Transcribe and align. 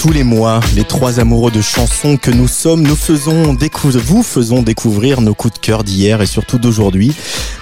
Tous 0.00 0.12
les 0.12 0.22
mois, 0.22 0.60
les 0.76 0.84
trois 0.84 1.18
amoureux 1.18 1.50
de 1.50 1.60
chansons 1.60 2.16
que 2.18 2.30
nous 2.30 2.46
sommes, 2.46 2.82
nous 2.82 2.94
faisons 2.94 3.56
vous 3.96 4.22
faisons 4.22 4.62
découvrir 4.62 5.20
nos 5.20 5.34
coups 5.34 5.54
de 5.54 5.58
cœur 5.58 5.82
d'hier 5.82 6.22
et 6.22 6.26
surtout 6.26 6.58
d'aujourd'hui. 6.58 7.12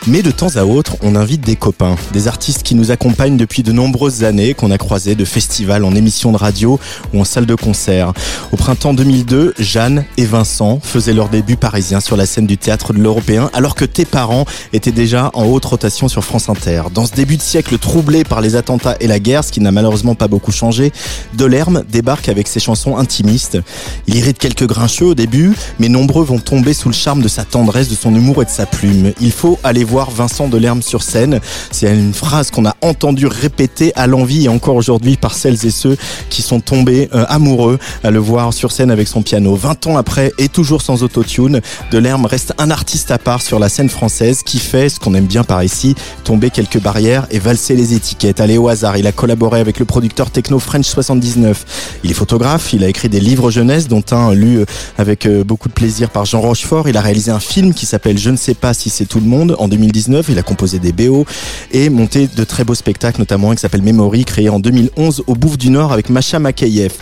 Mais 0.07 0.23
de 0.23 0.31
temps 0.31 0.55
à 0.57 0.65
autre, 0.65 0.97
on 1.03 1.17
invite 1.17 1.41
des 1.41 1.57
copains, 1.57 1.97
des 2.13 2.29
artistes 2.29 2.63
qui 2.63 2.75
nous 2.75 2.91
accompagnent 2.91 3.39
depuis 3.39 3.63
de 3.63 3.73
nombreuses 3.73 4.23
années, 4.23 4.55
qu'on 4.55 4.71
a 4.71 4.79
croisés 4.79 5.15
de 5.15 5.25
festivals 5.25 5.85
en 5.85 5.95
émissions 5.95 6.31
de 6.31 6.37
radio 6.37 6.79
ou 7.13 7.21
en 7.21 7.25
salle 7.25 7.47
de 7.47 7.55
concert. 7.55 8.13
Au 8.53 8.57
printemps 8.57 8.95
2002, 8.95 9.55
Jeanne 9.59 10.05
et 10.17 10.27
Vincent 10.27 10.79
faisaient 10.83 11.15
leur 11.15 11.29
début 11.29 11.57
parisien 11.57 12.01
sur 12.01 12.17
la 12.17 12.27
scène 12.27 12.47
du 12.47 12.59
théâtre 12.59 12.93
de 12.93 12.99
l'Européen, 12.99 13.51
alors 13.55 13.75
que 13.75 13.87
tes 13.87 14.05
parents 14.05 14.45
étaient 14.73 14.93
déjà 14.93 15.31
en 15.33 15.45
haute 15.47 15.65
rotation 15.65 16.07
sur 16.09 16.23
France 16.23 16.49
Inter. 16.49 16.83
Dans 16.95 17.07
ce 17.07 17.15
début 17.15 17.37
de 17.37 17.43
siècle 17.43 17.79
troublé 17.79 18.23
par 18.25 18.43
les 18.43 18.55
attentats 18.55 18.97
et 19.01 19.07
la 19.07 19.19
guerre, 19.19 19.43
ce 19.43 19.51
qui 19.51 19.61
n'a 19.61 19.73
malheureusement 19.73 20.15
pas 20.15 20.29
beaucoup 20.29 20.53
changé, 20.53 20.93
Delerme 21.35 21.83
débarque 21.91 22.26
avec 22.29 22.49
ses 22.49 22.61
chansons 22.61 22.97
intimistes. 22.97 23.59
Il 24.07 24.17
irrite 24.17 24.39
quelques 24.39 24.67
grincheux 24.67 25.07
au 25.07 25.15
début, 25.15 25.55
mais 25.79 25.89
nombreux 25.89 26.25
vont 26.25 26.39
tomber 26.39 26.75
sous 26.75 26.89
le 26.89 26.95
charme 26.95 27.23
de 27.23 27.29
sa 27.29 27.45
tendresse, 27.45 27.89
de 27.89 27.95
son 27.95 28.15
humour 28.15 28.43
et 28.43 28.45
de 28.45 28.51
sa 28.51 28.67
plume. 28.67 29.13
Il 29.21 29.33
faut 29.33 29.59
aller 29.65 29.85
voir 29.85 30.11
Vincent 30.11 30.49
Delerme 30.49 30.83
sur 30.83 31.03
scène. 31.03 31.41
C'est 31.71 31.93
une 31.93 32.15
phrase 32.15 32.51
qu'on 32.51 32.67
a 32.67 32.75
entendue 32.83 33.27
répéter 33.27 33.93
à 33.95 34.07
l'envie 34.07 34.45
et 34.45 34.49
encore 34.49 34.77
aujourd'hui 34.77 35.17
par 35.17 35.35
celles 35.35 35.67
et 35.67 35.71
ceux 35.71 35.97
qui 36.31 36.43
sont 36.43 36.61
tombés 36.61 37.09
euh, 37.15 37.25
amoureux 37.29 37.79
à 38.05 38.11
le 38.11 38.19
voir 38.19 38.53
sur 38.53 38.73
scène 38.73 38.91
avec 38.91 39.09
son 39.09 39.23
piano. 39.23 39.55
20 39.55 39.87
ans 39.87 39.97
après 39.97 40.33
et 40.39 40.49
toujours 40.49 40.83
sans 40.83 41.03
autotune, 41.03 41.61
Delerme 41.91 42.27
reste 42.27 42.55
un 42.59 42.71
artiste 42.71 43.11
à 43.11 43.19
part 43.19 43.43
sur 43.43 43.59
la 43.59 43.69
scène 43.69 43.89
française 43.89 44.43
qui 44.43 44.59
fait 44.59 44.89
ce 44.89 45.01
qu'on 45.01 45.15
aime 45.15 45.27
bien 45.27 45.45
par 45.45 45.63
ici, 45.63 45.95
tomber 46.25 46.51
quelques 46.51 46.81
barrières 46.81 47.27
et 47.31 47.39
valser 47.39 47.77
les 47.77 47.95
étiquettes. 47.95 48.41
Allez 48.41 48.59
au 48.59 48.69
hasard, 48.69 48.97
il 48.97 49.07
a 49.07 49.13
collaboré 49.13 49.61
avec 49.61 49.79
le 49.79 49.85
producteur 49.85 50.31
techno 50.31 50.59
French 50.59 50.87
79. 50.87 52.01
Il 52.05 52.11
est 52.11 52.15
photographe, 52.17 52.73
il 52.73 52.83
a 52.83 52.89
écrit 52.89 53.09
des 53.09 53.21
livres 53.21 53.51
jeunesse 53.51 53.89
dont 53.89 54.03
un 54.11 54.33
lu 54.33 54.61
euh, 54.61 54.65
avec 54.99 55.27
euh, 55.27 55.45
beaucoup 55.45 55.69
de 55.69 55.75
plaisir 55.75 56.11
par 56.11 56.25
Jean 56.25 56.41
Rochefort. 56.41 56.89
Il 56.89 56.97
a 56.97 57.01
réalisé 57.01 57.31
un 57.31 57.41
film 57.41 57.75
qui 57.75 57.85
s'appelle 57.85 58.17
Je 58.17 58.31
ne 58.31 58.37
sais 58.37 58.55
pas 58.55 58.73
si 58.75 58.89
c'est 58.91 59.05
tout 59.05 59.21
le 59.21 59.27
monde 59.27 59.55
en 59.59 59.69
2019. 59.69 60.27
Il 60.31 60.39
a 60.39 60.43
composé 60.43 60.79
des 60.79 60.93
BO 60.93 61.27
et 61.73 61.91
monté 61.91 62.27
de 62.27 62.45
très 62.45 62.65
beaux 62.65 62.75
spectacles, 62.75 63.21
notamment 63.21 63.51
un 63.51 63.55
qui 63.55 63.61
s'appelle 63.61 63.83
Memory, 63.83 64.25
créé 64.25 64.49
en 64.49 64.59
2011 64.59 65.25
au 65.27 65.35
Bouffe 65.35 65.59
du 65.59 65.71
Nord 65.71 65.93
avec 65.93 66.09
Macha 66.09 66.39
Makayev. 66.39 66.93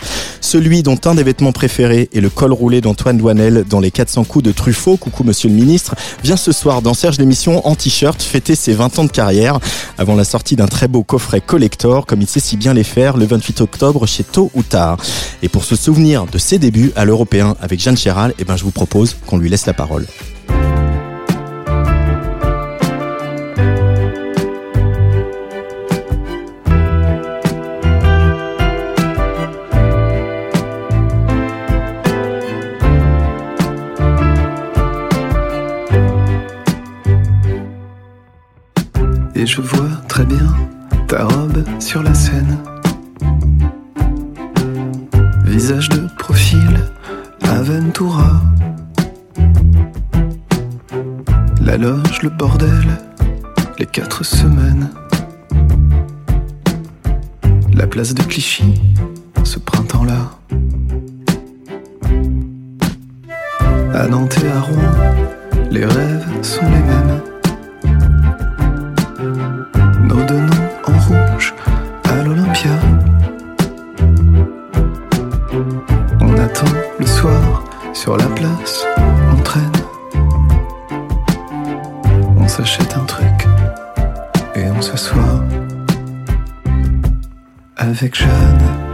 Celui 0.41 0.83
dont 0.83 0.99
un 1.05 1.15
des 1.15 1.23
vêtements 1.23 1.53
préférés 1.53 2.09
est 2.13 2.19
le 2.19 2.29
col 2.29 2.51
roulé 2.51 2.81
d'Antoine 2.81 3.17
Douanel 3.17 3.63
dans 3.69 3.79
les 3.79 3.91
400 3.91 4.25
coups 4.25 4.43
de 4.43 4.51
Truffaut, 4.51 4.97
coucou 4.97 5.23
monsieur 5.23 5.49
le 5.49 5.55
ministre, 5.55 5.95
vient 6.23 6.37
ce 6.37 6.51
soir 6.51 6.81
dans 6.81 6.93
Serge 6.93 7.17
l'émission 7.17 7.65
en 7.65 7.75
t-shirt 7.75 8.21
fêter 8.21 8.55
ses 8.55 8.73
20 8.73 8.99
ans 8.99 9.03
de 9.05 9.11
carrière 9.11 9.59
avant 9.97 10.15
la 10.15 10.23
sortie 10.23 10.55
d'un 10.55 10.67
très 10.67 10.87
beau 10.87 11.03
coffret 11.03 11.41
collector 11.41 12.05
comme 12.05 12.21
il 12.21 12.27
sait 12.27 12.39
si 12.39 12.57
bien 12.57 12.73
les 12.73 12.83
faire 12.83 13.17
le 13.17 13.25
28 13.25 13.61
octobre 13.61 14.05
chez 14.05 14.23
Tôt 14.23 14.51
ou 14.53 14.61
Tard. 14.61 14.97
Et 15.41 15.49
pour 15.49 15.63
se 15.63 15.75
souvenir 15.75 16.25
de 16.25 16.37
ses 16.37 16.59
débuts 16.59 16.91
à 16.95 17.05
l'Européen 17.05 17.55
avec 17.61 17.79
Jeanne 17.79 17.97
Chéral, 17.97 18.33
eh 18.39 18.45
ben 18.45 18.55
je 18.55 18.63
vous 18.63 18.71
propose 18.71 19.15
qu'on 19.25 19.37
lui 19.37 19.49
laisse 19.49 19.65
la 19.65 19.73
parole. 19.73 20.05
Et 39.37 39.45
je 39.45 39.61
vois 39.61 39.89
très 40.07 40.25
bien 40.25 40.55
ta 41.07 41.25
robe 41.25 41.63
sur 41.79 42.01
la 42.01 42.13
scène. 42.13 42.57
Visage 45.55 45.87
de 45.87 46.01
profil, 46.17 46.81
Aventura. 47.41 48.41
La 51.61 51.77
loge, 51.77 52.23
le 52.23 52.29
bordel, 52.29 52.85
les 53.79 53.85
quatre 53.85 54.25
semaines. 54.25 54.89
La 57.73 57.87
place 57.87 58.13
de 58.13 58.21
Clichy, 58.23 58.81
ce 59.45 59.57
printemps-là. 59.59 60.31
À 63.93 64.07
Nantes 64.07 64.35
et 64.43 64.49
à 64.49 64.59
Rouen, 64.59 64.91
les 65.71 65.85
rêves 65.85 66.25
sont 66.41 66.65
les 66.65 66.83
mêmes. 66.91 67.21
Nos 70.03 70.21
deux 70.25 70.41
noms 70.41 70.64
sur 78.05 78.17
la 78.17 78.27
place, 78.35 78.85
on 79.33 79.41
traîne. 79.41 79.71
On 82.37 82.47
s'achète 82.47 82.95
un 82.95 83.03
truc 83.05 83.47
et 84.53 84.69
on 84.69 84.79
s'assoit 84.79 85.41
avec 87.77 88.13
Jeanne. 88.13 88.84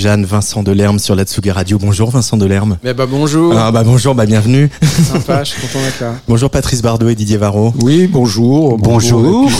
Jeanne 0.00 0.24
Vincent 0.24 0.62
Delerme 0.62 0.98
sur 0.98 1.14
la 1.14 1.24
Tsugi 1.24 1.50
Radio. 1.50 1.76
Bonjour 1.78 2.10
Vincent 2.10 2.38
Delerme. 2.38 2.78
Mais 2.82 2.94
bah 2.94 3.04
bonjour. 3.04 3.52
Ah 3.54 3.70
bah 3.70 3.82
bonjour, 3.84 4.14
bah 4.14 4.24
bienvenue. 4.24 4.70
Sympa, 4.80 5.44
je 5.44 5.50
suis 5.50 5.60
content 5.60 5.84
d'être 5.84 6.00
là. 6.00 6.14
Bonjour 6.26 6.48
Patrice 6.48 6.80
Bardot 6.80 7.10
et 7.10 7.14
Didier 7.14 7.36
Varro. 7.36 7.74
Oui, 7.82 8.06
bonjour. 8.06 8.78
Bonjour. 8.78 9.50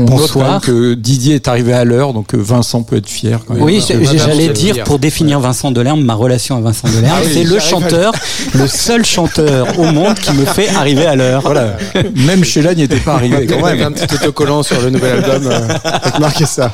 Bonsoir. 0.00 0.18
note 0.18 0.30
quand 0.32 0.50
même 0.50 0.60
que 0.60 0.94
Didier 0.94 1.36
est 1.36 1.48
arrivé 1.48 1.72
à 1.72 1.84
l'heure, 1.84 2.12
donc 2.12 2.34
euh, 2.34 2.38
Vincent 2.38 2.82
peut 2.82 2.96
être 2.96 3.08
fier. 3.08 3.40
Quand 3.46 3.54
même. 3.54 3.62
Oui, 3.62 3.82
j'allais 3.86 4.48
dire 4.48 4.74
dire. 4.74 4.84
pour 4.84 4.98
définir 4.98 5.40
Vincent 5.40 5.70
Delerme, 5.70 6.02
ma 6.02 6.14
relation 6.14 6.56
à 6.56 6.60
Vincent 6.60 6.88
Delerme, 6.88 7.16
Ah 7.16 7.22
oui, 7.24 7.30
c'est 7.32 7.44
le 7.44 7.58
chanteur, 7.58 8.12
le 8.54 8.66
seul 8.66 9.04
chanteur 9.04 9.78
au 9.78 9.84
monde 9.84 10.14
qui 10.18 10.32
me 10.32 10.44
fait 10.44 10.68
arriver 10.68 11.06
à 11.06 11.16
l'heure. 11.16 11.42
Voilà. 11.42 11.76
Même 12.14 12.44
Sheila 12.44 12.74
n'y 12.74 12.82
était 12.82 12.96
pas 12.96 13.14
arrivé. 13.14 13.46
Quand 13.46 13.64
même 13.64 13.82
un 13.82 13.92
petit 13.92 14.14
autocollant 14.14 14.62
sur 14.62 14.80
le 14.80 14.90
nouvel 14.90 15.24
album 15.24 15.46
euh, 15.46 15.68
marqué 16.20 16.46
ça. 16.46 16.72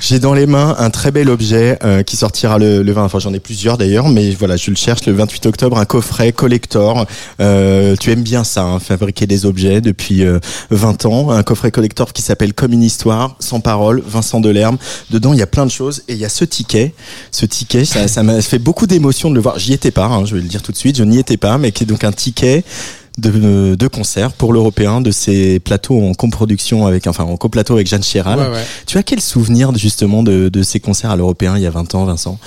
J'ai 0.00 0.18
dans 0.18 0.34
les 0.34 0.46
mains 0.46 0.74
un 0.78 0.90
très 0.90 1.10
bel 1.10 1.28
objet 1.30 1.78
euh, 1.84 2.02
qui 2.02 2.16
sortira 2.16 2.58
le, 2.58 2.82
le 2.82 2.92
20, 2.92 3.04
enfin 3.04 3.18
j'en 3.18 3.32
ai 3.34 3.40
plusieurs 3.40 3.78
d'ailleurs, 3.78 4.08
mais 4.08 4.30
voilà, 4.30 4.56
je 4.56 4.70
le 4.70 4.76
cherche 4.76 5.06
le 5.06 5.12
28 5.12 5.46
octobre, 5.46 5.78
un 5.78 5.84
coffret 5.84 6.32
collector. 6.32 7.06
Euh, 7.40 7.94
tu 7.98 8.10
aimes 8.10 8.22
bien 8.22 8.44
ça, 8.44 8.62
hein, 8.62 8.78
fabriquer 8.78 9.26
des 9.26 9.46
objets 9.46 9.80
depuis 9.80 10.24
euh, 10.24 10.38
20 10.70 11.06
ans. 11.06 11.27
Un 11.30 11.42
coffret 11.42 11.70
collector 11.70 12.12
qui 12.12 12.22
s'appelle 12.22 12.54
Comme 12.54 12.72
une 12.72 12.82
histoire, 12.82 13.36
sans 13.40 13.60
parole, 13.60 14.02
Vincent 14.06 14.40
Delerme. 14.40 14.78
Dedans, 15.10 15.32
il 15.32 15.38
y 15.38 15.42
a 15.42 15.46
plein 15.46 15.66
de 15.66 15.70
choses 15.70 16.02
et 16.08 16.12
il 16.14 16.18
y 16.18 16.24
a 16.24 16.28
ce 16.28 16.44
ticket. 16.44 16.94
Ce 17.30 17.46
ticket, 17.46 17.84
ça 17.84 18.22
m'a 18.22 18.40
fait 18.42 18.58
beaucoup 18.58 18.86
d'émotion 18.86 19.30
de 19.30 19.34
le 19.34 19.40
voir. 19.40 19.58
J'y 19.58 19.72
étais 19.72 19.90
pas, 19.90 20.06
hein, 20.06 20.24
je 20.24 20.34
vais 20.36 20.40
le 20.42 20.48
dire 20.48 20.62
tout 20.62 20.72
de 20.72 20.76
suite, 20.76 20.96
je 20.96 21.04
n'y 21.04 21.18
étais 21.18 21.36
pas, 21.36 21.58
mais 21.58 21.72
qui 21.72 21.84
est 21.84 21.86
donc 21.86 22.04
un 22.04 22.12
ticket 22.12 22.64
de, 23.18 23.74
de 23.74 23.88
concert 23.88 24.32
pour 24.32 24.52
l'européen 24.52 25.00
de 25.00 25.10
ces 25.10 25.58
plateaux 25.58 26.00
en 26.00 26.14
coproduction 26.14 26.86
avec 26.86 27.06
enfin 27.08 27.24
en 27.24 27.36
coplateau 27.36 27.74
avec 27.74 27.86
Jeanne 27.88 28.02
Chéral. 28.04 28.38
Ouais, 28.38 28.48
ouais. 28.48 28.64
Tu 28.86 28.96
as 28.96 29.02
quel 29.02 29.20
souvenir 29.20 29.74
justement 29.76 30.22
de, 30.22 30.48
de 30.48 30.62
ces 30.62 30.78
concerts 30.80 31.10
à 31.10 31.16
l'européen 31.16 31.56
il 31.56 31.62
y 31.62 31.66
a 31.66 31.70
20 31.70 31.94
ans, 31.96 32.04
Vincent? 32.04 32.38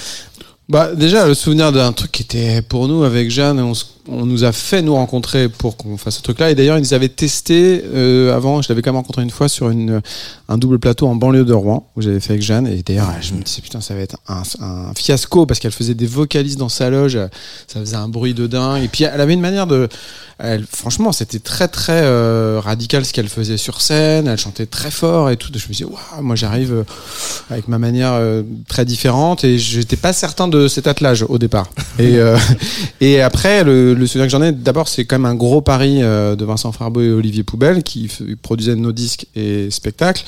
Bah 0.70 0.96
déjà 0.96 1.28
le 1.28 1.34
souvenir 1.34 1.74
d'un 1.74 1.92
truc 1.92 2.14
qui 2.14 2.22
était 2.22 2.62
pour 2.62 2.88
nous 2.88 3.04
avec 3.04 3.30
Jeanne, 3.30 3.60
on, 3.60 3.74
s- 3.74 3.88
on 4.08 4.26
nous 4.26 4.44
a 4.44 4.52
fait 4.52 4.82
nous 4.82 4.96
rencontrer 4.96 5.50
pour 5.50 5.78
qu'on 5.78 5.98
fasse 5.98 6.18
ce 6.18 6.22
truc-là. 6.22 6.52
Et 6.52 6.56
d'ailleurs 6.56 6.78
ils 6.78 6.82
nous 6.82 6.94
avaient 6.94 7.10
testé 7.10 7.84
euh, 7.94 8.36
avant. 8.36 8.62
Je 8.62 8.70
l'avais 8.70 8.82
quand 8.82 8.92
même 8.92 8.98
rencontré 8.98 9.22
une 9.24 9.30
fois 9.30 9.50
sur 9.50 9.70
une 9.70 10.02
un 10.52 10.58
double 10.58 10.80
plateau 10.80 11.08
en 11.08 11.16
banlieue 11.16 11.46
de 11.46 11.54
Rouen 11.54 11.90
où 11.96 12.02
j'avais 12.02 12.20
fait 12.20 12.34
avec 12.34 12.44
Jeanne. 12.44 12.68
Et 12.68 12.84
d'ailleurs 12.84 13.10
je 13.22 13.34
me 13.34 13.42
disais 13.42 13.62
putain 13.62 13.80
ça 13.80 13.94
va 13.94 14.02
être 14.02 14.18
un, 14.28 14.44
fiasco 14.96 15.46
parce 15.46 15.60
qu'elle 15.60 15.72
faisait 15.72 15.94
des 15.94 16.06
vocalises 16.06 16.58
dans 16.58 16.70
sa 16.70 16.90
loge, 16.90 17.18
ça 17.68 17.80
faisait 17.80 17.96
un 17.96 18.10
bruit 18.10 18.34
de 18.34 18.48
dingue. 18.48 18.84
Et 18.84 18.88
puis 18.88 19.06
elle 19.06 19.22
avait 19.22 19.34
une 19.34 19.42
manière 19.42 19.68
de, 19.68 19.88
elle, 20.40 20.66
franchement 20.66 21.12
c'était 21.12 21.40
très 21.40 21.68
très 21.68 22.02
euh, 22.04 22.60
radical 22.62 23.06
ce 23.06 23.14
qu'elle 23.14 23.30
faisait 23.30 23.58
sur 23.58 23.82
scène. 23.82 24.28
Elle 24.28 24.38
chantait 24.38 24.66
très 24.66 24.92
fort 24.92 25.30
et 25.30 25.38
tout. 25.38 25.50
Je 25.54 25.68
me 25.68 25.72
disais 25.72 25.86
waouh 25.86 26.22
moi 26.22 26.36
j'arrive 26.36 26.74
euh, 26.74 26.84
avec 27.50 27.68
ma 27.68 27.78
manière 27.78 28.14
euh, 28.14 28.44
très 28.68 28.84
différente 28.84 29.44
et 29.44 29.58
j'étais 29.58 29.96
pas 29.96 30.12
certain 30.12 30.48
de 30.48 30.68
cet 30.68 30.88
attelage 30.88 31.24
au 31.28 31.38
départ. 31.38 31.70
Et, 31.98 32.18
et 33.02 33.22
après, 33.22 33.64
le, 33.64 33.91
le 33.94 34.08
souvenir 34.08 34.28
que 34.28 34.32
j'en 34.32 34.42
ai, 34.42 34.52
d'abord, 34.52 34.88
c'est 34.88 35.06
quand 35.06 35.18
même 35.18 35.26
un 35.26 35.36
gros 35.36 35.62
pari 35.62 36.02
euh, 36.02 36.36
de 36.36 36.46
Vincent 36.46 36.72
Farbeau 36.72 37.02
et 37.02 37.12
Olivier 37.12 37.44
Poubelle 37.44 37.84
qui 37.84 38.10
produisaient 38.42 38.76
nos 38.76 38.92
disques 38.92 39.28
et 39.36 39.70
spectacles, 39.72 40.24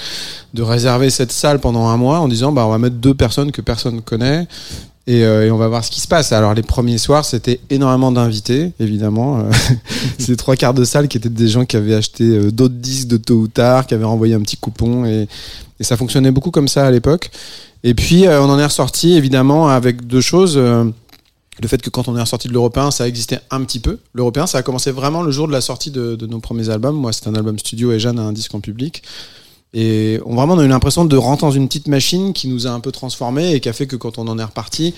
de 0.54 0.62
réserver 0.62 1.10
cette 1.10 1.32
salle 1.32 1.60
pendant 1.60 1.88
un 1.88 1.98
mois 1.98 2.20
en 2.20 2.28
disant 2.28 2.52
bah, 2.52 2.66
on 2.66 2.70
va 2.70 2.78
mettre 2.78 2.96
deux 2.96 3.14
personnes 3.14 3.52
que 3.52 3.62
personne 3.62 4.02
connaît. 4.02 4.48
Et, 5.06 5.26
euh, 5.26 5.46
et 5.46 5.52
on 5.52 5.58
va 5.58 5.68
voir 5.68 5.84
ce 5.84 5.92
qui 5.92 6.00
se 6.00 6.08
passe. 6.08 6.32
Alors 6.32 6.54
les 6.54 6.62
premiers 6.62 6.98
soirs, 6.98 7.26
c'était 7.26 7.60
énormément 7.70 8.12
d'invités, 8.12 8.72
évidemment. 8.80 9.40
Euh, 9.40 9.52
c'est 10.18 10.38
trois 10.38 10.56
quarts 10.56 10.74
de 10.74 10.86
salle 10.86 11.10
qui 11.10 11.18
étaient 11.18 11.30
des 11.30 11.50
gens 11.50 11.66
qui 11.66 11.76
avaient 11.76 11.96
acheté 11.96 12.24
euh, 12.24 12.52
d'autres 12.52 12.76
disques 12.76 13.08
de 13.08 13.18
tôt 13.18 13.36
ou 13.36 13.48
tard, 13.48 13.86
qui 13.86 13.94
avaient 13.94 14.06
renvoyé 14.06 14.34
un 14.34 14.42
petit 14.42 14.56
coupon, 14.56 15.06
et, 15.06 15.28
et 15.80 15.84
ça 15.84 15.98
fonctionnait 15.98 16.32
beaucoup 16.32 16.52
comme 16.52 16.70
ça 16.70 16.86
à 16.86 16.92
l'époque. 16.92 17.32
Et 17.86 17.94
puis 17.94 18.30
on 18.30 18.50
en 18.50 18.58
est 18.58 18.66
ressorti 18.66 19.16
évidemment 19.16 19.68
avec 19.68 20.08
deux 20.08 20.22
choses. 20.22 20.58
Le 21.62 21.68
fait 21.68 21.82
que 21.82 21.90
quand 21.90 22.08
on 22.08 22.18
est 22.18 22.22
ressorti 22.22 22.48
de 22.48 22.54
l'européen, 22.54 22.92
ça 22.92 23.08
existait 23.08 23.40
un 23.52 23.64
petit 23.64 23.80
peu. 23.80 24.00
L'européen, 24.14 24.48
ça 24.48 24.58
a 24.58 24.64
commencé 24.64 24.92
vraiment 24.92 25.22
le 25.22 25.32
jour 25.32 25.48
de 25.48 25.52
la 25.52 25.62
sortie 25.62 25.92
de, 25.92 26.16
de 26.16 26.26
nos 26.26 26.40
premiers 26.40 26.70
albums. 26.70 26.96
Moi, 26.96 27.14
c'était 27.14 27.28
un 27.28 27.36
album 27.36 27.60
studio 27.60 27.92
et 27.92 28.00
Jeanne 28.00 28.20
a 28.20 28.24
un 28.24 28.34
disque 28.34 28.54
en 28.56 28.60
public. 28.60 29.04
Et 29.74 30.20
on, 30.26 30.36
vraiment, 30.36 30.54
on 30.54 30.60
a 30.60 30.66
eu 30.66 30.68
l'impression 30.68 31.06
de 31.06 31.18
rentrer 31.18 31.48
dans 31.48 31.52
une 31.52 31.68
petite 31.68 31.88
machine 31.88 32.34
qui 32.34 32.48
nous 32.48 32.68
a 32.68 32.72
un 32.72 32.80
peu 32.80 32.92
transformés 32.92 33.54
et 33.54 33.60
qui 33.60 33.70
a 33.70 33.74
fait 33.74 33.88
que 33.88 33.96
quand 33.96 34.18
on 34.18 34.28
en 34.28 34.38
est 34.38 34.44
reparti, 34.44 34.94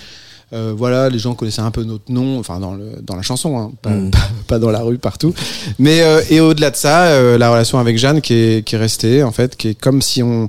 euh, 0.54 0.74
voilà, 0.78 1.10
les 1.10 1.18
gens 1.18 1.34
connaissaient 1.34 1.62
un 1.62 1.72
peu 1.72 1.84
notre 1.84 2.12
nom, 2.12 2.40
enfin 2.40 2.60
dans, 2.60 2.76
le, 2.76 3.02
dans 3.02 3.16
la 3.16 3.24
chanson, 3.24 3.58
hein, 3.58 3.72
pas, 3.82 3.90
Mm. 3.90 4.12
pas, 4.12 4.30
pas 4.48 4.60
dans 4.60 4.70
la 4.70 4.82
rue 4.82 4.98
partout. 4.98 5.34
Mais 5.80 6.02
euh, 6.02 6.22
et 6.30 6.40
au-delà 6.40 6.70
de 6.72 6.76
ça, 6.76 7.06
euh, 7.08 7.38
la 7.38 7.50
relation 7.50 7.80
avec 7.80 7.98
Jeanne 7.98 8.22
qui 8.22 8.34
est, 8.34 8.66
qui 8.66 8.76
est 8.76 8.78
restée, 8.78 9.24
en 9.24 9.32
fait, 9.32 9.56
qui 9.56 9.70
est 9.70 9.74
comme 9.76 10.02
si 10.02 10.22
on, 10.22 10.48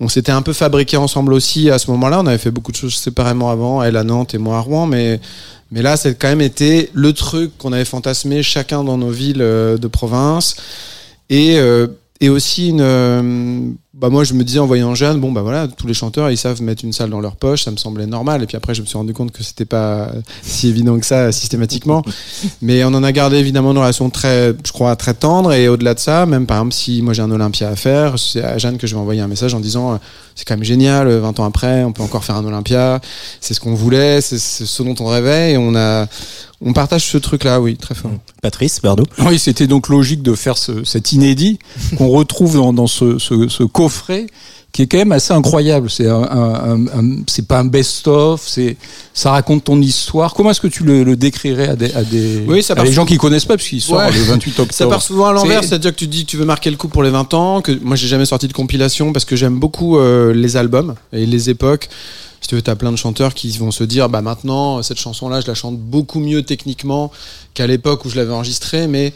on 0.00 0.08
s'était 0.08 0.32
un 0.32 0.42
peu 0.42 0.52
fabriqué 0.52 0.96
ensemble 0.96 1.32
aussi 1.32 1.70
à 1.70 1.78
ce 1.78 1.90
moment-là. 1.92 2.20
On 2.20 2.26
avait 2.26 2.38
fait 2.38 2.50
beaucoup 2.50 2.72
de 2.72 2.76
choses 2.76 2.94
séparément 2.94 3.50
avant, 3.50 3.82
elle 3.82 3.96
à 3.96 4.04
Nantes 4.04 4.34
et 4.34 4.38
moi 4.38 4.56
à 4.58 4.60
Rouen, 4.60 4.86
mais 4.86 5.20
mais 5.70 5.82
là, 5.82 5.96
c'est 5.96 6.14
quand 6.18 6.28
même 6.28 6.40
été 6.40 6.90
le 6.94 7.12
truc 7.12 7.56
qu'on 7.58 7.72
avait 7.74 7.84
fantasmé 7.84 8.42
chacun 8.42 8.82
dans 8.82 8.96
nos 8.96 9.10
villes 9.10 9.38
de 9.38 9.88
province. 9.88 10.56
Et, 11.28 11.58
et 12.20 12.28
aussi 12.30 12.70
une. 12.70 13.76
Euh, 13.98 14.00
bah 14.00 14.08
moi, 14.10 14.24
je 14.24 14.34
me 14.34 14.44
disais 14.44 14.58
en 14.58 14.66
voyant 14.66 14.94
Jeanne, 14.94 15.20
bon, 15.20 15.32
bah 15.32 15.42
voilà, 15.42 15.68
tous 15.68 15.86
les 15.86 15.94
chanteurs, 15.94 16.30
ils 16.30 16.36
savent 16.36 16.62
mettre 16.62 16.84
une 16.84 16.92
salle 16.92 17.10
dans 17.10 17.20
leur 17.20 17.36
poche, 17.36 17.64
ça 17.64 17.70
me 17.70 17.76
semblait 17.76 18.06
normal. 18.06 18.42
Et 18.42 18.46
puis 18.46 18.56
après, 18.56 18.74
je 18.74 18.80
me 18.80 18.86
suis 18.86 18.96
rendu 18.96 19.12
compte 19.12 19.32
que 19.32 19.42
c'était 19.42 19.64
pas 19.64 20.10
si 20.42 20.68
évident 20.68 20.98
que 20.98 21.06
ça 21.06 21.32
systématiquement. 21.32 22.02
Mais 22.62 22.84
on 22.84 22.88
en 22.88 23.02
a 23.02 23.12
gardé 23.12 23.36
évidemment 23.36 23.72
une 23.72 23.78
relation 23.78 24.10
très, 24.10 24.54
je 24.64 24.72
crois, 24.72 24.96
très 24.96 25.14
tendre. 25.14 25.52
Et 25.52 25.68
au-delà 25.68 25.94
de 25.94 26.00
ça, 26.00 26.26
même 26.26 26.46
par 26.46 26.58
exemple, 26.58 26.74
si 26.74 27.02
moi 27.02 27.12
j'ai 27.12 27.22
un 27.22 27.30
Olympia 27.30 27.68
à 27.68 27.76
faire, 27.76 28.18
c'est 28.18 28.42
à 28.42 28.58
Jeanne 28.58 28.78
que 28.78 28.86
je 28.86 28.94
vais 28.94 29.00
envoyer 29.00 29.20
un 29.20 29.28
message 29.28 29.54
en 29.54 29.60
disant, 29.60 29.94
euh, 29.94 29.96
c'est 30.34 30.46
quand 30.46 30.54
même 30.54 30.64
génial, 30.64 31.08
euh, 31.08 31.20
20 31.20 31.40
ans 31.40 31.44
après, 31.44 31.82
on 31.82 31.92
peut 31.92 32.02
encore 32.02 32.24
faire 32.24 32.36
un 32.36 32.44
Olympia. 32.44 33.00
C'est 33.40 33.54
ce 33.54 33.60
qu'on 33.60 33.74
voulait, 33.74 34.20
c'est 34.20 34.38
ce 34.38 34.82
dont 34.82 34.94
on 35.00 35.06
rêvait. 35.06 35.52
Et 35.52 35.58
on 35.58 35.74
a, 35.74 36.06
on 36.60 36.72
partage 36.72 37.04
ce 37.04 37.18
truc-là, 37.18 37.60
oui, 37.60 37.76
très 37.76 37.94
fort. 37.94 38.12
Patrice 38.42 38.80
Bardot? 38.80 39.04
Oui, 39.26 39.38
c'était 39.38 39.66
donc 39.66 39.88
logique 39.88 40.22
de 40.22 40.34
faire 40.34 40.58
ce, 40.58 40.84
cet 40.84 41.12
inédit 41.12 41.58
qu'on 41.96 42.08
retrouve 42.08 42.54
dans, 42.54 42.72
dans 42.72 42.86
ce, 42.86 43.18
ce, 43.18 43.48
ce 43.48 43.62
coffret 43.88 44.26
qui 44.70 44.82
est 44.82 44.86
quand 44.86 44.98
même 44.98 45.12
assez 45.12 45.32
incroyable. 45.32 45.88
C'est 45.88 46.06
un, 46.08 46.22
un- 46.22 46.86
un- 46.88 47.16
c'est 47.26 47.46
pas 47.48 47.58
un 47.60 47.64
best-of, 47.64 48.42
c'est 48.46 48.76
ça 49.14 49.30
raconte 49.30 49.64
ton 49.64 49.80
histoire. 49.80 50.34
Comment 50.34 50.50
est-ce 50.50 50.60
que 50.60 50.66
tu 50.68 50.84
le, 50.84 51.04
le 51.04 51.16
décrirais 51.16 51.68
à 51.68 51.74
des, 51.76 51.90
à 51.94 52.04
des 52.04 52.44
Oui, 52.46 52.62
ça 52.62 52.74
à 52.74 52.84
les 52.84 52.92
gens 52.92 53.06
qui 53.06 53.16
connaissent 53.16 53.46
pas 53.46 53.56
puisqu'il 53.56 53.80
sort 53.80 53.96
Ouais. 53.98 54.12
le 54.12 54.20
28 54.20 54.50
octobre. 54.60 54.72
Ça 54.74 54.86
part 54.86 55.00
souvent 55.02 55.26
à 55.28 55.32
l'envers, 55.32 55.62
C'est- 55.62 55.68
c'est-à-dire 55.70 55.92
que 55.92 55.96
tu 55.98 56.06
dis 56.06 56.26
que 56.26 56.30
tu 56.30 56.36
veux 56.36 56.44
marquer 56.44 56.70
le 56.70 56.76
coup 56.76 56.88
pour 56.88 57.02
les 57.02 57.10
20 57.10 57.32
ans, 57.32 57.62
que 57.62 57.72
moi 57.82 57.96
j'ai 57.96 58.08
jamais 58.08 58.26
sorti 58.26 58.46
de 58.46 58.52
compilation 58.52 59.12
parce 59.14 59.24
que 59.24 59.36
j'aime 59.36 59.58
beaucoup 59.58 59.96
euh, 59.98 60.34
les 60.34 60.56
albums 60.58 60.94
et 61.14 61.24
les 61.24 61.48
époques. 61.48 61.88
Si 62.42 62.48
tu 62.48 62.54
veux, 62.54 62.62
t'as 62.62 62.76
plein 62.76 62.92
de 62.92 62.96
chanteurs 62.96 63.32
qui 63.34 63.50
vont 63.58 63.70
se 63.72 63.82
dire, 63.84 64.08
bah 64.08 64.20
maintenant, 64.20 64.80
cette 64.82 65.00
chanson-là, 65.00 65.40
je 65.40 65.46
la 65.48 65.54
chante 65.54 65.76
beaucoup 65.78 66.20
mieux 66.20 66.42
techniquement 66.42 67.10
qu'à 67.54 67.66
l'époque 67.66 68.04
où 68.04 68.10
je 68.10 68.16
l'avais 68.16 68.32
enregistrée, 68.32 68.86
mais 68.86 69.12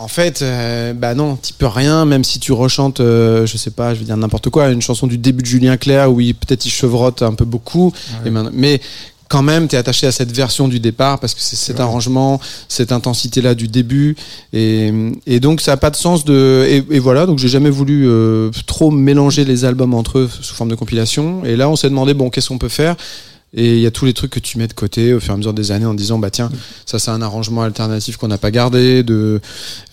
en 0.00 0.08
fait, 0.08 0.42
euh, 0.42 0.92
bah 0.94 1.14
non, 1.14 1.38
tu 1.40 1.52
peux 1.52 1.66
rien, 1.66 2.04
même 2.04 2.24
si 2.24 2.40
tu 2.40 2.52
rechantes, 2.52 3.00
euh, 3.00 3.46
je 3.46 3.56
sais 3.56 3.70
pas, 3.70 3.94
je 3.94 4.00
vais 4.00 4.06
dire 4.06 4.16
n'importe 4.16 4.48
quoi, 4.48 4.70
une 4.70 4.82
chanson 4.82 5.06
du 5.06 5.18
début 5.18 5.42
de 5.42 5.46
Julien 5.46 5.76
Clerc 5.76 6.10
où 6.10 6.20
il 6.20 6.34
peut-être 6.34 6.64
il 6.64 6.70
chevrotte 6.70 7.22
un 7.22 7.34
peu 7.34 7.44
beaucoup, 7.44 7.92
et 8.24 8.30
mais 8.52 8.80
quand 9.28 9.42
même, 9.44 9.68
tu 9.68 9.76
es 9.76 9.78
attaché 9.78 10.08
à 10.08 10.12
cette 10.12 10.32
version 10.32 10.66
du 10.66 10.80
départ 10.80 11.20
parce 11.20 11.34
que 11.34 11.40
c'est 11.40 11.54
cet 11.54 11.78
arrangement, 11.78 12.40
cette 12.66 12.90
intensité-là 12.90 13.54
du 13.54 13.68
début. 13.68 14.16
Et, 14.52 14.92
et 15.24 15.38
donc, 15.38 15.60
ça 15.60 15.70
n'a 15.70 15.76
pas 15.76 15.90
de 15.90 15.96
sens 15.96 16.24
de. 16.24 16.66
Et, 16.68 16.96
et 16.96 16.98
voilà, 16.98 17.26
donc 17.26 17.38
j'ai 17.38 17.46
jamais 17.46 17.70
voulu 17.70 18.08
euh, 18.08 18.50
trop 18.66 18.90
mélanger 18.90 19.44
les 19.44 19.64
albums 19.64 19.94
entre 19.94 20.18
eux 20.18 20.30
sous 20.40 20.54
forme 20.54 20.70
de 20.70 20.74
compilation. 20.74 21.44
Et 21.44 21.54
là, 21.54 21.68
on 21.68 21.76
s'est 21.76 21.88
demandé, 21.88 22.12
bon, 22.12 22.28
qu'est-ce 22.28 22.48
qu'on 22.48 22.58
peut 22.58 22.68
faire? 22.68 22.96
Et 23.52 23.74
il 23.76 23.80
y 23.80 23.86
a 23.86 23.90
tous 23.90 24.04
les 24.04 24.12
trucs 24.12 24.30
que 24.30 24.38
tu 24.38 24.58
mets 24.58 24.68
de 24.68 24.72
côté 24.72 25.12
au 25.12 25.20
fur 25.20 25.30
et 25.30 25.34
à 25.34 25.36
mesure 25.36 25.54
des 25.54 25.72
années 25.72 25.86
en 25.86 25.94
disant 25.94 26.18
bah 26.18 26.30
tiens 26.30 26.50
ça 26.86 26.98
c'est 26.98 27.10
un 27.10 27.20
arrangement 27.20 27.62
alternatif 27.62 28.16
qu'on 28.16 28.28
n'a 28.28 28.38
pas 28.38 28.50
gardé 28.50 29.02
de 29.02 29.40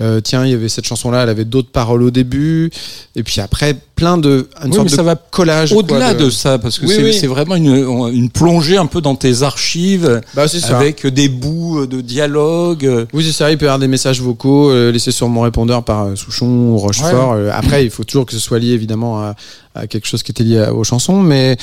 euh, 0.01 0.21
tiens 0.21 0.45
il 0.45 0.51
y 0.51 0.53
avait 0.53 0.69
cette 0.69 0.85
chanson 0.85 1.09
là 1.09 1.23
elle 1.23 1.29
avait 1.29 1.45
d'autres 1.45 1.71
paroles 1.71 2.03
au 2.03 2.11
début. 2.11 2.69
Et 3.15 3.23
puis 3.23 3.41
après 3.41 3.77
plein 3.97 4.17
de 4.17 4.47
une 4.63 4.69
Oui, 4.69 4.75
sorte 4.75 4.85
mais 4.85 4.91
de 4.91 4.95
ça 4.95 5.03
va 5.03 5.15
collage 5.15 5.73
Au-delà 5.73 6.13
de... 6.13 6.29
ça, 6.29 6.57
parce 6.59 6.79
que 6.79 6.85
Oui, 6.85 6.93
c'est 6.95 7.03
oui. 7.03 7.13
c'est 7.13 7.27
vraiment 7.27 7.55
une, 7.55 7.75
une 8.13 8.29
plongée 8.29 8.77
un 8.77 8.85
peu 8.85 9.01
dans 9.01 9.15
tes 9.15 9.41
archives, 9.43 10.21
bah 10.35 10.47
c'est 10.47 10.59
ça 10.61 10.77
avec 10.77 11.05
des 11.05 11.27
bouts 11.27 11.85
de 11.87 11.99
dialogue. 11.99 13.07
Oui, 13.13 13.25
c'est 13.25 13.31
ça. 13.31 13.51
Il 13.51 13.57
peut 13.57 13.65
y 13.65 13.67
avoir 13.67 13.79
des 13.79 13.87
messages 13.87 14.21
vocaux 14.21 14.69
euh, 14.69 14.91
laissés 14.91 15.11
sur 15.11 15.27
mon 15.29 15.41
répondeur 15.41 15.83
par 15.83 16.05
euh, 16.05 16.15
Souchon 16.15 16.45
ou 16.71 16.77
Rochefort. 16.77 17.33
Euh, 17.33 17.49
après, 17.51 17.83
il 17.83 17.89
faut 17.89 18.03
toujours 18.03 18.25
que 18.25 18.33
ce 18.33 18.39
soit 18.39 18.59
lié 18.59 18.71
évidemment 18.71 19.19
à, 19.19 19.35
à 19.75 19.87
quelque 19.87 20.07
chose 20.07 20.23
qui 20.23 20.31
était 20.31 20.43
lié 20.43 20.59
à- 20.59 20.73
aux 20.73 20.83
chansons. 20.83 21.21
Mais, 21.21 21.57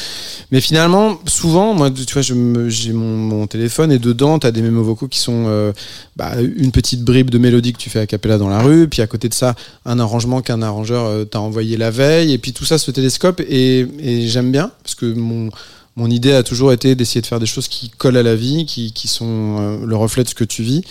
mais 0.50 0.60
finalement, 0.60 1.18
souvent, 1.26 1.72
moi, 1.74 1.90
tu 1.90 2.12
vois, 2.12 2.22
je 2.22 2.34
me- 2.34 2.68
j'ai 2.68 2.92
mon, 2.92 3.16
mon 3.16 3.46
téléphone 3.46 3.92
et 3.92 3.98
dedans, 3.98 4.38
tu 4.38 4.46
as 4.46 4.50
des 4.52 4.62
mémos 4.62 4.84
vocaux 4.84 5.08
qui 5.08 5.18
sont 5.20 5.44
euh, 5.46 5.72
bah, 6.16 6.32
une 6.56 6.70
petite 6.72 7.02
bribe 7.02 7.30
de 7.30 7.38
mélodie 7.38 7.72
que 7.72 7.78
tu 7.78 7.90
fais 7.90 8.00
à 8.00 8.06
cappella 8.06 8.38
dans 8.38 8.48
la 8.48 8.60
rue. 8.60 8.88
Puis 8.88 9.02
à 9.02 9.06
côté 9.06 9.28
de 9.28 9.34
ça, 9.34 9.54
un 9.86 9.98
arrangement 10.00 10.40
qu'un 10.42 10.62
arrangeur 10.62 11.04
euh, 11.06 11.24
t'a 11.24 11.40
envoyé 11.40 11.76
la 11.76 11.90
veille. 11.90 12.23
Et 12.32 12.38
puis 12.38 12.52
tout 12.52 12.64
ça 12.64 12.78
se 12.78 12.90
télescope. 12.90 13.40
Et, 13.48 13.86
j'aime 14.26 14.52
bien 14.52 14.70
parce 14.82 14.94
que 14.94 15.06
mon. 15.06 15.50
Idée 16.10 16.32
a 16.32 16.42
toujours 16.42 16.72
été 16.72 16.96
d'essayer 16.96 17.20
de 17.20 17.26
faire 17.26 17.38
des 17.38 17.46
choses 17.46 17.68
qui 17.68 17.88
collent 17.88 18.16
à 18.16 18.22
la 18.22 18.34
vie, 18.34 18.66
qui, 18.66 18.92
qui 18.92 19.06
sont 19.06 19.58
euh, 19.60 19.86
le 19.86 19.96
reflet 19.96 20.24
de 20.24 20.28
ce 20.28 20.34
que 20.34 20.44
tu 20.44 20.62
vis. 20.62 20.82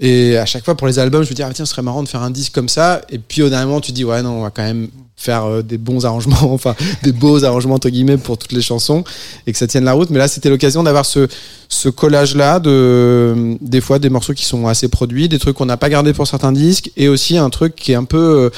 Et 0.00 0.36
à 0.36 0.46
chaque 0.46 0.64
fois 0.64 0.76
pour 0.76 0.86
les 0.86 1.00
albums, 1.00 1.24
je 1.24 1.30
me 1.30 1.34
dis, 1.34 1.42
ah, 1.42 1.50
tiens, 1.52 1.64
ce 1.64 1.72
serait 1.72 1.82
marrant 1.82 2.04
de 2.04 2.08
faire 2.08 2.22
un 2.22 2.30
disque 2.30 2.54
comme 2.54 2.68
ça. 2.68 3.02
Et 3.10 3.18
puis 3.18 3.42
au 3.42 3.48
dernier 3.48 3.66
moment, 3.66 3.80
tu 3.80 3.90
dis, 3.90 4.04
ouais, 4.04 4.22
non, 4.22 4.38
on 4.38 4.42
va 4.42 4.50
quand 4.50 4.62
même 4.62 4.88
faire 5.18 5.44
euh, 5.46 5.62
des 5.62 5.76
bons 5.78 6.06
arrangements, 6.06 6.36
enfin 6.54 6.74
des 7.02 7.12
beaux 7.12 7.44
arrangements 7.44 7.74
entre 7.74 7.90
guillemets 7.90 8.16
pour 8.16 8.38
toutes 8.38 8.52
les 8.52 8.62
chansons 8.62 9.02
et 9.46 9.52
que 9.52 9.58
ça 9.58 9.66
tienne 9.66 9.84
la 9.84 9.92
route. 9.92 10.10
Mais 10.10 10.18
là, 10.18 10.28
c'était 10.28 10.48
l'occasion 10.48 10.82
d'avoir 10.84 11.04
ce, 11.04 11.26
ce 11.68 11.88
collage-là 11.88 12.60
de 12.60 13.58
des 13.60 13.80
fois 13.80 13.98
des 13.98 14.08
morceaux 14.10 14.32
qui 14.32 14.44
sont 14.44 14.66
assez 14.68 14.88
produits, 14.88 15.28
des 15.28 15.38
trucs 15.40 15.56
qu'on 15.56 15.66
n'a 15.66 15.76
pas 15.76 15.90
gardés 15.90 16.12
pour 16.12 16.26
certains 16.26 16.52
disques 16.52 16.90
et 16.96 17.08
aussi 17.08 17.36
un 17.36 17.50
truc 17.50 17.74
qui 17.74 17.92
est 17.92 17.96
un 17.96 18.04
peu 18.04 18.16
euh, 18.46 18.50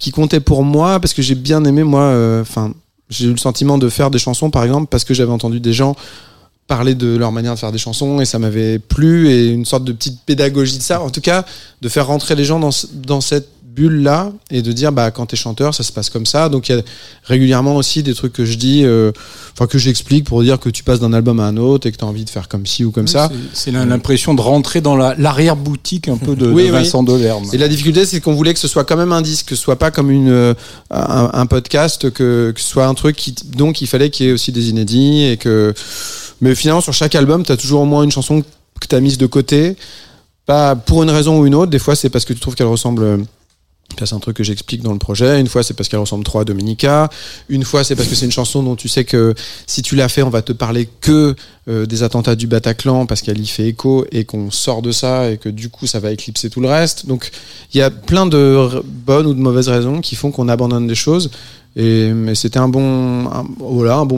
qui 0.00 0.10
comptait 0.10 0.40
pour 0.40 0.64
moi 0.64 0.98
parce 0.98 1.14
que 1.14 1.22
j'ai 1.22 1.36
bien 1.36 1.64
aimé 1.64 1.84
moi. 1.84 2.02
euh, 2.02 2.42
Enfin, 2.42 2.74
j'ai 3.08 3.26
eu 3.26 3.30
le 3.32 3.38
sentiment 3.38 3.78
de 3.78 3.88
faire 3.88 4.10
des 4.10 4.18
chansons 4.18 4.50
par 4.50 4.64
exemple 4.64 4.88
parce 4.90 5.04
que 5.04 5.14
j'avais 5.14 5.32
entendu 5.32 5.60
des 5.60 5.72
gens 5.72 5.94
parler 6.66 6.94
de 6.94 7.16
leur 7.16 7.32
manière 7.32 7.54
de 7.54 7.58
faire 7.58 7.72
des 7.72 7.78
chansons 7.78 8.20
et 8.20 8.24
ça 8.24 8.38
m'avait 8.38 8.78
plu 8.78 9.28
et 9.28 9.48
une 9.48 9.64
sorte 9.64 9.82
de 9.84 9.92
petite 9.92 10.20
pédagogie 10.24 10.78
de 10.78 10.82
ça 10.82 11.00
en 11.00 11.10
tout 11.10 11.20
cas 11.20 11.44
de 11.82 11.88
faire 11.88 12.06
rentrer 12.06 12.36
les 12.36 12.44
gens 12.44 12.60
dans, 12.60 12.70
dans 12.94 13.20
cette 13.20 13.48
bulle 13.72 14.02
là 14.02 14.32
et 14.50 14.62
de 14.62 14.72
dire 14.72 14.90
bah 14.90 15.10
quand 15.12 15.26
t'es 15.26 15.36
chanteur 15.36 15.74
ça 15.74 15.82
se 15.84 15.92
passe 15.92 16.10
comme 16.10 16.26
ça 16.26 16.48
donc 16.48 16.68
il 16.68 16.74
y 16.76 16.78
a 16.78 16.82
régulièrement 17.24 17.76
aussi 17.76 18.02
des 18.02 18.14
trucs 18.14 18.32
que 18.32 18.44
je 18.44 18.56
dis 18.56 18.82
euh, 18.84 19.12
enfin 19.52 19.66
que 19.68 19.78
j'explique 19.78 20.24
pour 20.24 20.42
dire 20.42 20.58
que 20.58 20.68
tu 20.70 20.82
passes 20.82 20.98
d'un 20.98 21.12
album 21.12 21.38
à 21.38 21.44
un 21.44 21.56
autre 21.56 21.86
et 21.86 21.92
que 21.92 21.96
tu 21.96 22.04
as 22.04 22.08
envie 22.08 22.24
de 22.24 22.30
faire 22.30 22.48
comme 22.48 22.66
ci 22.66 22.84
ou 22.84 22.90
comme 22.90 23.06
ça 23.06 23.30
C'est- 23.30 23.70
C'est 23.70 23.70
l'im- 23.70 23.84
l'impression 23.86 24.34
de 24.34 24.40
rentrer 24.40 24.80
dans 24.80 24.96
la- 24.96 25.14
l'arrière-boutique 25.16 26.08
un 26.08 26.16
peu 26.16 26.34
de, 26.34 26.46
Oui, 26.50 26.64
de 26.64 26.68
oui. 26.68 26.72
Vincent 26.72 27.02
Delerme. 27.04 27.44
Et 27.52 27.58
la 27.58 27.68
difficulté, 27.68 28.04
c'est 28.06 28.20
qu'on 28.20 28.34
voulait 28.34 28.54
que 28.54 28.58
ce 28.60 28.66
soit 28.68 28.84
quand 28.84 28.96
même 28.96 29.12
un 29.12 29.22
disque, 29.22 29.46
que 29.50 29.54
ce 29.54 29.62
soit 29.62 29.76
pas 29.78 29.90
comme 29.92 30.10
une 30.10 30.30
euh, 30.30 30.54
un, 30.90 31.30
un 31.32 31.46
podcast, 31.46 32.10
que, 32.10 32.50
que 32.54 32.60
ce 32.60 32.68
soit 32.68 32.86
un 32.86 32.94
truc 32.94 33.14
qui 33.16 33.34
donc 33.56 33.80
il 33.82 33.86
fallait 33.86 34.10
qu'il 34.10 34.26
y 34.26 34.28
ait 34.30 34.32
aussi 34.32 34.50
des 34.52 34.68
inédits 34.70 35.24
et 35.26 35.36
que 35.36 35.72
mais 36.40 36.54
finalement 36.54 36.80
sur 36.80 36.92
chaque 36.94 37.14
album, 37.14 37.44
tu 37.44 37.52
as 37.52 37.56
toujours 37.56 37.82
au 37.82 37.86
moins 37.86 38.02
une 38.02 38.10
chanson 38.10 38.42
que 38.42 38.86
tu 38.88 38.94
as 38.96 39.00
mise 39.00 39.18
de 39.18 39.26
côté, 39.26 39.76
pas 40.46 40.74
pour 40.74 41.02
une 41.04 41.10
raison 41.10 41.38
ou 41.38 41.46
une 41.46 41.54
autre. 41.54 41.70
Des 41.70 41.78
fois, 41.78 41.94
c'est 41.94 42.08
parce 42.10 42.24
que 42.24 42.32
tu 42.32 42.40
trouves 42.40 42.54
qu'elle 42.56 42.66
ressemble 42.66 43.02
euh, 43.02 43.18
c'est 43.98 44.14
un 44.14 44.18
truc 44.18 44.36
que 44.36 44.44
j'explique 44.44 44.82
dans 44.82 44.92
le 44.92 44.98
projet. 44.98 45.40
Une 45.40 45.46
fois, 45.46 45.62
c'est 45.62 45.74
parce 45.74 45.88
qu'elle 45.88 46.00
ressemble 46.00 46.24
trop 46.24 46.40
à 46.40 46.44
Dominica. 46.44 47.10
Une 47.48 47.64
fois, 47.64 47.84
c'est 47.84 47.94
parce 47.96 48.08
que 48.08 48.14
c'est 48.14 48.24
une 48.24 48.32
chanson 48.32 48.62
dont 48.62 48.76
tu 48.76 48.88
sais 48.88 49.04
que 49.04 49.34
si 49.66 49.82
tu 49.82 49.96
l'as 49.96 50.08
fait, 50.08 50.22
on 50.22 50.30
va 50.30 50.42
te 50.42 50.52
parler 50.52 50.88
que 51.00 51.34
euh, 51.68 51.86
des 51.86 52.02
attentats 52.02 52.36
du 52.36 52.46
Bataclan 52.46 53.06
parce 53.06 53.22
qu'elle 53.22 53.40
y 53.40 53.46
fait 53.46 53.68
écho 53.68 54.06
et 54.12 54.24
qu'on 54.24 54.50
sort 54.50 54.82
de 54.82 54.92
ça 54.92 55.30
et 55.30 55.36
que 55.36 55.48
du 55.48 55.68
coup, 55.68 55.86
ça 55.86 56.00
va 56.00 56.12
éclipser 56.12 56.50
tout 56.50 56.60
le 56.60 56.68
reste. 56.68 57.06
Donc, 57.06 57.30
il 57.74 57.78
y 57.78 57.82
a 57.82 57.90
plein 57.90 58.26
de 58.26 58.82
bonnes 58.84 59.26
ou 59.26 59.34
de 59.34 59.40
mauvaises 59.40 59.68
raisons 59.68 60.00
qui 60.00 60.16
font 60.16 60.30
qu'on 60.30 60.48
abandonne 60.48 60.86
des 60.86 60.94
choses. 60.94 61.30
Mais 61.76 62.34
c'était 62.34 62.58
un 62.58 62.68
bon 62.68 63.28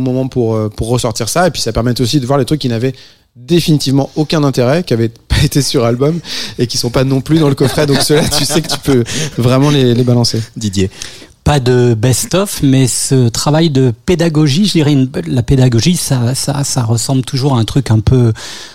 moment 0.01 0.29
pour 0.29 0.55
euh, 0.55 0.69
pour 0.69 0.89
ressortir 0.89 1.29
ça. 1.29 1.47
Et 1.47 1.51
puis, 1.51 1.61
ça 1.61 1.73
permet 1.73 2.01
aussi 2.01 2.19
de 2.21 2.27
voir 2.27 2.39
les 2.39 2.45
trucs 2.45 2.61
qui 2.61 2.69
n'avaient 2.69 2.95
définitivement 3.37 4.11
aucun 4.17 4.45
intérêt, 4.45 4.83
qui 4.83 4.93
avaient 4.95 5.09
pas 5.09 5.37
été 5.45 5.63
sur 5.63 5.85
album 5.85 6.21
et 6.59 6.67
qui 6.67 6.79
sont 6.79 6.91
pas 6.91 7.05
non 7.05 7.21
plus 7.21 7.39
dans 7.39 7.49
le 7.49 7.55
coffret. 7.55 7.87
Donc 7.87 7.99
ceux-là, 8.03 8.29
tu 8.29 8.45
sais 8.45 8.61
que 8.63 8.69
tu 8.69 8.79
peux 8.79 9.05
vraiment 9.39 9.71
les, 9.71 9.95
les 9.95 10.05
balancer. 10.05 10.43
Didier. 10.57 10.91
pas 11.45 11.59
de 11.59 11.95
best-of, 11.95 12.63
mais 12.63 12.87
ce 12.87 13.29
travail 13.29 13.69
de 13.69 13.93
pédagogie, 14.07 14.65
je 14.67 14.73
dirais, 14.73 14.93
une- 14.93 15.11
la 15.27 15.43
pédagogie, 15.43 15.97
ça, 15.97 16.37
ça, 16.37 16.63
ça 16.63 16.85
ressemble 16.85 17.23
toujours 17.23 17.57
à 17.57 17.59
un 17.59 17.65
truc 17.65 17.91
un 17.91 17.99
peu, 17.99 18.33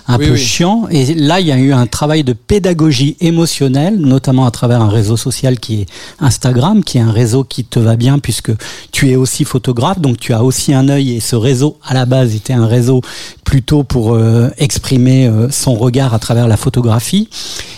un 0.09 0.17
Oui, 0.17 0.25
peu 0.25 0.31
oui. 0.33 0.37
chiant. 0.37 0.85
Et 0.91 1.13
là, 1.15 1.39
il 1.39 1.47
y 1.47 1.51
a 1.53 1.57
eu 1.57 1.71
un 1.71 1.87
travail 1.87 2.25
de 2.25 2.33
pédagogie 2.33 3.15
émotionnelle, 3.21 3.95
notamment 3.97 4.45
à 4.45 4.51
travers 4.51 4.81
un 4.81 4.89
réseau 4.89 5.15
social 5.15 5.61
qui 5.61 5.81
est 5.83 5.85
Instagram, 6.19 6.83
qui 6.83 6.97
est 6.97 7.01
un 7.01 7.11
réseau 7.13 7.45
qui 7.45 7.63
te 7.63 7.79
va 7.79 7.95
bien 7.95 8.19
puisque 8.19 8.51
tu 8.91 9.11
es 9.11 9.15
aussi 9.15 9.45
photographe, 9.45 10.01
donc 10.01 10.19
tu 10.19 10.33
as 10.33 10.43
aussi 10.43 10.73
un 10.73 10.89
œil. 10.89 11.13
Et 11.15 11.19
ce 11.21 11.37
réseau, 11.37 11.77
à 11.85 11.93
la 11.93 12.05
base, 12.05 12.35
était 12.35 12.51
un 12.53 12.67
réseau 12.67 12.99
plutôt 13.47 13.85
pour 13.85 14.13
euh, 14.13 14.49
exprimer 14.57 15.25
euh, 15.25 15.49
son 15.49 15.73
regard 15.75 16.13
à 16.13 16.19
travers 16.19 16.49
la 16.49 16.57
photographie. 16.57 17.29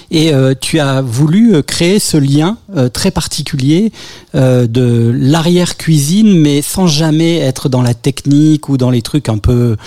Et 0.09 0.33
euh, 0.33 0.55
tu 0.59 0.79
as 0.79 1.03
voulu 1.03 1.61
créer 1.61 1.99
ce 1.99 2.17
lien 2.17 2.57
très 2.91 3.11
particulier 3.11 3.91
de 4.33 5.13
l'arrière-cuisine, 5.15 6.39
mais 6.39 6.63
sans 6.63 6.88
jamais 6.88 7.38
être 7.38 7.69
dans 7.69 7.83
la 7.83 7.93
technique 7.93 8.67
ou 8.67 8.77
dans 8.77 8.89
les 8.89 9.03
trucs 9.03 9.29
un 9.29 9.38
peu 9.38 9.77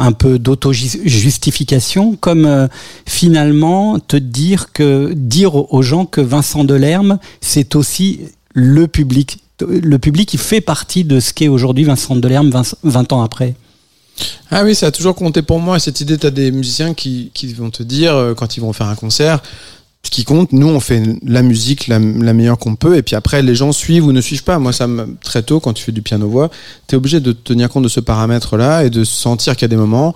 un 0.00 0.12
peu 0.12 0.38
d'auto-justification, 0.38 2.16
comme 2.16 2.68
finalement 3.06 3.98
te 4.00 4.16
dire 4.16 4.72
que 4.72 5.12
dire 5.14 5.54
aux 5.72 5.82
gens 5.82 6.06
que 6.06 6.20
Vincent 6.20 6.64
Delerme, 6.64 7.18
c'est 7.40 7.76
aussi 7.76 8.20
le 8.54 8.88
public. 8.88 9.38
Le 9.60 9.98
public, 9.98 10.34
il 10.34 10.40
fait 10.40 10.60
partie 10.60 11.04
de 11.04 11.20
ce 11.20 11.32
qu'est 11.32 11.48
aujourd'hui 11.48 11.84
Vincent 11.84 12.16
Delerme 12.16 12.50
20, 12.50 12.74
20 12.82 13.12
ans 13.12 13.22
après. 13.22 13.54
Ah 14.50 14.62
oui, 14.64 14.74
ça 14.74 14.86
a 14.86 14.90
toujours 14.90 15.14
compté 15.14 15.42
pour 15.42 15.60
moi. 15.60 15.78
Cette 15.78 16.00
idée, 16.00 16.16
tu 16.16 16.30
des 16.30 16.50
musiciens 16.50 16.94
qui, 16.94 17.30
vont 17.56 17.70
te 17.70 17.82
dire, 17.82 18.14
euh, 18.14 18.34
quand 18.34 18.56
ils 18.56 18.60
vont 18.60 18.72
faire 18.72 18.88
un 18.88 18.94
concert, 18.94 19.42
ce 20.02 20.10
qui 20.10 20.24
compte, 20.24 20.52
nous, 20.52 20.68
on 20.68 20.80
fait 20.80 21.02
la 21.24 21.42
musique 21.42 21.86
la, 21.88 21.98
meilleure 21.98 22.58
qu'on 22.58 22.76
peut, 22.76 22.96
et 22.96 23.02
puis 23.02 23.16
après, 23.16 23.42
les 23.42 23.54
gens 23.54 23.72
suivent 23.72 24.06
ou 24.06 24.12
ne 24.12 24.20
suivent 24.20 24.44
pas. 24.44 24.58
Moi, 24.58 24.72
ça 24.72 24.86
me, 24.86 25.16
très 25.22 25.42
tôt, 25.42 25.60
quand 25.60 25.72
tu 25.72 25.84
fais 25.84 25.92
du 25.92 26.02
piano-voix, 26.02 26.50
tu 26.86 26.94
es 26.94 26.96
obligé 26.96 27.20
de 27.20 27.32
tenir 27.32 27.68
compte 27.68 27.84
de 27.84 27.88
ce 27.88 28.00
paramètre-là 28.00 28.84
et 28.84 28.90
de 28.90 29.04
sentir 29.04 29.54
qu'il 29.54 29.62
y 29.62 29.66
a 29.66 29.68
des 29.68 29.76
moments, 29.76 30.14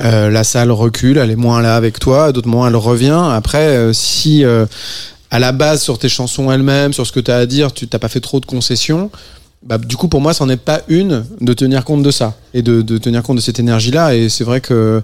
euh, 0.00 0.30
la 0.30 0.44
salle 0.44 0.70
recule, 0.70 1.18
elle 1.18 1.30
est 1.30 1.36
moins 1.36 1.60
là 1.60 1.76
avec 1.76 1.98
toi, 1.98 2.32
d'autres 2.32 2.48
moments, 2.48 2.66
elle 2.66 2.76
revient. 2.76 3.28
Après, 3.32 3.66
euh, 3.76 3.92
si 3.92 4.44
à 5.30 5.38
la 5.38 5.52
base, 5.52 5.82
sur 5.82 5.98
tes 5.98 6.08
chansons 6.08 6.50
elles-mêmes, 6.50 6.92
sur 6.92 7.06
ce 7.06 7.12
que 7.12 7.20
tu 7.20 7.30
as 7.30 7.36
à 7.36 7.46
dire, 7.46 7.72
tu 7.72 7.86
t'as 7.86 7.98
pas 7.98 8.08
fait 8.08 8.20
trop 8.20 8.40
de 8.40 8.46
concessions, 8.46 9.10
bah, 9.62 9.78
du 9.78 9.96
coup, 9.96 10.08
pour 10.08 10.20
moi, 10.20 10.32
c'en 10.32 10.48
est 10.48 10.56
pas 10.56 10.80
une 10.88 11.24
de 11.40 11.52
tenir 11.52 11.84
compte 11.84 12.02
de 12.02 12.10
ça 12.10 12.34
et 12.54 12.62
de, 12.62 12.82
tenir 12.98 13.22
compte 13.22 13.36
de 13.36 13.42
cette 13.42 13.58
énergie-là. 13.58 14.14
Et 14.14 14.28
c'est 14.28 14.44
vrai 14.44 14.60
que 14.60 15.02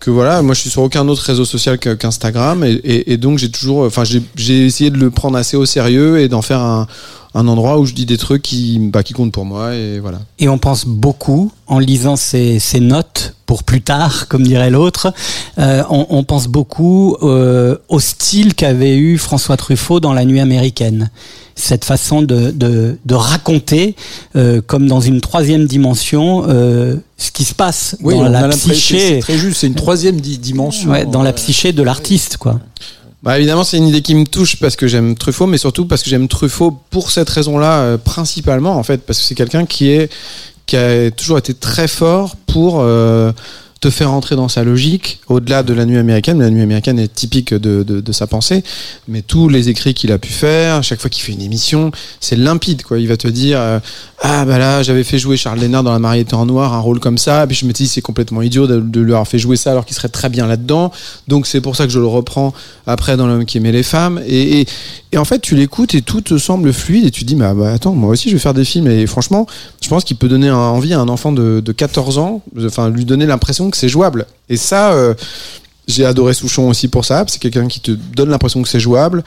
que 0.00 0.10
voilà, 0.10 0.42
moi 0.42 0.54
je 0.54 0.60
suis 0.60 0.70
sur 0.70 0.82
aucun 0.82 1.06
autre 1.08 1.22
réseau 1.22 1.46
social 1.46 1.78
qu'Instagram 1.78 2.62
et, 2.62 3.16
donc 3.16 3.38
j'ai 3.38 3.50
toujours, 3.50 3.86
enfin 3.86 4.02
j'ai 4.04 4.66
essayé 4.66 4.90
de 4.90 4.98
le 4.98 5.10
prendre 5.10 5.38
assez 5.38 5.56
au 5.56 5.64
sérieux 5.64 6.18
et 6.18 6.28
d'en 6.28 6.42
faire 6.42 6.60
un, 6.60 6.86
un 7.36 7.48
endroit 7.48 7.78
où 7.78 7.84
je 7.86 7.94
dis 7.94 8.06
des 8.06 8.16
trucs 8.16 8.42
qui, 8.42 8.78
bah, 8.78 9.02
qui 9.02 9.12
comptent 9.12 9.32
pour 9.32 9.44
moi 9.44 9.74
et 9.74 9.98
voilà. 9.98 10.20
Et 10.38 10.48
on 10.48 10.58
pense 10.58 10.86
beaucoup, 10.86 11.50
en 11.66 11.78
lisant 11.80 12.14
ces, 12.16 12.58
ces 12.60 12.78
notes 12.80 13.34
pour 13.46 13.64
plus 13.64 13.82
tard, 13.82 14.28
comme 14.28 14.44
dirait 14.44 14.70
l'autre, 14.70 15.12
euh, 15.58 15.82
on, 15.90 16.06
on 16.10 16.22
pense 16.24 16.46
beaucoup 16.46 17.16
euh, 17.22 17.76
au 17.88 17.98
style 18.00 18.54
qu'avait 18.54 18.96
eu 18.96 19.18
François 19.18 19.56
Truffaut 19.56 19.98
dans 20.00 20.12
La 20.12 20.24
Nuit 20.24 20.40
américaine. 20.40 21.10
Cette 21.56 21.84
façon 21.84 22.22
de, 22.22 22.50
de, 22.50 22.98
de 23.04 23.14
raconter, 23.14 23.94
euh, 24.34 24.60
comme 24.66 24.86
dans 24.88 25.00
une 25.00 25.20
troisième 25.20 25.66
dimension, 25.66 26.44
euh, 26.48 26.96
ce 27.16 27.30
qui 27.30 27.44
se 27.44 27.54
passe 27.54 27.96
Oui, 28.00 28.14
dans 28.14 28.22
on 28.22 28.24
a 28.24 28.28
la 28.28 28.40
l'impression 28.42 28.68
c'est 28.70 28.74
psyché, 28.74 29.18
très 29.20 29.38
juste. 29.38 29.58
C'est 29.60 29.68
une 29.68 29.76
troisième 29.76 30.20
di- 30.20 30.38
dimension. 30.38 30.90
ouais, 30.90 31.06
dans 31.06 31.22
la 31.22 31.30
Euh, 31.30 31.34
psyché 31.34 31.72
de 31.72 31.82
l'artiste, 31.84 32.38
quoi. 32.38 32.58
Bah 33.24 33.38
évidemment 33.38 33.64
c'est 33.64 33.78
une 33.78 33.88
idée 33.88 34.02
qui 34.02 34.14
me 34.14 34.26
touche 34.26 34.56
parce 34.56 34.76
que 34.76 34.86
j'aime 34.86 35.14
Truffaut 35.14 35.46
mais 35.46 35.56
surtout 35.56 35.86
parce 35.86 36.02
que 36.02 36.10
j'aime 36.10 36.28
Truffaut 36.28 36.78
pour 36.90 37.10
cette 37.10 37.30
raison-là 37.30 37.80
euh, 37.80 37.96
principalement 37.96 38.76
en 38.76 38.82
fait 38.82 38.98
parce 38.98 39.18
que 39.18 39.24
c'est 39.24 39.34
quelqu'un 39.34 39.64
qui 39.64 39.88
est 39.88 40.12
qui 40.66 40.76
a 40.76 41.10
toujours 41.10 41.38
été 41.38 41.54
très 41.54 41.88
fort 41.88 42.36
pour 42.46 42.80
euh, 42.82 43.32
te 43.84 43.90
faire 43.90 44.12
entrer 44.12 44.34
dans 44.34 44.48
sa 44.48 44.64
logique 44.64 45.20
au-delà 45.28 45.62
de 45.62 45.74
la 45.74 45.84
nuit 45.84 45.98
américaine 45.98 46.40
la 46.40 46.48
nuit 46.48 46.62
américaine 46.62 46.98
est 46.98 47.12
typique 47.12 47.52
de, 47.52 47.82
de, 47.82 48.12
sa 48.12 48.26
pensée 48.26 48.64
mais 49.08 49.20
tous 49.20 49.50
les 49.50 49.68
écrits 49.68 49.92
qu'il 49.92 50.10
a 50.10 50.16
pu 50.16 50.32
faire 50.32 50.82
chaque 50.82 51.02
fois 51.02 51.10
qu'il 51.10 51.22
fait 51.22 51.32
une 51.32 51.42
émission 51.42 51.90
c'est 52.18 52.36
limpide 52.36 52.82
quoi. 52.82 52.98
Il 52.98 53.08
va 53.08 53.18
te 53.18 53.28
dire 53.28 53.58
euh, 53.60 53.78
ah 54.22 54.46
bah 54.46 54.56
là 54.56 54.82
j'avais 54.82 55.04
fait 55.04 55.18
jouer 55.18 55.36
Charles 55.36 55.58
Lénard 55.58 55.82
dans 55.82 55.92
La 55.92 55.98
mariée 55.98 56.24
en 56.32 56.46
noir 56.46 56.72
un 56.72 56.78
rôle 56.78 56.98
comme 56.98 57.18
ça 57.18 57.46
puis 57.46 57.54
je 57.54 57.66
me 57.66 57.72
dis 57.72 57.86
c'est 57.86 58.00
complètement 58.00 58.40
idiot 58.40 58.66
de, 58.66 59.00
lui 59.00 59.12
avoir 59.12 59.28
fait 59.28 59.38
jouer 59.38 59.56
ça 59.56 59.72
alors 59.72 59.84
qu'il 59.84 59.94
serait 59.94 60.08
très 60.08 60.30
bien 60.30 60.46
là-dedans. 60.46 60.92
Donc 61.28 61.46
c'est 61.46 61.60
pour 61.60 61.76
ça 61.76 61.84
que 61.84 61.92
je 61.92 62.00
le 62.00 62.06
reprends 62.06 62.54
après 62.86 63.18
dans 63.18 63.26
l'homme 63.26 63.44
qui 63.44 63.58
aimait 63.58 63.72
les 63.72 63.82
femmes. 63.82 64.22
Et, 64.26 64.66
et, 65.12 65.18
en 65.18 65.26
fait 65.26 65.40
tu 65.40 65.54
l'écoutes 65.56 65.94
et 65.94 66.00
tout 66.00 66.22
te 66.22 66.38
semble 66.38 66.72
fluide 66.72 67.04
et 67.04 67.10
tu 67.10 67.24
dis 67.24 67.34
bah, 67.34 67.52
bah 67.52 67.72
attends 67.72 67.92
moi 67.92 68.10
aussi 68.10 68.30
je 68.30 68.34
vais 68.34 68.40
faire 68.40 68.54
des 68.54 68.64
films. 68.64 68.86
Et 68.86 69.06
franchement 69.06 69.46
je 69.82 69.88
pense 69.88 70.04
qu'il 70.04 70.16
peut 70.16 70.28
donner 70.28 70.50
envie 70.50 70.94
à 70.94 71.00
un 71.00 71.08
enfant 71.08 71.32
de, 71.32 71.60
de 71.60 71.72
14 71.72 72.16
ans 72.16 72.40
enfin 72.64 72.88
lui 72.88 73.04
donner 73.04 73.26
l'impression 73.26 73.70
que 73.74 73.80
c'est 73.80 73.88
jouable 73.88 74.26
et 74.48 74.56
ça 74.56 74.92
euh, 74.92 75.14
j'ai 75.86 76.04
adoré 76.06 76.32
Souchon 76.34 76.68
aussi 76.68 76.88
pour 76.88 77.04
ça 77.04 77.24
c'est 77.28 77.38
quelqu'un 77.40 77.68
qui 77.68 77.80
te 77.80 77.90
donne 77.90 78.30
l'impression 78.30 78.62
que 78.62 78.68
c'est 78.68 78.80
jouable 78.80 79.22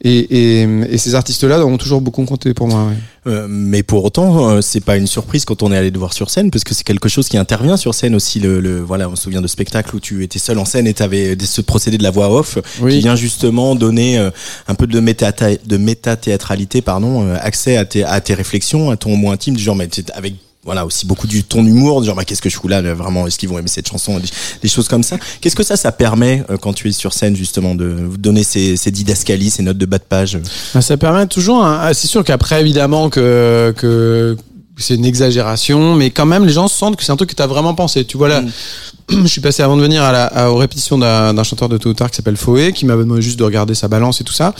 et, 0.00 0.18
et, 0.60 0.62
et 0.90 0.96
ces 0.98 1.16
artistes-là 1.16 1.66
ont 1.66 1.76
toujours 1.76 2.00
beaucoup 2.00 2.24
compté 2.24 2.54
pour 2.54 2.68
moi. 2.68 2.84
ouais. 2.86 2.94
Euh, 3.26 3.46
mais 3.50 3.82
pour 3.82 4.04
autant, 4.04 4.48
euh, 4.48 4.60
c'est 4.60 4.78
pas 4.78 4.96
une 4.96 5.08
surprise 5.08 5.44
quand 5.44 5.60
on 5.64 5.72
est 5.72 5.76
allé 5.76 5.90
te 5.90 5.98
voir 5.98 6.12
sur 6.12 6.30
scène, 6.30 6.52
parce 6.52 6.62
que 6.62 6.72
c'est 6.72 6.84
quelque 6.84 7.08
chose 7.08 7.28
qui 7.28 7.36
intervient 7.36 7.76
sur 7.76 7.92
scène 7.94 8.14
aussi. 8.14 8.38
Le, 8.38 8.60
le- 8.60 8.80
voilà, 8.80 9.08
on 9.08 9.16
se 9.16 9.24
souvient 9.24 9.42
de 9.42 9.48
spectacles 9.48 9.96
où 9.96 9.98
tu 9.98 10.22
étais 10.22 10.38
seul 10.38 10.60
en 10.60 10.64
scène 10.64 10.86
et 10.86 10.94
tu 10.94 11.02
avais 11.02 11.36
ce 11.44 11.60
procédé 11.62 11.98
de 11.98 12.04
la 12.04 12.12
voix 12.12 12.30
off 12.32 12.58
Oui. 12.80 12.92
qui 12.92 12.98
vient 13.00 13.16
justement 13.16 13.74
donner 13.74 14.18
euh, 14.20 14.30
un 14.68 14.76
peu 14.76 14.86
de 14.86 15.00
méta 15.00 15.32
de 15.32 15.76
méta-théâtralité, 15.76 16.80
pardon, 16.80 17.26
euh, 17.26 17.36
accès 17.40 17.76
à 17.76 17.84
tes, 17.84 18.04
à 18.04 18.20
tes 18.20 18.34
réflexions, 18.34 18.90
à 18.92 18.96
ton 18.96 19.16
mot 19.16 19.32
intime, 19.32 19.56
du 19.56 19.62
genre, 19.64 19.74
mais 19.74 19.88
avec 20.14 20.34
voilà 20.68 20.84
aussi 20.84 21.06
beaucoup 21.06 21.26
du 21.26 21.44
ton 21.44 21.62
d'humour, 21.64 22.02
du 22.02 22.06
genre 22.06 22.14
bah, 22.16 22.24
qu'est-ce 22.26 22.42
que 22.42 22.50
je 22.50 22.56
fous 22.56 22.68
là, 22.68 22.82
là, 22.82 22.92
vraiment 22.92 23.26
est-ce 23.26 23.38
qu'ils 23.38 23.48
vont 23.48 23.58
aimer 23.58 23.68
cette 23.68 23.88
chanson, 23.88 24.18
des, 24.18 24.28
des 24.62 24.68
choses 24.68 24.86
comme 24.86 25.02
ça. 25.02 25.16
Qu'est-ce 25.40 25.56
que 25.56 25.62
ça 25.62 25.78
ça 25.78 25.92
permet 25.92 26.44
euh, 26.50 26.58
quand 26.58 26.74
tu 26.74 26.88
es 26.88 26.92
sur 26.92 27.14
scène 27.14 27.34
justement 27.34 27.74
de 27.74 27.86
vous 27.86 28.18
donner 28.18 28.44
ces, 28.44 28.76
ces 28.76 28.90
didascalies, 28.90 29.48
ces 29.50 29.62
notes 29.62 29.78
de 29.78 29.86
bas 29.86 29.96
de 29.96 30.04
page? 30.04 30.38
Bah, 30.74 30.82
Ça 30.82 30.98
permet 30.98 31.26
toujours. 31.26 31.64
ah, 31.64 31.90
C'est 31.94 32.06
sûr 32.06 32.22
qu'après, 32.22 32.60
évidemment, 32.60 33.08
que, 33.08 33.72
que 33.78 34.36
c'est 34.76 34.94
une 34.96 35.06
exagération, 35.06 35.94
mais 35.94 36.10
quand 36.10 36.26
même, 36.26 36.44
les 36.44 36.52
gens 36.52 36.68
sentent 36.68 36.96
que 36.96 37.02
c'est 37.04 37.12
un 37.12 37.16
truc 37.16 37.30
que 37.30 37.34
tu 37.34 37.42
as 37.42 37.46
vraiment 37.48 37.74
pensé. 37.74 38.04
Tu 38.04 38.16
vois 38.18 38.28
là, 38.28 38.42
je 39.10 39.26
suis 39.26 39.40
passé 39.40 39.62
avant 39.62 39.76
de 39.78 39.82
venir 39.82 40.02
à 40.02 40.12
la, 40.12 40.26
à- 40.26 40.50
aux 40.50 40.56
répétitions 40.56 40.98
d'un 40.98 41.42
chanteur 41.44 41.68
de 41.68 41.78
tôt 41.78 41.88
ou 41.88 41.94
tard 41.94 42.10
qui 42.10 42.16
s'appelle 42.16 42.36
Foé, 42.36 42.72
qui 42.72 42.84
m'avait 42.86 43.02
demandé 43.04 43.22
juste 43.22 43.38
de 43.38 43.44
regarder 43.44 43.74
sa 43.74 43.88
balance 43.88 44.20
et 44.20 44.24
tout 44.24 44.34
ça. 44.34 44.54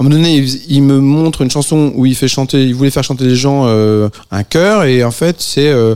Un 0.00 0.04
moment 0.04 0.16
donné, 0.16 0.36
il, 0.36 0.60
il 0.68 0.82
me 0.82 1.00
montre 1.00 1.42
une 1.42 1.50
chanson 1.50 1.92
où 1.94 2.06
il 2.06 2.14
fait 2.14 2.28
chanter, 2.28 2.64
il 2.64 2.74
voulait 2.74 2.90
faire 2.90 3.04
chanter 3.04 3.24
les 3.24 3.36
gens 3.36 3.64
euh, 3.66 4.08
un 4.30 4.42
chœur, 4.42 4.84
et 4.84 5.02
en 5.04 5.10
fait, 5.10 5.36
c'est 5.38 5.68
euh, 5.68 5.94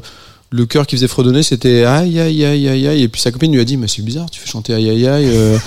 le 0.52 0.66
chœur 0.66 0.87
qui 0.87 0.97
faisait 0.97 1.07
fredonner, 1.07 1.42
c'était 1.42 1.85
aïe 1.85 2.19
aïe 2.19 2.45
aïe 2.45 2.69
aïe 2.69 2.88
aïe. 2.88 3.02
Et 3.02 3.09
puis 3.09 3.21
sa 3.21 3.30
copine 3.30 3.52
lui 3.52 3.61
a 3.61 3.64
dit, 3.64 3.76
mais 3.76 3.87
c'est 3.88 4.02
bizarre, 4.02 4.28
tu 4.30 4.40
fais 4.40 4.49
chanter 4.49 4.75
aïe 4.75 4.88
aïe 4.90 5.07
aïe. 5.07 5.26
euh. 5.28 5.59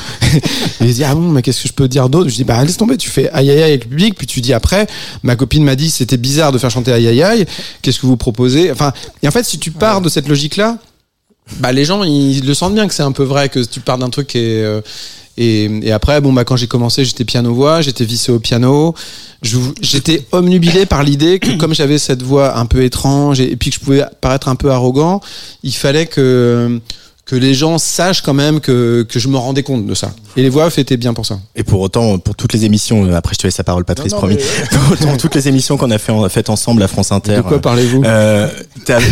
et 0.81 0.85
il 0.85 0.93
dit, 0.93 1.03
ah 1.03 1.15
bon, 1.15 1.29
mais 1.29 1.41
qu'est-ce 1.41 1.61
que 1.63 1.67
je 1.69 1.73
peux 1.73 1.87
dire 1.87 2.09
d'autre? 2.09 2.29
Je 2.29 2.35
dis, 2.35 2.43
bah 2.43 2.63
laisse 2.65 2.77
tomber, 2.77 2.97
tu 2.97 3.09
fais 3.09 3.29
aïe 3.31 3.49
aïe 3.49 3.61
aïe 3.61 3.69
avec 3.69 3.83
le 3.85 3.89
public, 3.91 4.15
puis 4.17 4.27
tu 4.27 4.41
dis 4.41 4.51
après, 4.51 4.87
ma 5.21 5.35
copine 5.35 5.63
m'a 5.63 5.75
dit, 5.75 5.89
c'était 5.89 6.17
bizarre 6.17 6.51
de 6.51 6.57
faire 6.57 6.71
chanter 6.71 6.91
aïe 6.91 7.07
aïe 7.07 7.23
aïe. 7.23 7.45
Qu'est-ce 7.81 7.99
que 7.99 8.07
vous 8.07 8.17
proposez? 8.17 8.71
Enfin, 8.71 8.91
et 9.21 9.27
en 9.27 9.31
fait, 9.31 9.43
si 9.43 9.57
tu 9.57 9.71
pars 9.71 10.01
de 10.01 10.09
cette 10.09 10.27
logique-là, 10.27 10.77
bah 11.59 11.71
les 11.71 11.85
gens 11.85 12.03
ils 12.03 12.45
le 12.45 12.53
sentent 12.53 12.73
bien 12.73 12.87
que 12.87 12.93
c'est 12.93 13.03
un 13.03 13.11
peu 13.11 13.23
vrai 13.23 13.49
que 13.49 13.59
tu 13.59 13.79
pars 13.81 13.97
d'un 13.97 14.09
truc 14.09 14.27
qui 14.27 14.37
est 14.37 14.63
euh, 14.63 14.81
et, 15.37 15.65
et 15.81 15.91
après 15.91 16.21
bon 16.21 16.31
bah 16.33 16.43
quand 16.45 16.55
j'ai 16.55 16.67
commencé 16.67 17.03
j'étais 17.05 17.25
piano 17.25 17.53
voix 17.53 17.81
j'étais 17.81 18.05
vissé 18.05 18.31
au 18.31 18.39
piano 18.39 18.93
j'étais 19.81 20.25
omnubilé 20.31 20.85
par 20.85 21.03
l'idée 21.03 21.39
que 21.39 21.51
comme 21.57 21.73
j'avais 21.73 21.97
cette 21.97 22.21
voix 22.21 22.57
un 22.57 22.65
peu 22.65 22.83
étrange 22.83 23.39
et, 23.39 23.51
et 23.51 23.55
puis 23.55 23.69
que 23.69 23.75
je 23.75 23.79
pouvais 23.79 24.03
paraître 24.21 24.47
un 24.47 24.55
peu 24.55 24.71
arrogant 24.71 25.21
il 25.63 25.73
fallait 25.73 26.05
que 26.05 26.79
que 27.25 27.37
les 27.37 27.53
gens 27.53 27.77
sachent 27.77 28.21
quand 28.21 28.33
même 28.33 28.59
que, 28.59 29.03
que 29.09 29.17
je 29.17 29.29
me 29.29 29.37
rendais 29.37 29.63
compte 29.63 29.85
de 29.87 29.93
ça 29.95 30.11
et 30.35 30.41
les 30.41 30.49
voix 30.49 30.65
off 30.65 30.77
étaient 30.77 30.97
bien 30.97 31.13
pour 31.13 31.25
ça 31.25 31.39
Et 31.55 31.63
pour 31.63 31.79
autant, 31.79 32.19
pour 32.19 32.35
toutes 32.35 32.51
les 32.51 32.65
émissions, 32.65 33.05
euh, 33.05 33.15
après 33.15 33.33
je 33.33 33.39
te 33.39 33.47
laisse 33.47 33.57
la 33.57 33.63
parole, 33.63 33.85
Patrice, 33.85 34.11
Non, 34.11 34.17
non, 34.17 34.27
promis. 34.27 34.35
mais- 34.35 34.77
Pour 34.77 34.91
autant, 34.91 35.15
toutes 35.17 35.33
les 35.35 35.47
émissions 35.47 35.77
qu'on 35.77 35.89
a 35.91 35.97
fait, 35.99 36.11
en- 36.11 36.27
faites 36.27 36.49
ensemble 36.49 36.83
à 36.83 36.89
France 36.89 37.13
Inter. 37.13 37.37
de 37.37 37.41
quoi 37.41 37.61
parlez-vous? 37.61 38.03
Euh, 38.03 38.49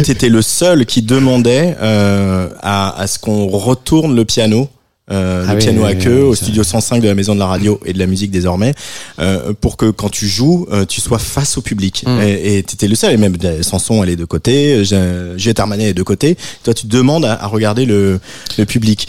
T'étais 0.03 0.27
le 0.27 0.41
seul 0.41 0.85
qui 0.85 1.03
demandait 1.03 1.77
euh, 1.81 2.49
à, 2.61 2.99
à 2.99 3.07
ce 3.07 3.17
qu'on 3.17 3.47
retourne 3.47 4.13
le 4.13 4.25
piano. 4.25 4.67
Euh, 5.11 5.43
Ah 5.47 5.51
le 5.51 5.57
oui, 5.57 5.63
piano 5.63 5.83
oui, 5.83 5.91
à 5.91 5.95
queue 5.95 6.15
oui, 6.23 6.29
au 6.29 6.35
studio 6.35 6.63
105 6.63 7.01
de 7.01 7.07
la 7.07 7.15
Maison 7.15 7.33
de 7.35 7.39
la 7.39 7.47
Radio 7.47 7.79
et 7.85 7.93
de 7.93 7.99
la 7.99 8.07
Musique 8.07 8.31
désormais 8.31 8.73
euh, 9.19 9.53
pour 9.59 9.75
que 9.77 9.89
quand 9.91 10.09
tu 10.09 10.27
joues 10.27 10.67
euh, 10.71 10.85
tu 10.85 11.01
sois 11.01 11.19
face 11.19 11.57
au 11.57 11.61
public 11.61 12.03
Mm. 12.05 12.19
et 12.21 12.63
t'étais 12.63 12.87
le 12.87 12.95
seul 12.95 13.13
et 13.13 13.17
même 13.17 13.35
euh, 13.43 13.61
Sanson 13.63 14.03
elle 14.03 14.09
est 14.09 14.15
de 14.15 14.25
côté 14.25 14.83
euh, 14.93 15.37
Juliette 15.37 15.59
Armanet 15.59 15.89
est 15.89 15.93
de 15.93 16.03
côté 16.03 16.37
toi 16.63 16.73
tu 16.73 16.87
demandes 16.87 17.25
à, 17.25 17.33
à 17.43 17.47
regarder 17.47 17.85
le, 17.85 18.19
le 18.57 18.65
public 18.65 19.07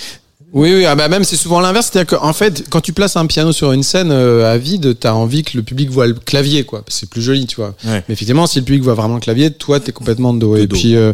Oui, 0.53 0.71
oui, 0.75 0.85
ah 0.85 0.95
bah 0.95 1.09
même 1.09 1.25
c'est 1.25 1.37
souvent 1.37 1.61
l'inverse, 1.61 1.89
c'est-à-dire 1.91 2.19
qu'en 2.19 2.35
fait, 2.35 2.65
quand 2.69 2.83
tu 2.83 2.93
places 2.93 3.17
un 3.17 3.25
piano 3.25 3.53
sur 3.53 3.73
une 3.73 3.83
scène 3.83 4.11
euh, 4.13 4.53
à 4.53 4.59
vide, 4.59 4.99
t'as 5.01 5.13
envie 5.15 5.45
que 5.45 5.57
le 5.57 5.63
public 5.63 5.89
voit 5.89 6.07
le 6.07 6.13
clavier, 6.13 6.65
quoi. 6.65 6.85
C'est 6.89 7.09
plus 7.09 7.23
joli, 7.23 7.47
tu 7.47 7.57
vois. 7.57 7.75
Ouais. 7.87 8.03
Mais 8.07 8.13
effectivement, 8.13 8.47
si 8.47 8.59
le 8.59 8.65
public 8.67 8.83
voit 8.83 8.93
vraiment 8.93 9.15
le 9.15 9.21
clavier, 9.23 9.51
toi, 9.51 9.81
t'es 9.81 9.93
complètement 9.93 10.35
de 10.35 10.41
dos. 10.41 10.55
De 10.57 10.61
et 10.61 10.67
dos. 10.67 10.77
puis, 10.77 10.95
euh, 10.95 11.13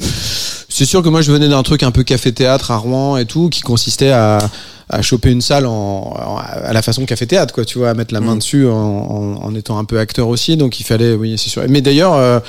c'est 0.68 0.86
sûr 0.86 1.04
que 1.04 1.08
moi, 1.08 1.22
je 1.22 1.30
venais 1.30 1.48
d'un 1.48 1.62
truc 1.62 1.84
un 1.84 1.92
peu 1.92 2.02
café-théâtre 2.02 2.72
à 2.72 2.78
Rouen 2.78 3.16
et 3.16 3.26
tout, 3.26 3.48
qui 3.48 3.60
consistait 3.60 4.10
à, 4.10 4.38
à 4.88 5.02
choper 5.02 5.30
une 5.30 5.40
salle 5.42 5.66
en, 5.66 5.70
en- 5.72 6.36
à 6.38 6.72
la 6.72 6.82
façon 6.82 7.04
café-théâtre, 7.04 7.52
quoi. 7.54 7.64
Tu 7.64 7.78
vois, 7.78 7.90
à 7.90 7.94
mettre 7.94 8.14
la 8.14 8.20
main 8.20 8.34
Mm. 8.34 8.38
dessus 8.38 8.66
en, 8.68 9.54
étant 9.54 9.78
un 9.78 9.84
peu 9.84 9.98
acteur 9.98 10.28
aussi. 10.28 10.56
Donc, 10.56 10.80
il 10.80 10.84
fallait, 10.84 11.14
oui, 11.14 11.36
c'est 11.38 11.50
sûr. 11.50 11.62
Mais 11.68 11.80
d'ailleurs. 11.80 12.14
euh, 12.14 12.40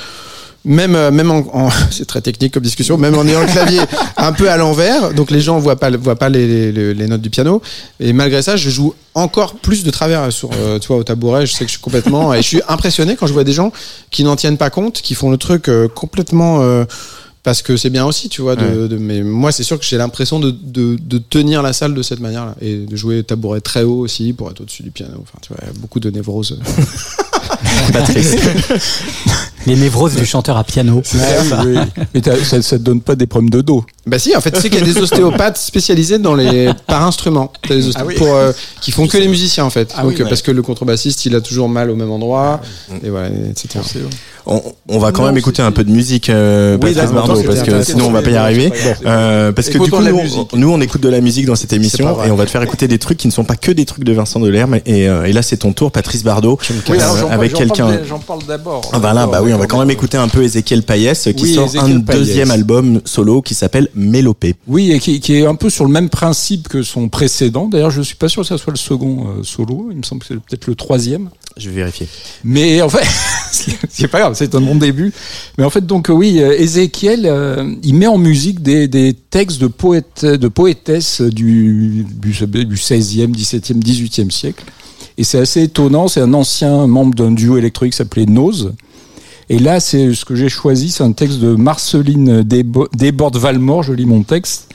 même 0.66 0.94
euh, 0.94 1.10
même 1.10 1.32
en, 1.32 1.38
en- 1.54 1.70
c'est 1.90 2.06
très 2.06 2.20
technique 2.20 2.54
comme 2.54 2.64
discussion 2.64 2.98
même 2.98 3.18
en 3.18 3.26
ayant 3.26 3.40
le 3.40 3.48
clavier 3.48 3.80
un 4.18 4.34
peu 4.34 4.50
à 4.52 4.58
l'envers 4.58 5.14
donc 5.14 5.32
les 5.32 5.40
gens 5.40 5.58
voient 5.58 5.78
pas 5.78 5.90
voient 5.92 6.18
pas 6.18 6.28
les, 6.28 6.74
les, 6.74 6.94
les 6.94 7.08
notes 7.08 7.22
du 7.22 7.30
piano 7.30 7.62
et 8.02 8.12
malgré 8.12 8.42
ça 8.42 8.58
je 8.58 8.70
joue 8.70 8.94
encore 9.14 9.54
plus 9.56 9.86
de 9.86 9.90
travers 9.90 10.34
sur 10.34 10.50
euh, 10.54 10.78
tu 10.78 10.90
vois 10.90 10.98
au 10.98 11.04
tabouret 11.06 11.46
je 11.46 11.54
sais 11.54 11.60
que 11.60 11.68
je 11.68 11.76
suis 11.76 11.82
complètement 11.82 12.34
et 12.34 12.40
je 12.42 12.48
suis 12.48 12.62
impressionné 12.68 13.16
quand 13.16 13.26
je 13.26 13.32
vois 13.32 13.46
des 13.46 13.54
gens 13.54 13.72
qui 14.12 14.26
n'en 14.26 14.36
tiennent 14.36 14.58
pas 14.58 14.70
compte 14.70 15.02
qui 15.02 15.16
font 15.16 15.32
le 15.32 15.38
truc 15.38 15.70
euh, 15.70 15.88
complètement 15.88 16.60
euh, 16.62 16.84
parce 17.44 17.62
que 17.62 17.78
c'est 17.78 17.90
bien 17.90 18.06
aussi 18.06 18.28
tu 18.30 18.42
vois 18.42 18.56
de, 18.56 18.88
de- 18.88 18.98
mais 18.98 19.22
moi 19.24 19.52
c'est 19.52 19.64
sûr 19.64 19.80
que 19.80 19.86
j'ai 19.86 19.98
l'impression 19.98 20.40
de, 20.40 20.52
de, 20.52 20.98
de 21.02 21.18
tenir 21.18 21.62
la 21.62 21.74
salle 21.74 21.94
de 21.94 22.02
cette 22.02 22.20
manière 22.20 22.46
là 22.46 22.56
et 22.62 22.86
de 22.86 22.96
jouer 22.96 23.24
tabouret 23.24 23.62
très 23.62 23.84
haut 23.84 24.00
aussi 24.00 24.34
pour 24.34 24.50
être 24.52 24.62
au-dessus 24.62 24.84
du 24.84 24.92
piano 24.92 25.16
enfin 25.22 25.38
tu 25.42 25.50
vois 25.50 25.58
il 25.64 25.68
y 25.68 25.70
a 25.70 25.80
beaucoup 25.80 26.00
de 26.00 26.10
névrose 26.10 26.60
Patrice 27.94 28.36
Les 29.66 29.76
névroses 29.76 30.16
du 30.16 30.26
chanteur 30.26 30.56
à 30.58 30.64
piano. 30.64 31.02
Ah 31.16 31.64
oui, 31.66 31.76
oui. 31.76 32.04
Mais 32.14 32.22
ça, 32.44 32.62
ça 32.62 32.78
te 32.78 32.84
donne 32.84 33.02
pas 33.02 33.16
des 33.16 33.26
problèmes 33.28 33.50
de 33.50 33.62
dos. 33.62 33.86
Bah 34.08 34.18
si, 34.18 34.36
en 34.36 34.42
fait, 34.42 34.52
tu 34.52 34.62
sais 34.62 34.70
qu'il 34.70 34.80
y 34.80 34.82
a 34.82 34.86
des 34.94 34.98
ostéopathes 35.02 35.58
spécialisés 35.58 36.18
dans 36.20 36.34
les 36.36 36.70
par 36.88 37.06
instrument, 37.06 37.52
T'as 37.68 37.76
des 37.76 37.88
osté- 37.90 37.98
Ah 38.00 38.06
oui. 38.06 38.16
pour 38.16 38.34
euh, 38.34 38.52
qui 38.82 38.92
font 38.92 39.08
que 39.08 39.18
les 39.18 39.28
musiciens 39.28 39.66
en 39.66 39.70
fait. 39.70 39.94
Ah 39.96 40.02
Donc 40.04 40.12
oui, 40.12 40.18
euh, 40.20 40.24
ouais. 40.24 40.30
parce 40.30 40.42
que 40.42 40.52
le 40.52 40.62
contrebassiste, 40.62 41.26
il 41.26 41.36
a 41.36 41.42
toujours 41.42 41.70
mal 41.70 41.90
au 41.92 41.96
même 41.96 42.10
endroit 42.12 42.62
et 43.04 43.10
voilà, 43.10 43.28
etc. 43.50 43.80
on, 44.46 44.62
on 44.88 45.00
va 45.00 45.12
quand 45.12 45.22
Non, 45.24 45.28
même 45.28 45.38
écouter 45.38 45.62
un 45.62 45.72
peu 45.72 45.84
de 45.84 45.92
musique 45.92 46.30
euh, 46.30 46.74
Oui, 46.76 46.80
Patrice 46.80 46.96
d'accord, 46.98 47.14
Bardot 47.14 47.36
c'était 47.36 47.48
parce 47.48 47.60
que 47.60 47.64
intéressant. 47.66 47.92
sinon 47.92 48.08
on 48.08 48.12
va 48.12 48.22
pas 48.22 48.32
y 48.32 48.36
arriver. 48.38 48.72
Euh, 49.06 49.52
parce 49.52 49.68
que 49.68 49.74
du 49.74 49.78
Écoutons 49.80 49.98
coup 49.98 50.04
la 50.04 50.12
nous, 50.12 50.22
musique. 50.22 50.54
on- 50.54 50.58
nous 50.58 50.72
on 50.72 50.82
écoute 50.82 51.02
de 51.02 51.10
la 51.10 51.22
musique 51.22 51.46
dans 51.46 51.56
cette 51.56 51.74
émission 51.74 52.12
vrai. 52.14 52.30
et 52.30 52.32
on 52.32 52.36
va 52.36 52.46
te 52.46 52.52
faire 52.52 52.64
écouter 52.64 52.88
des 52.88 52.98
trucs 53.00 53.18
qui 53.18 53.28
ne 53.28 53.34
sont 53.34 53.44
pas 53.44 53.58
que 53.58 53.72
des 53.72 53.86
trucs 53.86 54.06
de 54.06 54.14
Vincent 54.14 54.40
Delerme 54.40 54.80
et, 54.86 55.08
euh, 55.10 55.26
et 55.26 55.34
là 55.34 55.42
c'est 55.42 55.58
ton 55.58 55.74
tour 55.74 55.92
Patrice 55.92 56.24
Bardot 56.24 56.58
Oui, 56.70 56.76
euh, 56.90 56.98
parle- 56.98 57.32
avec 57.32 57.54
quelqu'un 57.54 58.00
J'en 58.08 58.20
parle 58.20 58.46
d'abord. 58.48 58.90
Ah 58.94 59.00
bah 59.00 59.14
là, 59.14 59.28
bah 59.28 59.42
oui, 59.44 59.54
on 59.54 59.58
va 59.58 59.68
quand 59.68 59.80
même 59.80 59.92
écouter 59.92 60.18
un 60.18 60.30
peu 60.30 60.42
Ézéchiel 60.44 60.84
Payès 60.84 61.30
qui 61.36 61.44
Oui, 61.44 61.54
sort 61.54 61.70
un 61.78 62.00
Payès. 62.00 62.20
deuxième 62.20 62.50
album 62.52 63.02
solo 63.06 63.42
qui 63.42 63.54
s'appelle 63.54 63.90
Mélopée. 64.00 64.56
Oui, 64.68 64.92
et 64.92 65.00
qui, 65.00 65.20
qui 65.20 65.36
est 65.36 65.46
un 65.46 65.56
peu 65.56 65.70
sur 65.70 65.86
le 65.86 65.92
même 65.92 66.10
principe 66.10 66.68
que 66.68 66.84
son 66.84 67.10
précédent. 67.10 67.68
D'ailleurs, 67.68 67.92
je 67.92 68.02
suis 68.02 68.16
pas 68.16 68.30
sûr 68.30 68.42
que 68.42 68.48
ça 68.48 68.58
soit 68.58 68.72
le 68.72 68.78
second 68.78 69.28
euh, 69.28 69.44
solo. 69.44 69.90
Il 69.92 69.98
me 69.98 70.04
semble 70.04 70.22
que 70.22 70.28
c'est 70.28 70.36
peut-être 70.36 70.68
le 70.68 70.76
troisième. 70.76 71.30
Je 71.60 71.70
vais 71.70 71.76
vérifier. 71.76 72.08
Mais 72.44 72.82
en 72.82 72.90
fait, 72.90 73.06
c'est 73.90 74.08
pas 74.08 74.20
grave, 74.20 74.34
c'est 74.36 74.56
un 74.56 74.62
bon 74.62 74.76
début. 74.76 75.12
Mais 75.58 75.66
en 75.66 75.70
fait, 75.70 75.86
donc 75.86 76.10
euh, 76.10 76.14
oui, 76.14 76.40
euh, 76.40 76.58
Ézéchiel, 76.58 77.26
euh, 77.26 77.76
il 77.84 77.96
met 77.96 78.08
en 78.08 78.18
musique 78.18 78.62
des, 78.62 78.88
des 78.88 79.14
textes 79.14 79.60
de 79.60 79.68
poètes, 79.68 80.26
de 80.26 80.48
poétesses 80.48 81.22
du, 81.22 82.06
du, 82.22 82.32
du 82.32 82.76
16e, 82.76 83.36
17e, 83.36 83.84
18e 83.84 84.32
siècle. 84.32 84.64
Et 85.18 85.26
c'est 85.26 85.40
assez 85.40 85.64
étonnant. 85.64 86.08
C'est 86.08 86.22
un 86.22 86.34
ancien 86.34 86.88
membre 86.88 87.14
d'un 87.14 87.32
duo 87.32 87.58
électronique 87.58 87.94
qui 87.94 87.98
s'appelait 87.98 88.26
Nose. 88.26 88.74
Et 89.50 89.58
là, 89.60 89.80
c'est 89.80 90.14
ce 90.14 90.26
que 90.26 90.36
j'ai 90.36 90.50
choisi, 90.50 90.92
c'est 90.92 91.04
un 91.04 91.12
texte 91.12 91.40
de 91.40 91.56
Marceline 91.56 92.42
Desbo- 92.42 92.88
Desbordes-Valmore, 92.96 93.84
je 93.84 93.94
lis 93.94 94.06
mon 94.06 94.22
texte, 94.24 94.70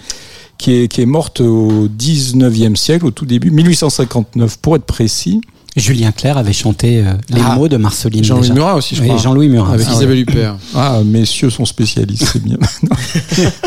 qui 0.59 0.75
est, 0.83 0.89
qui 0.89 1.01
est 1.03 1.07
morte 1.07 1.41
au 1.41 1.89
19e 1.89 2.75
siècle, 2.77 3.07
au 3.07 3.11
tout 3.13 3.25
début, 3.27 3.51
1859 3.53 4.57
pour 4.59 4.75
être 4.77 4.85
précis. 4.85 5.41
Julien 5.77 6.13
Clerc 6.13 6.39
avait 6.39 6.53
chanté 6.53 7.01
euh, 7.01 7.15
les 7.31 7.41
Ah. 7.45 7.57
mots 7.57 7.67
de 7.67 7.77
Marceline. 7.77 8.23
Jean-Louis 8.23 8.43
déjà. 8.43 8.55
Murat 8.55 8.75
aussi, 8.77 8.95
je 8.95 9.01
Oui, 9.03 9.09
crois. 9.09 9.21
Jean-Louis 9.21 9.49
Murat. 9.49 9.73
Avec 9.75 9.87
Ah, 9.91 9.93
Isabelle 9.93 10.19
Huppert. 10.21 10.57
Ah, 10.77 11.01
messieurs 11.05 11.51
sont 11.51 11.65
spécialistes, 11.65 12.29
c'est 12.33 12.43
bien. 12.45 12.59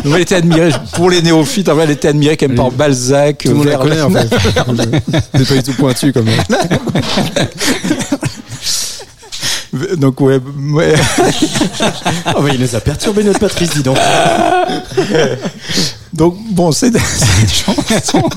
Donc, 0.05 0.13
elle 0.15 0.21
était 0.21 0.35
admirée, 0.35 0.71
pour 0.93 1.09
les 1.09 1.21
néophytes, 1.21 1.67
elle 1.67 1.91
était 1.91 2.07
admirée 2.07 2.37
quand 2.37 2.47
même 2.47 2.55
par 2.55 2.71
Balzac. 2.71 3.39
Tout 3.39 3.49
le 3.49 3.55
monde 3.55 3.67
la 3.67 3.75
connaît 3.77 4.01
en 4.01 4.09
fait. 4.09 4.29
C'est 5.35 5.47
pas 5.49 5.55
du 5.55 5.63
tout 5.63 5.73
pointu 5.73 6.13
comme. 6.13 6.27
Donc, 9.97 10.21
ouais, 10.21 10.39
ouais. 10.73 10.93
Oh 12.35 12.41
bah 12.41 12.49
il 12.53 12.59
nous 12.59 12.75
a 12.75 12.79
perturbé 12.79 13.23
notre 13.23 13.39
Patrice, 13.39 13.69
dis 13.71 13.83
donc. 13.83 13.97
Donc, 16.13 16.35
bon, 16.51 16.71
c'est- 16.71 16.91
cette 16.97 17.53
chanson, 17.53 18.29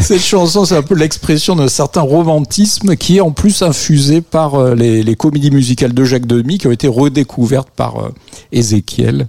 cette 0.00 0.20
chanson, 0.22 0.64
c'est 0.64 0.76
un 0.76 0.82
peu 0.82 0.94
l'expression 0.94 1.56
d'un 1.56 1.68
certain 1.68 2.02
romantisme 2.02 2.94
qui 2.96 3.16
est 3.16 3.20
en 3.20 3.30
plus 3.32 3.62
infusé 3.62 4.20
par 4.20 4.54
euh, 4.54 4.74
les, 4.74 5.02
les 5.02 5.14
comédies 5.16 5.50
musicales 5.50 5.92
de 5.94 6.04
Jacques 6.04 6.26
Demy 6.26 6.58
qui 6.58 6.66
ont 6.66 6.72
été 6.72 6.88
redécouvertes 6.88 7.70
par 7.74 7.96
euh, 8.04 8.08
Ézéchiel 8.52 9.26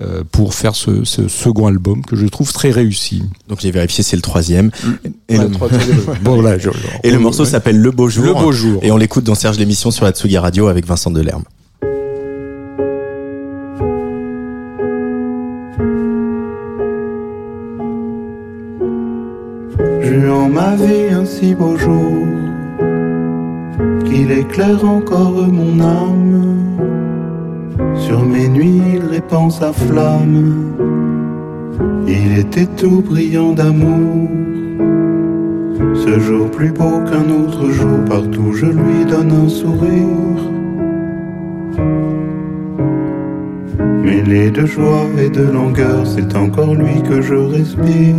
euh, 0.00 0.22
pour 0.32 0.54
faire 0.54 0.74
ce, 0.74 1.04
ce 1.04 1.28
second 1.28 1.66
album 1.66 2.02
que 2.04 2.16
je 2.16 2.26
trouve 2.26 2.50
très 2.52 2.70
réussi. 2.70 3.22
Donc 3.48 3.60
j'ai 3.60 3.70
vérifié, 3.70 4.02
c'est 4.02 4.16
le 4.16 4.22
troisième. 4.22 4.70
Et, 5.28 5.36
Ouais, 5.38 5.44
le, 5.44 5.50
trois- 5.50 5.68
bon, 6.22 6.40
voilà, 6.40 6.56
je- 6.58 6.70
et 7.02 7.10
le 7.10 7.18
morceau 7.18 7.44
ouais. 7.44 7.50
s'appelle 7.50 7.78
Le 7.78 7.90
Beau 7.90 8.08
Jour. 8.08 8.24
Le 8.24 8.32
Beau 8.32 8.52
Jour. 8.52 8.80
Et 8.82 8.90
on 8.90 8.96
l'écoute 8.96 9.24
dans 9.24 9.34
Serge 9.34 9.58
l'émission 9.58 9.90
sur 9.90 10.04
la 10.06 10.12
Tsugi 10.12 10.38
Radio 10.38 10.68
avec 10.68 10.86
Vincent 10.86 11.10
Delerme. 11.10 11.44
J'eus 20.02 20.30
en 20.30 20.48
ma 20.48 20.74
vie 20.76 21.08
un 21.12 21.24
si 21.24 21.54
beau 21.54 21.76
jour 21.76 22.26
qu'il 24.04 24.30
éclaire 24.30 24.84
encore 24.84 25.32
mon 25.48 25.80
âme. 25.80 27.11
Sur 27.96 28.24
mes 28.24 28.48
nuits, 28.48 28.82
il 28.94 29.04
répand 29.10 29.50
sa 29.50 29.72
flamme. 29.72 30.72
Il 32.06 32.38
était 32.38 32.66
tout 32.76 33.02
brillant 33.02 33.52
d'amour. 33.52 34.28
Ce 35.94 36.18
jour 36.18 36.50
plus 36.50 36.70
beau 36.70 37.00
qu'un 37.08 37.28
autre 37.30 37.70
jour, 37.70 37.98
partout 38.08 38.52
je 38.52 38.66
lui 38.66 39.04
donne 39.08 39.32
un 39.32 39.48
sourire. 39.48 40.50
Mêlé 44.04 44.50
de 44.50 44.66
joie 44.66 45.06
et 45.18 45.30
de 45.30 45.42
langueur, 45.42 46.06
c'est 46.06 46.36
encore 46.36 46.74
lui 46.74 47.00
que 47.08 47.20
je 47.20 47.34
respire. 47.34 48.16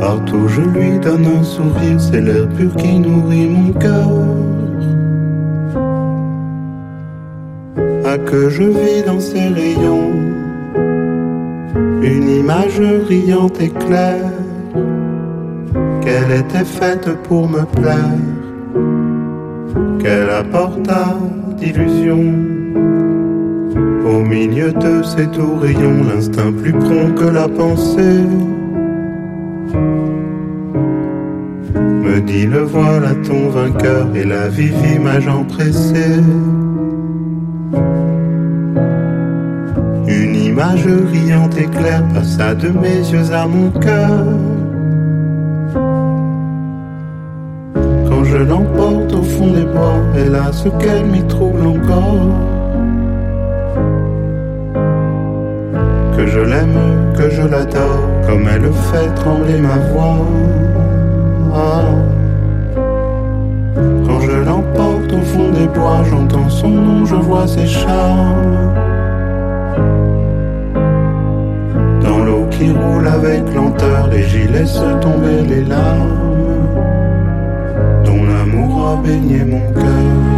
Partout 0.00 0.48
je 0.48 0.60
lui 0.60 0.98
donne 1.00 1.26
un 1.26 1.42
sourire, 1.42 2.00
c'est 2.00 2.20
l'air 2.20 2.48
pur 2.50 2.74
qui 2.76 2.98
nourrit 2.98 3.48
mon 3.48 3.72
cœur. 3.72 4.37
Que 8.16 8.48
je 8.48 8.62
vis 8.62 9.02
dans 9.04 9.20
ses 9.20 9.48
rayons, 9.48 10.12
une 12.02 12.28
image 12.28 12.80
riante 13.06 13.60
et 13.60 13.68
claire. 13.68 14.32
qu'elle 16.00 16.32
était 16.40 16.64
faite 16.64 17.08
pour 17.24 17.48
me 17.48 17.64
plaire, 17.64 18.18
qu'elle 20.00 20.30
apporta 20.30 21.18
d'illusions. 21.58 22.34
Au 24.06 24.20
milieu 24.24 24.72
de 24.72 25.02
ces 25.02 25.26
tourbillons, 25.26 26.04
l'instinct 26.08 26.52
plus 26.52 26.72
prompt 26.72 27.14
que 27.14 27.26
la 27.26 27.46
pensée 27.46 28.24
me 32.02 32.20
dit 32.20 32.46
le 32.46 32.62
voilà 32.62 33.14
ton 33.26 33.50
vainqueur 33.50 34.08
et 34.16 34.24
la 34.24 34.48
vive 34.48 34.82
image 34.96 35.28
empressée. 35.28 36.22
Image 40.58 40.86
riante 41.12 41.56
et 41.56 41.68
passa 42.12 42.54
de 42.54 42.68
mes 42.70 42.98
yeux 42.98 43.32
à 43.32 43.46
mon 43.46 43.70
cœur. 43.70 44.24
Quand 48.08 48.24
je 48.24 48.38
l'emporte 48.38 49.12
au 49.12 49.22
fond 49.22 49.52
des 49.52 49.64
bois, 49.64 50.00
a 50.16 50.52
ce 50.52 50.68
qu'elle 50.80 51.06
m'y 51.06 51.22
trouble 51.28 51.64
encore. 51.64 52.26
Que 56.16 56.26
je 56.26 56.40
l'aime, 56.40 57.12
que 57.16 57.30
je 57.30 57.42
l'adore, 57.42 58.08
comme 58.26 58.48
elle 58.52 58.72
fait 58.90 59.14
trembler 59.14 59.60
ma 59.60 59.78
voix. 59.92 60.26
Quand 64.06 64.20
je 64.20 64.44
l'emporte 64.44 65.12
au 65.12 65.24
fond 65.24 65.50
des 65.52 65.68
bois, 65.68 66.02
j'entends 66.10 66.50
son 66.50 66.68
nom, 66.68 67.04
je 67.04 67.14
vois 67.14 67.46
ses 67.46 67.66
charmes. 67.66 68.87
Qui 72.58 72.72
roule 72.72 73.06
avec 73.06 73.54
lenteur, 73.54 74.12
et 74.12 74.24
j'y 74.24 74.48
laisse 74.48 74.80
tomber 75.00 75.42
les 75.48 75.62
larmes 75.62 76.18
dont 78.04 78.24
l'amour 78.24 78.88
a 78.88 78.96
baigné 78.96 79.44
mon 79.44 79.72
cœur. 79.72 80.37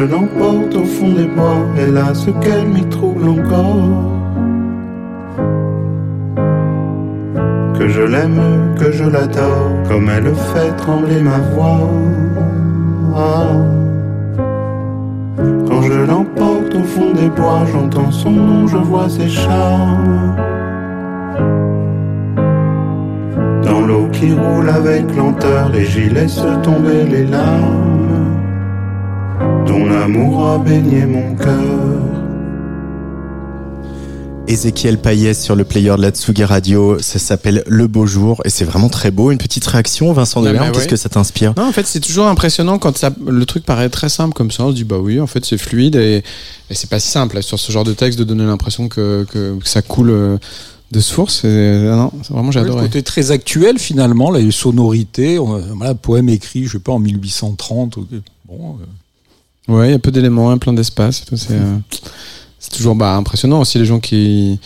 Je 0.00 0.06
l'emporte 0.06 0.74
au 0.76 0.84
fond 0.84 1.12
des 1.12 1.26
bois, 1.26 1.66
elle 1.78 1.96
a 1.98 2.14
ce 2.14 2.30
qu'elle 2.30 2.68
m'y 2.68 2.84
trouble 2.88 3.28
encore. 3.28 3.88
Que 7.78 7.88
je 7.88 8.02
l'aime, 8.02 8.74
que 8.78 8.90
je 8.92 9.04
l'adore, 9.04 9.72
comme 9.88 10.08
elle 10.08 10.34
fait 10.34 10.72
trembler 10.78 11.20
ma 11.20 11.38
voix. 11.52 11.90
Quand 15.68 15.82
je 15.82 16.00
l'emporte 16.10 16.74
au 16.74 16.84
fond 16.84 17.12
des 17.12 17.28
bois, 17.28 17.62
j'entends 17.70 18.10
son 18.10 18.30
nom, 18.30 18.66
je 18.66 18.78
vois 18.78 19.08
ses 19.08 19.28
charmes. 19.28 20.34
Dans 23.62 23.80
l'eau 23.86 24.08
qui 24.12 24.32
roule 24.32 24.70
avec 24.70 25.14
lenteur, 25.14 25.74
et 25.74 25.84
j'y 25.84 26.08
laisse 26.08 26.42
tomber 26.62 27.04
les 27.04 27.26
larmes 27.26 27.89
dont 29.70 29.86
l'amour 29.86 30.48
a 30.48 30.58
baigné 30.58 31.06
mon 31.06 31.36
cœur. 31.36 32.00
Ézéchiel 34.48 34.98
Payès 34.98 35.40
sur 35.40 35.54
le 35.54 35.62
player 35.62 35.94
de 35.96 36.02
la 36.02 36.10
Tsugi 36.10 36.42
Radio, 36.42 36.98
ça 36.98 37.20
s'appelle 37.20 37.62
Le 37.68 37.86
Beau 37.86 38.04
Jour 38.04 38.42
et 38.44 38.50
c'est 38.50 38.64
vraiment 38.64 38.88
très 38.88 39.12
beau. 39.12 39.30
Une 39.30 39.38
petite 39.38 39.64
réaction, 39.64 40.12
Vincent 40.12 40.42
Ah, 40.42 40.48
Delerme, 40.48 40.66
bah 40.66 40.72
qu'est-ce 40.72 40.84
ouais. 40.86 40.90
que 40.90 40.96
ça 40.96 41.08
t'inspire? 41.08 41.54
Non, 41.56 41.68
en 41.68 41.72
fait, 41.72 41.86
c'est 41.86 42.00
toujours 42.00 42.26
impressionnant 42.26 42.78
quand 42.80 42.98
ça, 42.98 43.12
le 43.24 43.46
truc 43.46 43.64
paraît 43.64 43.88
très 43.90 44.08
simple 44.08 44.34
comme 44.34 44.50
ça. 44.50 44.64
On 44.64 44.70
se 44.70 44.74
dit, 44.74 44.82
bah 44.82 44.98
oui, 44.98 45.20
en 45.20 45.28
fait, 45.28 45.44
c'est 45.44 45.56
fluide 45.56 45.94
et, 45.94 46.24
et 46.68 46.74
c'est 46.74 46.90
pas 46.90 46.98
si 46.98 47.08
simple 47.10 47.36
là, 47.36 47.42
sur 47.42 47.60
ce 47.60 47.70
genre 47.70 47.84
de 47.84 47.92
texte 47.92 48.18
de 48.18 48.24
donner 48.24 48.44
l'impression 48.44 48.88
que, 48.88 49.24
que, 49.30 49.56
que 49.56 49.68
ça 49.68 49.82
coule 49.82 50.10
euh, 50.10 50.36
de 50.90 50.98
source. 50.98 51.44
Et, 51.44 51.48
euh, 51.48 51.94
non, 51.94 52.10
vraiment, 52.28 52.50
j'ai 52.50 52.58
Ouais, 52.58 52.64
le 52.64 52.70
adoré. 52.72 52.86
côté 52.86 53.04
très 53.04 53.30
actuel 53.30 53.78
finalement, 53.78 54.32
les 54.32 54.50
sonorités, 54.50 55.38
on- 55.38 55.60
voilà, 55.76 55.94
poème 55.94 56.28
écrit, 56.28 56.64
je 56.66 56.72
sais 56.72 56.78
pas, 56.80 56.90
en 56.92 56.98
1830. 56.98 57.98
ok. 57.98 58.06
Bon, 58.48 58.78
euh, 58.80 58.84
Ouais, 59.68 59.88
il 59.88 59.92
y 59.92 59.94
a 59.94 59.98
peu 59.98 60.10
d'éléments, 60.10 60.56
plein 60.58 60.72
d'espace. 60.72 61.24
euh, 61.50 61.76
c'est 62.58 62.72
toujours 62.72 62.94
bah, 62.94 63.14
impressionnant 63.14 63.60
aussi 63.60 63.78
les 63.78 63.84
gens 63.84 64.00
qui 64.00 64.58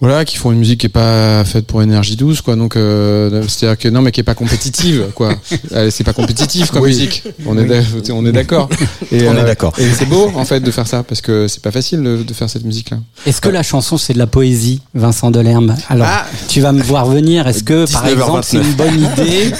voilà 0.00 0.24
qui 0.24 0.36
font 0.36 0.50
une 0.52 0.58
musique 0.58 0.80
qui 0.80 0.86
est 0.86 0.88
pas 0.88 1.44
faite 1.44 1.66
pour 1.66 1.82
énergie 1.82 2.16
douce 2.16 2.40
quoi 2.40 2.56
donc 2.56 2.74
euh, 2.76 3.42
c'est 3.48 3.66
à 3.66 3.70
dire 3.74 3.78
que 3.78 3.88
non 3.88 4.00
mais 4.00 4.12
qui 4.12 4.20
est 4.20 4.24
pas 4.24 4.34
compétitive 4.34 5.08
quoi 5.14 5.34
c'est 5.90 6.04
pas 6.04 6.12
compétitif 6.14 6.70
comme 6.70 6.82
Oui. 6.82 6.88
musique 6.90 7.22
on 7.46 7.58
est 7.58 7.64
d'ac- 7.66 8.10
on 8.12 8.24
est 8.24 8.32
d'accord 8.32 8.68
et 9.12 9.28
On 9.28 9.34
est 9.36 9.40
euh, 9.40 9.44
d'accord. 9.44 9.74
et 9.78 9.84
c'est 9.92 10.06
beau 10.06 10.30
en 10.34 10.44
fait 10.44 10.60
de 10.60 10.70
faire 10.70 10.86
ça 10.86 11.02
parce 11.02 11.20
que 11.20 11.48
c'est 11.48 11.62
pas 11.62 11.70
facile 11.70 12.02
de, 12.02 12.22
de 12.22 12.34
faire 12.34 12.48
cette 12.48 12.64
musique 12.64 12.90
là 12.90 12.98
Est-ce 13.26 13.40
que 13.42 13.50
la 13.50 13.62
chanson 13.62 13.98
c'est 13.98 14.14
de 14.14 14.18
la 14.18 14.26
poésie, 14.26 14.80
Vincent 14.94 15.30
Delerme? 15.30 15.76
Alors, 15.88 16.06
Ah. 16.08 16.26
tu 16.48 16.60
vas 16.60 16.72
me 16.72 16.82
voir 16.82 17.04
venir. 17.06 17.46
Est-ce 17.46 17.62
que, 17.62 17.90
par 17.92 18.04
19h29. 18.06 18.12
exemple, 18.12 18.44
c'est 18.44 18.56
une 18.56 18.72
bonne 18.72 19.00
idée 19.12 19.52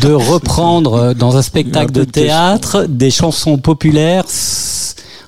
de 0.00 0.12
reprendre 0.12 0.94
euh, 0.94 1.14
dans 1.14 1.36
un 1.36 1.42
spectacle 1.42 1.92
de 1.92 2.04
théâtre 2.04 2.86
des 2.88 3.10
chansons 3.10 3.58
populaires 3.58 4.24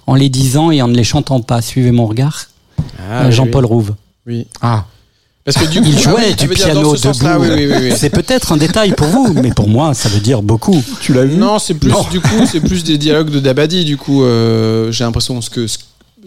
en 0.07 0.15
les 0.15 0.29
disant 0.31 0.71
et 0.71 0.81
en 0.83 0.89
ne 0.89 0.97
les 0.97 1.05
chantant 1.05 1.41
pas? 1.41 1.61
Suivez 1.63 1.91
mon 1.93 2.07
regard. 2.07 2.47
Euh, 3.11 3.31
Jean-Paul 3.31 3.65
Rouve. 3.67 3.93
Oui 4.29 4.47
ah, 4.61 4.85
parce 5.45 5.57
que 5.57 5.65
du 5.71 5.81
coup 5.81 5.87
Il 5.89 5.97
ah 5.97 6.01
jouait 6.11 6.35
du 6.35 6.47
piano 6.49 6.95
ce 6.95 7.09
debout. 7.09 7.41
oui, 7.41 7.49
oui, 7.51 7.67
oui, 7.67 7.77
oui. 7.85 7.93
C'est 7.97 8.11
peut-être 8.11 8.53
un 8.53 8.59
détail 8.59 8.93
pour 8.93 9.07
vous, 9.07 9.33
mais 9.33 9.51
pour 9.51 9.67
moi, 9.67 9.95
ça 9.95 10.11
veut 10.11 10.21
dire 10.21 10.43
beaucoup. 10.43 10.83
tu 11.01 11.15
l'as 11.15 11.25
vu? 11.25 11.37
Non, 11.37 11.59
c'est 11.59 11.73
plus 11.73 11.91
du 12.11 12.21
coup, 12.21 12.45
c'est 12.45 12.61
plus 12.61 12.85
des 12.85 12.99
dialogues 12.99 13.31
de 13.31 13.41
Dabadi. 13.41 13.87
Du 13.87 13.97
coup, 13.97 14.25
euh, 14.25 14.93
j'ai 14.93 15.05
l'impression 15.05 15.41
ce 15.41 15.49
que 15.49 15.67
ce- 15.67 15.79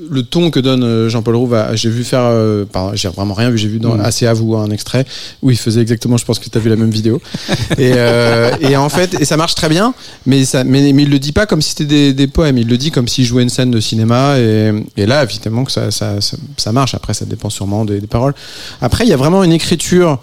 le 0.10 0.24
ton 0.24 0.50
que 0.52 0.60
donne 0.60 0.84
euh, 0.84 1.10
Jean-Paul 1.10 1.36
Rouve, 1.36 1.54
a- 1.54 1.76
j'ai 1.76 1.90
vu 1.90 2.04
faire, 2.04 2.22
euh, 2.24 2.66
pardon, 2.66 2.92
j'ai 2.96 3.08
vraiment 3.10 3.34
rien 3.34 3.50
vu, 3.50 3.58
j'ai 3.58 3.68
vu 3.68 3.80
dans 3.80 4.00
assez 4.00 4.26
à 4.28 4.34
vous 4.34 4.56
un 4.56 4.70
extrait 4.72 5.06
où 5.42 5.52
il 5.52 5.58
faisait 5.58 5.82
exactement, 5.82 6.18
je 6.18 6.26
pense 6.26 6.40
que 6.40 6.50
tu 6.50 6.58
as 6.58 6.62
vu 6.62 6.70
la 6.70 6.76
même 6.76 6.90
vidéo. 6.92 7.22
Et, 7.78 7.94
euh, 7.96 8.52
et 8.62 8.76
en 8.76 8.90
fait, 8.90 9.20
et 9.20 9.26
ça 9.26 9.38
marche 9.38 9.56
très 9.56 9.70
bien, 9.70 9.94
mais 10.26 10.44
ça, 10.46 10.64
mais, 10.64 10.92
mais 10.94 11.04
il 11.04 11.10
le 11.10 11.20
dit 11.20 11.32
pas 11.32 11.46
comme 11.46 11.62
si 11.62 11.70
c'était 11.70 11.86
des, 11.86 12.14
des 12.14 12.28
poèmes, 12.28 12.58
il 12.58 12.68
le 12.68 12.78
dit 12.78 12.92
comme 12.92 13.08
s'il 13.08 13.26
jouait 13.26 13.44
une 13.44 13.50
scène 13.50 13.72
de 13.72 13.80
cinéma. 13.80 14.38
Et, 14.40 14.72
et 14.98 15.06
là, 15.06 15.24
évidemment 15.24 15.64
que 15.64 15.72
ça, 15.72 15.92
ça, 15.92 16.20
ça, 16.22 16.38
ça 16.58 16.72
marche. 16.72 16.94
Après, 16.96 17.14
ça 17.14 17.26
dépend 17.26 17.50
sûrement 17.50 17.86
des, 17.86 18.00
des 18.02 18.08
paroles. 18.08 18.34
Après, 18.82 19.04
il 19.06 19.10
y 19.10 19.14
a 19.14 19.18
vraiment 19.18 19.44
une 19.44 19.52
écriture 19.54 20.20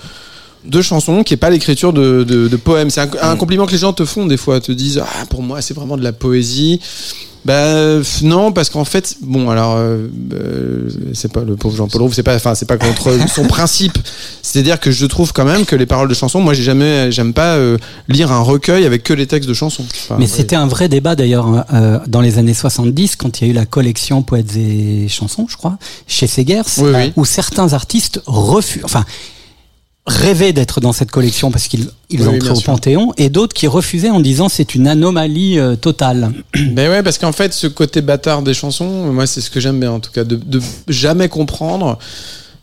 de 0.65 0.83
chansons 0.83 1.23
qui 1.23 1.35
est 1.35 1.39
pas 1.39 1.51
l'écriture 1.51 1.93
de, 1.93 2.25
de, 2.25 2.49
de 2.49 2.57
poèmes. 2.57 2.91
C'est 2.91 3.01
un, 3.01 3.11
un 3.23 3.37
compliment 3.37 3.65
que 3.65 3.73
les 3.73 3.79
gens 3.79 3.93
te 3.93 4.05
font 4.05 4.27
des 4.27 4.37
fois, 4.37 4.61
te 4.61 4.73
disent 4.73 5.01
ah 5.03 5.25
pour 5.31 5.43
moi 5.43 5.63
c'est 5.63 5.73
vraiment 5.73 5.97
de 5.97 6.03
la 6.03 6.13
poésie. 6.13 6.81
Bah 7.45 8.01
non 8.23 8.53
parce 8.53 8.69
qu'en 8.69 8.85
fait 8.85 9.17
bon 9.23 9.49
alors 9.49 9.77
euh, 9.77 10.09
euh, 10.35 10.89
c'est 11.15 11.33
pas 11.33 11.43
le 11.43 11.57
pauvre 11.57 11.77
Jean-Paul 11.77 12.03
Rouve 12.03 12.15
c'est 12.15 12.23
pas 12.23 12.35
enfin 12.35 12.55
c'est 12.55 12.67
pas 12.67 12.77
contre 12.77 13.17
son 13.35 13.45
principe. 13.45 13.97
C'est-à-dire 14.43 14.81
que 14.81 14.91
je 14.91 15.07
trouve 15.07 15.33
quand 15.33 15.45
même 15.45 15.65
que 15.65 15.77
les 15.77 15.87
paroles 15.87 16.09
de 16.09 16.15
chansons 16.15 16.41
moi 16.41 16.53
j'ai 16.55 16.63
jamais 16.63 17.11
j'aime 17.13 17.33
pas 17.33 17.55
euh, 17.57 17.79
lire 18.09 18.33
un 18.33 18.41
recueil 18.41 18.85
avec 18.85 19.03
que 19.03 19.13
les 19.13 19.27
textes 19.27 19.49
de 19.49 19.55
chansons. 19.55 19.85
Enfin, 20.05 20.17
Mais 20.19 20.27
c'était 20.27 20.57
un 20.57 20.67
vrai 20.67 20.89
débat 20.89 21.15
d'ailleurs 21.17 21.65
euh, 21.73 21.99
dans 22.07 22.21
les 22.21 22.39
années 22.39 22.55
70 22.55 23.17
quand 23.17 23.41
il 23.41 23.45
y 23.45 23.49
a 23.49 23.51
eu 23.53 23.55
la 23.55 23.67
collection 23.67 24.23
Poètes 24.23 24.57
et 24.57 25.07
chansons, 25.09 25.47
je 25.49 25.57
crois, 25.57 25.79
chez 26.07 26.27
Segers, 26.27 26.63
Oui, 26.79 26.91
oui. 26.95 27.13
où 27.17 27.25
certains 27.25 27.73
artistes 27.73 28.21
refusent, 28.27 28.85
enfin 28.85 29.05
rêvaient 30.09 30.53
d'être 30.53 30.81
dans 30.81 30.93
cette 30.93 31.11
collection 31.11 31.51
parce 31.51 31.69
qu'ils 31.69 31.91
ils 32.11 32.23
Oui, 32.23 32.37
entraient 32.37 32.51
au. 32.59 32.61
Panthéon, 32.61 33.13
et 33.17 33.29
d'autres 33.31 33.55
qui 33.55 33.67
refusaient 33.67 34.11
en 34.11 34.21
disant 34.21 34.49
c'est 34.49 34.75
une 34.75 34.89
anomalie 34.89 35.59
euh, 35.59 35.77
totale. 35.77 36.33
Ben 36.73 36.91
ouais, 36.91 37.03
parce 37.03 37.19
qu'en 37.19 37.33
fait, 37.33 37.53
ce 37.53 37.67
côté 37.67 38.01
bâtard 38.01 38.43
des 38.43 38.55
chansons, 38.55 39.13
moi, 39.13 39.27
c'est 39.27 39.41
ce 39.41 39.51
que 39.51 39.61
j'aime 39.61 39.79
bien, 39.79 39.93
en 39.93 40.01
tout 40.01 40.11
cas, 40.11 40.25
de, 40.25 40.37
de 40.37 40.61
jamais 40.89 41.29
comprendre 41.29 41.99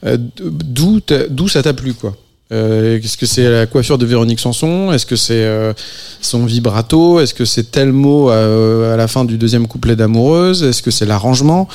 euh, 0.06 0.18
d'où 0.20 1.48
ça 1.48 1.64
t'a 1.64 1.74
plu, 1.74 1.94
quoi. 1.94 2.16
Euh, 2.52 3.00
Est-ce 3.00 3.18
que 3.18 3.26
c'est 3.26 3.50
la 3.50 3.66
coiffure 3.66 3.98
de 3.98 4.06
Véronique 4.06 4.40
Sanson? 4.40 4.92
Est-ce 4.92 5.06
que 5.06 5.16
c'est 5.16 5.34
euh, 5.34 5.74
son 6.22 6.46
vibrato? 6.46 7.20
Est-ce 7.20 7.34
que 7.34 7.44
c'est 7.44 7.72
tel 7.72 7.92
mot 7.92 8.30
euh, 8.30 8.94
à 8.94 8.98
la 8.98 9.08
fin 9.08 9.26
du 9.26 9.38
deuxième 9.38 9.68
couplet 9.68 9.96
d'Amoureuse? 9.96 10.62
Est-ce 10.62 10.84
que 10.84 10.92
c'est 10.92 11.08
l'arrangement? 11.08 11.68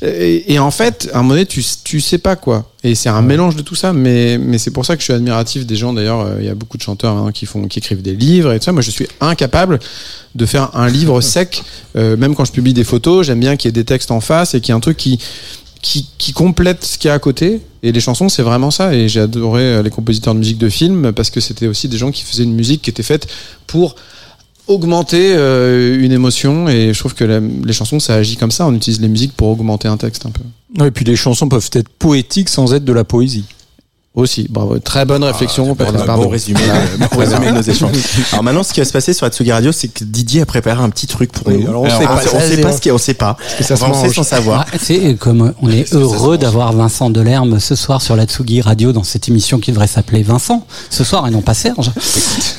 Et, 0.00 0.54
et 0.54 0.58
en 0.58 0.70
fait, 0.70 1.10
à 1.12 1.18
un 1.18 1.22
moment 1.22 1.34
donné, 1.34 1.44
tu, 1.44 1.62
tu 1.84 2.00
sais 2.00 2.18
pas 2.18 2.34
quoi. 2.34 2.70
Et 2.82 2.94
c'est 2.94 3.08
un 3.08 3.20
mélange 3.20 3.56
de 3.56 3.62
tout 3.62 3.74
ça, 3.74 3.92
mais, 3.92 4.38
mais 4.38 4.58
c'est 4.58 4.70
pour 4.70 4.86
ça 4.86 4.94
que 4.94 5.00
je 5.00 5.04
suis 5.04 5.12
admiratif 5.12 5.66
des 5.66 5.76
gens. 5.76 5.92
D'ailleurs, 5.92 6.20
euh, 6.20 6.36
il 6.40 6.46
y 6.46 6.48
a 6.48 6.54
beaucoup 6.54 6.78
de 6.78 6.82
chanteurs 6.82 7.16
hein, 7.16 7.30
qui, 7.32 7.44
font, 7.44 7.66
qui 7.68 7.80
écrivent 7.80 8.02
des 8.02 8.14
livres 8.14 8.52
et 8.52 8.58
tout 8.58 8.64
ça. 8.64 8.72
Moi, 8.72 8.82
je 8.82 8.90
suis 8.90 9.08
incapable 9.20 9.78
de 10.34 10.46
faire 10.46 10.70
un 10.74 10.88
livre 10.88 11.20
sec. 11.20 11.62
Euh, 11.96 12.16
même 12.16 12.34
quand 12.34 12.44
je 12.46 12.52
publie 12.52 12.72
des 12.74 12.84
photos, 12.84 13.26
j'aime 13.26 13.40
bien 13.40 13.56
qu'il 13.56 13.68
y 13.68 13.70
ait 13.70 13.72
des 13.72 13.84
textes 13.84 14.10
en 14.10 14.20
face 14.20 14.54
et 14.54 14.60
qu'il 14.60 14.70
y 14.70 14.72
ait 14.72 14.78
un 14.78 14.80
truc 14.80 14.96
qui, 14.96 15.18
qui, 15.86 16.08
qui 16.18 16.32
complète 16.32 16.84
ce 16.84 16.98
qu'il 16.98 17.08
y 17.08 17.10
a 17.12 17.14
à 17.14 17.20
côté. 17.20 17.60
Et 17.84 17.92
les 17.92 18.00
chansons, 18.00 18.28
c'est 18.28 18.42
vraiment 18.42 18.72
ça. 18.72 18.92
Et 18.92 19.08
j'ai 19.08 19.20
adoré 19.20 19.62
euh, 19.62 19.82
les 19.82 19.90
compositeurs 19.90 20.34
de 20.34 20.40
musique 20.40 20.58
de 20.58 20.68
film 20.68 21.12
parce 21.12 21.30
que 21.30 21.38
c'était 21.40 21.68
aussi 21.68 21.88
des 21.88 21.96
gens 21.96 22.10
qui 22.10 22.24
faisaient 22.24 22.42
une 22.42 22.54
musique 22.54 22.82
qui 22.82 22.90
était 22.90 23.04
faite 23.04 23.28
pour 23.68 23.94
augmenter 24.66 25.34
euh, 25.36 26.02
une 26.02 26.10
émotion 26.10 26.68
et 26.68 26.92
je 26.92 26.98
trouve 26.98 27.14
que 27.14 27.22
les 27.22 27.72
chansons 27.72 28.00
ça 28.00 28.16
agit 28.16 28.36
comme 28.36 28.50
ça 28.50 28.66
on 28.66 28.74
utilise 28.74 29.00
les 29.00 29.06
musiques 29.06 29.32
pour 29.32 29.46
augmenter 29.46 29.86
un 29.86 29.96
texte 29.96 30.26
un 30.26 30.30
peu 30.30 30.84
et 30.84 30.90
puis 30.90 31.04
les 31.04 31.14
chansons 31.14 31.48
peuvent 31.48 31.70
être 31.72 31.88
poétiques 31.88 32.48
sans 32.48 32.74
être 32.74 32.84
de 32.84 32.92
la 32.92 33.04
poésie. 33.04 33.44
Aussi 34.16 34.46
bravo 34.50 34.78
très 34.78 35.04
bonne 35.04 35.22
réflexion 35.24 35.74
Patrice 35.74 36.02
Bon, 36.06 36.28
résumé, 36.28 36.58
euh, 36.68 37.06
bon 37.12 37.18
résumé 37.18 37.46
de 37.48 37.52
nos 37.52 37.62
échanges. 37.70 37.92
Alors 38.32 38.42
maintenant, 38.42 38.62
ce 38.62 38.72
qui 38.72 38.80
va 38.80 38.86
se 38.86 38.92
passer 38.92 39.12
sur 39.12 39.26
Atsugi 39.26 39.52
Radio, 39.52 39.72
c'est 39.72 39.88
que 39.88 40.04
Didier 40.04 40.42
a 40.42 40.46
préparé 40.46 40.82
un 40.82 40.88
petit 40.90 41.06
truc 41.06 41.30
pour 41.32 41.46
Oui, 41.48 41.58
nous. 41.62 41.68
alors 41.68 41.82
on 41.82 41.88
sait 41.90 41.96
Ah, 42.00 42.06
pas, 42.16 42.22
on 42.34 42.40
ça, 42.40 42.48
sait 42.48 42.56
pas 42.60 42.72
ce 42.72 42.80
qu'il 42.80 42.88
y 42.88 42.92
a, 42.92 42.94
on 42.94 42.98
sait 42.98 43.14
pas. 43.14 43.36
ça 43.60 43.74
On 43.74 43.74
va 43.74 43.76
se 43.76 43.84
lancer 43.84 44.06
mange 44.06 44.14
sans 44.14 44.22
savoir. 44.22 44.64
Ah, 44.72 44.76
c'est 44.80 45.14
comme 45.18 45.52
on 45.60 45.70
est 45.70 45.92
heureux 45.94 46.38
d'avoir 46.38 46.72
Vincent 46.72 47.10
Delerme 47.10 47.60
ce 47.60 47.74
soir 47.74 48.00
sur 48.02 48.16
la 48.16 48.24
Tsugi 48.24 48.60
Radio 48.62 48.92
dans 48.92 49.04
cette 49.04 49.28
émission 49.28 49.58
qui 49.58 49.70
devrait 49.70 49.86
s'appeler 49.86 50.22
Vincent 50.22 50.66
ce 50.90 51.04
soir 51.04 51.26
et 51.28 51.30
non 51.30 51.42
pas 51.42 51.54
Serge. 51.54 51.90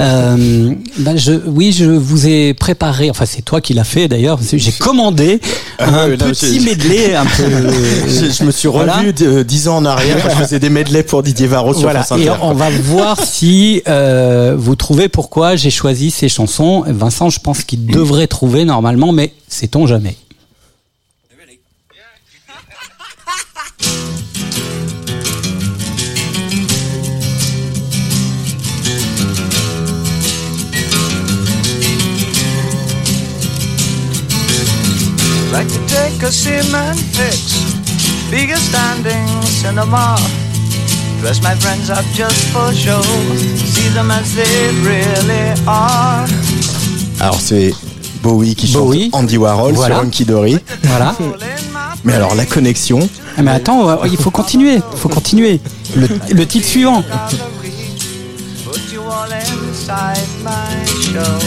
Euh, 0.01 0.73
ben 0.99 1.17
je, 1.17 1.31
oui, 1.47 1.71
je 1.71 1.85
vous 1.85 2.27
ai 2.27 2.53
préparé. 2.53 3.09
Enfin, 3.09 3.25
c'est 3.25 3.41
toi 3.41 3.61
qui 3.61 3.73
l'as 3.73 3.83
fait 3.83 4.07
d'ailleurs. 4.07 4.39
J'ai 4.53 4.71
commandé 4.73 5.39
un 5.79 5.85
Ah 5.93 6.07
non, 6.07 6.17
petit 6.17 6.59
medley 6.59 7.15
un 7.15 7.25
peu. 7.25 7.43
Je, 8.07 8.31
je 8.31 8.43
me 8.43 8.51
suis 8.51 8.67
revu 8.67 9.13
dix 9.43 9.67
ans 9.67 9.77
en 9.77 9.85
arrière 9.85 10.17
quand 10.23 10.29
je 10.29 10.43
faisais 10.43 10.59
des 10.59 10.69
medleys 10.69 11.03
pour 11.03 11.23
Didier 11.23 11.46
Varro 11.47 11.73
sur 11.73 11.83
Voilà, 11.83 12.03
France 12.03 12.19
et 12.19 12.29
Inter. 12.29 12.39
on 12.43 12.53
va 12.53 12.69
voir 12.81 13.17
si 13.23 13.81
euh, 13.87 14.55
vous 14.57 14.75
trouvez 14.75 15.07
pourquoi 15.09 15.55
j'ai 15.55 15.69
choisi 15.71 16.11
ces 16.11 16.29
chansons. 16.29 16.83
Vincent, 16.87 17.29
je 17.29 17.39
pense 17.39 17.63
qu'il 17.63 17.85
devrait 17.85 18.27
trouver 18.27 18.65
normalement, 18.65 19.11
mais 19.11 19.33
sait-on 19.47 19.87
jamais. 19.87 20.15
like 35.57 35.67
to 35.69 35.79
take 35.87 36.21
a 36.21 36.31
cement 36.31 36.93
fix, 37.13 37.75
bigger 38.29 38.57
standing 38.57 39.41
cinema. 39.43 40.15
Dress 41.21 41.41
my 41.41 41.55
friends 41.55 41.89
up 41.89 42.05
just 42.13 42.47
for 42.53 42.71
show, 42.73 43.01
see 43.55 43.89
them 43.93 44.11
as 44.11 44.33
they 44.35 44.69
really 44.83 45.53
are. 45.67 46.25
Alors 47.19 47.39
c'est 47.41 47.73
Bowie 48.21 48.55
qui 48.55 48.67
chante 48.67 48.83
Bowie. 48.83 49.09
Andy 49.13 49.37
Warhol 49.37 49.73
Voilà. 49.73 49.95
sur 49.95 50.03
Hunky 50.05 50.25
Dory. 50.25 50.57
Voilà. 50.83 51.15
Mais 52.03 52.13
alors 52.13 52.35
la 52.35 52.45
connexion, 52.45 52.99
Ah, 53.37 53.41
Mais 53.41 53.51
attends, 53.51 54.03
il 54.05 54.17
faut 54.17 54.31
continuer. 54.31 54.75
Il 54.75 54.97
faut 54.99 55.09
continuer. 55.09 55.59
Le, 55.95 56.07
le 56.31 56.45
titre 56.45 56.67
suivant. 56.67 57.01
gallery, 57.01 57.97
put 58.63 58.93
you 58.93 59.01
all 59.01 59.31
inside 59.31 60.27
my 60.43 60.85
show. 61.01 61.39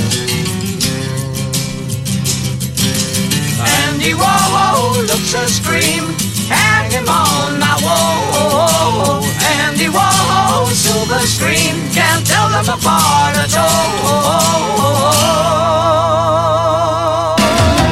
Andy 3.89 4.15
Warhol 4.15 5.03
looks 5.07 5.35
a 5.35 5.47
scream, 5.49 6.05
hang 6.51 6.91
him 6.91 7.09
on 7.09 7.59
my 7.59 7.75
wall. 7.83 9.25
Andy 9.65 9.89
Warhol, 9.89 10.67
silver 10.73 11.21
screen, 11.27 11.75
can't 11.95 12.27
tell 12.27 12.49
them 12.51 12.69
apart 12.69 13.37
at 13.37 13.57
all. 13.57 13.71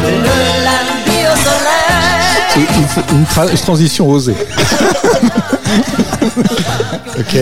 Le 0.02 0.36
lundi 0.66 1.18
au 1.26 1.36
soleil. 1.36 2.66
C'est 2.94 3.12
une, 3.12 3.18
une 3.20 3.24
tra- 3.26 3.50
une 3.50 3.58
transition 3.58 4.08
osée. 4.08 4.34
ok. 7.18 7.34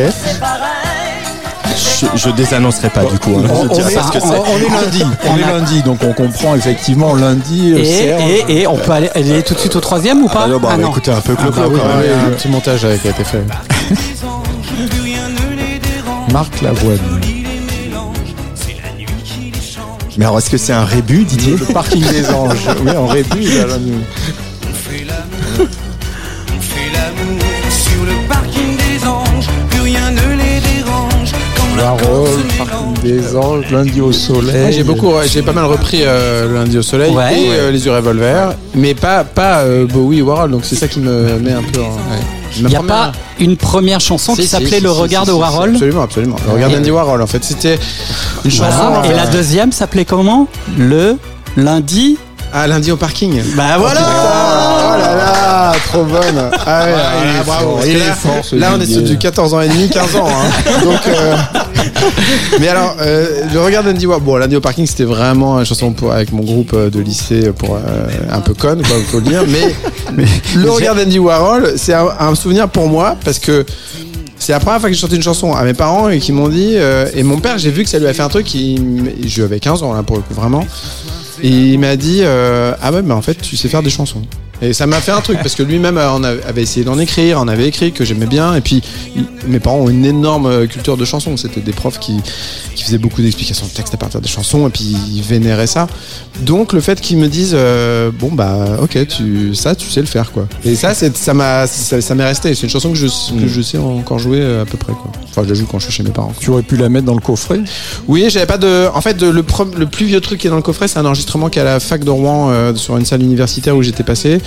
Je, 1.99 2.07
je 2.15 2.29
désannoncerai 2.31 2.91
pas 2.91 3.05
du 3.05 3.19
coup. 3.19 3.31
hein. 3.39 3.49
On, 3.51 3.65
est, 3.65 3.69
que 3.69 4.19
on- 4.23 4.73
lundi. 4.75 5.03
On 5.27 5.37
est 5.37 5.41
lundi, 5.51 5.83
donc 5.83 5.99
on 6.05 6.13
comprend 6.13 6.55
effectivement 6.55 7.15
lundi. 7.15 7.73
euh, 7.73 7.79
Et, 7.79 7.85
Serge. 7.85 8.23
et, 8.49 8.61
et 8.61 8.67
on 8.67 8.77
peut 8.77 8.93
aller, 8.93 9.09
aller 9.15 9.43
tout 9.43 9.55
de 9.55 9.59
suite 9.59 9.77
au 9.77 9.81
troisième 9.81 10.23
ou 10.23 10.29
pas 10.29 10.43
Ah 10.45 10.49
non, 10.49 10.59
bah, 10.59 10.69
Ah 10.73 10.77
non. 10.77 10.91
écoutez 10.91 11.11
un 11.13 11.21
peu 11.23 11.35
clo 11.35 11.47
Ah 11.49 11.51
bah 11.61 11.63
oui, 11.71 11.79
quand 11.81 11.89
même. 11.89 11.99
oui, 12.01 12.27
un 12.27 12.31
petit 12.33 12.49
montage 12.49 12.85
avec 12.85 13.01
qui 13.01 13.09
a 13.09 13.11
été 13.13 13.25
fait 13.25 13.43
Marc 16.33 16.61
Lavoine. 16.61 16.99
Mais 20.19 20.25
alors 20.25 20.39
est-ce 20.39 20.51
que 20.51 20.57
c'est 20.59 20.73
un 20.73 20.85
rébut 20.85 21.25
Didier? 21.25 21.57
Le 21.57 21.67
parking 21.73 22.03
des 22.07 22.29
anges. 22.31 22.67
Oui, 22.85 22.91
en 22.97 23.07
rébut, 23.07 23.39
il 23.43 23.61
a 23.61 23.67
se 31.81 32.59
parking 32.59 32.95
des 33.03 33.37
anges, 33.37 33.71
lundi 33.71 34.01
au 34.01 34.13
soleil. 34.13 34.65
Ouais, 34.67 34.73
j'ai 34.73 34.83
beaucoup, 34.83 35.13
j'ai 35.27 35.43
pas 35.43 35.53
mal 35.53 35.65
repris 35.65 36.01
euh, 36.03 36.49
le 36.49 36.55
lundi 36.55 36.79
au 36.79 36.83
soleil 36.83 37.13
Ouais. 37.15 37.39
et 37.41 37.49
euh, 37.53 37.71
les 37.71 37.85
yeux 37.85 37.93
revolver, 37.93 38.55
mais 38.75 38.95
pas 38.95 39.25
pas 39.25 39.59
euh, 39.61 39.87
Bowie 39.87 40.19
et 40.19 40.23
Warhol, 40.23 40.51
donc 40.51 40.63
c'est 40.65 40.77
ça 40.77 40.89
qui 40.89 41.01
me 41.01 41.39
met 41.39 41.53
un 41.53 41.63
peu. 41.63 41.81
En. 41.81 41.97
Il 42.59 42.67
n'y 42.67 42.75
a 42.75 42.79
première- 42.79 42.97
pas 42.97 43.13
une 43.39 43.57
première 43.57 44.01
chanson 44.01 44.35
Si, 44.35 44.43
qui 44.43 44.47
si, 44.47 44.49
s'appelait 44.53 44.79
si, 44.79 44.81
Le 44.83 44.91
regard 44.91 45.27
de 45.27 45.33
Warhol 45.33 45.71
Absolument, 45.71 46.03
absolument. 46.03 46.37
Le 46.47 46.55
regard 46.55 46.71
d'Andy 46.71 46.91
Warhol, 46.91 47.21
en 47.21 47.27
fait, 47.27 47.45
c'était 47.45 47.79
une 48.45 48.51
chanson. 48.51 49.03
Et 49.05 49.13
la 49.15 49.27
deuxième 49.27 49.73
s'appelait 49.73 50.07
comment? 50.07 50.49
Le 50.79 51.17
lundi. 51.57 52.17
Ah, 52.55 52.67
lundi 52.67 52.93
au 52.93 52.97
parking. 52.97 53.43
Bah 53.57 53.77
voilà 53.79 54.01
Oh 54.01 54.99
là 54.99 55.15
là, 55.17 55.73
trop 55.89 56.05
bonne. 56.05 56.51
Ah 56.65 56.85
ouais, 56.85 56.93
ah, 56.95 57.43
bravo. 57.45 57.77
fort, 57.79 57.85
là, 57.87 58.15
fort, 58.15 58.33
ce 58.45 58.57
là, 58.57 58.71
on 58.77 58.81
est 58.81 58.87
sur 58.87 59.03
du 59.03 59.19
14 59.19 59.53
ans 59.53 59.61
et 59.61 59.69
demi, 59.69 59.91
15 59.91 60.17
ans. 60.17 60.29
hein. 60.29 60.81
Donc, 60.85 61.01
euh, 61.09 61.35
mais 62.61 62.69
alors, 62.69 62.97
euh, 63.01 63.43
le 63.53 63.61
regard 63.61 63.85
d'Andy 63.85 64.07
Warhol. 64.07 64.25
Bon, 64.25 64.37
lundi 64.37 64.57
au 64.57 64.61
parking, 64.61 64.87
c'était 64.87 65.05
vraiment 65.05 65.59
une 65.59 65.65
chanson 65.65 65.93
pour, 65.93 66.13
avec 66.13 66.33
mon 66.33 66.43
groupe 66.43 66.73
euh, 66.75 66.91
de 66.91 67.01
lycée 67.01 67.53
pour 67.53 67.77
euh, 67.77 68.07
un 68.31 68.41
peu 68.41 68.55
conne, 68.55 68.83
quoi, 68.83 68.97
faut 69.09 69.19
le 69.19 69.25
dire. 69.25 69.45
Mais, 69.49 70.25
le 70.57 70.71
regard 70.71 70.95
d'Andy 70.95 71.19
Warhol, 71.19 71.75
c'est 71.77 71.95
un, 71.95 72.09
un 72.19 72.35
souvenir 72.35 72.69
pour 72.69 72.89
moi 72.89 73.17
parce 73.25 73.39
que. 73.39 73.65
C'est 74.39 74.53
la 74.53 74.61
première 74.61 74.81
fois 74.81 74.91
que 74.91 74.95
j'ai 74.95 75.01
chanté 75.01 75.17
une 75.17 75.23
chanson 75.23 75.55
à 75.55 75.65
mes 75.65 75.73
parents 75.73 76.11
et 76.11 76.19
qui 76.19 76.31
m'ont 76.31 76.49
dit 76.49 76.75
euh, 76.75 77.09
et 77.15 77.23
mon 77.23 77.41
père 77.41 77.57
j'ai 77.57 77.71
vu 77.71 77.85
que 77.85 77.89
ça 77.89 77.99
lui 77.99 78.07
a 78.07 78.13
fait 78.13 78.23
un 78.23 78.29
truc 78.29 78.55
il, 78.55 79.15
je 79.27 79.43
avais 79.43 79.59
15 79.59 79.83
ans 79.83 79.95
là 79.95 80.03
pour 80.03 80.17
le 80.17 80.23
coup 80.23 80.35
vraiment 80.35 80.65
et 81.43 81.49
il 81.49 81.79
m'a 81.79 81.97
dit 81.97 82.23
Ah 82.23 82.93
ouais, 82.93 83.01
mais 83.03 83.15
en 83.15 83.23
fait, 83.23 83.37
tu 83.41 83.57
sais 83.57 83.69
faire 83.69 83.83
des 83.83 83.89
chansons. 83.89 84.21
Et 84.63 84.73
ça 84.73 84.87
m'a 84.87 85.01
fait 85.01 85.13
un 85.13 85.21
truc 85.21 85.39
parce 85.39 85.55
que 85.55 85.63
lui-même 85.63 85.99
euh, 85.99 86.11
on 86.13 86.25
avait 86.25 86.63
essayé 86.63 86.85
d'en 86.85 86.99
écrire, 86.99 87.39
on 87.41 87.49
avait 87.49 87.69
écrit 87.69 87.93
que 87.93 88.05
j'aimais 88.05 88.27
bien. 88.27 88.55
Et 88.55 88.61
puis 88.61 88.83
mes 89.47 89.61
parents 89.61 89.79
ont 89.81 89.89
une 89.91 90.05
énorme 90.05 90.47
euh, 90.47 90.67
culture 90.67 90.97
de 90.97 91.05
chansons. 91.05 91.37
C'était 91.37 91.61
des 91.61 91.73
profs 91.73 91.99
qui, 91.99 92.17
qui 92.75 92.85
faisaient 92.85 92.99
beaucoup 92.99 93.21
d'explications 93.23 93.67
de 93.67 93.71
texte 93.73 93.93
à 93.95 93.97
partir 93.99 94.21
des 94.21 94.29
chansons 94.29 94.67
et 94.67 94.71
puis 94.71 94.97
ils 95.13 95.23
vénéraient 95.23 95.67
ça. 95.67 95.87
Donc 96.41 96.73
le 96.73 96.81
fait 96.81 97.01
qu'ils 97.01 97.19
me 97.19 97.29
disent 97.29 97.55
euh, 97.55 98.11
Bon, 98.19 98.31
bah 98.33 98.79
ok, 98.83 99.07
tu, 99.09 99.55
ça 99.55 99.75
tu 99.75 99.89
sais 99.91 100.01
le 100.01 100.07
faire 100.07 100.33
quoi. 100.33 100.47
Et 100.65 100.75
ça, 100.75 100.95
c'est- 100.95 101.17
ça 101.17 101.35
m'a 101.35 101.67
ça, 101.67 102.01
ça 102.01 102.15
m'est 102.15 102.25
resté. 102.25 102.55
C'est 102.55 102.63
une 102.63 102.71
chanson 102.71 102.91
que 102.91 102.97
je, 102.99 103.07
que 103.07 103.47
je 103.47 103.61
sais 103.61 103.79
encore 103.79 104.19
jouer 104.19 104.43
à 104.61 104.65
peu 104.65 104.79
près 104.79 104.93
quoi. 104.95 105.11
Enfin, 105.29 105.43
je 105.45 105.49
la 105.51 105.55
joue 105.55 105.67
quand 105.67 105.79
je 105.79 105.85
suis 105.85 105.93
chez 105.93 106.03
mes 106.03 106.11
parents. 106.11 106.33
Tu 106.41 106.51
aurais 106.51 106.63
pu 106.63 106.77
la 106.77 106.89
mettre 106.89 107.05
dans 107.07 107.15
le 107.15 107.21
coffret? 107.21 107.61
Oui, 108.09 108.27
j'avais 108.31 108.47
pas 108.47 108.57
de. 108.59 108.89
En 108.95 109.01
fait, 109.03 109.21
le, 109.21 109.33
le 109.33 109.87
plus 109.87 110.07
vieux 110.07 110.21
truc 110.21 110.41
qui 110.41 110.47
est 110.47 110.51
dans 110.51 110.57
le 110.57 110.63
coffret, 110.63 110.89
c'est 110.89 110.99
un 110.99 111.05
enregistrement 111.05 111.51
qui 111.51 111.59
est 111.59 111.63
à 111.63 111.67
la 111.67 111.81
fac 111.81 112.03
de 112.05 112.11
Rouen 112.11 112.51
euh, 112.51 112.75
sur 112.75 112.97
une 112.97 113.05
salle 113.05 113.23
universitaire 113.23 113.77
où 113.77 113.83
j'étais 113.83 114.03
passé. 114.03 114.39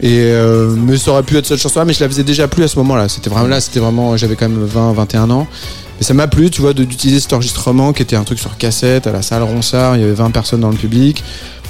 Et 0.00 0.18
euh, 0.32 0.74
mais 0.76 0.98
ça 0.98 1.12
aurait 1.12 1.22
pu 1.22 1.36
être 1.36 1.46
cette 1.46 1.60
chanson-là, 1.60 1.84
mais 1.84 1.92
je 1.92 2.00
la 2.00 2.08
faisais 2.08 2.24
déjà 2.24 2.48
plus 2.48 2.64
à 2.64 2.68
ce 2.68 2.76
moment-là. 2.78 3.08
C'était 3.08 3.30
vraiment 3.30 3.48
là, 3.48 3.60
c'était 3.60 3.78
vraiment, 3.78 4.16
j'avais 4.16 4.34
quand 4.34 4.48
même 4.48 4.64
20, 4.64 4.92
21 4.92 5.30
ans. 5.30 5.46
Et 6.00 6.04
ça 6.04 6.14
m'a 6.14 6.26
plu, 6.26 6.50
tu 6.50 6.60
vois, 6.60 6.72
d'utiliser 6.72 7.20
cet 7.20 7.32
enregistrement 7.32 7.92
qui 7.92 8.02
était 8.02 8.16
un 8.16 8.24
truc 8.24 8.40
sur 8.40 8.56
cassette 8.56 9.06
à 9.06 9.12
la 9.12 9.22
salle 9.22 9.44
Ronsard. 9.44 9.96
Il 9.96 10.00
y 10.00 10.04
avait 10.04 10.14
20 10.14 10.32
personnes 10.32 10.60
dans 10.60 10.70
le 10.70 10.76
public, 10.76 11.22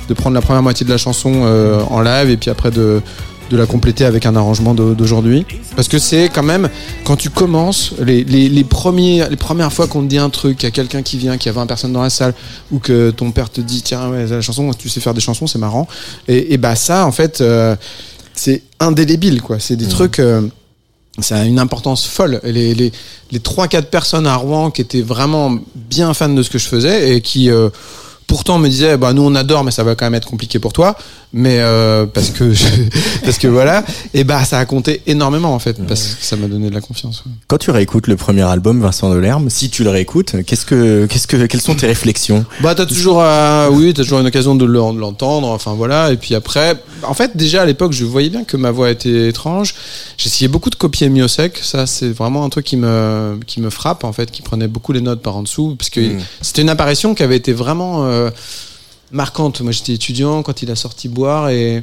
de 0.08 0.14
prendre 0.14 0.34
la 0.34 0.40
première 0.40 0.62
moitié 0.62 0.86
de 0.86 0.90
la 0.90 0.96
chanson 0.96 1.42
euh, 1.44 1.82
en 1.90 2.00
live 2.00 2.30
et 2.30 2.38
puis 2.38 2.48
après 2.48 2.70
de 2.70 3.02
de 3.50 3.56
la 3.56 3.66
compléter 3.66 4.04
avec 4.04 4.26
un 4.26 4.34
arrangement 4.36 4.74
d'aujourd'hui. 4.74 5.44
Parce 5.76 5.88
que 5.88 5.98
c'est 5.98 6.28
quand 6.28 6.42
même, 6.42 6.68
quand 7.04 7.16
tu 7.16 7.30
commences, 7.30 7.92
les, 8.00 8.24
les, 8.24 8.48
les, 8.48 8.64
premiers, 8.64 9.28
les 9.28 9.36
premières 9.36 9.72
fois 9.72 9.86
qu'on 9.86 10.02
te 10.02 10.08
dit 10.08 10.18
un 10.18 10.30
truc, 10.30 10.58
qu'il 10.58 10.66
y 10.66 10.68
a 10.68 10.70
quelqu'un 10.72 11.02
qui 11.02 11.18
vient, 11.18 11.36
qu'il 11.36 11.46
y 11.46 11.54
a 11.54 11.58
20 11.58 11.66
personnes 11.66 11.92
dans 11.92 12.02
la 12.02 12.10
salle, 12.10 12.34
ou 12.70 12.78
que 12.78 13.10
ton 13.10 13.30
père 13.30 13.50
te 13.50 13.60
dit, 13.60 13.82
tiens, 13.82 14.10
ouais, 14.10 14.26
la 14.26 14.40
chanson, 14.40 14.70
tu 14.72 14.88
sais 14.88 15.00
faire 15.00 15.14
des 15.14 15.20
chansons, 15.20 15.46
c'est 15.46 15.58
marrant. 15.58 15.86
Et, 16.28 16.54
et 16.54 16.56
bah 16.56 16.76
ça, 16.76 17.06
en 17.06 17.12
fait, 17.12 17.40
euh, 17.40 17.76
c'est 18.34 18.62
indélébile, 18.80 19.42
quoi. 19.42 19.58
C'est 19.58 19.76
des 19.76 19.88
trucs... 19.88 20.18
euh, 20.18 20.42
ça 21.18 21.36
a 21.40 21.44
une 21.44 21.58
importance 21.58 22.06
folle. 22.06 22.40
Les, 22.42 22.74
les, 22.74 22.90
les 23.30 23.38
3-4 23.38 23.82
personnes 23.82 24.26
à 24.26 24.34
Rouen 24.36 24.70
qui 24.70 24.80
étaient 24.80 25.02
vraiment 25.02 25.54
bien 25.74 26.14
fans 26.14 26.30
de 26.30 26.42
ce 26.42 26.48
que 26.48 26.58
je 26.58 26.66
faisais 26.66 27.14
et 27.14 27.20
qui 27.20 27.50
euh, 27.50 27.68
pourtant 28.32 28.58
me 28.58 28.66
disaient 28.68 28.96
bah 28.96 29.12
nous 29.12 29.20
on 29.22 29.34
adore 29.34 29.62
mais 29.62 29.70
ça 29.70 29.84
va 29.84 29.94
quand 29.94 30.06
même 30.06 30.14
être 30.14 30.26
compliqué 30.28 30.58
pour 30.58 30.72
toi 30.72 30.96
mais 31.34 31.58
euh, 31.60 32.06
parce 32.06 32.30
que 32.30 32.52
je- 32.52 32.64
parce 33.24 33.36
que 33.36 33.46
voilà 33.48 33.84
et 34.14 34.24
bah 34.24 34.42
ça 34.46 34.58
a 34.58 34.64
compté 34.64 35.02
énormément 35.06 35.54
en 35.54 35.58
fait 35.58 35.76
parce 35.86 36.02
que 36.14 36.24
ça 36.24 36.36
m'a 36.36 36.46
donné 36.48 36.70
de 36.70 36.74
la 36.74 36.80
confiance. 36.80 37.22
ouais. 37.26 37.32
Quand 37.48 37.58
tu 37.58 37.70
réécoutes 37.70 38.06
le 38.06 38.16
premier 38.16 38.42
album 38.42 38.80
Vincent 38.80 39.12
Delerme, 39.14 39.50
si 39.50 39.68
tu 39.68 39.84
le 39.84 39.90
réécoutes, 39.90 40.34
qu'est-ce 40.46 40.64
que, 40.64 41.04
qu'est-ce 41.06 41.26
que, 41.26 41.44
quelles 41.46 41.60
sont 41.60 41.74
tes 41.74 41.86
réflexions? 41.86 42.44
Bah 42.62 42.74
t'as 42.74 42.86
toujours 42.86 43.20
euh, 43.22 43.68
oui 43.70 43.92
t'as 43.94 44.02
toujours 44.02 44.20
une 44.20 44.26
occasion 44.26 44.54
de 44.54 44.64
le- 44.64 44.72
de 44.94 44.98
l'entendre 44.98 45.48
enfin 45.48 45.74
voilà 45.74 46.10
et 46.12 46.16
puis 46.16 46.34
après 46.34 46.76
en 47.02 47.14
fait 47.14 47.36
déjà 47.36 47.62
à 47.62 47.64
l'époque 47.66 47.92
je 47.92 48.04
voyais 48.06 48.30
bien 48.30 48.44
que 48.44 48.56
ma 48.56 48.70
voix 48.70 48.90
était 48.90 49.28
étrange 49.28 49.74
j'essayais 50.16 50.48
beaucoup 50.48 50.70
de 50.70 50.74
copier 50.76 51.08
Mio 51.10 51.28
Sec 51.28 51.58
ça 51.62 51.86
c'est 51.86 52.08
vraiment 52.10 52.44
un 52.44 52.48
truc 52.48 52.64
qui 52.64 52.76
me 52.76 53.38
qui 53.46 53.60
me 53.60 53.68
frappe 53.70 54.04
en 54.04 54.12
fait 54.12 54.30
qui 54.30 54.40
prenait 54.42 54.68
beaucoup 54.68 54.92
les 54.92 55.00
notes 55.02 55.20
par 55.22 55.36
en 55.36 55.42
dessous 55.42 55.76
parce 55.78 55.90
que 55.90 56.00
Mm. 56.02 56.18
c'était 56.40 56.62
une 56.62 56.68
apparition 56.68 57.14
qui 57.14 57.22
avait 57.22 57.36
été 57.36 57.52
vraiment 57.52 58.04
euh, 58.06 58.21
euh, 58.22 58.30
marquantes. 59.10 59.60
Moi, 59.60 59.72
j'étais 59.72 59.92
étudiant 59.92 60.42
quand 60.42 60.62
il 60.62 60.70
a 60.70 60.76
sorti 60.76 61.08
Boire 61.08 61.50
et 61.50 61.82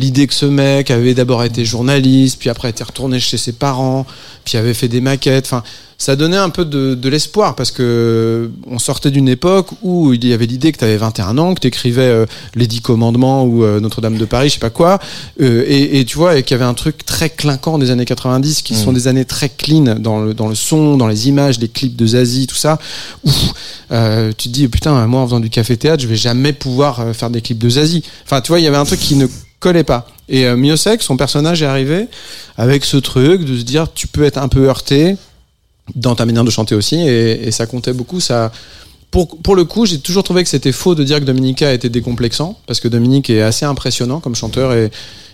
l'idée 0.00 0.26
que 0.26 0.34
ce 0.34 0.46
mec 0.46 0.90
avait 0.90 1.14
d'abord 1.14 1.44
été 1.44 1.64
journaliste, 1.64 2.38
puis 2.38 2.50
après 2.50 2.70
été 2.70 2.82
retourné 2.82 3.20
chez 3.20 3.36
ses 3.36 3.52
parents, 3.52 4.06
puis 4.44 4.58
avait 4.58 4.74
fait 4.74 4.88
des 4.88 5.00
maquettes. 5.00 5.46
Enfin, 5.46 5.62
ça 5.98 6.16
donnait 6.16 6.38
un 6.38 6.48
peu 6.48 6.64
de, 6.64 6.94
de 6.94 7.08
l'espoir 7.10 7.54
parce 7.54 7.70
que 7.70 8.50
on 8.66 8.78
sortait 8.78 9.10
d'une 9.10 9.28
époque 9.28 9.68
où 9.82 10.14
il 10.14 10.26
y 10.26 10.32
avait 10.32 10.46
l'idée 10.46 10.72
que 10.72 10.78
tu 10.78 10.84
avais 10.84 10.96
21 10.96 11.36
ans, 11.36 11.52
que 11.52 11.60
tu 11.60 11.66
écrivais 11.66 12.24
les 12.54 12.66
Dix 12.66 12.80
Commandements 12.80 13.44
ou 13.44 13.64
euh, 13.64 13.80
Notre-Dame 13.80 14.16
de 14.16 14.24
Paris, 14.24 14.48
je 14.48 14.54
sais 14.54 14.60
pas 14.60 14.70
quoi, 14.70 14.98
euh, 15.42 15.62
et, 15.66 16.00
et 16.00 16.04
tu 16.06 16.16
vois, 16.16 16.38
et 16.38 16.42
qu'il 16.42 16.52
y 16.52 16.60
avait 16.60 16.68
un 16.68 16.72
truc 16.72 17.04
très 17.04 17.28
clinquant 17.28 17.78
des 17.78 17.90
années 17.90 18.06
90 18.06 18.62
qui 18.62 18.74
sont 18.74 18.94
des 18.94 19.08
années 19.08 19.26
très 19.26 19.50
clean 19.50 19.96
dans 19.98 20.20
le, 20.20 20.32
dans 20.32 20.48
le 20.48 20.54
son, 20.54 20.96
dans 20.96 21.06
les 21.06 21.28
images, 21.28 21.58
les 21.60 21.68
clips 21.68 21.96
de 21.96 22.06
Zazie, 22.06 22.46
tout 22.46 22.56
ça. 22.56 22.78
Euh, 23.92 24.30
tu 24.38 24.48
te 24.48 24.54
dis, 24.54 24.68
putain, 24.68 25.04
moi 25.08 25.20
en 25.20 25.26
faisant 25.26 25.40
du 25.40 25.50
café-théâtre, 25.50 26.00
je 26.00 26.06
vais 26.06 26.14
jamais 26.14 26.52
pouvoir 26.52 27.00
euh, 27.00 27.12
faire 27.12 27.28
des 27.28 27.40
clips 27.40 27.58
de 27.58 27.68
Zazie. 27.68 28.04
Enfin, 28.24 28.40
tu 28.40 28.52
vois, 28.52 28.60
il 28.60 28.62
y 28.62 28.68
avait 28.68 28.76
un 28.76 28.84
truc 28.84 29.00
qui 29.00 29.16
ne 29.16 29.26
collait 29.60 29.84
pas. 29.84 30.08
Et 30.28 30.46
euh, 30.46 30.56
Miosek, 30.56 31.02
son 31.02 31.16
personnage 31.16 31.62
est 31.62 31.66
arrivé 31.66 32.08
avec 32.56 32.84
ce 32.84 32.96
truc 32.96 33.44
de 33.44 33.56
se 33.56 33.62
dire, 33.62 33.92
tu 33.92 34.06
peux 34.06 34.24
être 34.24 34.38
un 34.38 34.48
peu 34.48 34.68
heurté 34.68 35.16
dans 35.94 36.14
ta 36.14 36.24
manière 36.26 36.44
de 36.44 36.50
chanter 36.50 36.74
aussi, 36.74 36.96
et, 36.96 37.46
et 37.46 37.50
ça 37.50 37.66
comptait 37.66 37.92
beaucoup. 37.92 38.20
Ça, 38.20 38.52
pour, 39.10 39.38
pour 39.38 39.56
le 39.56 39.64
coup, 39.64 39.86
j'ai 39.86 39.98
toujours 39.98 40.22
trouvé 40.22 40.42
que 40.42 40.48
c'était 40.48 40.72
faux 40.72 40.94
de 40.94 41.04
dire 41.04 41.20
que 41.20 41.24
Dominica 41.24 41.72
était 41.72 41.88
décomplexant, 41.88 42.58
parce 42.66 42.80
que 42.80 42.88
Dominique 42.88 43.28
est 43.28 43.42
assez 43.42 43.64
impressionnant 43.64 44.20
comme 44.20 44.34
chanteur, 44.34 44.72
et, 44.72 44.90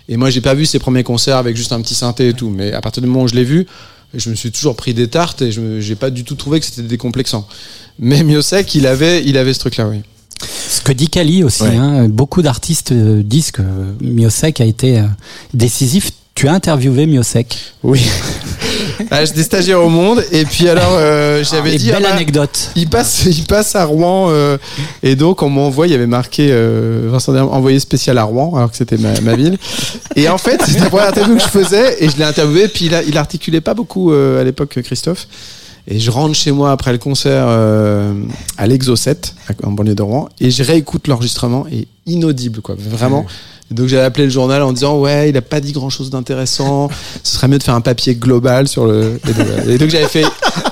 et 0.08 0.16
moi 0.16 0.30
j'ai 0.30 0.40
pas 0.40 0.54
vu 0.54 0.66
ses 0.66 0.78
premiers 0.78 1.04
concerts 1.04 1.36
avec 1.36 1.56
juste 1.56 1.72
un 1.72 1.80
petit 1.80 1.94
synthé 1.94 2.28
et 2.28 2.34
tout, 2.34 2.48
mais 2.48 2.72
à 2.72 2.80
partir 2.80 3.02
du 3.02 3.08
moment 3.08 3.24
où 3.24 3.28
je 3.28 3.34
l'ai 3.34 3.44
vu, 3.44 3.66
je 4.14 4.30
me 4.30 4.34
suis 4.34 4.50
toujours 4.50 4.76
pris 4.76 4.94
des 4.94 5.08
tartes 5.08 5.42
et 5.42 5.50
je 5.52 5.80
j'ai 5.80 5.96
pas 5.96 6.10
du 6.10 6.24
tout 6.24 6.36
trouvé 6.36 6.60
que 6.60 6.66
c'était 6.66 6.82
décomplexant. 6.82 7.46
Mais 7.98 8.22
Miosek, 8.22 8.74
il 8.74 8.86
avait, 8.86 9.24
il 9.24 9.36
avait 9.36 9.52
ce 9.52 9.58
truc-là, 9.58 9.88
oui. 9.88 10.02
Ce 10.42 10.80
que 10.82 10.92
dit 10.92 11.08
Kali 11.08 11.42
aussi, 11.44 11.62
Ouais. 11.62 11.76
hein, 11.76 12.08
beaucoup 12.08 12.42
d'artistes 12.42 12.92
euh, 12.92 13.22
disent 13.24 13.50
que 13.50 13.62
Miosek 14.00 14.60
a 14.60 14.64
été 14.64 14.98
euh, 14.98 15.04
décisif. 15.54 16.10
Tu 16.34 16.48
as 16.48 16.52
interviewé 16.52 17.06
Miosek. 17.06 17.56
Oui. 17.82 18.02
ah, 19.10 19.24
J'étais 19.24 19.42
stagiaire 19.42 19.82
au 19.82 19.88
monde 19.88 20.22
et 20.32 20.44
puis 20.44 20.68
alors 20.68 20.90
euh, 20.92 21.42
j'avais 21.42 21.74
Et 21.74 21.78
dit 21.78 21.86
belle 21.86 22.02
ah 22.04 22.08
bah, 22.10 22.14
anecdote. 22.14 22.70
il 22.76 22.88
passe 22.90 23.24
il 23.24 23.44
passe 23.44 23.74
à 23.74 23.84
Rouen 23.86 24.26
euh, 24.28 24.58
et 25.02 25.16
donc 25.16 25.42
on 25.42 25.48
m'envoie 25.48 25.86
il 25.86 25.92
y 25.92 25.94
avait 25.94 26.06
marqué 26.06 26.48
euh, 26.50 27.08
Vincent 27.10 27.32
Derme, 27.32 27.48
envoyé 27.48 27.80
spécial 27.80 28.18
à 28.18 28.24
Rouen 28.24 28.54
alors 28.54 28.70
que 28.70 28.76
c'était 28.76 28.98
ma, 28.98 29.18
ma 29.22 29.34
ville 29.34 29.56
et 30.14 30.28
en 30.28 30.36
fait 30.36 30.60
c'était 30.66 30.80
la 30.80 30.90
première 30.90 31.08
interview 31.08 31.36
que 31.36 31.42
je 31.42 31.48
faisais 31.48 32.04
et 32.04 32.10
je 32.10 32.16
l'ai 32.18 32.24
interviewé 32.24 32.68
puis 32.68 32.86
il, 32.86 32.94
a, 32.94 33.02
il 33.02 33.16
articulait 33.16 33.62
pas 33.62 33.72
beaucoup 33.74 34.12
à 34.12 34.44
l'époque 34.44 34.78
Christophe 34.82 35.26
et 35.88 35.98
je 36.00 36.10
rentre 36.10 36.34
chez 36.34 36.52
moi 36.52 36.72
après 36.72 36.92
le 36.92 36.98
concert 36.98 37.44
euh, 37.48 38.12
à 38.58 38.66
l'Exo 38.66 38.96
7 38.96 39.34
à- 39.48 39.66
en 39.66 39.70
banlieue 39.72 39.94
de 39.94 40.02
Rouen 40.02 40.28
et 40.40 40.50
je 40.50 40.62
réécoute 40.62 41.06
l'enregistrement 41.08 41.66
et 41.70 41.86
inaudible 42.06 42.60
quoi 42.60 42.74
vraiment 42.78 43.24
Et 43.70 43.74
donc 43.74 43.88
j'avais 43.88 44.04
appelé 44.04 44.24
le 44.24 44.30
journal 44.30 44.62
en 44.62 44.72
disant 44.72 44.98
ouais 44.98 45.28
il 45.30 45.36
a 45.36 45.42
pas 45.42 45.60
dit 45.60 45.72
grand 45.72 45.90
chose 45.90 46.10
d'intéressant 46.10 46.88
ce 47.22 47.34
serait 47.34 47.48
mieux 47.48 47.58
de 47.58 47.62
faire 47.62 47.74
un 47.74 47.80
papier 47.80 48.14
global 48.14 48.66
sur 48.68 48.86
le 48.86 49.20
et 49.28 49.32
donc, 49.32 49.46
et 49.68 49.78
donc 49.78 49.88
j'avais 49.90 50.08
fait 50.08 50.24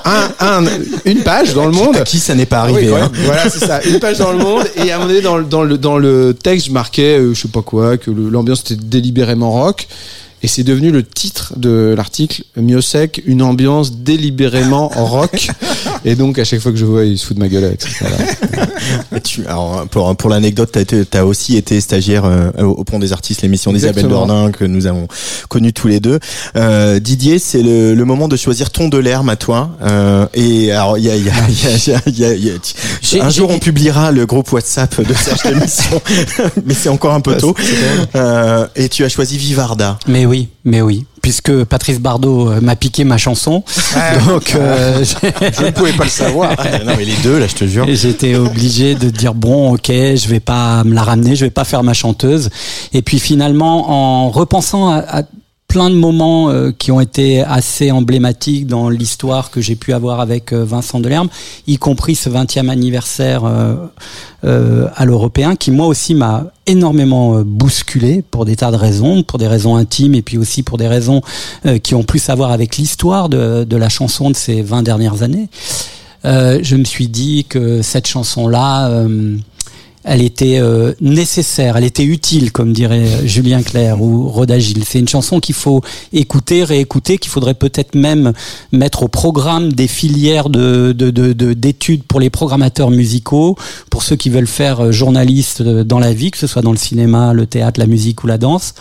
un, 0.05 0.29
un- 0.39 0.63
une 1.05 1.23
page 1.23 1.53
dans 1.53 1.65
le 1.65 1.71
monde 1.71 1.95
À 1.97 2.03
qui 2.03 2.19
ça 2.19 2.35
n'est 2.35 2.45
pas 2.45 2.59
arrivé 2.59 2.91
oui, 2.91 2.99
hein. 3.01 3.11
Voilà, 3.25 3.49
c'est 3.49 3.59
ça. 3.65 3.81
Une 3.83 3.99
page 3.99 4.17
dans 4.19 4.31
le 4.31 4.37
monde. 4.37 4.63
Et 4.75 4.91
à 4.91 4.95
un 4.95 4.99
moment 4.99 5.09
donné, 5.09 5.21
dans 5.21 5.37
le, 5.37 5.45
dans 5.45 5.63
le, 5.63 5.77
dans 5.79 5.97
le 5.97 6.33
texte, 6.35 6.67
je 6.67 6.71
marquais, 6.71 7.17
euh, 7.17 7.33
je 7.33 7.41
sais 7.41 7.47
pas 7.47 7.61
quoi, 7.63 7.97
que 7.97 8.11
l'ambiance 8.11 8.61
était 8.61 8.75
délibérément 8.75 9.51
rock. 9.51 9.87
Et 10.45 10.47
c'est 10.47 10.63
devenu 10.63 10.91
le 10.91 11.01
titre 11.01 11.53
de 11.57 11.95
l'article, 11.97 12.43
Miosek, 12.55 13.23
une 13.25 13.41
ambiance 13.41 13.93
délibérément 13.93 14.89
rock. 14.89 15.49
Et 16.05 16.15
donc, 16.15 16.37
à 16.39 16.43
chaque 16.45 16.59
fois 16.61 16.71
que 16.71 16.77
je 16.77 16.85
vois, 16.85 17.03
il 17.03 17.17
se 17.17 17.25
fout 17.25 17.35
de 17.35 17.41
ma 17.41 17.49
gueule 17.49 17.63
avec 17.65 17.81
ça. 17.81 18.05
Tu- 19.23 19.45
alors, 19.47 19.87
pour, 19.89 20.15
pour 20.15 20.29
l'anecdote, 20.29 20.69
t'as 20.71 20.81
été- 20.81 21.03
t'as 21.05 21.23
aussi 21.23 21.57
été 21.57 21.81
stagiaire 21.81 22.25
euh, 22.25 22.51
au 22.61 22.83
Pont 22.83 22.99
des 22.99 23.11
Artistes, 23.11 23.41
l'émission 23.41 23.73
d'Isabelle. 23.73 24.07
Dornin 24.07 24.51
que 24.51 24.65
nous 24.65 24.85
avons 24.87 25.07
connue 25.49 25.73
tous 25.73 25.87
les 25.87 25.99
deux. 25.99 26.19
Euh, 26.55 26.99
Didier, 26.99 27.39
c'est 27.39 27.63
le, 27.63 27.93
le 27.95 28.05
moment 28.05 28.27
de 28.27 28.35
choisir 28.37 28.69
ton 28.69 28.87
de 28.87 28.97
l'herbe 28.97 29.29
à 29.29 29.35
toi. 29.35 29.71
Euh, 29.81 30.27
et 30.35 30.71
alors, 30.71 30.97
il 30.97 31.05
y 31.05 31.09
a, 31.09 31.15
il 31.15 31.25
y 31.25 31.29
a, 31.29 31.33
il 31.49 31.55
y 31.55 31.93
a- 31.95 32.01
il 32.07 32.19
y 32.19 32.25
a- 32.25 32.33
il 32.35 32.45
y 32.45 32.51
a- 33.19 33.25
un 33.25 33.29
jour, 33.29 33.49
on 33.49 33.59
publiera 33.59 34.11
le 34.11 34.25
groupe 34.25 34.51
WhatsApp 34.51 35.01
de 35.01 35.13
Serge 35.13 35.43
l'émission, 35.45 36.01
mais 36.65 36.73
c'est 36.75 36.89
encore 36.89 37.13
un 37.13 37.21
peu 37.21 37.35
tôt. 37.37 37.55
Euh, 38.15 38.67
et 38.75 38.89
tu 38.89 39.03
as 39.03 39.09
choisi 39.09 39.37
Vivarda. 39.37 39.97
Mais 40.07 40.25
oui, 40.25 40.49
mais 40.65 40.81
oui. 40.81 41.05
Puisque 41.25 41.63
Patrice 41.63 41.99
Bardot 41.99 42.51
euh, 42.51 42.61
m'a 42.61 42.75
piqué 42.75 43.03
ma 43.03 43.17
chanson. 43.17 43.63
Donc, 44.27 44.53
euh, 44.53 45.03
Je 45.03 45.65
ne 45.65 45.71
pouvais 45.71 45.93
pas 45.93 46.03
le 46.03 46.09
savoir. 46.11 46.51
Non, 46.85 46.93
mais 46.95 47.03
les 47.03 47.15
deux, 47.23 47.39
là, 47.39 47.47
je 47.47 47.55
te 47.55 47.65
jure. 47.65 47.89
Et 47.89 47.95
J'étais 47.95 48.35
obligé 48.35 48.93
de 48.93 49.09
dire 49.09 49.33
bon, 49.33 49.73
ok, 49.73 49.87
je 49.87 50.27
vais 50.27 50.39
pas 50.39 50.83
me 50.83 50.93
la 50.93 51.01
ramener, 51.01 51.35
je 51.35 51.45
vais 51.45 51.49
pas 51.49 51.63
faire 51.63 51.81
ma 51.81 51.93
chanteuse. 51.93 52.51
Et 52.93 53.01
puis 53.01 53.17
finalement, 53.17 53.89
en 53.89 54.29
repensant 54.29 54.91
à, 54.91 54.97
à 54.99 55.23
plein 55.67 55.89
de 55.89 55.95
moments 55.95 56.49
euh, 56.49 56.71
qui 56.71 56.91
ont 56.91 57.01
été 57.01 57.41
assez 57.41 57.91
emblématiques 57.91 58.67
dans 58.67 58.89
l'histoire 58.89 59.51
que 59.51 59.61
j'ai 59.61 59.75
pu 59.75 59.93
avoir 59.93 60.19
avec 60.19 60.53
euh, 60.53 60.63
Vincent 60.63 60.99
Delerme, 60.99 61.27
y 61.67 61.77
compris 61.77 62.15
ce 62.15 62.29
20e 62.29 62.69
anniversaire 62.69 63.43
euh, 63.43 63.75
euh, 64.45 64.87
à 64.95 65.05
l'européen, 65.05 65.55
qui 65.55 65.71
moi 65.71 65.87
aussi 65.87 66.15
m'a 66.15 66.45
énormément 66.65 67.37
euh, 67.37 67.43
bousculé 67.43 68.23
pour 68.29 68.45
des 68.45 68.55
tas 68.55 68.71
de 68.71 68.77
raisons, 68.77 69.23
pour 69.23 69.37
des 69.37 69.47
raisons 69.47 69.75
intimes 69.75 70.15
et 70.15 70.21
puis 70.21 70.37
aussi 70.37 70.63
pour 70.63 70.77
des 70.77 70.87
raisons 70.87 71.21
qui 71.83 71.95
ont 71.95 72.03
plus 72.03 72.29
à 72.29 72.35
voir 72.35 72.51
avec 72.51 72.77
l'histoire 72.77 73.29
de, 73.29 73.63
de 73.63 73.77
la 73.77 73.89
chanson 73.89 74.29
de 74.29 74.35
ces 74.35 74.61
20 74.61 74.83
dernières 74.83 75.23
années. 75.23 75.49
Je 76.23 76.75
me 76.75 76.85
suis 76.85 77.07
dit 77.07 77.45
que 77.47 77.81
cette 77.81 78.07
chanson-là, 78.07 79.05
elle 80.07 80.21
était 80.21 80.59
euh, 80.59 80.93
nécessaire, 81.01 81.77
elle 81.77 81.83
était 81.83 82.03
utile, 82.03 82.51
comme 82.51 82.73
dirait 82.73 83.27
Julien 83.27 83.63
Clerc 83.63 83.99
ou 84.01 84.29
Rhoda 84.29 84.59
Gilles. 84.59 84.83
C'est 84.85 84.99
une 84.99 85.07
chanson 85.07 85.39
qu'il 85.39 85.55
faut 85.55 85.81
écouter, 86.13 86.63
réécouter, 86.63 87.17
qu'il 87.17 87.31
faudrait 87.31 87.55
peut-être 87.55 87.95
même 87.95 88.31
mettre 88.71 89.01
au 89.01 89.07
programme 89.07 89.73
des 89.73 89.87
filières 89.87 90.49
de- 90.49 90.91
d'études 91.53 92.03
pour 92.03 92.19
les 92.19 92.29
programmateurs 92.29 92.91
musicaux, 92.91 93.57
pour 93.89 94.03
ceux 94.03 94.15
qui 94.15 94.29
veulent 94.29 94.45
faire 94.45 94.79
euh, 94.85 94.91
journaliste 94.91 95.61
euh, 95.61 95.83
dans 95.83 95.99
la 95.99 96.13
vie, 96.13 96.29
que 96.29 96.37
ce 96.37 96.45
soit 96.47 96.61
dans 96.61 96.71
le 96.71 96.77
cinéma, 96.77 97.33
le 97.33 97.47
théâtre, 97.47 97.79
la 97.79 97.87
musique 97.87 98.23
ou 98.23 98.27
la 98.27 98.37
danse. 98.37 98.75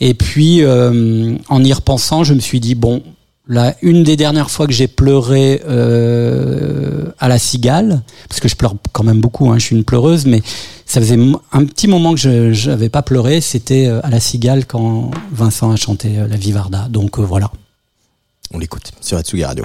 Et 0.00 0.14
puis, 0.14 0.62
euh, 0.64 1.36
en 1.48 1.62
y 1.62 1.72
repensant, 1.72 2.24
je 2.24 2.34
me 2.34 2.40
suis 2.40 2.58
dit, 2.58 2.74
bon, 2.74 3.02
une 3.82 4.02
des 4.02 4.16
dernières 4.16 4.50
fois 4.50 4.66
que 4.66 4.72
j'ai 4.72 4.88
pleuré 4.88 5.62
euh, 5.66 7.10
à 7.18 7.28
la 7.28 7.38
cigale, 7.38 8.02
parce 8.28 8.40
que 8.40 8.48
je 8.48 8.56
pleure 8.56 8.74
quand 8.92 9.04
même 9.04 9.20
beaucoup, 9.20 9.50
hein, 9.50 9.58
je 9.58 9.66
suis 9.66 9.76
une 9.76 9.84
pleureuse, 9.84 10.26
mais 10.26 10.42
ça 10.86 11.00
faisait 11.00 11.18
un 11.52 11.64
petit 11.64 11.88
moment 11.88 12.14
que 12.14 12.20
je 12.52 12.70
n'avais 12.70 12.88
pas 12.88 13.02
pleuré, 13.02 13.40
c'était 13.40 13.86
euh, 13.86 14.00
à 14.04 14.10
la 14.10 14.20
cigale 14.20 14.66
quand 14.66 15.10
Vincent 15.32 15.70
a 15.70 15.76
chanté 15.76 16.18
euh, 16.18 16.28
la 16.28 16.36
Vivarda. 16.36 16.88
Donc 16.88 17.18
voilà. 17.18 17.50
On 18.52 18.58
l'écoute 18.58 18.92
sur 19.00 19.16
Atsugi 19.16 19.44
Radio. 19.44 19.64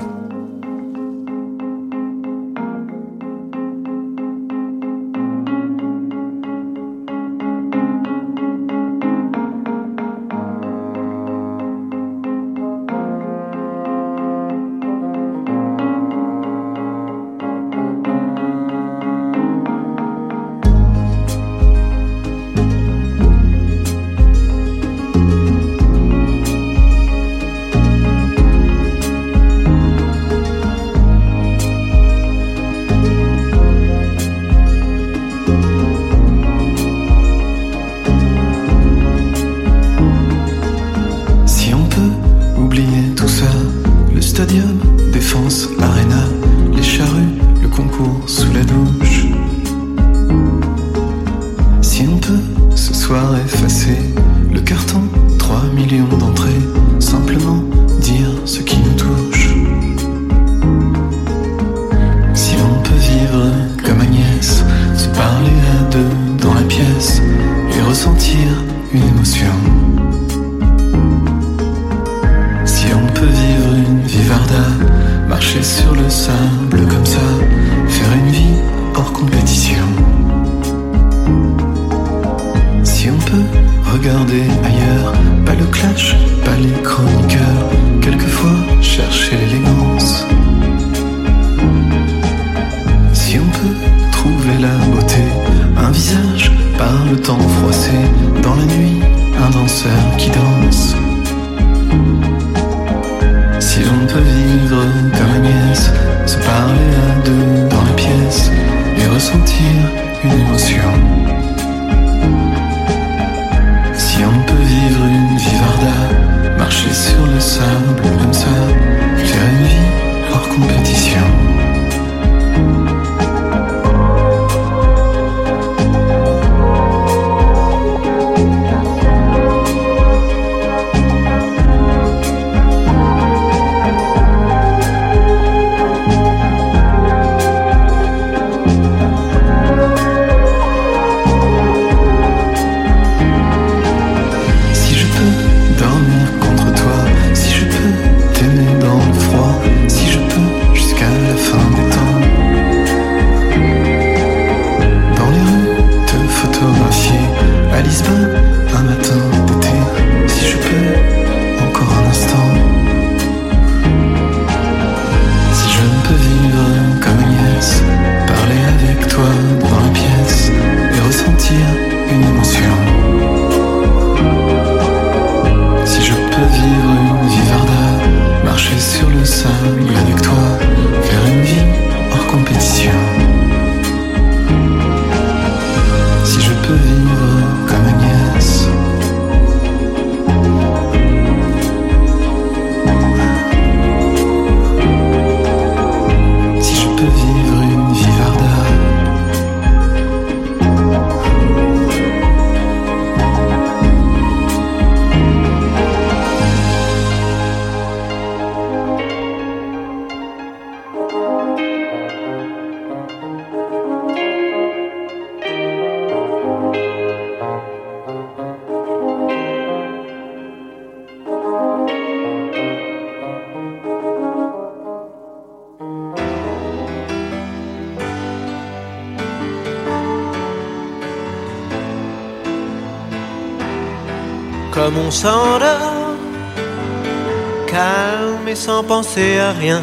À 239.17 239.51
rien, 239.51 239.81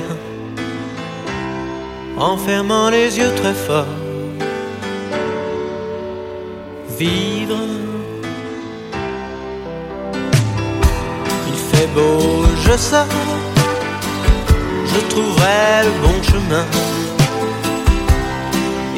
en 2.16 2.37
fermant 2.37 2.89
les 2.89 3.18
yeux 3.18 3.32
très 3.35 3.53
fort. 3.53 3.97
Vivre, 6.97 7.59
il 11.49 11.59
fait 11.68 11.89
beau, 11.97 12.45
je 12.64 12.76
sors, 12.76 13.07
je 14.93 15.01
trouverai 15.11 15.82
le 15.87 15.93
bon 16.05 16.22
chemin, 16.22 16.66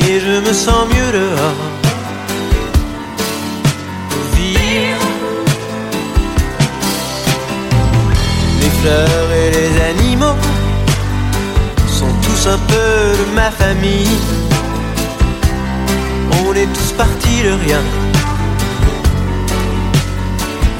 et 0.06 0.20
je 0.20 0.40
me 0.46 0.52
sens 0.52 0.86
mieux 0.94 1.12
dehors. 1.18 1.62
Vivre. 4.34 5.08
Les 8.60 8.72
fleurs 8.80 9.30
et 9.42 9.45
animaux 9.98 10.34
sont 11.86 12.12
tous 12.22 12.48
un 12.48 12.58
peu 12.58 13.16
de 13.20 13.34
ma 13.34 13.50
famille. 13.50 14.18
On 16.44 16.52
est 16.54 16.66
tous 16.66 16.92
partis 16.92 17.42
de 17.42 17.52
rien. 17.64 17.82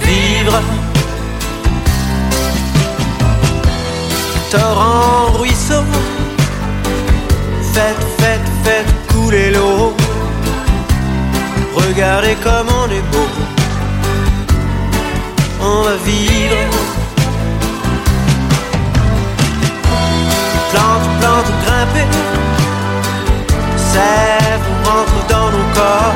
Vivre. 0.03 0.61
Torrent, 4.51 5.33
ruisseau. 5.39 5.83
Faites, 7.73 8.07
faites, 8.19 8.51
faites 8.65 8.95
couler 9.09 9.51
l'eau. 9.51 9.95
Regardez 11.75 12.37
comme 12.43 12.69
on 12.83 12.91
est 12.91 13.07
beau. 13.13 13.29
On 15.61 15.83
va 15.83 15.97
vivre. 16.05 17.06
Plante, 21.27 21.45
plante, 21.45 21.53
grimper. 21.65 22.07
Sève 23.93 24.67
rentre 24.85 25.27
dans 25.29 25.51
nos 25.51 25.69
corps. 25.75 26.15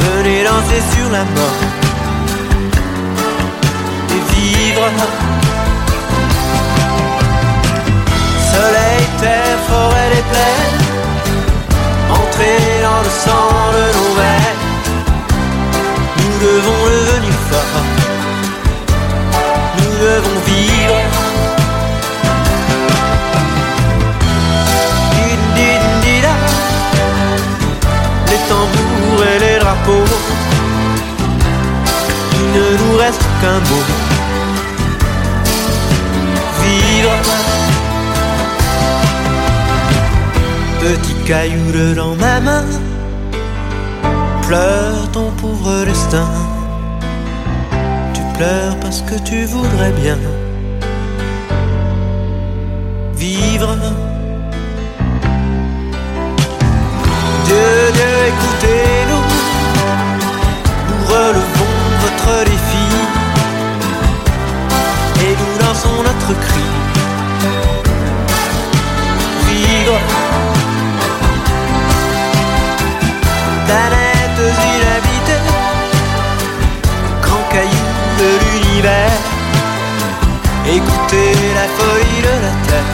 Venez 0.00 0.44
danser 0.44 0.82
sur 0.92 1.10
la 1.10 1.24
mort 1.36 1.60
et 4.14 4.22
vivre. 4.34 4.90
Soleil, 8.52 9.04
terre, 9.20 9.58
forêt, 9.68 10.08
les 10.14 10.24
plaines. 10.30 10.78
Entrer 12.10 12.62
dans 12.86 13.02
le 13.06 13.12
sang 13.24 13.50
de 13.76 13.84
nos 13.96 14.12
veines. 14.18 14.62
Nous 16.18 16.36
devons 16.46 16.80
devenir 16.90 17.38
forts. 17.50 17.86
Nous 19.78 19.94
devons 20.06 20.38
vivre. 20.46 21.26
Tambours 28.56 29.24
et 29.34 29.38
les 29.38 29.58
drapeaux, 29.58 30.10
il 32.38 32.46
ne 32.56 32.66
nous 32.80 32.96
reste 32.96 33.24
qu'un 33.40 33.60
mot. 33.68 33.86
Vivre. 36.62 37.16
Petit 40.80 41.16
caillou 41.26 41.94
dans 41.94 42.14
ma 42.14 42.40
main, 42.40 42.64
pleure 44.46 45.10
ton 45.12 45.30
pauvre 45.40 45.84
destin. 45.84 46.30
Tu 48.14 48.22
pleures 48.36 48.76
parce 48.80 49.02
que 49.02 49.16
tu 49.28 49.44
voudrais 49.44 49.92
bien 50.02 50.18
Relevons 61.08 61.76
votre 62.00 62.44
défi 62.44 62.86
et 65.20 65.36
nous 65.40 65.66
lançons 65.66 66.02
notre 66.02 66.32
cri. 66.40 66.66
Vivre. 69.46 69.98
Planètes 73.66 74.54
inhabitées, 74.74 75.44
grand 77.22 77.44
caillou 77.50 77.86
de 78.18 78.28
l'univers. 78.42 79.20
Écoutez 80.66 81.32
la 81.54 81.66
folie 81.78 82.22
de 82.22 82.34
la 82.44 82.52
terre. 82.66 82.92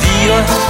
Vivre. 0.00 0.65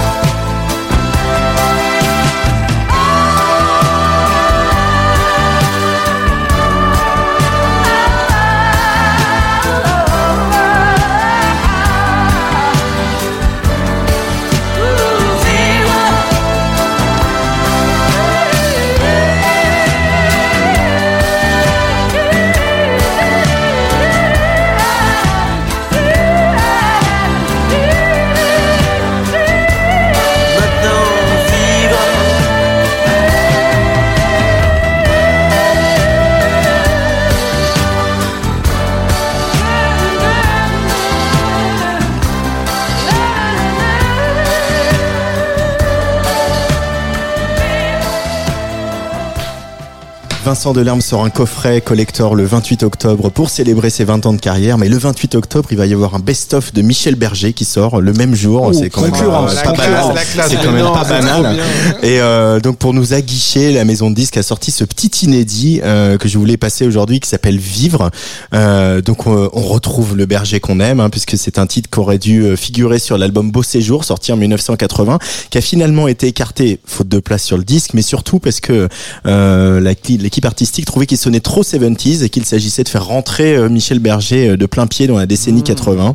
Vincent 50.47 50.71
Delerme 50.71 51.01
sort 51.01 51.25
un 51.25 51.29
coffret 51.29 51.81
collector 51.81 52.33
le 52.33 52.45
28 52.45 52.83
octobre 52.83 53.29
pour 53.29 53.49
célébrer 53.49 53.89
ses 53.89 54.05
20 54.05 54.25
ans 54.27 54.31
de 54.31 54.39
carrière. 54.39 54.77
Mais 54.77 54.87
le 54.87 54.97
28 54.97 55.35
octobre, 55.35 55.67
il 55.71 55.77
va 55.77 55.85
y 55.87 55.91
avoir 55.93 56.15
un 56.15 56.19
best-of 56.19 56.71
de 56.73 56.81
Michel 56.81 57.15
Berger 57.15 57.51
qui 57.51 57.65
sort 57.65 57.99
le 57.99 58.13
même 58.13 58.33
jour. 58.33 58.71
c'est 58.73 58.89
quand 58.89 59.01
même, 59.01 59.11
euh, 59.13 59.53
la 59.53 59.61
pas 59.61 59.73
banal. 59.73 60.15
la. 60.37 60.47
C'est 60.47 60.55
quand 60.55 60.71
même 60.71 60.85
pas 60.85 61.03
banal. 61.03 61.57
Et 62.01 62.21
euh, 62.21 62.61
donc 62.61 62.77
pour 62.77 62.93
nous 62.93 63.13
aguicher, 63.13 63.73
la 63.73 63.83
maison 63.83 64.09
de 64.09 64.15
disques 64.15 64.37
a 64.37 64.41
sorti 64.41 64.71
ce 64.71 64.85
petit 64.85 65.09
inédit 65.25 65.81
euh, 65.83 66.17
que 66.17 66.29
je 66.29 66.37
voulais 66.37 66.55
passer 66.55 66.87
aujourd'hui 66.87 67.19
qui 67.19 67.27
s'appelle 67.27 67.57
Vivre. 67.57 68.09
Euh, 68.53 69.01
donc 69.01 69.27
on, 69.27 69.49
on 69.51 69.61
retrouve 69.63 70.15
le 70.15 70.25
berger 70.27 70.61
qu'on 70.61 70.79
aime 70.79 71.01
hein, 71.01 71.09
puisque 71.09 71.37
c'est 71.37 71.59
un 71.59 71.67
titre 71.67 71.89
qui 71.89 71.99
aurait 71.99 72.19
dû 72.19 72.43
euh, 72.43 72.55
figurer 72.55 72.99
sur 72.99 73.17
l'album 73.17 73.51
Beau 73.51 73.63
Séjour 73.63 74.05
sorti 74.05 74.31
en 74.31 74.37
1980 74.37 75.19
qui 75.49 75.57
a 75.57 75.61
finalement 75.61 76.07
été 76.07 76.27
écarté 76.27 76.79
faute 76.85 77.09
de 77.09 77.19
place 77.19 77.43
sur 77.43 77.57
le 77.57 77.65
disque 77.65 77.89
mais 77.93 78.01
surtout 78.01 78.39
parce 78.39 78.61
que 78.61 78.87
euh, 79.25 79.81
la- 79.81 79.93
l'équipe 80.37 80.45
artistique 80.45 80.85
trouvait 80.85 81.07
qu'il 81.07 81.17
sonnait 81.17 81.39
trop 81.39 81.63
70s 81.63 82.21
et 82.23 82.29
qu'il 82.29 82.45
s'agissait 82.45 82.83
de 82.83 82.89
faire 82.89 83.03
rentrer 83.07 83.55
euh, 83.55 83.69
Michel 83.69 83.97
Berger 83.97 84.49
euh, 84.49 84.55
de 84.57 84.67
plein 84.67 84.85
pied 84.85 85.07
dans 85.07 85.17
la 85.17 85.25
décennie 85.25 85.63
80. 85.63 86.13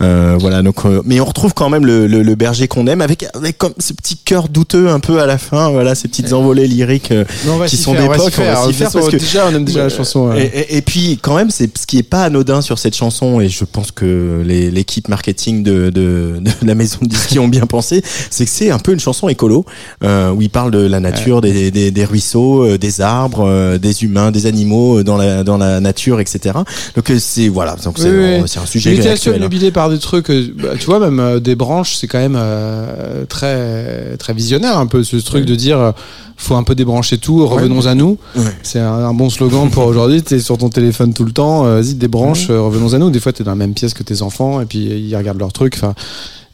Euh, 0.00 0.36
voilà 0.40 0.62
donc 0.62 0.76
mais 1.04 1.20
on 1.20 1.26
retrouve 1.26 1.52
quand 1.52 1.68
même 1.68 1.84
le, 1.84 2.06
le, 2.06 2.22
le 2.22 2.34
berger 2.34 2.66
qu'on 2.66 2.86
aime 2.86 3.02
avec 3.02 3.26
avec 3.34 3.58
comme 3.58 3.74
ce 3.78 3.92
petit 3.92 4.16
cœur 4.16 4.48
douteux 4.48 4.88
un 4.88 5.00
peu 5.00 5.20
à 5.20 5.26
la 5.26 5.36
fin 5.36 5.68
voilà 5.70 5.94
ces 5.94 6.08
petites 6.08 6.32
envolées 6.32 6.66
lyriques 6.66 7.12
Non, 7.46 7.60
qui 7.66 7.76
sont 7.76 7.92
d'époque 7.92 8.32
on 8.38 8.42
va 8.42 8.66
s'y 8.66 8.72
faire 8.72 8.90
parce 8.90 9.08
que 9.08 9.16
déjà, 9.18 9.46
on 9.50 9.54
aime 9.54 9.64
déjà 9.66 9.82
la 9.82 9.88
chanson. 9.90 10.32
et, 10.32 10.36
ouais. 10.36 10.52
et- 10.54 10.76
et 10.78 10.82
puis 10.82 11.18
quand 11.20 11.36
même, 11.36 11.50
c'est 11.50 11.76
ce 11.76 11.86
qui 11.86 11.98
est 11.98 12.02
pas 12.02 12.22
anodin 12.24 12.62
sur 12.62 12.78
cette 12.78 12.94
chanson, 12.96 13.40
et 13.40 13.48
je 13.50 13.64
pense 13.64 13.90
que 13.90 14.42
l'équipe 14.46 15.08
marketing 15.08 15.62
de, 15.62 15.90
de, 15.90 16.40
de 16.40 16.66
la 16.66 16.74
maison 16.74 16.98
de 17.02 17.08
disques 17.08 17.36
ont 17.38 17.48
bien 17.48 17.66
pensé, 17.66 18.02
c'est 18.30 18.44
que 18.44 18.50
c'est 18.50 18.70
un 18.70 18.78
peu 18.78 18.92
une 18.92 19.00
chanson 19.00 19.28
écolo 19.28 19.64
euh, 20.04 20.30
où 20.32 20.40
il 20.40 20.48
parle 20.50 20.70
de 20.70 20.78
la 20.86 21.00
nature, 21.00 21.40
des, 21.40 21.70
des, 21.70 21.90
des 21.90 22.04
ruisseaux, 22.04 22.76
des 22.78 23.00
arbres, 23.00 23.44
euh, 23.58 23.78
des 23.78 24.04
humains, 24.04 24.30
des 24.30 24.46
animaux 24.46 24.98
euh, 24.98 25.04
dans 25.04 25.16
la 25.16 25.44
dans 25.44 25.58
la 25.58 25.80
nature, 25.80 26.20
etc. 26.20 26.56
Donc 26.96 27.10
euh, 27.10 27.18
c'est 27.18 27.48
voilà, 27.48 27.76
donc 27.84 27.98
c'est 27.98 28.08
Oui, 28.10 28.40
oui. 28.42 28.52
un 28.62 28.66
sujet 28.66 28.94
était 28.96 29.08
actuel. 29.10 29.34
hein. 29.34 29.36
obnubilé 29.36 29.70
par 29.70 29.90
des 29.90 29.98
trucs, 29.98 30.30
bah, 30.30 30.70
tu 30.78 30.86
vois, 30.86 30.98
même 31.00 31.20
euh, 31.20 31.40
des 31.40 31.54
branches, 31.54 31.96
c'est 31.96 32.06
quand 32.06 32.18
même 32.18 32.36
euh, 32.38 33.24
très 33.26 34.16
très 34.16 34.32
visionnaire 34.32 34.78
un 34.78 34.86
peu 34.86 35.04
ce 35.04 35.16
truc 35.16 35.44
de 35.44 35.54
dire 35.54 35.92
faut 36.36 36.54
un 36.54 36.62
peu 36.62 36.74
débrancher 36.76 37.18
tout, 37.18 37.46
revenons 37.46 37.86
à 37.86 37.94
nous. 37.94 38.16
Ouais. 38.36 38.44
C'est 38.62 38.78
un, 38.78 38.92
un 38.92 39.12
bon 39.14 39.28
slogan 39.28 39.68
pour 39.70 39.84
aujourd'hui. 39.86 40.22
T'es 40.22 40.38
sur 40.38 40.56
ton 40.56 40.68
téléphone 40.68 41.12
tout 41.12 41.24
le 41.24 41.32
temps, 41.32 41.64
vas-y 41.64 41.94
débranche, 41.94 42.48
revenons 42.48 42.94
à 42.94 42.98
nous. 42.98 43.10
Des 43.10 43.18
fois 43.20 43.32
t'es 43.32 43.42
dans 43.44 43.50
la 43.50 43.56
même 43.56 43.74
pièce 43.74 43.92
que 43.92 44.02
tes 44.04 44.22
enfants 44.22 44.60
et 44.60 44.64
puis 44.66 44.78
ils 44.78 45.16
regardent 45.16 45.40
leurs 45.40 45.52
trucs. 45.52 45.74
Enfin, 45.74 45.94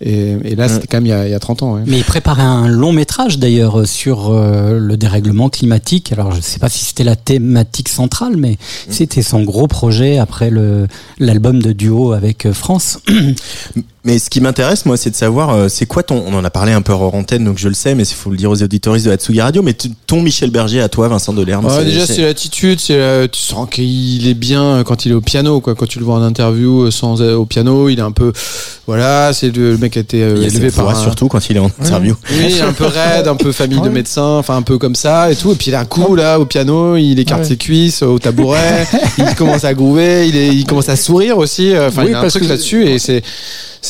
et, 0.04 0.36
et 0.44 0.54
là 0.54 0.68
c'était 0.68 0.86
quand 0.86 0.98
même 0.98 1.06
il 1.06 1.10
y 1.10 1.12
a, 1.12 1.26
il 1.26 1.30
y 1.30 1.34
a 1.34 1.40
30 1.40 1.62
ans. 1.62 1.74
Ouais. 1.74 1.80
Mais 1.86 1.98
il 1.98 2.04
préparait 2.04 2.42
un 2.42 2.68
long 2.68 2.92
métrage 2.92 3.38
d'ailleurs 3.38 3.88
sur 3.88 4.30
euh, 4.30 4.78
le 4.78 4.96
dérèglement 4.98 5.48
climatique. 5.48 6.12
Alors 6.12 6.32
je 6.32 6.36
ne 6.36 6.42
sais 6.42 6.58
pas 6.58 6.68
si 6.68 6.84
c'était 6.84 7.04
la 7.04 7.16
thématique 7.16 7.88
centrale, 7.88 8.36
mais 8.36 8.58
c'était 8.90 9.22
son 9.22 9.42
gros 9.42 9.66
projet 9.66 10.18
après 10.18 10.50
l'album 11.18 11.62
de 11.62 11.72
duo 11.72 12.12
avec 12.12 12.44
euh, 12.46 12.52
France. 12.52 12.98
Mais 14.06 14.18
ce 14.18 14.28
qui 14.28 14.42
m'intéresse, 14.42 14.84
moi, 14.84 14.98
c'est 14.98 15.08
de 15.08 15.16
savoir, 15.16 15.48
euh, 15.54 15.68
c'est 15.68 15.86
quoi 15.86 16.02
ton. 16.02 16.22
On 16.26 16.34
en 16.34 16.44
a 16.44 16.50
parlé 16.50 16.72
un 16.72 16.82
peu 16.82 16.92
hors 16.92 17.14
antenne, 17.14 17.42
donc 17.44 17.56
je 17.56 17.68
le 17.68 17.74
sais, 17.74 17.94
mais 17.94 18.02
il 18.02 18.14
faut 18.14 18.28
le 18.28 18.36
dire 18.36 18.50
aux 18.50 18.62
auditoristes 18.62 19.06
de 19.06 19.10
la 19.10 19.16
Tsugi 19.16 19.40
Radio. 19.40 19.62
Mais 19.62 19.74
ton 20.06 20.20
Michel 20.20 20.50
Berger 20.50 20.82
à 20.82 20.90
toi, 20.90 21.08
Vincent 21.08 21.32
Delerme. 21.32 21.64
Ouais, 21.64 21.84
déjà 21.86 22.06
c'est 22.06 22.20
l'attitude, 22.20 22.80
c'est 22.80 22.98
la- 22.98 23.28
tu 23.28 23.40
sens 23.40 23.66
qu'il 23.70 24.28
est 24.28 24.34
bien 24.34 24.82
quand 24.84 25.06
il 25.06 25.12
est 25.12 25.14
au 25.14 25.22
piano 25.22 25.60
quoi. 25.60 25.74
Quand 25.74 25.86
tu 25.86 25.98
le 26.00 26.04
vois 26.04 26.16
en 26.16 26.22
interview 26.22 26.82
euh, 26.82 26.90
sans 26.90 27.22
euh, 27.22 27.34
au 27.34 27.46
piano, 27.46 27.88
il 27.88 27.98
est 27.98 28.02
un 28.02 28.12
peu 28.12 28.32
voilà, 28.86 29.32
c'est 29.32 29.48
le, 29.56 29.70
le 29.72 29.78
mec 29.78 29.92
qui 29.92 29.98
a 29.98 30.02
été 30.02 30.22
euh, 30.22 30.34
Il 30.36 30.42
élevé 30.54 30.70
par 30.70 30.90
un, 30.90 30.94
surtout 31.02 31.28
quand 31.28 31.48
il 31.48 31.56
est 31.56 31.60
en 31.60 31.70
interview. 31.80 32.14
Oui, 32.30 32.60
un 32.60 32.74
peu 32.74 32.84
raide, 32.84 33.26
un 33.26 33.36
peu 33.36 33.52
famille 33.52 33.80
de 33.80 33.88
médecins, 33.88 34.36
enfin 34.36 34.56
un 34.56 34.62
peu 34.62 34.76
comme 34.76 34.94
ça 34.96 35.32
et 35.32 35.36
tout. 35.36 35.52
Et 35.52 35.56
puis 35.56 35.70
d'un 35.70 35.86
coup 35.86 36.14
là 36.14 36.38
au 36.38 36.44
piano, 36.44 36.96
il 36.98 37.18
écarte 37.18 37.46
ses 37.46 37.56
cuisses 37.56 38.02
au 38.02 38.18
tabouret, 38.18 38.86
il 39.18 39.34
commence 39.34 39.64
à 39.64 39.72
groover, 39.72 40.28
il, 40.28 40.36
est, 40.36 40.48
il 40.54 40.66
commence 40.66 40.90
à 40.90 40.96
sourire 40.96 41.38
aussi. 41.38 41.72
euh, 41.74 41.88
Enfin, 41.88 42.02
Oui, 42.02 42.08
il 42.08 42.12
y 42.12 42.14
a 42.14 42.20
un 42.20 42.28
truc 42.28 42.42
que- 42.42 42.48
là-dessus 42.48 42.86
et 42.86 42.98
c'est 42.98 43.22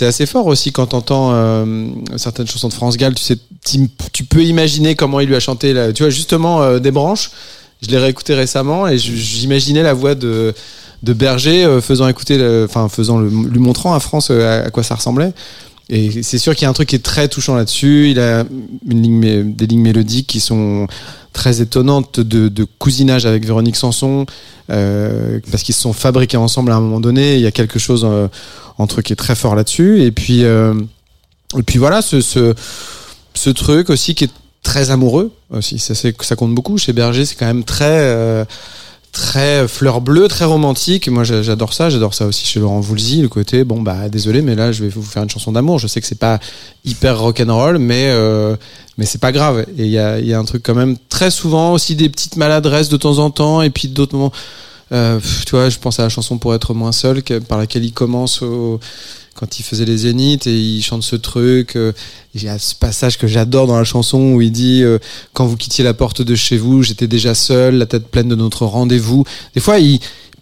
c'est 0.05 0.09
assez 0.09 0.27
fort 0.27 0.47
aussi 0.47 0.71
quand 0.71 0.89
t'entends 0.89 1.31
euh, 1.33 1.87
certaines 2.17 2.47
chansons 2.47 2.69
de 2.69 2.75
France 2.75 2.99
Gall. 2.99 3.15
Tu 3.15 3.23
sais, 3.23 3.39
tu, 4.13 4.25
peux 4.25 4.43
imaginer 4.43 4.95
comment 4.95 5.21
il 5.21 5.29
lui 5.29 5.35
a 5.35 5.41
chanté. 5.41 5.73
Là, 5.73 5.95
tu 5.95 6.03
vois 6.03 6.11
justement 6.11 6.63
euh, 6.63 6.79
des 6.79 6.91
branches. 6.91 7.31
Je 7.81 7.89
l'ai 7.89 7.97
réécouté 7.97 8.35
récemment 8.35 8.87
et 8.87 8.99
j'imaginais 8.99 9.83
la 9.83 9.95
voix 9.95 10.15
de 10.15 10.55
de 11.03 11.13
Berger 11.13 11.65
euh, 11.65 11.81
faisant 11.81 12.09
écouter, 12.09 12.39
enfin 12.65 12.89
faisant 12.89 13.19
lui 13.21 13.59
montrant 13.59 13.95
à 13.95 14.01
France 14.01 14.31
à 14.31 14.69
quoi 14.71 14.83
ça 14.83 14.95
ressemblait. 14.95 15.33
Et 15.91 16.22
c'est 16.22 16.39
sûr 16.39 16.55
qu'il 16.55 16.62
y 16.62 16.66
a 16.66 16.70
un 16.70 16.74
truc 16.74 16.89
qui 16.89 16.97
est 16.97 17.05
très 17.05 17.28
touchant 17.28 17.55
là-dessus. 17.55 18.11
Il 18.11 18.18
a 18.18 18.45
des 18.45 19.66
lignes 19.66 19.82
mélodiques 19.82 20.26
qui 20.26 20.41
sont 20.41 20.87
très 21.35 21.61
étonnantes 21.61 22.20
de, 22.20 22.64
cousinage 22.78 23.26
avec 23.26 23.45
Véronique 23.45 23.76
Sanson, 23.76 24.24
euh, 24.70 25.41
parce 25.51 25.62
qu'ils 25.62 25.74
se 25.74 25.82
sont 25.82 25.93
fabriqués 25.93 26.39
ensemble 26.39 26.72
à 26.72 26.76
un 26.76 26.80
moment 26.80 27.01
donné. 27.01 27.35
Il 27.35 27.41
y 27.41 27.47
a 27.47 27.51
quelque 27.51 27.78
chose 27.78 28.07
euh, 28.09 28.28
entre 28.78 29.03
qui 29.03 29.12
est 29.12 29.16
très 29.16 29.35
fort 29.35 29.55
là-dessus. 29.55 30.03
Et 30.03 30.11
puis, 30.11 30.45
euh, 30.45 30.74
puis 31.66 31.78
voilà, 31.78 32.01
ce, 32.01 32.20
ce, 32.20 33.51
truc 33.51 33.91
aussi 33.91 34.14
qui 34.14 34.24
est 34.24 34.32
très 34.62 34.91
amoureux 34.91 35.32
aussi. 35.51 35.78
Ça 35.78 36.37
compte 36.37 36.55
beaucoup 36.55 36.78
chez 36.78 36.93
Berger. 36.93 37.26
C'est 37.26 37.37
quand 37.37 37.47
même 37.47 37.64
très 37.64 37.99
euh, 38.01 38.45
très 39.15 39.67
fleur 39.69 40.03
bleue, 40.03 40.29
très 40.29 40.45
romantique. 40.45 41.09
Moi, 41.09 41.25
j'a- 41.25 41.41
j'adore 41.43 41.73
ça. 41.73 41.89
J'adore 41.89 42.12
ça 42.12 42.27
aussi 42.27 42.45
chez 42.45 42.61
Laurent 42.61 42.81
Voulzy. 42.81 43.23
Le 43.23 43.29
côté, 43.29 43.65
bon, 43.65 43.81
bah, 43.81 44.11
désolé, 44.11 44.43
mais 44.43 44.55
là, 44.55 44.73
je 44.73 44.83
vais 44.83 44.91
vous 44.91 45.03
faire 45.03 45.23
une 45.23 45.31
chanson 45.31 45.53
d'amour. 45.53 45.79
Je 45.79 45.87
sais 45.87 46.01
que 46.03 46.07
c'est 46.07 46.19
pas 46.19 46.39
hyper 46.85 47.19
rock'n'roll, 47.19 47.79
mais, 47.79 48.09
euh, 48.11 48.57
mais 48.99 49.07
c'est 49.07 49.21
pas 49.21 49.33
grave. 49.33 49.65
Et 49.79 49.85
il 49.85 49.91
y 49.91 49.99
a, 49.99 50.19
y 50.21 50.35
a 50.35 50.39
un 50.39 50.45
truc 50.45 50.62
quand 50.62 50.75
même 50.75 50.97
très 51.09 51.31
souvent 51.31 51.73
aussi 51.73 51.95
des 51.97 52.11
petites 52.11 52.37
maladresses 52.37 52.91
de 52.91 52.97
temps 52.99 53.19
en 53.19 53.31
temps, 53.31 53.62
et 53.62 53.71
puis 53.71 53.89
d'autres 53.89 54.15
moments. 54.17 54.33
Euh, 54.93 55.19
tu 55.47 55.53
vois, 55.53 55.71
je 55.71 55.79
pense 55.79 55.99
à 55.99 56.03
la 56.03 56.09
chanson 56.11 56.37
pour 56.37 56.55
être 56.55 56.75
moins 56.75 56.93
seul, 56.93 57.23
par 57.49 57.57
laquelle 57.59 57.85
il 57.85 57.93
commence 57.93 58.43
au, 58.43 58.79
quand 59.45 59.59
il 59.59 59.62
faisait 59.62 59.84
les 59.84 59.99
zéniths 59.99 60.47
et 60.47 60.59
il 60.59 60.82
chante 60.82 61.03
ce 61.03 61.16
truc. 61.16 61.76
euh, 61.76 61.92
il 62.34 62.42
y 62.42 62.49
a 62.49 62.59
ce 62.59 62.74
passage 62.74 63.18
que 63.18 63.26
j'adore 63.26 63.66
dans 63.66 63.76
la 63.76 63.84
chanson 63.84 64.32
où 64.32 64.40
il 64.40 64.51
dit 64.51 64.82
euh, 64.82 64.99
quand 65.34 65.45
vous 65.45 65.59
quittiez 65.59 65.84
la 65.84 65.92
porte 65.92 66.22
de 66.22 66.34
chez 66.34 66.57
vous, 66.57 66.82
j'étais 66.82 67.07
déjà 67.07 67.34
seul, 67.34 67.74
la 67.74 67.84
tête 67.84 68.07
pleine 68.07 68.28
de 68.28 68.36
notre 68.36 68.64
rendez-vous. 68.64 69.24
Des 69.55 69.61
fois, 69.61 69.76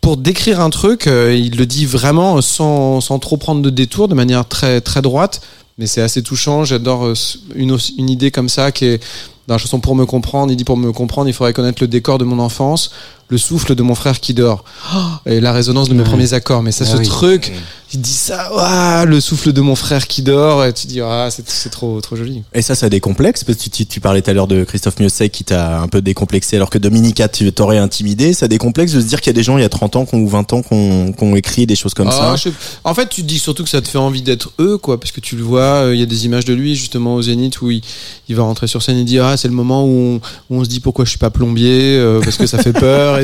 pour 0.00 0.16
décrire 0.18 0.60
un 0.60 0.70
truc, 0.70 1.08
euh, 1.08 1.34
il 1.34 1.56
le 1.56 1.66
dit 1.66 1.84
vraiment 1.84 2.40
sans, 2.40 3.00
sans 3.00 3.18
trop 3.18 3.36
prendre 3.36 3.60
de 3.60 3.70
détour, 3.70 4.06
de 4.06 4.14
manière 4.14 4.46
très 4.46 4.80
très 4.80 5.02
droite. 5.02 5.40
Mais 5.78 5.86
c'est 5.88 6.02
assez 6.02 6.22
touchant. 6.22 6.64
J'adore 6.64 7.12
une, 7.56 7.76
une 7.98 8.08
idée 8.08 8.30
comme 8.30 8.48
ça 8.48 8.70
qui 8.70 8.84
est 8.84 9.02
dans 9.48 9.54
la 9.54 9.58
chanson 9.58 9.80
Pour 9.80 9.96
me 9.96 10.06
comprendre. 10.06 10.52
Il 10.52 10.56
dit 10.56 10.64
Pour 10.64 10.76
me 10.76 10.92
comprendre, 10.92 11.28
il 11.28 11.32
faudrait 11.32 11.52
connaître 11.52 11.82
le 11.82 11.88
décor 11.88 12.18
de 12.18 12.24
mon 12.24 12.38
enfance, 12.38 12.92
le 13.32 13.38
souffle 13.38 13.74
de 13.74 13.82
mon 13.82 13.94
frère 13.94 14.20
qui 14.20 14.34
dort, 14.34 14.62
Oh 14.94 14.98
et 15.26 15.40
la 15.40 15.52
résonance 15.52 15.88
de 15.88 15.94
mes 15.94 16.00
Ouais. 16.00 16.04
premiers 16.08 16.34
accords. 16.34 16.62
Mais 16.62 16.70
ça, 16.70 16.84
Ah 16.86 16.92
ce 16.92 16.96
oui. 16.98 17.06
truc, 17.06 17.50
il 17.94 18.00
dit 18.00 18.10
ça, 18.12 18.52
ouah, 18.54 19.04
le 19.06 19.20
souffle 19.20 19.52
de 19.54 19.60
mon 19.62 19.74
frère 19.74 20.06
qui 20.06 20.20
dort, 20.22 20.64
et 20.64 20.72
tu 20.74 20.86
dis 20.86 21.00
Ah, 21.00 21.28
c'est 21.30 21.70
trop, 21.70 22.00
trop 22.02 22.14
joli. 22.14 22.42
Et 22.52 22.60
ça, 22.62 22.74
ça 22.74 22.88
décomplexe 22.90 23.42
parce 23.44 23.58
que 23.58 23.68
tu, 23.70 23.86
tu 23.86 24.00
parlais 24.00 24.20
tout 24.20 24.30
à 24.30 24.34
l'heure 24.34 24.46
de 24.46 24.64
Christophe 24.64 25.00
Miosset 25.00 25.30
qui 25.30 25.44
t'a 25.44 25.80
un 25.80 25.88
peu 25.88 26.02
décomplexé 26.02 26.56
alors 26.56 26.68
que 26.70 26.78
Dominica 26.78 27.28
tu 27.28 27.50
t'aurais 27.52 27.78
intimidé. 27.78 28.34
Ça 28.34 28.48
décomplexe 28.48 28.92
de 28.92 29.00
se 29.00 29.06
dire 29.06 29.20
qu'il 29.22 29.30
y 29.30 29.34
a 29.34 29.38
des 29.38 29.42
gens 29.42 29.56
il 29.56 29.62
y 29.62 29.64
a 29.64 29.68
30 29.70 29.96
ans 29.96 30.06
ou 30.12 30.28
20 30.28 30.52
ans 30.52 30.62
qu'on 30.62 31.12
qu'on 31.12 31.34
écrit 31.34 31.66
des 31.66 31.74
choses 31.76 31.94
comme 31.94 32.08
Ah, 32.08 32.36
ça. 32.36 32.36
je 32.36 32.50
En 32.84 32.92
fait, 32.94 33.08
tu 33.08 33.22
te 33.22 33.26
dis 33.26 33.38
surtout 33.38 33.64
que 33.64 33.70
ça 33.70 33.80
te 33.80 33.88
fait 33.88 33.98
envie 33.98 34.22
d'être 34.22 34.52
eux, 34.60 34.76
quoi, 34.76 35.00
parce 35.00 35.10
que 35.12 35.20
tu 35.20 35.36
le 35.36 35.42
vois, 35.42 35.60
euh, 35.86 35.94
il 35.94 36.00
y 36.00 36.02
a 36.02 36.06
des 36.06 36.26
images 36.26 36.44
de 36.44 36.52
lui 36.52 36.76
justement 36.76 37.14
au 37.14 37.22
Zénith 37.22 37.60
où 37.62 37.70
il, 37.70 37.80
il 38.28 38.36
va 38.36 38.42
rentrer 38.42 38.66
sur 38.66 38.82
scène 38.82 38.98
et 38.98 39.04
dire 39.04 39.24
ah 39.24 39.36
c'est 39.38 39.48
le 39.48 39.54
moment 39.54 39.84
où 39.86 40.20
on, 40.50 40.54
où 40.54 40.60
on 40.60 40.64
se 40.64 40.68
dit 40.68 40.80
pourquoi 40.80 41.04
je 41.06 41.10
suis 41.10 41.18
pas 41.18 41.30
plombier 41.30 41.96
euh, 41.96 42.20
parce 42.22 42.36
que 42.36 42.46
ça 42.46 42.58
fait 42.58 42.72
peur 42.74 43.18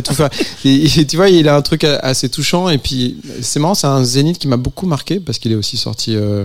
et 0.65 1.07
tu 1.07 1.17
vois, 1.17 1.29
il 1.29 1.49
a 1.49 1.57
un 1.57 1.63
truc 1.63 1.85
assez 1.85 2.29
touchant 2.29 2.69
et 2.69 2.79
puis 2.79 3.17
c'est 3.43 3.61
marrant, 3.61 3.75
c'est 3.75 3.87
un 3.87 4.05
Zénith 4.05 4.39
qui 4.39 4.49
m'a 4.49 4.57
beaucoup 4.57 4.87
marqué 4.87 5.21
parce 5.21 5.39
qu'il 5.39 5.53
est 5.53 5.57
aussi 5.57 5.77
sorti. 5.77 6.17
euh, 6.17 6.45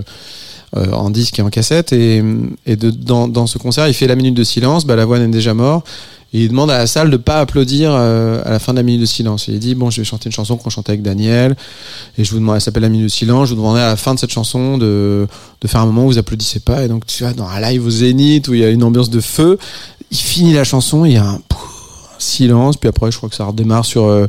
euh, 0.76 0.90
en 0.90 1.08
disque 1.10 1.38
et 1.38 1.42
en 1.42 1.50
cassette 1.50 1.92
et, 1.92 2.20
et 2.66 2.74
dans, 2.74 3.28
dans 3.28 3.46
ce 3.46 3.58
concert 3.58 3.86
il 3.86 3.94
fait 3.94 4.08
la 4.08 4.16
minute 4.16 4.34
de 4.34 4.42
silence 4.42 4.84
Balavoine 4.86 5.22
est 5.22 5.28
déjà 5.28 5.54
mort. 5.54 5.84
Et 6.32 6.42
il 6.42 6.48
demande 6.48 6.68
à 6.68 6.78
la 6.78 6.88
salle 6.88 7.10
de 7.10 7.16
pas 7.16 7.38
applaudir 7.38 7.92
euh, 7.94 8.42
à 8.44 8.50
la 8.50 8.58
fin 8.58 8.72
de 8.72 8.78
la 8.78 8.82
minute 8.82 9.00
de 9.02 9.06
silence. 9.06 9.46
Il 9.46 9.60
dit 9.60 9.76
bon 9.76 9.90
je 9.90 10.00
vais 10.00 10.04
chanter 10.04 10.26
une 10.26 10.32
chanson 10.32 10.56
qu'on 10.56 10.70
chantait 10.70 10.90
avec 10.90 11.02
Daniel 11.02 11.54
et 12.18 12.24
je 12.24 12.30
vous 12.32 12.40
demande 12.40 12.56
elle 12.56 12.60
s'appelle 12.60 12.82
la 12.82 12.88
minute 12.88 13.06
de 13.06 13.12
silence 13.12 13.50
je 13.50 13.54
vous 13.54 13.60
demanderai 13.60 13.82
à 13.82 13.86
la 13.86 13.96
fin 13.96 14.14
de 14.14 14.18
cette 14.18 14.32
chanson 14.32 14.76
de, 14.76 15.28
de 15.60 15.68
faire 15.68 15.80
un 15.80 15.86
moment 15.86 16.06
où 16.06 16.08
vous 16.08 16.18
applaudissez 16.18 16.58
pas. 16.58 16.82
Et 16.84 16.88
donc 16.88 17.06
tu 17.06 17.22
vois 17.22 17.34
dans 17.34 17.46
un 17.46 17.60
live 17.60 17.86
au 17.86 17.90
Zénith 17.90 18.48
où 18.48 18.54
il 18.54 18.60
y 18.60 18.64
a 18.64 18.70
une 18.70 18.82
ambiance 18.82 19.10
de 19.10 19.20
feu 19.20 19.58
il 20.10 20.18
finit 20.18 20.54
la 20.54 20.64
chanson 20.64 21.04
il 21.04 21.12
y 21.12 21.16
a 21.18 21.24
un 21.24 21.40
silence 22.18 22.76
puis 22.76 22.88
après 22.88 23.10
je 23.10 23.16
crois 23.16 23.28
que 23.28 23.34
ça 23.36 23.44
redémarre 23.44 23.84
sur 23.84 24.04
euh, 24.04 24.26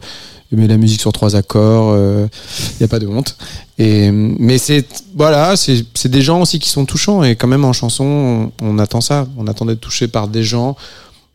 la 0.52 0.78
musique 0.78 1.02
sur 1.02 1.12
trois 1.12 1.36
accords 1.36 1.92
euh, 1.94 2.28
il 2.72 2.78
n'y 2.80 2.86
a 2.86 2.88
pas 2.88 3.00
de 3.00 3.08
honte 3.08 3.36
et 3.78 4.10
mais 4.12 4.58
c'est 4.58 4.86
voilà 5.16 5.56
c'est 5.58 6.08
des 6.08 6.22
gens 6.22 6.42
aussi 6.42 6.60
qui 6.60 6.70
sont 6.70 6.86
touchants 6.86 7.24
et 7.24 7.36
quand 7.36 7.48
même 7.48 7.66
en 7.66 7.74
chanson 7.74 8.52
on, 8.62 8.66
on 8.66 8.80
attend 8.80 9.02
ça 9.02 9.28
on 9.38 9.48
attend 9.48 9.66
d'être 9.66 9.82
touché 9.82 10.08
par 10.08 10.28
des 10.28 10.44
gens 10.44 10.76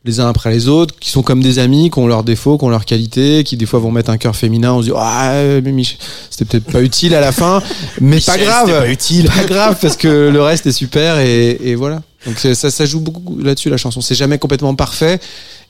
les 0.03 0.19
uns 0.19 0.27
après 0.27 0.49
les 0.49 0.67
autres, 0.67 0.95
qui 0.99 1.11
sont 1.11 1.21
comme 1.21 1.43
des 1.43 1.59
amis, 1.59 1.91
qui 1.91 1.99
ont 1.99 2.07
leurs 2.07 2.23
défauts, 2.23 2.57
qui 2.57 2.63
ont 2.65 2.69
leurs 2.69 2.85
qualités, 2.85 3.43
qui 3.43 3.55
des 3.55 3.67
fois 3.67 3.79
vont 3.79 3.91
mettre 3.91 4.09
un 4.09 4.17
cœur 4.17 4.35
féminin, 4.35 4.73
on 4.73 4.81
se 4.81 4.87
dit 4.87 4.93
ah 4.97 5.31
mais 5.63 5.71
Mich- 5.71 5.99
c'était 6.31 6.45
peut-être 6.45 6.71
pas 6.71 6.81
utile 6.81 7.13
à 7.13 7.19
la 7.21 7.31
fin, 7.31 7.61
mais 7.99 8.19
pas 8.19 8.33
Michel, 8.35 8.41
grave, 8.47 8.65
c'était 8.65 8.79
pas 8.79 8.89
utile. 8.89 9.25
pas 9.27 9.43
grave 9.43 9.77
parce 9.79 9.97
que 9.97 10.07
le 10.29 10.41
reste 10.41 10.65
est 10.65 10.71
super 10.71 11.19
et, 11.19 11.51
et 11.63 11.75
voilà. 11.75 12.01
Donc 12.25 12.39
ça, 12.39 12.55
ça 12.71 12.85
joue 12.87 12.99
beaucoup 12.99 13.37
là-dessus 13.37 13.69
la 13.69 13.77
chanson. 13.77 14.01
C'est 14.01 14.15
jamais 14.15 14.39
complètement 14.39 14.73
parfait 14.73 15.19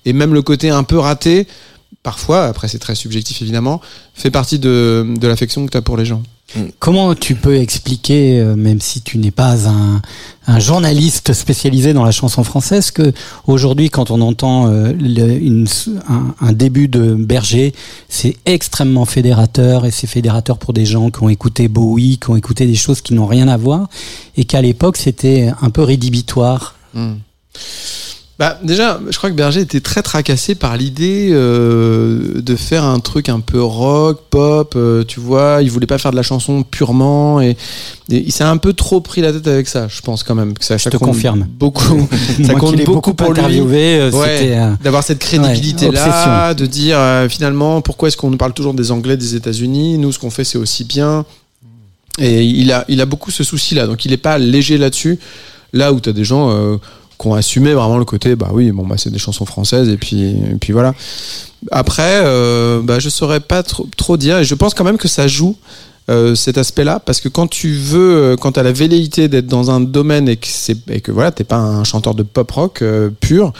et 0.05 0.13
même 0.13 0.33
le 0.33 0.41
côté 0.41 0.69
un 0.69 0.83
peu 0.83 0.97
raté, 0.97 1.47
parfois, 2.03 2.45
après 2.45 2.67
c'est 2.67 2.79
très 2.79 2.95
subjectif 2.95 3.41
évidemment, 3.41 3.81
fait 4.13 4.31
partie 4.31 4.59
de, 4.59 5.05
de 5.19 5.27
l'affection 5.27 5.65
que 5.65 5.71
tu 5.71 5.77
as 5.77 5.81
pour 5.81 5.97
les 5.97 6.05
gens. 6.05 6.23
Comment 6.79 7.15
tu 7.15 7.35
peux 7.35 7.55
expliquer, 7.55 8.37
euh, 8.41 8.57
même 8.57 8.81
si 8.81 8.99
tu 9.01 9.17
n'es 9.19 9.31
pas 9.31 9.69
un, 9.69 10.01
un 10.47 10.59
journaliste 10.59 11.31
spécialisé 11.31 11.93
dans 11.93 12.03
la 12.03 12.11
chanson 12.11 12.43
française, 12.43 12.91
que 12.91 13.13
aujourd'hui, 13.47 13.89
quand 13.89 14.11
on 14.11 14.19
entend 14.19 14.67
euh, 14.67 14.91
le- 14.91 15.31
une- 15.41 15.65
un, 16.09 16.35
un 16.45 16.51
début 16.51 16.89
de 16.89 17.13
Berger, 17.13 17.73
c'est 18.09 18.35
extrêmement 18.45 19.05
fédérateur 19.05 19.85
et 19.85 19.91
c'est 19.91 20.07
fédérateur 20.07 20.57
pour 20.57 20.73
des 20.73 20.85
gens 20.85 21.09
qui 21.09 21.23
ont 21.23 21.29
écouté 21.29 21.69
Bowie, 21.69 22.17
qui 22.17 22.29
ont 22.31 22.35
écouté 22.35 22.65
des 22.67 22.75
choses 22.75 22.99
qui 22.99 23.13
n'ont 23.13 23.27
rien 23.27 23.47
à 23.47 23.55
voir, 23.55 23.87
et 24.35 24.43
qu'à 24.43 24.61
l'époque 24.61 24.97
c'était 24.97 25.53
un 25.61 25.69
peu 25.69 25.83
rédhibitoire. 25.83 26.75
Hmm. 26.93 27.13
Bah, 28.41 28.57
déjà, 28.63 28.99
je 29.07 29.15
crois 29.17 29.29
que 29.29 29.35
Berger 29.35 29.61
était 29.61 29.81
très 29.81 30.01
tracassé 30.01 30.55
par 30.55 30.75
l'idée 30.75 31.29
euh, 31.31 32.41
de 32.41 32.55
faire 32.55 32.83
un 32.83 32.99
truc 32.99 33.29
un 33.29 33.39
peu 33.39 33.61
rock, 33.61 34.19
pop, 34.31 34.73
euh, 34.75 35.03
tu 35.03 35.19
vois. 35.19 35.59
Il 35.61 35.69
voulait 35.69 35.85
pas 35.85 35.99
faire 35.99 36.09
de 36.09 36.15
la 36.15 36.23
chanson 36.23 36.63
purement 36.63 37.39
et, 37.39 37.51
et 37.51 38.17
il 38.17 38.31
s'est 38.31 38.43
un 38.43 38.57
peu 38.57 38.73
trop 38.73 38.99
pris 38.99 39.21
la 39.21 39.31
tête 39.31 39.47
avec 39.47 39.67
ça, 39.67 39.87
je 39.87 40.01
pense 40.01 40.23
quand 40.23 40.33
même. 40.33 40.57
Que 40.57 40.65
ça, 40.65 40.77
Je 40.77 40.81
ça 40.81 40.89
te 40.89 40.97
confirme. 40.97 41.45
Beaucoup. 41.51 42.07
ça 42.43 42.53
Moi 42.53 42.59
compte 42.59 42.77
beaucoup 42.77 42.93
beaucoup 42.93 43.13
pour 43.13 43.31
lui. 43.31 43.41
interviewé, 43.41 43.99
euh, 43.99 44.09
Ouais, 44.09 44.57
euh, 44.57 44.71
d'avoir 44.83 45.03
cette 45.03 45.19
crédibilité 45.19 45.89
ouais, 45.89 45.93
là, 45.93 46.55
de 46.55 46.65
dire 46.65 46.97
finalement 47.29 47.81
pourquoi 47.81 48.07
est-ce 48.07 48.17
qu'on 48.17 48.31
nous 48.31 48.37
parle 48.37 48.53
toujours 48.53 48.73
des 48.73 48.89
Anglais 48.89 49.17
des 49.17 49.35
États-Unis, 49.35 49.99
nous 49.99 50.11
ce 50.11 50.17
qu'on 50.17 50.31
fait 50.31 50.45
c'est 50.45 50.57
aussi 50.57 50.83
bien. 50.83 51.25
Et 52.17 52.43
il 52.43 52.71
a, 52.71 52.85
il 52.87 53.01
a 53.01 53.05
beaucoup 53.05 53.29
ce 53.29 53.43
souci-là, 53.43 53.85
donc 53.85 54.03
il 54.03 54.11
est 54.13 54.17
pas 54.17 54.39
léger 54.39 54.79
là-dessus. 54.79 55.19
Là 55.73 55.93
où 55.93 55.99
tu 56.01 56.09
as 56.09 56.13
des 56.13 56.25
gens 56.25 56.79
ont 57.27 57.33
assumé 57.33 57.73
vraiment 57.73 57.97
le 57.97 58.05
côté, 58.05 58.35
bah 58.35 58.49
oui, 58.53 58.71
bon 58.71 58.85
bah 58.85 58.95
c'est 58.97 59.09
des 59.11 59.19
chansons 59.19 59.45
françaises 59.45 59.89
et 59.89 59.97
puis, 59.97 60.29
et 60.31 60.55
puis 60.59 60.73
voilà. 60.73 60.93
Après, 61.71 62.21
euh, 62.23 62.81
bah, 62.83 62.99
je 62.99 63.09
saurais 63.09 63.39
pas 63.39 63.63
trop, 63.63 63.87
trop 63.95 64.17
dire, 64.17 64.39
et 64.39 64.43
je 64.43 64.55
pense 64.55 64.73
quand 64.73 64.83
même 64.83 64.97
que 64.97 65.07
ça 65.07 65.27
joue. 65.27 65.55
euh, 66.09 66.33
cet 66.33 66.57
aspect-là 66.57 66.99
parce 66.99 67.21
que 67.21 67.29
quand 67.29 67.47
tu 67.47 67.73
veux 67.73 68.15
euh, 68.15 68.35
quand 68.35 68.53
tu 68.53 68.59
as 68.59 68.63
la 68.63 68.71
velléité 68.71 69.27
d'être 69.27 69.45
dans 69.45 69.69
un 69.69 69.79
domaine 69.79 70.27
et 70.27 70.35
que 70.35 70.47
c'est 70.47 70.77
et 70.89 70.99
que 70.99 71.11
voilà 71.11 71.31
t'es 71.31 71.43
pas 71.43 71.57
un 71.57 71.83
chanteur 71.83 72.15
de 72.15 72.23
pop 72.23 72.49
rock 72.51 72.81
euh, 72.81 73.11
pur 73.19 73.53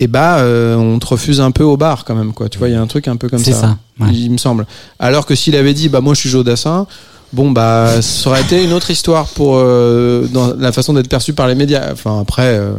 et 0.00 0.06
bah 0.06 0.38
euh, 0.38 0.76
on 0.76 0.98
te 0.98 1.06
refuse 1.06 1.42
un 1.42 1.50
peu 1.50 1.62
au 1.62 1.76
bar 1.76 2.04
quand 2.06 2.14
même 2.14 2.32
quoi 2.32 2.48
tu 2.48 2.58
vois 2.58 2.68
il 2.68 2.72
y 2.72 2.74
a 2.76 2.80
un 2.80 2.86
truc 2.86 3.06
un 3.06 3.16
peu 3.16 3.28
comme 3.28 3.38
ça, 3.38 3.52
ça, 3.52 3.76
ouais. 4.00 4.08
il 4.14 4.30
me 4.30 4.38
semble 4.38 4.66
alors 4.98 5.26
que 5.26 5.34
s'il 5.34 5.54
avait 5.56 5.74
dit 5.74 5.90
bah 5.90 6.00
moi 6.00 6.14
je 6.14 6.20
suis 6.20 6.30
Joe 6.30 6.42
Dassin 6.42 6.86
bon 7.34 7.50
bah 7.50 8.00
ça 8.00 8.30
aurait 8.30 8.40
été 8.40 8.64
une 8.64 8.72
autre 8.72 8.90
histoire 8.90 9.26
pour 9.28 9.56
euh, 9.58 10.26
dans 10.32 10.54
la 10.54 10.72
façon 10.72 10.94
d'être 10.94 11.08
perçu 11.08 11.34
par 11.34 11.46
les 11.48 11.54
médias 11.54 11.92
enfin 11.92 12.18
après 12.18 12.56
euh, 12.58 12.72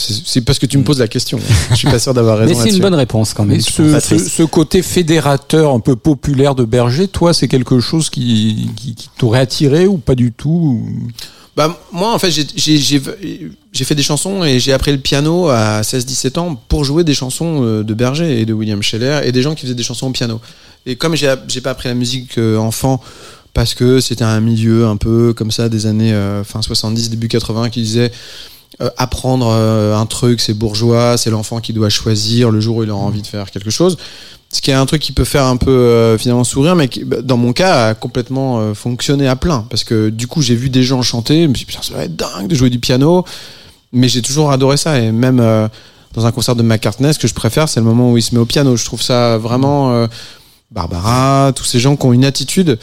c'est 0.00 0.40
parce 0.40 0.58
que 0.58 0.66
tu 0.66 0.78
me 0.78 0.84
poses 0.84 0.98
la 0.98 1.08
question 1.08 1.38
je 1.70 1.76
suis 1.76 1.88
pas 1.88 1.98
sûr 1.98 2.14
d'avoir 2.14 2.38
raison 2.38 2.54
Mais 2.58 2.70
c'est 2.70 2.74
une 2.76 2.82
bonne 2.82 2.94
réponse 2.94 3.34
quand 3.34 3.44
même. 3.44 3.56
Mais 3.56 3.62
ce, 3.62 4.00
ce, 4.00 4.18
ce 4.18 4.42
côté 4.42 4.82
fédérateur 4.82 5.72
un 5.72 5.80
peu 5.80 5.96
populaire 5.96 6.54
de 6.54 6.64
Berger, 6.64 7.08
toi, 7.08 7.34
c'est 7.34 7.48
quelque 7.48 7.80
chose 7.80 8.10
qui, 8.10 8.70
qui, 8.76 8.94
qui 8.94 9.10
t'aurait 9.18 9.40
attiré 9.40 9.86
ou 9.86 9.98
pas 9.98 10.14
du 10.14 10.32
tout 10.32 10.82
Bah, 11.56 11.78
moi, 11.92 12.14
en 12.14 12.18
fait, 12.18 12.30
j'ai- 12.30 13.00
fait 13.84 13.94
des 13.94 14.02
chansons 14.02 14.44
et 14.44 14.58
j'ai 14.60 14.72
appris 14.72 14.92
le 14.92 14.98
piano 14.98 15.48
à 15.48 15.82
16-17 15.82 16.38
ans 16.38 16.54
pour 16.68 16.84
jouer 16.84 17.04
des 17.04 17.14
chansons 17.14 17.60
euh, 17.62 17.82
de 17.84 17.94
Berger 17.94 18.40
et 18.40 18.46
de 18.46 18.52
William 18.52 18.82
Scheller 18.82 19.20
et 19.24 19.32
des 19.32 19.42
gens 19.42 19.54
qui 19.54 19.62
faisaient 19.62 19.74
des 19.74 19.82
chansons 19.82 20.06
au 20.08 20.12
piano. 20.12 20.40
Et 20.86 20.96
comme 20.96 21.14
j'ai 21.14 21.60
pas 21.62 21.70
appris 21.70 21.88
la 21.88 21.94
musique 21.94 22.38
euh, 22.38 22.56
enfant 22.56 23.00
parce 23.52 23.74
que 23.74 24.00
c'était 24.00 24.24
un 24.24 24.40
milieu 24.40 24.86
un 24.86 24.96
peu 24.96 25.32
comme 25.34 25.50
ça 25.50 25.68
des 25.68 25.86
années 25.86 26.12
euh, 26.12 26.44
fin 26.44 26.62
70, 26.62 27.10
début 27.10 27.28
80 27.28 27.68
qui 27.70 27.82
disait 27.82 28.12
euh, 28.82 28.88
apprendre 28.96 29.48
euh, 29.50 29.94
un 29.94 30.06
truc, 30.06 30.40
c'est 30.40 30.54
bourgeois, 30.54 31.18
c'est 31.18 31.28
l'enfant 31.28 31.60
qui 31.60 31.74
doit 31.74 31.90
choisir 31.90 32.50
le 32.50 32.60
jour 32.60 32.76
où 32.76 32.82
il 32.82 32.88
a 32.88 32.94
envie 32.94 33.20
de 33.20 33.26
faire 33.26 33.50
quelque 33.50 33.68
chose. 33.70 33.98
Ce 34.52 34.62
qui 34.62 34.70
est 34.70 34.74
un 34.74 34.86
truc 34.86 35.02
qui 35.02 35.12
peut 35.12 35.24
faire 35.24 35.44
un 35.44 35.58
peu 35.58 35.70
euh, 35.70 36.16
finalement 36.16 36.44
sourire, 36.44 36.74
mais 36.76 36.88
qui, 36.88 37.04
bah, 37.04 37.20
dans 37.22 37.36
mon 37.36 37.52
cas, 37.52 37.88
a 37.88 37.94
complètement 37.94 38.74
fonctionné 38.74 39.28
à 39.28 39.36
plein. 39.36 39.66
Parce 39.68 39.84
que 39.84 40.08
du 40.08 40.26
coup, 40.26 40.40
j'ai 40.40 40.54
vu 40.54 40.70
des 40.70 40.82
gens 40.82 41.02
chanter, 41.02 41.42
je 41.42 41.48
me 41.48 41.54
suis 41.54 41.66
dit, 41.66 41.72
putain, 41.72 41.82
ça 41.82 41.94
va 41.94 42.04
être 42.04 42.16
dingue 42.16 42.48
de 42.48 42.54
jouer 42.54 42.70
du 42.70 42.78
piano. 42.78 43.24
Mais 43.92 44.08
j'ai 44.08 44.22
toujours 44.22 44.50
adoré 44.50 44.78
ça. 44.78 44.98
Et 44.98 45.12
même 45.12 45.68
dans 46.14 46.26
un 46.26 46.32
concert 46.32 46.56
de 46.56 46.62
McCartney, 46.62 47.12
ce 47.12 47.18
que 47.18 47.28
je 47.28 47.34
préfère, 47.34 47.68
c'est 47.68 47.80
le 47.80 47.86
moment 47.86 48.10
où 48.10 48.16
il 48.16 48.22
se 48.22 48.34
met 48.34 48.40
au 48.40 48.46
piano. 48.46 48.76
Je 48.76 48.84
trouve 48.84 49.02
ça 49.02 49.36
vraiment. 49.36 50.08
Barbara, 50.70 51.52
tous 51.54 51.64
ces 51.64 51.80
gens 51.80 51.96
qui 51.96 52.06
ont 52.06 52.12
une 52.12 52.24
attitude. 52.24 52.78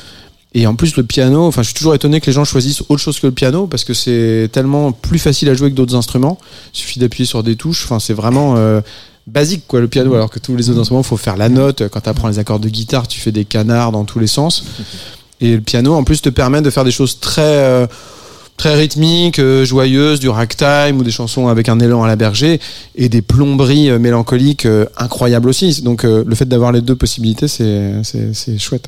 Et 0.54 0.66
en 0.66 0.76
plus, 0.76 0.96
le 0.96 1.04
piano, 1.04 1.46
enfin, 1.46 1.62
je 1.62 1.68
suis 1.68 1.76
toujours 1.76 1.94
étonné 1.94 2.20
que 2.22 2.26
les 2.26 2.32
gens 2.32 2.46
choisissent 2.46 2.82
autre 2.90 3.02
chose 3.02 3.20
que 3.20 3.28
le 3.28 3.34
piano 3.34 3.68
parce 3.68 3.84
que 3.84 3.94
c'est 3.94 4.50
tellement 4.52 4.92
plus 4.92 5.20
facile 5.20 5.50
à 5.50 5.54
jouer 5.54 5.70
que 5.70 5.76
d'autres 5.76 5.96
instruments. 5.96 6.38
Il 6.74 6.78
suffit 6.80 7.00
d'appuyer 7.00 7.26
sur 7.26 7.44
des 7.44 7.56
touches. 7.56 7.84
Enfin, 7.86 8.00
c'est 8.00 8.14
vraiment 8.14 8.56
euh, 8.58 8.82
basique, 9.28 9.64
quoi, 9.68 9.82
le 9.82 9.88
piano. 9.88 10.14
Alors 10.14 10.30
que 10.30 10.40
tous 10.40 10.56
les 10.56 10.70
autres 10.70 10.80
instruments, 10.80 11.04
faut 11.04 11.18
faire 11.18 11.38
la 11.38 11.50
note. 11.50 11.88
Quand 11.90 12.02
tu 12.02 12.10
apprends 12.10 12.30
les 12.30 12.40
accords 12.40 12.60
de 12.60 12.70
guitare, 12.70 13.08
tu 13.08 13.20
fais 13.20 13.32
des 13.32 13.46
canards 13.46 13.92
dans 13.92 14.06
tous 14.06 14.20
les 14.20 14.28
sens. 14.28 14.64
Et 15.40 15.54
le 15.56 15.62
piano, 15.62 15.94
en 15.94 16.04
plus, 16.04 16.22
te 16.22 16.30
permet 16.30 16.62
de 16.62 16.70
faire 16.70 16.84
des 16.84 16.92
choses 16.92 17.20
très, 17.20 17.42
euh, 17.42 17.86
très 18.58 18.74
rythmiques, 18.76 19.40
euh, 19.40 19.64
joyeuses, 19.64 20.20
du 20.20 20.30
ragtime 20.30 20.98
ou 20.98 21.04
des 21.04 21.12
chansons 21.12 21.48
avec 21.48 21.70
un 21.70 21.80
élan 21.80 22.04
à 22.04 22.08
la 22.08 22.16
berger 22.16 22.60
et 22.96 23.08
des 23.08 23.22
plomberies 23.22 23.92
euh, 23.92 24.00
mélancoliques 24.00 24.66
euh, 24.66 24.86
incroyables 24.98 25.48
aussi. 25.48 25.84
Donc, 25.84 26.04
euh, 26.04 26.24
le 26.26 26.36
fait 26.36 26.46
d'avoir 26.46 26.72
les 26.72 26.82
deux 26.82 26.96
possibilités, 26.96 27.48
c'est 27.48 28.58
chouette. 28.58 28.88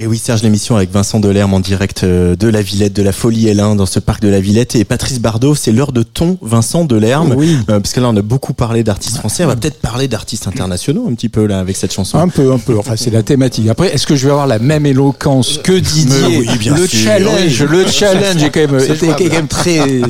Et 0.00 0.08
oui, 0.08 0.18
Serge, 0.18 0.42
l'émission 0.42 0.74
avec 0.74 0.90
Vincent 0.90 1.20
Delerme 1.20 1.54
en 1.54 1.60
direct 1.60 2.02
euh, 2.02 2.34
de 2.34 2.48
la 2.48 2.62
Villette, 2.62 2.92
de 2.94 3.02
la 3.04 3.12
Folie 3.12 3.46
L1 3.46 3.76
dans 3.76 3.86
ce 3.86 4.00
parc 4.00 4.20
de 4.20 4.26
la 4.26 4.40
Villette. 4.40 4.74
Et 4.74 4.82
Patrice 4.84 5.20
Bardot, 5.20 5.54
c'est 5.54 5.70
l'heure 5.70 5.92
de 5.92 6.02
ton 6.02 6.36
Vincent 6.42 6.84
Delerme. 6.84 7.32
Oui. 7.36 7.56
Euh, 7.70 7.78
parce 7.78 7.92
que 7.92 8.00
là, 8.00 8.08
on 8.08 8.16
a 8.16 8.22
beaucoup 8.22 8.54
parlé 8.54 8.82
d'artistes 8.82 9.18
français. 9.18 9.44
On 9.44 9.46
va 9.46 9.54
peut-être 9.54 9.80
parler 9.80 10.08
d'artistes 10.08 10.48
internationaux 10.48 11.06
un 11.08 11.14
petit 11.14 11.28
peu 11.28 11.46
là 11.46 11.60
avec 11.60 11.76
cette 11.76 11.92
chanson. 11.92 12.18
Un 12.18 12.26
peu, 12.26 12.52
un 12.52 12.58
peu. 12.58 12.76
Enfin, 12.76 12.96
c'est 12.96 13.10
la 13.12 13.22
thématique. 13.22 13.68
Après, 13.68 13.94
est-ce 13.94 14.04
que 14.08 14.16
je 14.16 14.24
vais 14.24 14.32
avoir 14.32 14.48
la 14.48 14.58
même 14.58 14.84
éloquence 14.84 15.58
que 15.62 15.78
Didier 15.78 16.16
Mais 16.28 16.38
oui, 16.38 16.58
bien 16.58 16.74
Le 16.74 16.88
sûr. 16.88 16.98
challenge, 16.98 17.60
Oui. 17.60 17.66
le 17.70 17.86
challenge 17.86 18.42
est 18.42 18.50
quand 18.50 18.68
même, 18.72 18.80
C'est 18.80 18.94
était 18.96 19.28
quand 19.28 19.32
même 19.36 19.46
très, 19.48 20.00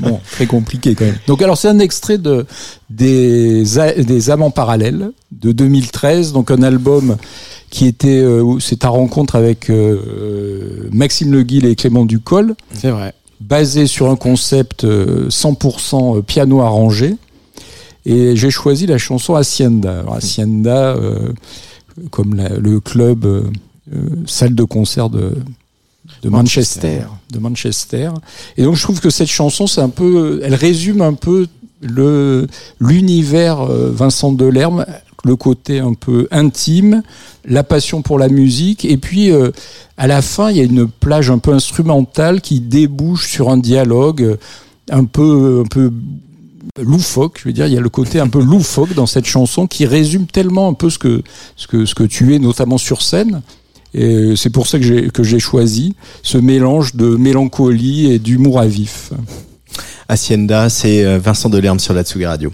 bon, 0.00 0.20
très 0.32 0.44
compliqué 0.44 0.94
quand 0.94 1.06
même. 1.06 1.16
Donc, 1.26 1.40
alors, 1.40 1.56
c'est 1.56 1.68
un 1.68 1.78
extrait 1.78 2.18
de 2.18 2.44
des 2.90 3.64
des 3.96 4.28
amants 4.30 4.50
parallèles 4.50 5.12
de 5.32 5.52
2013. 5.52 6.32
Donc, 6.34 6.50
un 6.50 6.62
album 6.62 7.16
qui 7.70 7.86
était, 7.86 8.18
euh, 8.18 8.58
c'est 8.58 8.80
ta 8.80 8.88
rencontre 8.88 9.36
avec 9.36 9.70
euh, 9.70 10.88
Maxime 10.92 11.32
Le 11.32 11.42
Guil 11.42 11.64
et 11.66 11.76
Clément 11.76 12.04
Ducol 12.04 12.54
C'est 12.74 12.90
vrai. 12.90 13.14
basé 13.40 13.86
sur 13.86 14.10
un 14.10 14.16
concept 14.16 14.84
euh, 14.84 15.28
100% 15.28 16.22
piano 16.22 16.60
arrangé. 16.60 17.14
Et 18.06 18.34
j'ai 18.34 18.50
choisi 18.50 18.86
la 18.86 18.98
chanson 18.98 19.34
Hacienda. 19.34 20.00
Alors, 20.00 20.14
Hacienda, 20.14 20.96
euh, 20.96 21.32
comme 22.10 22.34
la- 22.34 22.48
le 22.56 22.80
club 22.80 23.24
euh, 23.26 23.42
euh, 23.94 23.98
salle 24.26 24.54
de 24.54 24.64
concert 24.64 25.10
de, 25.10 25.34
de 26.22 26.28
Manchester. 26.28 27.02
de 27.30 27.38
Manchester. 27.38 28.10
Et 28.56 28.64
donc 28.64 28.74
je 28.76 28.82
trouve 28.82 29.00
que 29.00 29.10
cette 29.10 29.28
chanson, 29.28 29.66
c'est 29.66 29.80
un 29.82 29.90
peu, 29.90 30.40
elle 30.42 30.54
résume 30.54 31.02
un 31.02 31.12
peu 31.14 31.46
le 31.82 32.46
l'univers 32.78 33.60
euh, 33.62 33.90
Vincent 33.94 34.32
Delerme, 34.32 34.84
le 35.24 35.36
côté 35.36 35.80
un 35.80 35.94
peu 35.94 36.28
intime, 36.30 37.02
la 37.44 37.64
passion 37.64 38.02
pour 38.02 38.18
la 38.18 38.28
musique, 38.28 38.84
et 38.84 38.96
puis 38.96 39.30
euh, 39.30 39.50
à 39.96 40.06
la 40.06 40.22
fin, 40.22 40.50
il 40.50 40.56
y 40.56 40.60
a 40.60 40.64
une 40.64 40.88
plage 40.88 41.30
un 41.30 41.38
peu 41.38 41.52
instrumentale 41.52 42.40
qui 42.40 42.60
débouche 42.60 43.28
sur 43.28 43.50
un 43.50 43.58
dialogue 43.58 44.38
un 44.90 45.04
peu 45.04 45.62
un 45.64 45.68
peu 45.68 45.92
loufoque, 46.80 47.38
je 47.40 47.48
veux 47.48 47.52
dire, 47.52 47.66
il 47.66 47.72
y 47.72 47.76
a 47.76 47.80
le 47.80 47.88
côté 47.88 48.20
un 48.20 48.28
peu 48.28 48.42
loufoque 48.42 48.94
dans 48.94 49.06
cette 49.06 49.26
chanson 49.26 49.66
qui 49.66 49.86
résume 49.86 50.26
tellement 50.26 50.68
un 50.68 50.74
peu 50.74 50.90
ce 50.90 50.98
que 50.98 51.22
ce 51.56 51.66
que 51.66 51.84
ce 51.84 51.94
que 51.94 52.04
tu 52.04 52.34
es 52.34 52.38
notamment 52.38 52.78
sur 52.78 53.02
scène. 53.02 53.42
Et 53.92 54.34
c'est 54.36 54.50
pour 54.50 54.68
ça 54.68 54.78
que 54.78 54.84
j'ai 54.84 55.10
que 55.10 55.22
j'ai 55.22 55.40
choisi 55.40 55.94
ce 56.22 56.38
mélange 56.38 56.94
de 56.94 57.16
mélancolie 57.16 58.12
et 58.12 58.18
d'humour 58.18 58.60
à 58.60 58.66
vif. 58.66 59.12
Hacienda, 60.08 60.68
c'est 60.68 61.04
euh, 61.04 61.18
Vincent 61.18 61.48
Delerme 61.48 61.78
sur 61.78 61.94
la 61.94 62.02
Tsugi 62.02 62.26
Radio. 62.26 62.52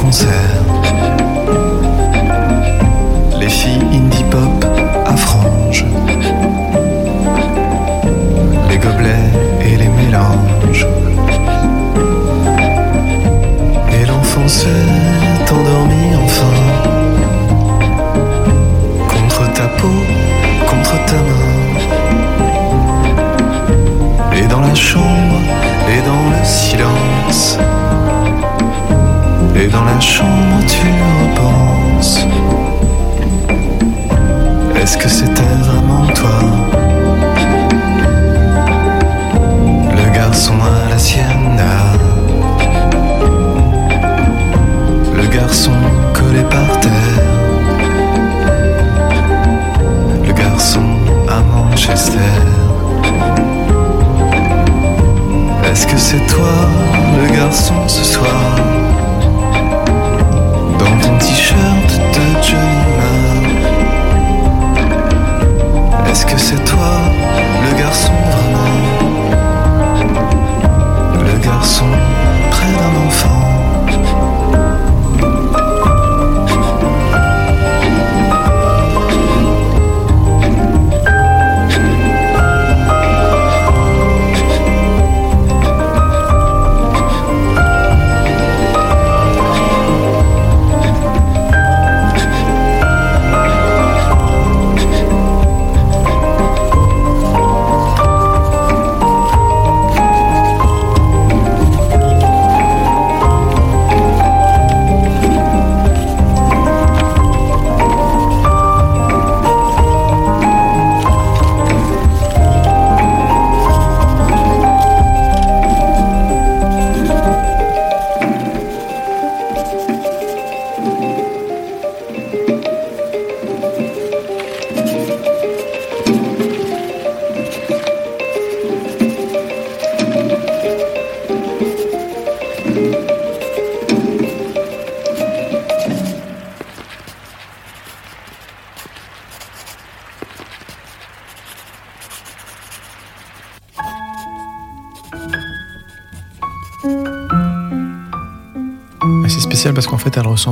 Concert. 0.00 0.79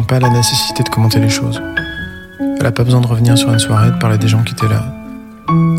Pas 0.09 0.19
la 0.19 0.31
nécessité 0.31 0.83
de 0.83 0.89
commenter 0.89 1.21
les 1.21 1.29
choses. 1.29 1.63
Elle 2.59 2.67
a 2.67 2.73
pas 2.73 2.83
besoin 2.83 3.03
de 3.03 3.07
revenir 3.07 3.37
sur 3.37 3.53
une 3.53 3.59
soirée, 3.59 3.91
de 3.91 3.99
parler 3.99 4.17
des 4.17 4.27
gens 4.27 4.43
qui 4.43 4.55
étaient 4.55 4.69
là. 4.69 4.83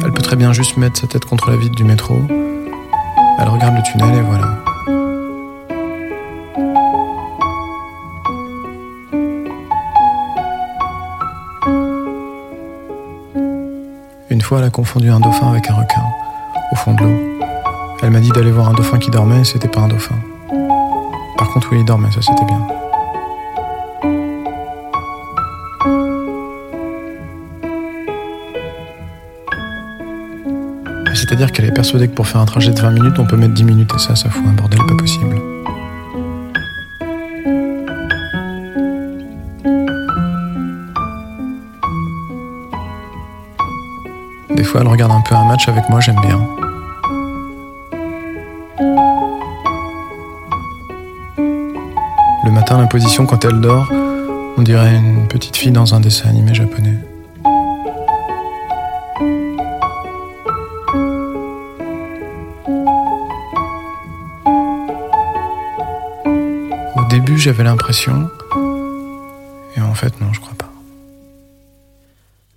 Elle 0.06 0.12
peut 0.12 0.22
très 0.22 0.36
bien 0.36 0.54
juste 0.54 0.78
mettre 0.78 1.00
sa 1.00 1.08
tête 1.08 1.26
contre 1.26 1.50
la 1.50 1.58
vitre 1.58 1.76
du 1.76 1.84
métro. 1.84 2.16
Elle 3.40 3.50
regarde 3.50 3.76
le 3.76 3.82
tunnel 3.82 4.16
et 4.16 4.22
voilà. 4.22 4.58
Une 14.30 14.42
fois, 14.42 14.60
elle 14.60 14.66
a 14.66 14.70
confondu 14.70 15.10
un 15.10 15.20
dauphin 15.20 15.50
avec 15.50 15.68
un 15.72 15.74
requin, 15.74 16.04
au 16.72 16.76
fond 16.76 16.94
de 16.94 17.04
l'eau. 17.04 17.20
Elle 18.04 18.12
m'a 18.12 18.20
dit 18.20 18.30
d'aller 18.30 18.52
voir 18.52 18.70
un 18.70 18.74
dauphin 18.74 19.00
qui 19.00 19.10
dormait 19.10 19.44
c'était 19.44 19.68
pas 19.68 19.82
un 19.82 19.88
dauphin. 19.88 20.16
Par 21.38 21.50
contre, 21.50 21.70
oui, 21.72 21.80
il 21.80 21.86
dormait, 21.86 22.12
ça 22.12 22.22
c'était 22.22 22.46
bien. 22.46 22.79
C'est-à-dire 31.30 31.52
qu'elle 31.52 31.66
est 31.66 31.72
persuadée 31.72 32.08
que 32.08 32.16
pour 32.16 32.26
faire 32.26 32.42
un 32.42 32.46
trajet 32.46 32.72
de 32.72 32.82
20 32.82 32.90
minutes, 32.90 33.20
on 33.20 33.28
peut 33.28 33.38
mettre 33.38 33.54
10 33.54 33.64
minutes 33.64 33.92
et 33.96 34.00
ça, 34.00 34.16
ça 34.16 34.32
fout 34.32 34.44
un 34.48 34.54
bordel 34.54 34.80
pas 34.80 34.96
possible. 34.96 35.36
Des 44.56 44.64
fois, 44.64 44.82
elle 44.82 44.88
regarde 44.88 45.12
un 45.12 45.22
peu 45.22 45.36
un 45.36 45.46
match 45.46 45.70
avec 45.70 45.88
moi, 45.88 46.00
j'aime 46.00 46.20
bien. 46.20 46.42
Le 52.44 52.52
matin, 52.52 52.80
la 52.80 52.88
position 52.88 53.28
quand 53.28 53.46
elle 53.46 53.62
dort, 53.62 53.88
on 54.58 54.64
dirait 54.64 54.96
une 54.96 55.28
petite 55.28 55.56
fille 55.56 55.72
dans 55.72 55.94
un 55.94 56.00
dessin 56.00 56.30
animé 56.30 56.56
japonais. 56.56 56.98
J'avais 67.40 67.64
l'impression, 67.64 68.30
et 69.78 69.82
en 69.82 69.94
fait, 69.94 70.20
non, 70.22 70.28
je 70.34 70.40
crois 70.40 70.54
pas. 70.58 70.66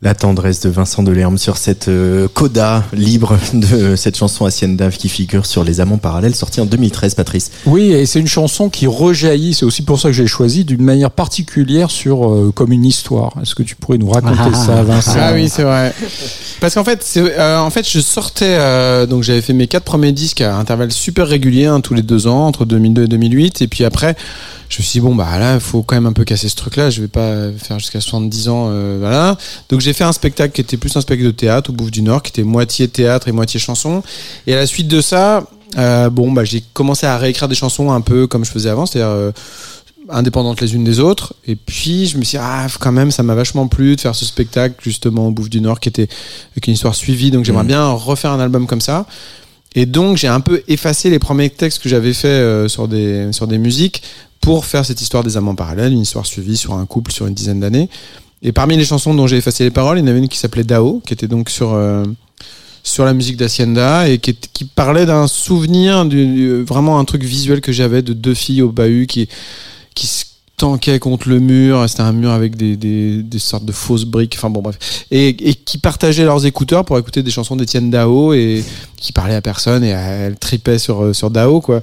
La 0.04 0.16
tendresse 0.16 0.58
de 0.58 0.68
Vincent 0.68 1.04
Delerme 1.04 1.38
sur 1.38 1.56
cette 1.56 1.86
euh, 1.86 2.26
coda 2.26 2.82
libre 2.92 3.38
de 3.54 3.94
cette 3.94 4.16
chanson 4.16 4.44
Hacienda 4.44 4.90
qui 4.90 5.08
figure 5.08 5.46
sur 5.46 5.62
Les 5.62 5.78
Amants 5.80 5.98
Parallèles, 5.98 6.34
sortie 6.34 6.60
en 6.60 6.66
2013, 6.66 7.14
Patrice. 7.14 7.52
Oui, 7.66 7.92
et 7.92 8.04
c'est 8.06 8.18
une 8.18 8.26
chanson 8.26 8.68
qui 8.68 8.88
rejaillit, 8.88 9.54
c'est 9.54 9.64
aussi 9.64 9.82
pour 9.82 10.00
ça 10.00 10.08
que 10.08 10.14
j'ai 10.14 10.26
choisi, 10.26 10.64
d'une 10.64 10.82
manière 10.82 11.12
particulière 11.12 11.88
sur 11.92 12.28
euh, 12.28 12.50
comme 12.52 12.72
une 12.72 12.84
histoire. 12.84 13.32
Est-ce 13.40 13.54
que 13.54 13.62
tu 13.62 13.76
pourrais 13.76 13.98
nous 13.98 14.10
raconter 14.10 14.50
Ah. 14.52 14.66
ça, 14.66 14.82
Vincent 14.82 15.18
Ah 15.20 15.32
oui, 15.34 15.48
c'est 15.48 15.62
vrai. 15.62 15.94
Parce 16.60 16.74
qu'en 16.74 16.84
fait, 16.84 17.06
euh, 17.16 17.58
en 17.58 17.70
fait, 17.70 17.88
je 17.88 18.00
sortais, 18.00 18.56
euh, 18.58 19.06
donc 19.06 19.22
j'avais 19.22 19.42
fait 19.42 19.52
mes 19.52 19.68
quatre 19.68 19.84
premiers 19.84 20.10
disques 20.12 20.40
à 20.40 20.56
intervalles 20.56 20.90
super 20.90 21.28
réguliers, 21.28 21.66
hein, 21.66 21.80
tous 21.80 21.94
les 21.94 22.02
deux 22.02 22.26
ans, 22.26 22.48
entre 22.48 22.64
2002 22.64 23.04
et 23.04 23.08
2008, 23.08 23.62
et 23.62 23.68
puis 23.68 23.84
après, 23.84 24.16
je 24.72 24.78
me 24.78 24.82
suis 24.84 25.00
dit 25.00 25.00
bon 25.00 25.14
bah 25.14 25.38
là, 25.38 25.54
il 25.54 25.60
faut 25.60 25.82
quand 25.82 25.96
même 25.96 26.06
un 26.06 26.14
peu 26.14 26.24
casser 26.24 26.48
ce 26.48 26.56
truc-là. 26.56 26.88
Je 26.88 27.02
vais 27.02 27.08
pas 27.08 27.52
faire 27.58 27.78
jusqu'à 27.78 28.00
70 28.00 28.48
ans, 28.48 28.68
euh, 28.70 28.96
voilà. 28.98 29.36
Donc 29.68 29.80
j'ai 29.82 29.92
fait 29.92 30.04
un 30.04 30.12
spectacle 30.12 30.54
qui 30.54 30.62
était 30.62 30.78
plus 30.78 30.96
un 30.96 31.02
spectacle 31.02 31.26
de 31.26 31.30
théâtre 31.36 31.68
au 31.70 31.72
Bouffe 31.74 31.90
du 31.90 32.00
Nord, 32.00 32.22
qui 32.22 32.30
était 32.30 32.42
moitié 32.42 32.88
théâtre 32.88 33.28
et 33.28 33.32
moitié 33.32 33.60
chanson. 33.60 34.02
Et 34.46 34.54
à 34.54 34.56
la 34.56 34.66
suite 34.66 34.88
de 34.88 35.02
ça, 35.02 35.44
euh, 35.76 36.08
bon 36.08 36.32
bah 36.32 36.44
j'ai 36.44 36.64
commencé 36.72 37.04
à 37.04 37.18
réécrire 37.18 37.48
des 37.48 37.54
chansons 37.54 37.92
un 37.92 38.00
peu 38.00 38.26
comme 38.26 38.46
je 38.46 38.50
faisais 38.50 38.70
avant, 38.70 38.86
c'est-à-dire 38.86 39.10
euh, 39.10 39.30
indépendantes 40.08 40.62
les 40.62 40.74
unes 40.74 40.84
des 40.84 41.00
autres. 41.00 41.34
Et 41.46 41.54
puis 41.54 42.06
je 42.06 42.16
me 42.16 42.24
suis 42.24 42.38
dit, 42.38 42.42
ah 42.44 42.66
quand 42.80 42.92
même 42.92 43.10
ça 43.10 43.22
m'a 43.22 43.34
vachement 43.34 43.68
plu 43.68 43.96
de 43.96 44.00
faire 44.00 44.14
ce 44.14 44.24
spectacle 44.24 44.76
justement 44.82 45.28
au 45.28 45.32
Bouffe 45.32 45.50
du 45.50 45.60
Nord 45.60 45.80
qui 45.80 45.90
était 45.90 46.08
avec 46.52 46.66
une 46.66 46.72
histoire 46.72 46.94
suivie. 46.94 47.30
Donc 47.30 47.44
j'aimerais 47.44 47.64
Mhm. 47.64 47.68
bien 47.68 47.88
refaire 47.90 48.30
un 48.32 48.40
album 48.40 48.66
comme 48.66 48.80
ça. 48.80 49.04
Et 49.74 49.86
donc 49.86 50.16
j'ai 50.16 50.28
un 50.28 50.40
peu 50.40 50.62
effacé 50.68 51.10
les 51.10 51.18
premiers 51.18 51.50
textes 51.50 51.82
que 51.82 51.88
j'avais 51.88 52.12
fait 52.12 52.28
euh, 52.28 52.68
sur 52.68 52.88
des 52.88 53.32
sur 53.32 53.46
des 53.46 53.58
musiques 53.58 54.02
pour 54.40 54.66
faire 54.66 54.84
cette 54.84 55.00
histoire 55.00 55.22
des 55.22 55.36
amants 55.36 55.54
parallèles, 55.54 55.92
une 55.92 56.00
histoire 56.00 56.26
suivie 56.26 56.56
sur 56.56 56.74
un 56.74 56.84
couple 56.84 57.12
sur 57.12 57.26
une 57.26 57.34
dizaine 57.34 57.60
d'années. 57.60 57.88
Et 58.42 58.52
parmi 58.52 58.76
les 58.76 58.84
chansons 58.84 59.14
dont 59.14 59.26
j'ai 59.26 59.36
effacé 59.36 59.64
les 59.64 59.70
paroles, 59.70 59.98
il 59.98 60.00
y 60.00 60.04
en 60.04 60.08
avait 60.08 60.18
une 60.18 60.28
qui 60.28 60.36
s'appelait 60.36 60.64
Dao, 60.64 61.00
qui 61.06 61.14
était 61.14 61.28
donc 61.28 61.48
sur 61.48 61.74
euh, 61.74 62.04
sur 62.82 63.04
la 63.04 63.14
musique 63.14 63.36
d'Hacienda 63.36 64.08
et 64.08 64.18
qui, 64.18 64.34
parlait 64.64 65.06
d'un 65.06 65.28
souvenir, 65.28 66.04
vraiment 66.66 66.98
un 66.98 67.04
truc 67.04 67.22
visuel 67.22 67.60
que 67.60 67.70
j'avais 67.70 68.02
de 68.02 68.12
deux 68.12 68.34
filles 68.34 68.62
au 68.62 68.72
bahut 68.72 69.06
qui 69.06 69.28
qui 69.94 70.08
se 70.62 70.66
tanquaient 70.66 70.98
contre 71.00 71.28
le 71.28 71.40
mur. 71.40 71.84
C'était 71.88 72.02
un 72.02 72.12
mur 72.12 72.30
avec 72.30 72.56
des, 72.56 72.76
des, 72.76 73.38
sortes 73.38 73.64
de 73.64 73.72
fausses 73.72 74.04
briques. 74.04 74.34
Enfin 74.36 74.50
bon 74.50 74.62
bref, 74.62 74.78
et, 75.10 75.28
et 75.28 75.54
qui 75.54 75.78
partageaient 75.78 76.24
leurs 76.24 76.46
écouteurs 76.46 76.84
pour 76.84 76.98
écouter 76.98 77.22
des 77.22 77.30
chansons 77.30 77.56
d'Étienne 77.56 77.90
Dao 77.90 78.32
et 78.32 78.64
qui 78.96 79.12
parlaient 79.12 79.34
à 79.34 79.40
personne 79.42 79.82
et 79.82 79.88
elles 79.88 80.36
tripaient 80.38 80.78
sur 80.78 81.02
euh, 81.02 81.12
sur 81.12 81.30
Dao 81.30 81.60
quoi. 81.60 81.80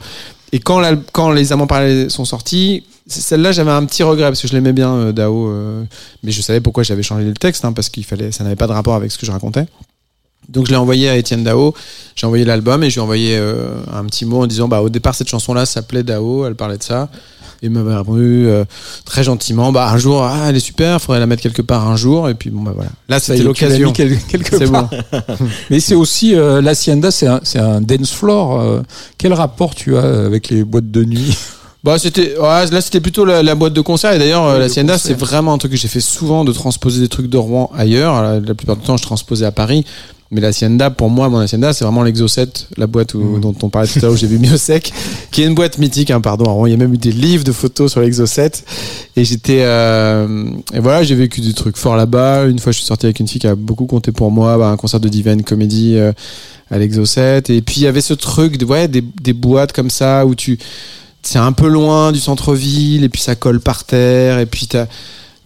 Et 0.51 0.59
quand, 0.59 0.79
l'al- 0.79 1.03
quand 1.11 1.29
les 1.31 1.51
amants 1.51 1.67
parallèles 1.67 2.09
sont 2.09 2.25
sortis, 2.25 2.83
celle-là 3.05 3.51
j'avais 3.51 3.69
un 3.71 3.85
petit 3.85 4.01
regret 4.01 4.29
parce 4.29 4.41
que 4.41 4.47
je 4.47 4.53
l'aimais 4.53 4.73
bien 4.73 4.93
euh, 4.93 5.11
Dao, 5.11 5.49
euh, 5.49 5.83
mais 6.23 6.31
je 6.31 6.41
savais 6.41 6.61
pourquoi 6.61 6.83
j'avais 6.83 7.03
changé 7.03 7.25
le 7.25 7.33
texte 7.35 7.65
hein, 7.65 7.73
parce 7.73 7.89
qu'il 7.89 8.05
fallait, 8.05 8.31
ça 8.31 8.43
n'avait 8.43 8.55
pas 8.55 8.67
de 8.67 8.71
rapport 8.71 8.95
avec 8.95 9.11
ce 9.11 9.17
que 9.17 9.25
je 9.25 9.31
racontais. 9.31 9.65
Donc 10.47 10.65
je 10.65 10.71
l'ai 10.71 10.77
envoyé 10.77 11.07
à 11.09 11.15
Étienne 11.17 11.43
Dao, 11.43 11.75
j'ai 12.15 12.25
envoyé 12.25 12.45
l'album 12.45 12.83
et 12.83 12.89
je 12.89 12.95
lui 12.95 12.99
ai 12.99 13.03
envoyé 13.03 13.37
un 13.37 14.05
petit 14.05 14.25
mot 14.25 14.41
en 14.41 14.47
disant 14.47 14.67
bah 14.67 14.81
au 14.81 14.89
départ 14.89 15.13
cette 15.13 15.29
chanson-là 15.29 15.67
s'appelait 15.67 16.01
Dao, 16.01 16.47
elle 16.47 16.55
parlait 16.55 16.77
de 16.77 16.83
ça. 16.83 17.09
Et 17.61 17.65
il 17.65 17.71
m'avait 17.71 17.95
répondu 17.95 18.45
euh, 18.47 18.63
très 19.05 19.23
gentiment 19.23 19.71
bah 19.73 19.89
un 19.91 19.97
jour 19.97 20.23
ah 20.23 20.45
elle 20.47 20.55
est 20.55 20.61
super, 20.61 21.01
faudrait 21.01 21.19
la 21.19 21.25
mettre 21.27 21.41
quelque 21.43 21.61
part 21.61 21.87
un 21.89 21.97
jour 21.97 22.29
et 22.29 22.33
puis 22.33 22.49
bon 22.49 22.61
bah 22.61 22.71
voilà. 22.73 22.89
Là 23.09 23.19
c'était 23.19 23.43
l'occasion. 23.43 23.91
quel- 23.91 24.17
quelque 24.17 24.57
C'est 24.57 24.71
part. 24.71 24.89
bon. 24.89 24.97
Mais 25.69 25.79
c'est 25.81 25.95
aussi 25.95 26.35
euh, 26.35 26.61
l'hacienda, 26.61 27.11
c'est 27.11 27.27
un, 27.27 27.39
c'est 27.43 27.59
un 27.59 27.81
dance 27.81 28.11
floor. 28.13 28.59
euh, 28.61 28.81
quel 29.17 29.33
rapport 29.33 29.75
tu 29.75 29.97
as 29.97 30.25
avec 30.25 30.49
les 30.49 30.63
boîtes 30.63 30.89
de 30.89 31.03
nuit? 31.03 31.37
Bah 31.83 31.97
c'était 31.97 32.37
ouais, 32.37 32.65
là 32.71 32.81
c'était 32.81 32.99
plutôt 32.99 33.23
la, 33.23 33.41
la 33.41 33.55
boîte 33.55 33.71
de 33.73 33.79
concert 33.81 34.11
et 34.13 34.19
d'ailleurs 34.19 34.43
euh, 34.45 34.53
Ouais, 34.53 34.59
la 34.59 34.67
de 34.67 34.71
Sienda 34.71 34.97
c'est 34.97 35.13
vraiment 35.13 35.53
un 35.53 35.57
truc 35.57 35.71
que 35.71 35.77
j'ai 35.77 35.87
fait 35.87 36.01
souvent 36.01 36.43
de 36.43 36.51
transposer 36.51 36.99
des 36.99 37.07
trucs 37.07 37.27
de 37.29 37.37
Rouen 37.37 37.71
ailleurs 37.73 38.21
la, 38.21 38.39
la 38.41 38.53
plupart 38.53 38.75
du 38.75 38.83
temps 38.85 38.97
je 38.97 39.03
transposais 39.03 39.45
à 39.45 39.51
Paris 39.53 39.85
mais 40.31 40.41
la 40.41 40.49
Hacienda 40.49 40.89
pour 40.91 41.09
moi 41.09 41.27
mon 41.29 41.39
Hacienda 41.39 41.73
c'est 41.73 41.83
vraiment 41.85 42.03
l'Exocet 42.03 42.47
la 42.77 42.85
boîte 42.87 43.13
où- 43.15 43.19
Mm. 43.37 43.41
dont 43.41 43.55
on 43.63 43.69
parlait 43.69 43.87
tout 43.87 43.97
à 43.99 44.03
l'heure 44.03 44.11
où 44.13 44.17
j'ai 44.17 44.27
vu 44.27 44.37
Miosec 44.39 44.91
qui 45.31 45.41
est 45.41 45.45
une 45.47 45.55
boîte 45.55 45.77
mythique 45.79 46.11
hein, 46.11 46.21
pardon 46.21 46.65
il 46.67 46.71
y 46.71 46.73
a 46.73 46.77
même 46.77 46.93
eu 46.93 46.97
des 46.97 47.11
livres 47.11 47.43
de 47.43 47.51
photos 47.51 47.91
sur 47.91 48.01
l'Exocet 48.01 48.51
et 49.15 49.25
j'étais 49.25 49.61
euh, 49.63 50.45
et 50.73 50.79
voilà 50.79 51.01
j'ai 51.03 51.15
vécu 51.15 51.41
des 51.41 51.53
trucs 51.53 51.77
forts 51.77 51.95
là-bas. 51.95 52.45
Une 52.45 52.59
fois 52.59 52.71
je 52.71 52.77
suis 52.77 52.85
sorti 52.85 53.05
avec 53.07 53.19
une 53.19 53.27
fille 53.27 53.41
qui 53.41 53.47
a 53.47 53.55
beaucoup 53.55 53.85
compté 53.85 54.11
pour 54.11 54.29
moi 54.31 54.57
bah, 54.57 54.67
un 54.69 54.77
concert 54.77 54.99
de 54.99 55.09
Divine 55.09 55.43
Comedy 55.43 55.95
euh, 55.97 56.11
à 56.71 56.77
l'Exocet 56.77 57.41
et 57.49 57.61
puis 57.61 57.77
il 57.77 57.83
y 57.83 57.87
avait 57.87 58.01
ce 58.01 58.13
truc 58.13 58.57
de 58.57 58.65
ouais 58.65 58.87
des, 58.87 59.01
des 59.21 59.33
boîtes 59.33 59.73
comme 59.73 59.89
ça 59.89 60.25
où 60.27 60.35
tu 60.35 60.59
c'est 61.23 61.39
un 61.39 61.51
peu 61.51 61.67
loin 61.67 62.11
du 62.11 62.19
centre-ville 62.19 63.03
et 63.03 63.09
puis 63.09 63.21
ça 63.21 63.35
colle 63.35 63.59
par 63.59 63.83
terre 63.83 64.39
et 64.39 64.45
puis 64.45 64.67
t'as 64.67 64.85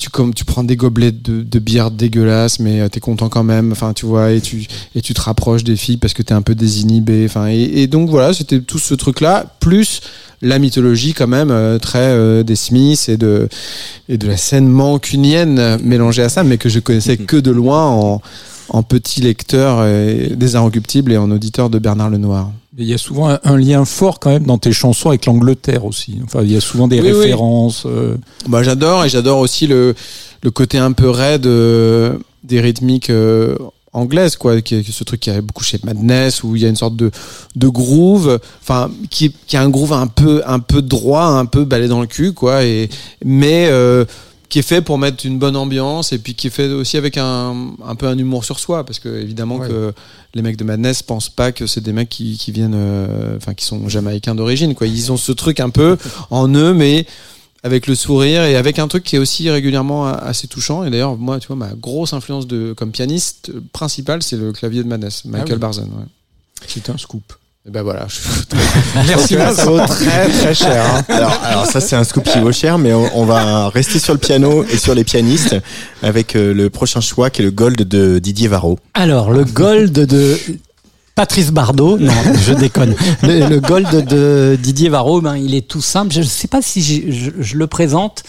tu 0.03 0.09
comme 0.09 0.33
tu 0.33 0.43
prends 0.43 0.65
des 0.65 0.75
gobelets 0.75 1.13
de, 1.13 1.43
de 1.43 1.59
bière 1.59 1.89
dégueulasse 1.89 2.59
mais 2.59 2.81
euh, 2.81 2.89
t'es 2.89 2.99
content 2.99 3.29
quand 3.29 3.43
même 3.43 3.71
enfin 3.71 3.93
tu 3.93 4.05
vois 4.05 4.31
et 4.31 4.41
tu 4.41 4.67
et 4.95 5.01
tu 5.01 5.13
te 5.13 5.21
rapproches 5.21 5.63
des 5.63 5.77
filles 5.77 5.95
parce 5.95 6.13
que 6.13 6.21
t'es 6.21 6.33
un 6.33 6.41
peu 6.41 6.55
désinhibé 6.55 7.23
enfin 7.25 7.47
et, 7.47 7.61
et 7.61 7.87
donc 7.87 8.09
voilà 8.09 8.33
c'était 8.33 8.59
tout 8.59 8.79
ce 8.79 8.95
truc 8.95 9.21
là 9.21 9.45
plus 9.61 10.01
la 10.41 10.59
mythologie 10.59 11.13
quand 11.13 11.27
même 11.27 11.51
euh, 11.51 11.79
très 11.79 11.99
euh, 11.99 12.43
des 12.43 12.57
Smiths 12.57 13.07
et 13.07 13.15
de 13.15 13.47
et 14.09 14.17
de 14.17 14.27
la 14.27 14.35
scène 14.35 14.67
mancunienne 14.67 15.77
mélangée 15.81 16.23
à 16.23 16.29
ça 16.29 16.43
mais 16.43 16.57
que 16.57 16.67
je 16.67 16.79
connaissais 16.79 17.15
que 17.15 17.37
de 17.37 17.51
loin 17.51 17.87
en 17.87 18.21
en 18.69 18.83
petit 18.83 19.21
lecteur 19.21 19.77
euh, 19.79 20.35
des 20.35 20.55
Inrecuptibles 20.55 21.13
et 21.13 21.17
en 21.17 21.31
auditeur 21.31 21.69
de 21.69 21.79
Bernard 21.79 22.09
Lenoir. 22.09 22.51
Mais 22.75 22.83
Il 22.83 22.89
y 22.89 22.93
a 22.93 22.97
souvent 22.97 23.29
un, 23.29 23.39
un 23.43 23.57
lien 23.57 23.85
fort 23.85 24.19
quand 24.19 24.29
même 24.31 24.45
dans 24.45 24.57
tes 24.57 24.73
chansons 24.73 25.09
avec 25.09 25.25
l'Angleterre 25.25 25.85
aussi. 25.85 26.19
Enfin, 26.23 26.41
il 26.43 26.51
y 26.51 26.57
a 26.57 26.61
souvent 26.61 26.87
des 26.87 26.99
Oui, 27.01 27.11
oui. 27.11 27.19
références. 27.19 27.83
euh, 27.85 28.15
Bah, 28.47 28.63
j'adore 28.63 29.05
et 29.05 29.09
j'adore 29.09 29.39
aussi 29.39 29.67
le, 29.67 29.93
le 30.41 30.51
côté 30.51 30.77
un 30.77 30.91
peu 30.91 31.09
raide 31.09 31.45
euh, 31.45 32.17
des 32.43 32.59
rythmiques 32.61 33.09
euh, 33.11 33.55
anglaises, 33.93 34.35
quoi. 34.37 34.59
Qui, 34.61 34.83
ce 34.83 35.03
truc 35.03 35.19
qui 35.19 35.29
avait 35.29 35.41
beaucoup 35.41 35.63
chez 35.63 35.79
Madness 35.83 36.43
où 36.43 36.55
il 36.55 36.63
y 36.63 36.65
a 36.65 36.69
une 36.69 36.75
sorte 36.75 36.95
de, 36.95 37.11
de 37.55 37.67
groove, 37.67 38.39
enfin, 38.61 38.89
qui, 39.11 39.35
qui 39.45 39.55
a 39.55 39.61
un 39.61 39.69
groove 39.69 39.93
un 39.93 40.07
peu, 40.07 40.41
un 40.47 40.59
peu 40.59 40.81
droit, 40.81 41.25
un 41.25 41.45
peu 41.45 41.65
balai 41.65 41.87
dans 41.87 42.01
le 42.01 42.07
cul, 42.07 42.33
quoi. 42.33 42.63
Et, 42.63 42.89
mais, 43.23 43.67
euh, 43.69 44.03
qui 44.53 44.59
est 44.59 44.61
fait 44.61 44.83
pour 44.83 44.99
mettre 44.99 45.25
une 45.25 45.39
bonne 45.39 45.55
ambiance 45.55 46.13
et 46.13 46.19
puis 46.19 46.35
qui 46.35 46.45
est 46.45 46.51
fait 46.51 46.67
aussi 46.69 46.95
avec 46.95 47.17
un, 47.17 47.71
un 47.83 47.95
peu 47.95 48.05
un 48.05 48.15
humour 48.15 48.45
sur 48.45 48.59
soi 48.59 48.85
parce 48.85 48.99
que 48.99 49.09
évidemment 49.09 49.55
Ouais. 49.57 49.67
que 49.67 49.93
les 50.35 50.43
mecs 50.43 50.57
de 50.57 50.63
Madness 50.63 51.01
pensent 51.01 51.29
pas 51.29 51.51
que 51.51 51.65
c'est 51.65 51.81
des 51.81 51.91
mecs 51.91 52.09
qui, 52.09 52.37
qui 52.37 52.51
viennent 52.51 52.75
euh, 52.75 53.35
enfin 53.35 53.55
qui 53.55 53.65
sont 53.65 53.89
jamaïcains 53.89 54.35
d'origine 54.35 54.75
quoi 54.75 54.85
ils 54.85 55.11
ont 55.11 55.17
ce 55.17 55.31
truc 55.31 55.59
un 55.59 55.71
peu 55.71 55.97
en 56.29 56.47
eux 56.53 56.71
mais 56.75 57.07
avec 57.63 57.87
le 57.87 57.95
sourire 57.95 58.43
et 58.43 58.55
avec 58.55 58.77
un 58.77 58.87
truc 58.87 59.03
qui 59.03 59.15
est 59.15 59.19
aussi 59.19 59.49
régulièrement 59.49 60.05
assez 60.05 60.45
touchant 60.47 60.83
et 60.83 60.91
d'ailleurs 60.91 61.17
moi 61.17 61.39
tu 61.39 61.47
vois 61.47 61.55
ma 61.55 61.73
grosse 61.73 62.13
influence 62.13 62.45
de 62.45 62.73
comme 62.77 62.91
pianiste 62.91 63.51
principale 63.71 64.21
c'est 64.21 64.37
le 64.37 64.51
clavier 64.53 64.83
de 64.83 64.87
Madness 64.87 65.25
Michael 65.25 65.53
oui. 65.53 65.59
Barzon 65.59 65.81
ouais. 65.97 66.05
C'est 66.67 66.91
un 66.91 66.97
scoop. 66.99 67.33
Et 67.65 67.71
ben 67.71 67.81
voilà. 67.81 68.07
Merci 69.07 69.35
ça 69.35 69.65
vaut 69.65 69.79
très 69.85 70.27
très 70.27 70.53
cher 70.53 70.85
hein. 70.85 71.05
Alors, 71.07 71.39
alors 71.43 71.65
ça 71.65 71.79
c'est 71.79 71.95
un 71.95 72.03
scoop 72.03 72.25
qui 72.25 72.39
vaut 72.39 72.51
cher, 72.51 72.77
mais 72.77 72.93
on, 72.93 73.09
on 73.17 73.25
va 73.25 73.69
rester 73.69 73.99
sur 73.99 74.13
le 74.13 74.19
piano 74.19 74.65
et 74.65 74.77
sur 74.77 74.93
les 74.93 75.05
pianistes 75.05 75.55
avec 76.01 76.35
euh, 76.35 76.53
le 76.53 76.69
prochain 76.69 76.99
choix 76.99 77.29
qui 77.29 77.41
est 77.41 77.45
le 77.45 77.51
Gold 77.51 77.77
de 77.77 78.19
Didier 78.19 78.49
Varro. 78.49 78.79
Alors, 78.95 79.31
le 79.31 79.45
gold 79.45 79.93
de 79.93 80.37
Patrice 81.15 81.51
Bardot, 81.51 81.97
non, 81.99 82.11
je 82.45 82.53
déconne. 82.53 82.95
Le, 83.21 83.47
le 83.47 83.59
gold 83.59 84.07
de 84.07 84.57
Didier 84.61 84.89
Varro, 84.89 85.21
ben, 85.21 85.37
il 85.37 85.55
est 85.55 85.67
tout 85.67 85.81
simple. 85.81 86.11
Je 86.13 86.19
ne 86.19 86.25
sais 86.25 86.47
pas 86.47 86.61
si 86.61 86.81
je, 86.81 87.29
je 87.39 87.57
le 87.57 87.67
présente. 87.67 88.23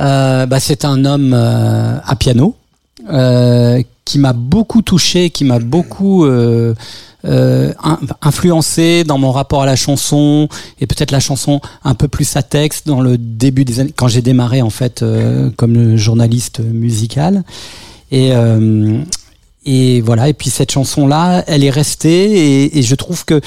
Euh, 0.00 0.46
bah, 0.46 0.60
c'est 0.60 0.84
un 0.84 1.04
homme 1.04 1.32
euh, 1.34 1.98
à 2.02 2.16
piano 2.16 2.56
euh, 3.12 3.82
qui 4.04 4.18
m'a 4.18 4.32
beaucoup 4.32 4.80
touché, 4.82 5.30
qui 5.30 5.44
m'a 5.44 5.58
beaucoup 5.58 6.26
euh, 7.24 7.72
in- 7.82 7.98
influencé 8.22 9.04
dans 9.04 9.18
mon 9.18 9.32
rapport 9.32 9.62
à 9.62 9.66
la 9.66 9.76
chanson 9.76 10.48
et 10.80 10.86
peut-être 10.86 11.10
la 11.10 11.20
chanson 11.20 11.60
un 11.84 11.94
peu 11.94 12.08
plus 12.08 12.36
à 12.36 12.42
texte 12.42 12.86
dans 12.86 13.00
le 13.00 13.18
début 13.18 13.64
des 13.64 13.80
années 13.80 13.94
quand 13.94 14.08
j'ai 14.08 14.22
démarré 14.22 14.62
en 14.62 14.70
fait 14.70 15.02
euh, 15.02 15.50
comme 15.56 15.96
journaliste 15.96 16.60
musical. 16.60 17.42
Et 18.12 18.30
euh, 18.32 19.02
et 19.66 20.00
voilà 20.00 20.30
et 20.30 20.32
puis 20.32 20.48
cette 20.48 20.70
chanson 20.70 21.06
là 21.06 21.44
elle 21.46 21.64
est 21.64 21.70
restée 21.70 22.78
et, 22.78 22.82
je 22.82 22.94
trouve 22.94 23.26
que 23.26 23.42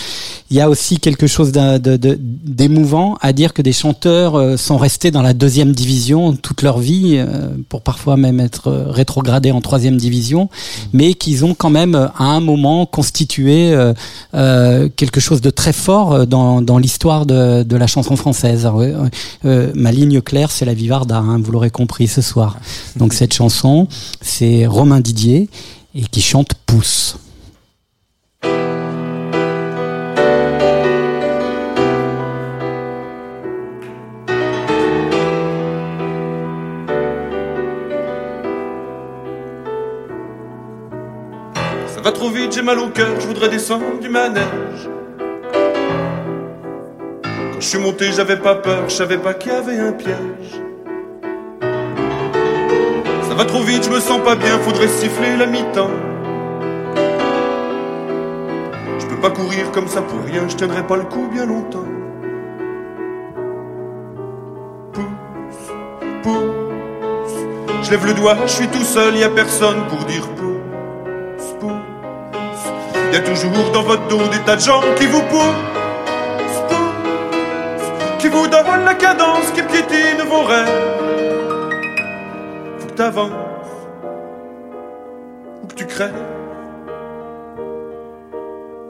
il 0.52 0.58
y 0.58 0.62
a 0.62 0.70
aussi 0.70 1.00
quelque 1.00 1.26
chose 1.26 1.52
d'émouvant 1.52 3.18
à 3.20 3.34
dire 3.34 3.52
que 3.52 3.64
des 3.64 3.74
chanteurs 3.74 4.36
euh, 4.36 4.56
sont 4.56 4.78
restés 4.78 5.10
dans 5.10 5.24
la 5.24 5.34
deuxième 5.34 5.72
division 5.72 6.34
toute 6.34 6.62
leur 6.62 6.78
vie 6.78 7.16
euh, 7.18 7.48
pour 7.68 7.82
parfois 7.82 8.16
même 8.16 8.40
être 8.40 8.68
euh, 8.68 8.92
rétrogradés 8.92 9.52
en 9.52 9.60
troisième 9.60 9.98
division 9.98 10.50
mais 10.94 11.16
qu'ils 11.16 11.46
ont 11.46 11.56
quand 11.56 11.72
même 11.72 11.96
à 11.96 12.26
un 12.26 12.42
moment 12.42 12.86
constitué 12.86 13.74
quelque 14.32 15.20
chose 15.20 15.42
de 15.42 15.50
très 15.50 15.74
fort 15.74 16.28
dans, 16.28 16.78
l'histoire 16.78 17.26
de, 17.26 17.76
la 17.76 17.88
chanson 17.88 18.16
française. 18.16 18.70
Ma 19.44 19.92
ligne 19.92 20.22
claire, 20.22 20.52
c'est 20.52 20.66
la 20.66 20.74
Vivarda, 20.74 21.18
hein, 21.18 21.40
vous 21.42 21.52
l'aurez 21.52 21.70
compris 21.70 22.08
ce 22.08 22.22
soir. 22.22 22.58
Donc 22.96 23.14
cette 23.14 23.34
chanson, 23.34 23.88
c'est 24.22 24.66
Romain 24.66 25.00
Didier 25.00 25.50
et 25.96 26.04
qui 26.04 26.22
chante 26.22 26.54
Pousse. 26.66 27.18
va 42.04 42.12
trop 42.12 42.30
vite, 42.30 42.52
j'ai 42.54 42.62
mal 42.62 42.80
au 42.80 42.90
cœur, 42.90 43.18
je 43.22 43.28
voudrais 43.28 43.48
descendre 43.48 43.98
du 44.02 44.10
manège. 44.10 44.90
Quand 47.24 47.62
je 47.62 47.66
suis 47.66 47.78
monté, 47.78 48.12
j'avais 48.12 48.36
pas 48.36 48.56
peur, 48.56 48.90
je 48.90 48.94
savais 48.94 49.18
pas 49.18 49.34
qu'il 49.34 49.54
y 49.54 49.56
avait 49.56 49.80
un 49.80 49.94
piège. 49.94 50.63
Ça 53.34 53.40
va 53.40 53.46
trop 53.46 53.64
vite, 53.64 53.84
je 53.84 53.90
me 53.90 54.00
sens 54.00 54.22
pas 54.24 54.36
bien, 54.36 54.60
faudrait 54.60 54.88
siffler 54.88 55.36
la 55.36 55.48
mi-temps. 55.48 55.90
Je 59.00 59.06
peux 59.08 59.16
pas 59.16 59.32
courir 59.32 59.72
comme 59.72 59.88
ça 59.88 60.04
pour 60.04 60.24
rien, 60.24 60.44
je 60.48 60.56
tiendrai 60.56 60.86
pas 60.86 60.98
le 60.98 61.06
coup 61.06 61.28
bien 61.34 61.48
longtemps. 61.48 61.88
Je 67.82 67.90
lève 67.90 68.06
le 68.06 68.14
doigt, 68.14 68.36
je 68.46 68.52
suis 68.52 68.68
tout 68.68 68.84
seul, 68.84 69.18
y 69.18 69.24
a 69.24 69.30
personne 69.30 69.88
pour 69.90 70.06
dire 70.06 70.28
pousse, 70.36 71.56
pousse. 71.60 71.72
Y 73.14 73.16
a 73.16 73.22
toujours 73.22 73.72
dans 73.74 73.82
votre 73.82 74.08
dos 74.10 74.28
des 74.28 74.44
tas 74.46 74.58
de 74.58 74.62
gens 74.62 74.82
qui 74.96 75.08
vous 75.08 75.24
poussent, 75.24 76.62
qui 78.20 78.28
vous 78.28 78.48
donnent 78.48 78.86
la 78.86 78.94
cadence, 78.94 79.50
qui 79.56 79.64
piétine 79.64 80.22
vos 80.30 80.44
rêves. 80.44 81.03
Que 82.94 82.98
t'avances, 82.98 83.32
ou 85.64 85.68
que 85.68 85.74
tu 85.74 85.88
crèves. 85.88 86.14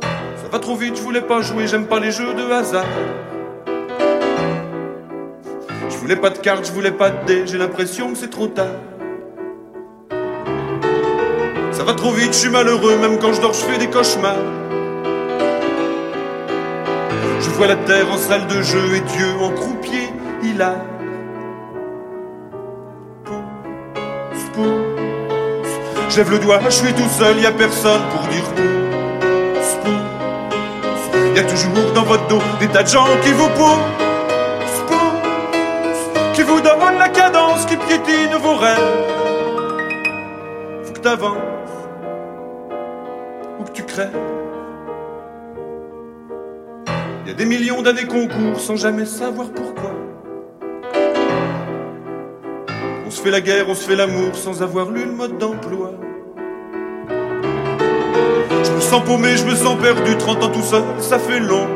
Ça 0.01 0.49
va 0.51 0.59
trop 0.59 0.75
vite, 0.75 0.97
je 0.97 1.01
voulais 1.01 1.21
pas 1.21 1.39
jouer, 1.41 1.67
j'aime 1.67 1.85
pas 1.85 2.01
les 2.01 2.11
jeux 2.11 2.33
de 2.33 2.51
hasard. 2.51 2.83
Je 5.89 5.95
voulais 5.95 6.17
pas 6.17 6.31
de 6.31 6.37
cartes, 6.37 6.67
je 6.67 6.73
voulais 6.73 6.91
pas 6.91 7.11
de 7.11 7.25
dés, 7.25 7.47
j'ai 7.47 7.57
l'impression 7.57 8.09
que 8.09 8.17
c'est 8.17 8.29
trop 8.29 8.47
tard. 8.47 8.75
Ça 11.71 11.85
va 11.85 11.93
trop 11.93 12.11
vite, 12.11 12.33
je 12.33 12.39
suis 12.39 12.49
malheureux, 12.49 12.97
même 12.97 13.19
quand 13.19 13.31
je 13.31 13.39
dors, 13.39 13.53
je 13.53 13.63
fais 13.63 13.77
des 13.77 13.87
cauchemars. 13.87 14.35
Je 17.39 17.49
vois 17.51 17.67
la 17.67 17.77
terre 17.77 18.11
en 18.11 18.17
salle 18.17 18.47
de 18.47 18.61
jeu 18.61 18.95
et 18.95 18.99
Dieu 18.99 19.27
en 19.39 19.51
croupier, 19.51 20.09
il 20.43 20.61
a. 20.61 20.92
Pousse. 24.53 24.65
Je 26.09 26.17
lève 26.17 26.31
le 26.31 26.39
doigt, 26.39 26.59
je 26.65 26.69
suis 26.69 26.93
tout 26.93 27.09
seul, 27.09 27.39
y 27.39 27.45
a 27.45 27.51
personne 27.51 28.01
pour 28.11 28.27
dire 28.27 28.43
pousse, 28.55 29.77
pousse. 29.83 31.35
Y 31.35 31.39
a 31.39 31.43
toujours 31.43 31.91
dans 31.93 32.03
votre 32.03 32.27
dos 32.27 32.41
des 32.59 32.67
tas 32.67 32.83
de 32.83 32.87
gens 32.87 33.05
qui 33.23 33.31
vous 33.31 33.49
poussent, 33.49 34.03
qui 36.33 36.43
vous 36.43 36.61
donnent 36.61 36.99
la 36.99 37.09
cadence, 37.09 37.65
qui 37.65 37.77
piétine 37.77 38.35
vos 38.41 38.55
rêves. 38.55 38.77
Faut 40.83 40.93
que 40.93 40.99
t'avances 40.99 41.37
ou 43.59 43.63
que 43.63 43.71
tu 43.71 43.83
crèves. 43.83 44.15
Y 47.25 47.31
a 47.31 47.33
des 47.33 47.45
millions 47.45 47.81
d'années 47.81 48.05
qu'on 48.05 48.27
court 48.27 48.59
sans 48.59 48.75
jamais 48.75 49.05
savoir 49.05 49.49
pourquoi. 49.49 49.92
Se 53.13 53.21
fait 53.21 53.31
la 53.31 53.41
guerre, 53.41 53.65
on 53.69 53.75
se 53.75 53.87
fait 53.87 53.95
l'amour 53.95 54.35
sans 54.35 54.63
avoir 54.63 54.89
lu 54.89 55.05
le 55.05 55.11
mode 55.11 55.37
d'emploi. 55.37 55.91
Je 57.07 58.71
me 58.71 58.81
sens 58.81 59.03
paumé, 59.03 59.37
je 59.37 59.45
me 59.45 59.55
sens 59.55 59.77
perdu, 59.79 60.17
30 60.17 60.43
ans 60.43 60.49
tout 60.49 60.63
seul, 60.63 60.83
ça 60.99 61.19
fait 61.19 61.39
long. 61.39 61.67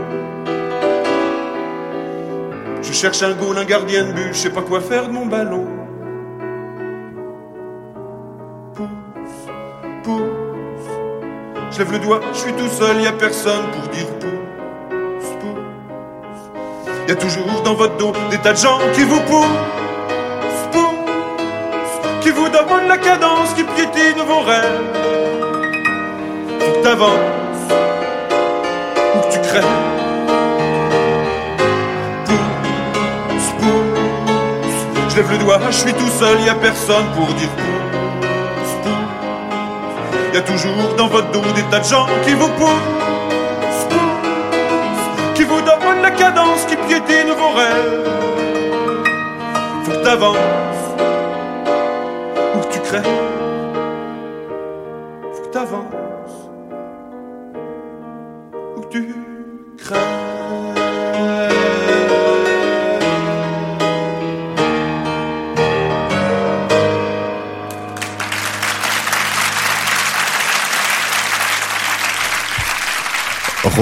Je 2.81 2.91
cherche 2.91 3.21
un 3.21 3.33
goal, 3.33 3.57
un 3.57 3.65
gardien 3.65 4.05
de 4.05 4.13
but, 4.13 4.29
je 4.33 4.37
sais 4.37 4.49
pas 4.49 4.63
quoi 4.63 4.81
faire 4.81 5.07
de 5.07 5.13
mon 5.13 5.27
ballon. 5.27 5.67
Pousse, 8.73 8.87
pousse, 10.03 10.21
je 11.71 11.77
lève 11.77 11.91
le 11.91 11.99
doigt, 11.99 12.21
je 12.33 12.37
suis 12.39 12.53
tout 12.53 12.67
seul, 12.67 12.99
y 13.01 13.07
a 13.07 13.11
personne 13.11 13.65
pour 13.73 13.87
dire 13.89 14.07
pousse, 14.19 15.29
pousse. 15.39 17.07
Y 17.07 17.11
a 17.11 17.15
toujours 17.15 17.61
dans 17.63 17.75
votre 17.75 17.95
dos 17.97 18.13
des 18.31 18.39
tas 18.39 18.53
de 18.53 18.57
gens 18.57 18.79
qui 18.95 19.03
vous 19.03 19.21
poussent, 19.21 19.76
cadence, 22.97 23.53
qui 23.55 23.63
piétinent 23.63 24.25
vos 24.25 24.41
rêves. 24.41 24.81
Faut 26.59 26.71
que 26.73 26.83
t'avances 26.83 27.67
ou 29.15 29.19
que 29.21 29.33
tu 29.33 29.39
crèves. 29.39 29.65
Pousse, 32.25 33.51
pousse, 33.59 35.09
je 35.09 35.15
lève 35.17 35.31
le 35.31 35.37
doigt, 35.37 35.59
je 35.69 35.77
suis 35.77 35.93
tout 35.93 36.11
seul, 36.19 36.41
y 36.41 36.49
a 36.49 36.55
personne 36.55 37.05
pour 37.15 37.27
dire 37.35 37.49
pousse, 37.49 38.75
pousse. 38.83 40.33
Y 40.33 40.37
a 40.37 40.41
toujours 40.41 40.95
dans 40.97 41.07
votre 41.07 41.31
dos 41.31 41.41
des 41.55 41.63
tas 41.63 41.79
de 41.79 41.85
gens 41.85 42.07
qui 42.25 42.33
vous 42.33 42.49
poussent, 42.49 43.87
qui 45.35 45.43
vous 45.43 45.61
donnent 45.61 46.01
la 46.01 46.11
cadence, 46.11 46.65
qui 46.67 46.75
piétinent 46.75 47.35
vos 47.35 47.51
rêves. 47.57 48.09
Faut 49.83 49.91
que 49.91 50.03
t'avances 50.03 50.76
ou 53.05 53.26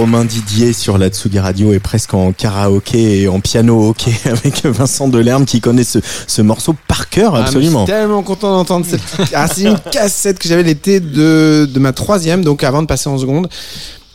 Romain 0.05 0.23
Didier 0.23 0.71
sur 0.71 0.99
la 0.99 1.09
Tsugi 1.09 1.39
Radio 1.39 1.73
est 1.73 1.79
presque 1.79 2.13
en 2.13 2.31
karaoké 2.31 3.21
et 3.23 3.27
en 3.27 3.39
piano 3.39 3.89
hockey 3.89 4.13
avec 4.25 4.63
Vincent 4.63 5.07
Delerme 5.07 5.45
qui 5.45 5.61
connaît 5.61 5.83
ce, 5.83 5.97
ce 6.27 6.43
morceau 6.43 6.75
par 6.87 7.09
cœur 7.09 7.33
Ah, 7.33 7.39
absolument. 7.41 7.87
je 7.87 7.91
suis 7.91 7.99
tellement 7.99 8.21
content 8.21 8.51
d'entendre 8.51 8.85
cette. 8.87 9.01
Ah, 9.33 9.47
c'est 9.47 9.63
une 9.63 9.79
cassette 9.91 10.37
que 10.37 10.47
j'avais 10.47 10.61
l'été 10.61 10.99
de, 10.99 11.67
de 11.67 11.79
ma 11.79 11.91
troisième, 11.91 12.43
donc 12.43 12.63
avant 12.63 12.83
de 12.83 12.87
passer 12.87 13.09
en 13.09 13.17
seconde. 13.17 13.49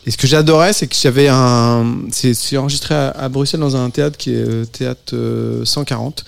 Et 0.06 0.12
ce 0.12 0.16
que 0.16 0.28
j'adorais, 0.28 0.72
c'est 0.72 0.86
que 0.86 0.94
j'avais 0.94 1.26
un. 1.28 1.84
C'est 2.12 2.56
enregistré 2.56 2.94
à, 2.94 3.08
à 3.10 3.28
Bruxelles 3.28 3.58
dans 3.58 3.74
un 3.74 3.90
théâtre 3.90 4.16
qui 4.16 4.30
est 4.30 4.36
euh, 4.48 4.64
théâtre 4.66 5.12
euh, 5.14 5.64
140, 5.64 6.24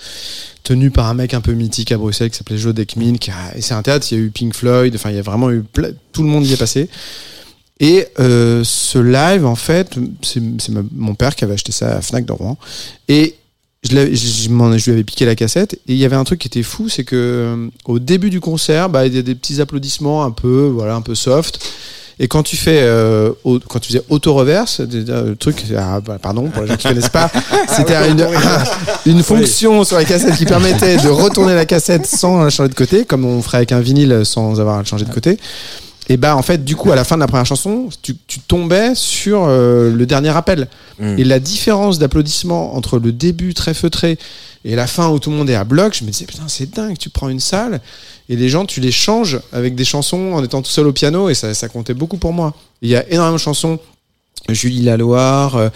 tenu 0.63 0.91
par 0.91 1.07
un 1.07 1.13
mec 1.13 1.33
un 1.33 1.39
peu 1.41 1.53
mythique 1.53 1.93
à 1.93 1.97
Bruxelles 1.97 2.29
qui 2.31 2.37
s'appelait 2.37 2.57
Joe 2.57 2.73
Dekmin. 2.73 3.15
Qui 3.15 3.31
a- 3.31 3.55
et 3.55 3.61
c'est 3.61 3.75
un 3.75 3.81
théâtre, 3.81 4.05
il 4.11 4.17
y 4.17 4.21
a 4.21 4.23
eu 4.25 4.29
Pink 4.29 4.53
Floyd, 4.53 4.93
enfin, 4.93 5.09
il 5.09 5.15
y 5.15 5.19
a 5.19 5.23
vraiment 5.23 5.49
eu. 5.51 5.63
Tout 6.11 6.21
le 6.23 6.27
monde 6.27 6.45
y 6.45 6.51
est 6.51 6.57
passé. 6.57 6.89
Et 7.79 8.05
euh, 8.19 8.61
ce 8.63 8.99
live, 8.99 9.45
en 9.45 9.55
fait, 9.55 9.95
c'est 10.21 10.41
mon 10.95 11.15
père 11.15 11.35
qui 11.35 11.43
avait 11.43 11.53
acheté 11.55 11.71
ça 11.71 11.97
à 11.97 12.01
Fnac 12.01 12.25
de 12.25 12.31
Rouen. 12.31 12.57
Et 13.07 13.35
je, 13.83 13.89
je, 14.13 14.49
je 14.77 14.85
lui 14.85 14.91
avais 14.91 15.03
piqué 15.03 15.25
la 15.25 15.35
cassette. 15.35 15.73
Et 15.87 15.93
il 15.93 15.97
y 15.97 16.05
avait 16.05 16.15
un 16.15 16.23
truc 16.23 16.39
qui 16.39 16.47
était 16.47 16.63
fou, 16.63 16.87
c'est 16.87 17.03
que 17.03 17.15
euh, 17.15 17.67
au 17.85 17.99
début 17.99 18.29
du 18.29 18.39
concert, 18.39 18.89
bah, 18.89 19.05
il 19.07 19.13
y 19.15 19.17
a 19.17 19.21
des 19.21 19.35
petits 19.35 19.59
applaudissements 19.59 20.23
un 20.23 20.31
peu, 20.31 20.67
voilà, 20.73 20.95
un 20.95 21.01
peu 21.01 21.15
soft. 21.15 21.59
Et 22.19 22.27
quand 22.27 22.43
tu 22.43 22.55
fais, 22.55 22.79
euh, 22.83 23.31
au- 23.43 23.59
quand 23.59 23.79
tu 23.79 23.87
faisais 23.91 24.03
auto-reverse, 24.07 24.81
le 24.81 25.33
truc, 25.33 25.63
ah, 25.75 25.99
bah, 25.99 26.19
pardon 26.21 26.47
pour 26.49 26.61
les 26.61 26.69
gens 26.69 26.77
qui 26.77 26.87
connaissent 26.87 27.09
pas, 27.09 27.29
c'était 27.75 28.07
une, 28.11 28.25
une 29.07 29.23
fonction 29.23 29.83
sur 29.83 29.97
la 29.97 30.05
cassette 30.05 30.35
qui 30.37 30.45
permettait 30.45 30.97
de 30.97 31.09
retourner 31.09 31.55
la 31.55 31.65
cassette 31.65 32.05
sans 32.05 32.43
la 32.43 32.51
changer 32.51 32.69
de 32.69 32.75
côté, 32.75 33.03
comme 33.03 33.25
on 33.25 33.41
ferait 33.41 33.57
avec 33.57 33.71
un 33.71 33.79
vinyle 33.81 34.21
sans 34.25 34.59
avoir 34.61 34.75
à 34.77 34.79
le 34.79 34.85
changer 34.85 35.05
de 35.05 35.11
côté. 35.13 35.39
Et 36.09 36.17
bah 36.17 36.35
en 36.35 36.41
fait, 36.41 36.63
du 36.63 36.75
coup, 36.75 36.91
à 36.91 36.95
la 36.95 37.03
fin 37.03 37.15
de 37.15 37.21
la 37.21 37.27
première 37.27 37.45
chanson, 37.45 37.89
tu, 38.01 38.15
tu 38.27 38.39
tombais 38.39 38.93
sur 38.93 39.45
euh, 39.45 39.91
le 39.91 40.05
dernier 40.05 40.35
appel. 40.35 40.67
Mm. 40.99 41.17
Et 41.17 41.23
la 41.23 41.39
différence 41.39 41.97
d'applaudissement 41.99 42.75
entre 42.75 42.99
le 42.99 43.11
début 43.11 43.53
très 43.53 43.73
feutré 43.73 44.17
et 44.65 44.75
la 44.75 44.87
fin 44.87 45.09
où 45.09 45.19
tout 45.19 45.29
le 45.29 45.35
monde 45.35 45.49
est 45.49 45.55
à 45.55 45.63
bloc, 45.63 45.95
je 45.97 46.03
me 46.03 46.09
disais 46.09 46.25
putain 46.25 46.47
c'est 46.47 46.73
dingue, 46.73 46.97
tu 46.97 47.09
prends 47.09 47.29
une 47.29 47.39
salle 47.39 47.81
et 48.29 48.35
les 48.35 48.47
gens 48.47 48.65
tu 48.65 48.79
les 48.79 48.91
changes 48.91 49.39
avec 49.51 49.75
des 49.75 49.83
chansons 49.83 50.33
en 50.33 50.43
étant 50.43 50.61
tout 50.61 50.71
seul 50.71 50.87
au 50.87 50.93
piano 50.93 51.29
et 51.29 51.33
ça, 51.33 51.53
ça 51.53 51.67
comptait 51.67 51.93
beaucoup 51.93 52.17
pour 52.17 52.31
moi. 52.31 52.53
Il 52.81 52.89
y 52.89 52.95
a 52.95 53.05
énormément 53.09 53.35
de 53.35 53.41
chansons. 53.41 53.79
Julie 54.49 54.81
Laloire, 54.81 55.55
euh, 55.55 55.69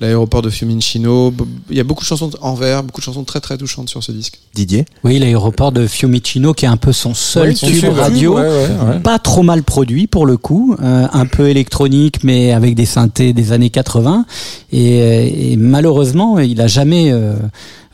l'aéroport 0.00 0.42
de 0.42 0.50
Fiumicino, 0.50 1.32
il 1.70 1.76
y 1.76 1.80
a 1.80 1.84
beaucoup 1.84 2.02
de 2.02 2.06
chansons 2.06 2.30
en 2.40 2.54
vers, 2.54 2.82
beaucoup 2.82 3.00
de 3.00 3.04
chansons 3.04 3.24
très 3.24 3.40
très 3.40 3.56
touchantes 3.56 3.88
sur 3.88 4.02
ce 4.02 4.12
disque. 4.12 4.38
Didier 4.54 4.84
Oui, 5.02 5.18
l'aéroport 5.18 5.72
de 5.72 5.86
Fiumicino 5.86 6.54
qui 6.54 6.66
est 6.66 6.68
un 6.68 6.76
peu 6.76 6.92
son 6.92 7.14
seul 7.14 7.54
tube 7.54 7.84
radio, 7.84 8.34
tube, 8.34 8.44
ouais, 8.44 8.48
ouais, 8.48 8.94
ouais. 8.94 9.00
pas 9.00 9.18
trop 9.18 9.42
mal 9.42 9.62
produit 9.62 10.06
pour 10.06 10.26
le 10.26 10.36
coup, 10.36 10.76
euh, 10.80 11.06
un 11.12 11.26
peu 11.26 11.48
électronique 11.48 12.22
mais 12.22 12.52
avec 12.52 12.74
des 12.74 12.86
synthés 12.86 13.32
des 13.32 13.52
années 13.52 13.70
80 13.70 14.24
et, 14.72 15.00
euh, 15.00 15.30
et 15.34 15.56
malheureusement 15.56 16.38
il 16.38 16.60
a 16.60 16.66
jamais 16.66 17.10
euh, 17.12 17.34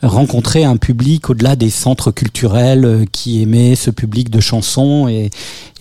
rencontré 0.01 0.63
un 0.63 0.77
public 0.77 1.29
au-delà 1.29 1.55
des 1.55 1.69
centres 1.69 2.11
culturels 2.11 2.85
euh, 2.85 3.05
qui 3.11 3.41
aimait 3.41 3.75
ce 3.75 3.91
public 3.91 4.29
de 4.29 4.39
chansons 4.39 5.07
et, 5.07 5.29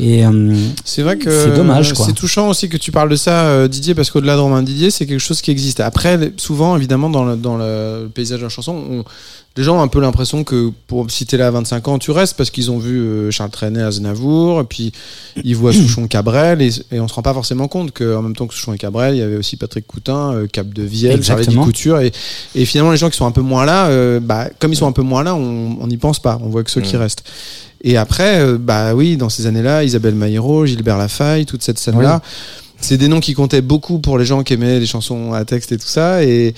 et 0.01 0.27
euh, 0.27 0.55
C'est 0.85 1.03
vrai 1.03 1.19
que 1.19 1.31
c'est 1.45 1.55
dommage 1.55 1.93
quoi. 1.95 2.05
C'est 2.07 2.13
touchant 2.15 2.49
aussi 2.49 2.69
que 2.69 2.77
tu 2.77 2.91
parles 2.93 3.11
de 3.11 3.17
ça, 3.17 3.47
euh, 3.47 3.69
Didier, 3.69 3.95
parce 3.95 4.11
qu'au-delà 4.11 4.35
de 4.37 4.41
Romain 4.41 4.63
Didier, 4.63 4.91
c'est 4.91 5.07
quelque 5.07 5.21
chose 5.21 5.41
qui 5.41 5.51
existe. 5.51 5.81
Après, 5.81 6.33
souvent, 6.37 6.77
évidemment, 6.77 7.11
dans 7.11 7.25
le, 7.25 7.37
dans 7.37 7.57
le 7.57 8.09
paysage 8.13 8.39
de 8.41 8.45
la 8.45 8.49
chanson, 8.49 8.75
on- 8.91 9.05
les 9.59 9.65
gens 9.65 9.77
ont 9.77 9.83
un 9.83 9.89
peu 9.89 10.01
l'impression 10.01 10.45
que 10.45 10.71
pour 10.87 11.11
si 11.11 11.27
t'es 11.27 11.37
là 11.37 11.49
à 11.49 11.51
25 11.51 11.89
ans, 11.89 11.99
tu 11.99 12.13
restes 12.13 12.37
parce 12.37 12.49
qu'ils 12.51 12.71
ont 12.71 12.79
vu 12.79 13.01
euh, 13.01 13.31
Charles 13.33 13.51
Trenet 13.51 13.83
à 13.83 13.91
Znavour, 13.91 14.61
et 14.61 14.65
puis 14.65 14.93
ils 15.43 15.57
voient 15.57 15.73
Souchon 15.75 16.07
Cabrel, 16.07 16.63
et, 16.63 16.71
et 16.93 17.01
on 17.01 17.09
se 17.09 17.15
rend 17.15 17.23
pas 17.23 17.35
forcément 17.35 17.67
compte 17.67 17.91
qu'en 17.93 18.23
même 18.23 18.37
temps 18.37 18.47
que 18.47 18.55
Souchon 18.55 18.73
et 18.73 18.79
Cabrel, 18.79 19.17
il 19.17 19.19
y 19.19 19.23
avait 19.23 19.37
aussi 19.37 19.57
Patrick 19.57 19.85
Coutin, 19.87 20.33
euh, 20.33 20.47
Cap 20.47 20.69
de 20.69 20.85
Vielle, 20.85 21.23
Charlie. 21.25 21.57
Couture, 21.57 21.99
et, 21.99 22.13
et 22.55 22.65
finalement 22.65 22.93
les 22.93 22.97
gens 22.99 23.11
qui 23.11 23.17
sont 23.17 23.27
un 23.27 23.33
peu 23.33 23.41
moins 23.43 23.65
là, 23.65 23.89
euh, 23.89 24.21
bah, 24.21 24.49
comme 24.61 24.73
ils 24.73 24.77
sont 24.77 24.87
un 24.87 24.93
peu 24.93 25.03
moins 25.03 25.25
là, 25.25 25.35
on 25.35 25.87
n'y 25.89 25.97
pense 25.97 26.21
pas, 26.21 26.39
on 26.43 26.49
voit 26.49 26.63
que 26.63 26.71
ceux 26.71 26.81
qui 26.81 26.95
Mm. 26.95 27.01
restent. 27.01 27.25
Et 27.83 27.97
après, 27.97 28.41
euh, 28.41 28.59
bah 28.59 28.95
oui, 28.95 29.17
dans 29.17 29.29
ces 29.29 29.47
années-là, 29.47 29.83
Isabelle 29.85 30.15
Maillero, 30.15 30.67
Gilbert 30.67 30.99
Lafaille, 30.99 31.47
toute 31.47 31.63
cette 31.63 31.79
scène-là, 31.79 32.23
c'est 32.81 32.97
des 32.97 33.09
noms 33.09 33.19
qui 33.21 33.35
comptaient 33.35 33.61
beaucoup 33.61 33.99
pour 33.99 34.19
les 34.19 34.25
gens 34.25 34.45
qui 34.45 34.53
aimaient 34.55 34.79
les 34.79 34.87
chansons 34.87 35.33
à 35.33 35.45
texte 35.45 35.73
et 35.73 35.79
tout 35.79 35.87
ça, 35.89 36.23
et 36.23 36.55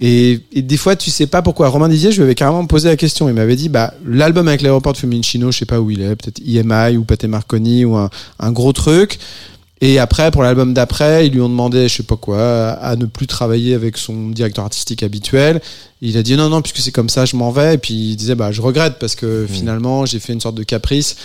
et, 0.00 0.40
et 0.52 0.62
des 0.62 0.76
fois, 0.76 0.94
tu 0.94 1.10
sais 1.10 1.26
pas 1.26 1.40
pourquoi. 1.42 1.68
Romain 1.68 1.88
Didier, 1.88 2.10
je 2.10 2.16
lui 2.16 2.24
avais 2.24 2.34
carrément 2.34 2.66
posé 2.66 2.88
la 2.88 2.96
question. 2.96 3.28
Il 3.28 3.34
m'avait 3.34 3.56
dit, 3.56 3.68
bah, 3.68 3.94
l'album 4.06 4.46
avec 4.46 4.60
l'aéroport 4.60 4.92
de 4.92 4.98
Fiumicino, 4.98 5.50
je 5.50 5.58
sais 5.58 5.66
pas 5.66 5.80
où 5.80 5.90
il 5.90 6.02
est, 6.02 6.16
peut-être 6.16 6.38
IMI 6.44 6.96
ou 6.96 7.04
Pate 7.04 7.24
Marconi 7.24 7.84
ou 7.84 7.96
un, 7.96 8.10
un 8.38 8.52
gros 8.52 8.72
truc. 8.72 9.18
Et 9.80 9.98
après, 9.98 10.30
pour 10.30 10.42
l'album 10.42 10.72
d'après, 10.72 11.26
ils 11.26 11.32
lui 11.32 11.40
ont 11.40 11.48
demandé, 11.48 11.88
je 11.88 11.96
sais 11.96 12.02
pas 12.02 12.16
quoi, 12.16 12.70
à 12.70 12.96
ne 12.96 13.04
plus 13.04 13.26
travailler 13.26 13.74
avec 13.74 13.98
son 13.98 14.30
directeur 14.30 14.64
artistique 14.64 15.02
habituel. 15.02 15.60
Il 16.00 16.16
a 16.16 16.22
dit 16.22 16.36
non, 16.36 16.48
non, 16.48 16.62
puisque 16.62 16.78
c'est 16.78 16.92
comme 16.92 17.10
ça, 17.10 17.24
je 17.24 17.36
m'en 17.36 17.50
vais. 17.50 17.74
Et 17.74 17.78
puis 17.78 17.94
il 17.94 18.16
disait, 18.16 18.34
bah, 18.34 18.52
je 18.52 18.62
regrette 18.62 18.98
parce 18.98 19.14
que 19.14 19.46
finalement, 19.48 20.06
j'ai 20.06 20.18
fait 20.18 20.32
une 20.32 20.40
sorte 20.40 20.54
de 20.54 20.62
caprice. 20.62 21.16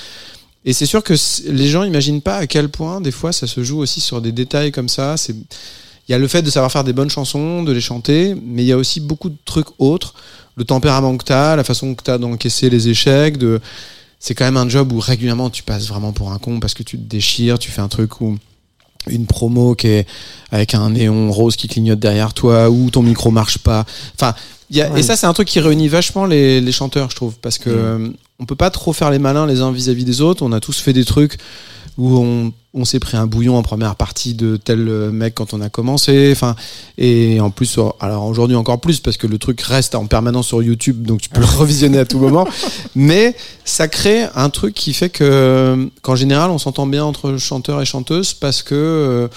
Et 0.64 0.74
c'est 0.74 0.86
sûr 0.86 1.02
que 1.04 1.14
les 1.48 1.68
gens 1.68 1.84
imaginent 1.84 2.22
pas 2.22 2.36
à 2.36 2.48
quel 2.48 2.70
point, 2.70 3.02
des 3.02 3.12
fois, 3.12 3.32
ça 3.32 3.48
se 3.48 3.64
joue 3.64 3.80
aussi 3.80 4.00
sur 4.00 4.22
des 4.22 4.32
détails 4.32 4.72
comme 4.72 4.90
ça. 4.90 5.18
C'est, 5.18 5.36
il 6.08 6.12
y 6.12 6.16
a 6.16 6.18
le 6.18 6.28
fait 6.28 6.42
de 6.42 6.50
savoir 6.50 6.72
faire 6.72 6.84
des 6.84 6.94
bonnes 6.94 7.10
chansons, 7.10 7.64
de 7.64 7.72
les 7.72 7.82
chanter, 7.82 8.36
mais 8.46 8.64
il 8.64 8.68
y 8.68 8.72
a 8.72 8.78
aussi 8.78 9.00
beaucoup 9.00 9.30
de 9.30 9.38
trucs 9.46 9.68
autres. 9.80 10.14
Le 10.58 10.66
tempérament 10.66 11.16
que 11.18 11.24
t'as, 11.24 11.56
la 11.56 11.64
façon 11.64 11.96
que 11.96 12.04
t'as 12.04 12.18
d'encaisser 12.18 12.70
les 12.70 12.90
échecs, 12.90 13.38
de, 13.38 13.62
c'est 14.20 14.36
quand 14.36 14.46
même 14.46 14.58
un 14.58 14.68
job 14.68 14.92
où 14.92 15.00
régulièrement 15.00 15.50
tu 15.50 15.64
passes 15.64 15.88
vraiment 15.88 16.12
pour 16.12 16.32
un 16.32 16.38
con 16.38 16.60
parce 16.60 16.74
que 16.74 16.84
tu 16.84 16.98
te 16.98 17.04
déchires, 17.04 17.58
tu 17.60 17.72
fais 17.72 17.82
un 17.82 17.88
truc 17.88 18.22
où 18.22 18.38
une 19.10 19.26
promo 19.26 19.74
qui 19.74 19.88
est 19.88 20.08
avec 20.52 20.76
un 20.76 20.92
néon 20.92 21.32
rose 21.32 21.56
qui 21.56 21.68
clignote 21.68 22.00
derrière 22.00 22.34
toi 22.34 22.70
ou 22.70 22.90
ton 22.90 23.02
micro 23.02 23.32
marche 23.32 23.58
pas. 23.58 23.86
Enfin, 24.16 24.36
il 24.70 24.78
y 24.78 24.82
a, 24.82 24.96
et 24.98 25.04
ça 25.04 25.16
c'est 25.16 25.26
un 25.26 25.34
truc 25.34 25.48
qui 25.48 25.60
réunit 25.60 25.88
vachement 25.88 26.26
les, 26.26 26.62
les 26.62 26.72
chanteurs, 26.72 27.10
je 27.10 27.16
trouve, 27.16 27.36
parce 27.42 27.58
que 27.58 27.70
euh, 27.70 28.10
on 28.40 28.46
peut 28.46 28.56
pas 28.56 28.70
trop 28.70 28.94
faire 28.94 29.10
les 29.12 29.20
malins 29.20 29.46
les 29.46 29.62
uns 29.62 29.72
vis-à-vis 29.72 30.06
des 30.06 30.22
autres. 30.22 30.44
On 30.44 30.52
a 30.52 30.60
tous 30.60 30.80
fait 30.80 30.94
des 30.94 31.06
trucs 31.06 31.38
où 31.98 32.18
on, 32.18 32.54
on 32.74 32.86
s'est 32.86 33.00
pris 33.00 33.18
un 33.18 33.28
bouillon 33.28 33.58
en 33.58 33.64
première 33.64 33.96
partie 33.96 34.34
de 34.34 34.56
tel 34.56 34.88
euh, 34.88 35.12
mec 35.12 35.36
quand 35.36 35.54
on 35.54 35.62
a 35.62 35.70
commencé. 35.70 36.30
Enfin, 36.32 36.56
et 36.98 37.40
en 37.42 37.50
plus, 37.50 37.78
euh, 37.78 37.90
alors 38.00 38.26
aujourd'hui 38.26 38.56
encore 38.56 38.80
plus 38.80 39.00
parce 39.00 39.18
que 39.18 39.28
le 39.28 39.38
truc 39.38 39.62
reste 39.62 39.96
en 39.96 40.06
permanence 40.06 40.48
sur 40.48 40.64
YouTube, 40.64 41.06
donc 41.06 41.22
tu 41.22 41.30
peux 41.30 41.42
le 41.42 41.46
revisionner 41.58 42.00
à 42.00 42.06
tout 42.06 42.20
moment. 42.20 42.48
Mais 42.96 43.36
ça 43.66 43.88
crée 43.88 44.24
un 44.36 44.50
truc 44.50 44.74
qui 44.74 44.94
fait 44.94 45.10
que, 45.10 45.90
qu'en 46.02 46.16
général, 46.16 46.50
on 46.50 46.58
s'entend 46.58 46.88
bien 46.88 47.04
entre 47.04 47.38
chanteurs 47.38 47.82
et 47.82 47.86
chanteuses 47.86 48.34
parce 48.34 48.64
que 48.64 48.76
euh, 48.76 49.28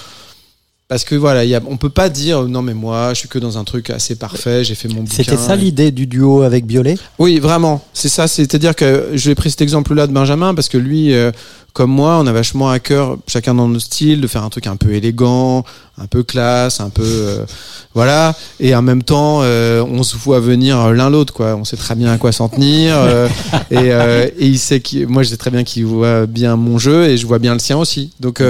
parce 0.86 1.04
que 1.04 1.14
voilà, 1.14 1.44
il 1.44 1.50
y 1.50 1.54
a, 1.54 1.62
on 1.66 1.78
peut 1.78 1.88
pas 1.88 2.10
dire 2.10 2.42
non 2.42 2.60
mais 2.60 2.74
moi 2.74 3.14
je 3.14 3.20
suis 3.20 3.28
que 3.28 3.38
dans 3.38 3.56
un 3.56 3.64
truc 3.64 3.88
assez 3.88 4.16
parfait, 4.16 4.64
j'ai 4.64 4.74
fait 4.74 4.88
mon 4.88 5.00
bouquin. 5.02 5.14
C'était 5.16 5.36
ça 5.38 5.56
l'idée 5.56 5.90
du 5.90 6.06
duo 6.06 6.42
avec 6.42 6.66
Biolay? 6.66 6.96
Oui, 7.18 7.38
vraiment. 7.38 7.82
C'est 7.94 8.10
ça. 8.10 8.28
C'est-à-dire 8.28 8.76
que 8.76 9.08
je 9.14 9.30
vais 9.30 9.34
pris 9.34 9.50
cet 9.50 9.62
exemple-là 9.62 10.06
de 10.06 10.12
Benjamin 10.12 10.54
parce 10.54 10.68
que 10.68 10.76
lui, 10.76 11.14
euh, 11.14 11.32
comme 11.72 11.90
moi, 11.90 12.18
on 12.20 12.26
a 12.26 12.32
vachement 12.32 12.68
à 12.68 12.80
cœur, 12.80 13.16
chacun 13.26 13.54
dans 13.54 13.66
nos 13.66 13.80
styles, 13.80 14.20
de 14.20 14.26
faire 14.26 14.44
un 14.44 14.50
truc 14.50 14.66
un 14.66 14.76
peu 14.76 14.92
élégant, 14.92 15.64
un 15.96 16.06
peu 16.06 16.22
classe, 16.22 16.80
un 16.80 16.90
peu 16.90 17.02
euh, 17.02 17.46
voilà. 17.94 18.36
Et 18.60 18.74
en 18.74 18.82
même 18.82 19.02
temps, 19.02 19.40
euh, 19.42 19.82
on 19.82 20.02
se 20.02 20.18
voit 20.18 20.40
venir 20.40 20.92
l'un 20.92 21.08
l'autre, 21.08 21.32
quoi. 21.32 21.56
On 21.56 21.64
sait 21.64 21.78
très 21.78 21.94
bien 21.94 22.12
à 22.12 22.18
quoi 22.18 22.30
s'en 22.30 22.50
tenir. 22.50 22.94
et, 23.70 23.88
et 23.88 24.46
il 24.46 24.58
sait 24.58 24.80
qu'il, 24.80 25.08
moi, 25.08 25.22
je 25.22 25.30
sais 25.30 25.38
très 25.38 25.50
bien 25.50 25.64
qu'il 25.64 25.86
voit 25.86 26.26
bien 26.26 26.56
mon 26.56 26.76
jeu 26.76 27.08
et 27.08 27.16
je 27.16 27.26
vois 27.26 27.38
bien 27.38 27.54
le 27.54 27.58
sien 27.60 27.78
aussi. 27.78 28.12
Donc, 28.20 28.42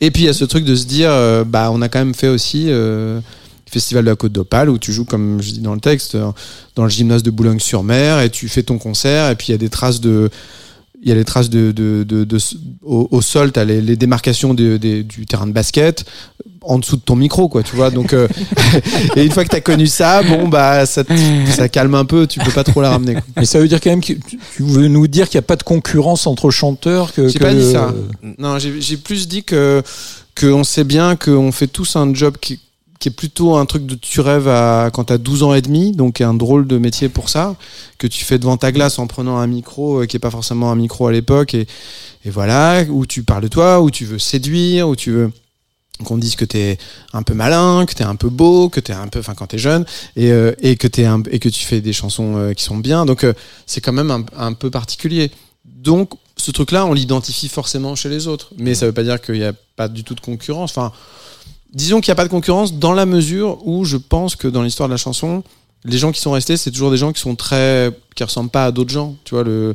et 0.00 0.10
puis 0.10 0.24
il 0.24 0.26
y 0.26 0.28
a 0.28 0.34
ce 0.34 0.44
truc 0.44 0.64
de 0.64 0.74
se 0.74 0.86
dire, 0.86 1.10
euh, 1.10 1.44
bah, 1.44 1.70
on 1.72 1.80
a 1.82 1.88
quand 1.88 1.98
même 1.98 2.14
fait 2.14 2.28
aussi. 2.28 2.66
euh, 2.68 3.20
Festival 3.68 4.04
de 4.04 4.10
la 4.10 4.16
Côte 4.16 4.32
d'Opale 4.32 4.70
où 4.70 4.78
tu 4.78 4.92
joues 4.92 5.04
comme 5.04 5.42
je 5.42 5.50
dis 5.50 5.60
dans 5.60 5.74
le 5.74 5.80
texte 5.80 6.14
euh, 6.14 6.30
dans 6.76 6.84
le 6.84 6.88
gymnase 6.88 7.22
de 7.22 7.30
Boulogne-sur-Mer 7.30 8.20
et 8.20 8.30
tu 8.30 8.48
fais 8.48 8.62
ton 8.62 8.78
concert 8.78 9.28
et 9.30 9.34
puis 9.34 9.48
il 9.48 9.50
y 9.50 9.54
a 9.54 9.58
des 9.58 9.68
traces 9.68 10.00
de 10.00 10.30
il 11.02 11.08
y 11.08 11.12
a 11.12 11.14
les 11.14 11.24
traces 11.24 11.50
de, 11.50 11.72
de, 11.72 12.04
de, 12.04 12.38
au, 12.82 13.20
sol 13.20 13.52
t'as 13.52 13.64
les, 13.64 13.82
les 13.82 13.96
démarcations 13.96 14.54
du 14.54 15.26
terrain 15.28 15.46
de 15.46 15.52
basket 15.52 16.04
en 16.66 16.78
dessous 16.78 16.96
de 16.96 17.02
ton 17.02 17.16
micro 17.16 17.48
quoi 17.48 17.62
tu 17.62 17.76
vois 17.76 17.90
donc 17.90 18.12
euh, 18.12 18.28
et 19.16 19.24
une 19.24 19.32
fois 19.32 19.44
que 19.44 19.50
t'as 19.50 19.60
connu 19.60 19.86
ça 19.86 20.22
bon 20.22 20.48
bah 20.48 20.84
ça, 20.86 21.04
calme 21.70 21.94
un 21.94 22.04
peu 22.04 22.26
tu 22.26 22.40
peux 22.40 22.50
pas 22.50 22.64
trop 22.64 22.80
la 22.80 22.90
ramener 22.90 23.14
quoi. 23.14 23.22
Mais 23.36 23.44
ça 23.44 23.58
veut 23.58 23.68
dire 23.68 23.80
quand 23.80 23.90
même 23.90 24.00
que 24.00 24.12
tu 24.12 24.38
tu 24.56 24.62
veux 24.62 24.88
nous 24.88 25.06
dire 25.06 25.28
qu'il 25.28 25.38
n'y 25.38 25.44
a 25.44 25.48
pas 25.48 25.56
de 25.56 25.62
concurrence 25.62 26.26
entre 26.26 26.50
chanteurs 26.50 27.12
que. 27.12 27.28
J'ai 27.28 27.38
que 27.38 27.44
pas 27.44 27.54
dit 27.54 27.72
ça. 27.72 27.94
Non, 28.38 28.58
j'ai 28.58 28.96
plus 28.96 29.28
dit 29.28 29.44
que 29.44 29.82
qu'on 30.38 30.64
sait 30.64 30.84
bien 30.84 31.16
qu'on 31.16 31.52
fait 31.52 31.66
tous 31.66 31.96
un 31.96 32.12
job 32.14 32.36
qui, 32.40 32.60
qui 32.98 33.08
est 33.08 33.12
plutôt 33.12 33.56
un 33.56 33.64
truc 33.66 33.86
de 33.86 33.94
tu 33.94 34.20
rêves 34.20 34.48
à 34.48 34.90
quand 34.92 35.04
t'as 35.04 35.18
12 35.18 35.42
ans 35.42 35.54
et 35.54 35.62
demi, 35.62 35.92
donc 35.92 36.20
un 36.20 36.34
drôle 36.34 36.66
de 36.66 36.78
métier 36.78 37.08
pour 37.08 37.28
ça, 37.28 37.56
que 37.98 38.06
tu 38.06 38.24
fais 38.24 38.38
devant 38.38 38.56
ta 38.56 38.72
glace 38.72 38.98
en 38.98 39.06
prenant 39.06 39.38
un 39.38 39.46
micro 39.46 40.02
euh, 40.02 40.06
qui 40.06 40.16
est 40.16 40.20
pas 40.20 40.30
forcément 40.30 40.70
un 40.70 40.76
micro 40.76 41.06
à 41.06 41.12
l'époque 41.12 41.54
et, 41.54 41.66
et 42.24 42.30
voilà, 42.30 42.82
où 42.88 43.06
tu 43.06 43.22
parles 43.22 43.42
de 43.42 43.48
toi, 43.48 43.80
où 43.80 43.90
tu 43.90 44.04
veux 44.04 44.18
séduire, 44.18 44.88
où 44.88 44.96
tu 44.96 45.10
veux 45.10 45.30
qu'on 46.04 46.18
dise 46.18 46.36
que 46.36 46.44
t'es 46.44 46.78
un 47.12 47.22
peu 47.22 47.34
malin, 47.34 47.86
que 47.86 47.94
t'es 47.94 48.04
un 48.04 48.16
peu 48.16 48.28
beau, 48.28 48.68
que 48.68 48.80
t'es 48.80 48.92
un 48.92 49.08
peu, 49.08 49.20
enfin 49.20 49.34
quand 49.34 49.46
t'es 49.46 49.58
jeune, 49.58 49.84
et, 50.16 50.30
euh, 50.30 50.54
et 50.60 50.76
que 50.76 50.86
t'es 50.86 51.04
un, 51.04 51.22
et 51.30 51.38
que 51.38 51.48
tu 51.48 51.64
fais 51.64 51.80
des 51.80 51.92
chansons 51.92 52.36
euh, 52.36 52.52
qui 52.52 52.64
sont 52.64 52.76
bien. 52.76 53.06
Donc 53.06 53.24
euh, 53.24 53.32
c'est 53.66 53.80
quand 53.80 53.92
même 53.92 54.10
un, 54.10 54.24
un 54.36 54.52
peu 54.52 54.70
particulier. 54.70 55.30
Donc 55.64 56.12
ce 56.36 56.50
truc-là, 56.50 56.84
on 56.86 56.92
l'identifie 56.92 57.48
forcément 57.48 57.94
chez 57.94 58.08
les 58.08 58.28
autres, 58.28 58.50
mais 58.58 58.74
ça 58.74 58.86
veut 58.86 58.92
pas 58.92 59.04
dire 59.04 59.20
qu'il 59.20 59.36
n'y 59.36 59.44
a 59.44 59.54
pas 59.76 59.88
du 59.88 60.04
tout 60.04 60.14
de 60.14 60.20
concurrence. 60.20 60.70
Enfin, 60.70 60.92
disons 61.72 62.00
qu'il 62.00 62.10
n'y 62.10 62.12
a 62.12 62.16
pas 62.16 62.24
de 62.24 62.30
concurrence 62.30 62.74
dans 62.74 62.92
la 62.92 63.06
mesure 63.06 63.66
où 63.66 63.84
je 63.84 63.96
pense 63.96 64.36
que 64.36 64.48
dans 64.48 64.62
l'histoire 64.62 64.88
de 64.88 64.94
la 64.94 64.98
chanson, 64.98 65.42
les 65.84 65.98
gens 65.98 66.12
qui 66.12 66.20
sont 66.20 66.32
restés, 66.32 66.56
c'est 66.56 66.70
toujours 66.70 66.90
des 66.90 66.96
gens 66.96 67.12
qui 67.12 67.20
sont 67.20 67.36
très, 67.36 67.90
qui 68.14 68.24
ressemblent 68.24 68.50
pas 68.50 68.66
à 68.66 68.72
d'autres 68.72 68.92
gens. 68.92 69.16
Tu 69.24 69.34
vois 69.34 69.44
le 69.44 69.72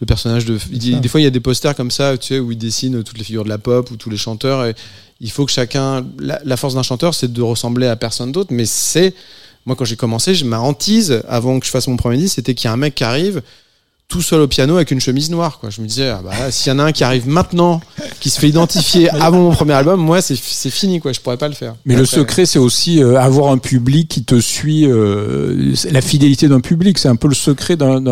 le 0.00 0.06
personnage 0.06 0.46
de 0.46 0.58
il 0.72 1.00
des 1.00 1.08
fois 1.08 1.20
il 1.20 1.24
y 1.24 1.26
a 1.26 1.30
des 1.30 1.40
posters 1.40 1.74
comme 1.74 1.90
ça 1.90 2.16
tu 2.16 2.28
sais 2.28 2.38
où 2.38 2.50
ils 2.50 2.58
dessinent 2.58 3.04
toutes 3.04 3.18
les 3.18 3.24
figures 3.24 3.44
de 3.44 3.48
la 3.48 3.58
pop 3.58 3.90
ou 3.90 3.96
tous 3.96 4.10
les 4.10 4.16
chanteurs 4.16 4.64
et 4.64 4.74
il 5.20 5.30
faut 5.30 5.44
que 5.46 5.52
chacun 5.52 6.04
la, 6.18 6.40
la 6.44 6.56
force 6.56 6.74
d'un 6.74 6.82
chanteur 6.82 7.14
c'est 7.14 7.32
de 7.32 7.42
ressembler 7.42 7.86
à 7.86 7.96
personne 7.96 8.32
d'autre 8.32 8.50
mais 8.52 8.64
c'est 8.66 9.14
moi 9.66 9.76
quand 9.76 9.84
j'ai 9.84 9.96
commencé 9.96 10.34
je- 10.34 10.44
ma 10.44 10.58
hantise 10.60 11.22
avant 11.28 11.60
que 11.60 11.66
je 11.66 11.70
fasse 11.70 11.86
mon 11.88 11.96
premier 11.96 12.16
disque 12.16 12.36
c'était 12.36 12.54
qu'il 12.54 12.66
y 12.66 12.68
a 12.68 12.72
un 12.72 12.76
mec 12.78 12.94
qui 12.94 13.04
arrive 13.04 13.42
tout 14.08 14.22
seul 14.22 14.40
au 14.40 14.48
piano 14.48 14.74
avec 14.74 14.90
une 14.90 15.00
chemise 15.00 15.30
noire 15.30 15.58
quoi 15.60 15.70
je 15.70 15.80
me 15.82 15.86
disais 15.86 16.08
ah 16.08 16.20
bah 16.24 16.50
s'il 16.50 16.72
y 16.72 16.74
en 16.74 16.78
a 16.80 16.84
un 16.84 16.90
qui 16.92 17.04
arrive 17.04 17.28
maintenant 17.28 17.80
qui 18.18 18.28
se 18.30 18.40
fait 18.40 18.48
identifier 18.48 19.08
avant 19.20 19.38
mon 19.38 19.52
premier 19.52 19.74
album 19.74 20.00
moi 20.00 20.20
c'est 20.20 20.34
c'est 20.36 20.70
fini 20.70 20.98
quoi 21.00 21.12
je 21.12 21.20
pourrais 21.20 21.36
pas 21.36 21.46
le 21.48 21.54
faire 21.54 21.74
Mais 21.84 21.94
le 21.94 22.04
secret, 22.06 22.44
c'est 22.46 22.58
aussi 22.58 23.00
euh, 23.02 23.20
avoir 23.20 23.52
un 23.52 23.58
public 23.58 24.08
qui 24.08 24.24
te 24.24 24.40
suit. 24.40 24.84
euh, 24.86 25.74
la 25.92 26.00
fidélité 26.00 26.48
d'un 26.48 26.60
public, 26.60 26.98
c'est 26.98 27.08
un 27.08 27.14
peu 27.16 27.28
le 27.28 27.34
secret 27.36 27.76
d'un. 27.76 28.02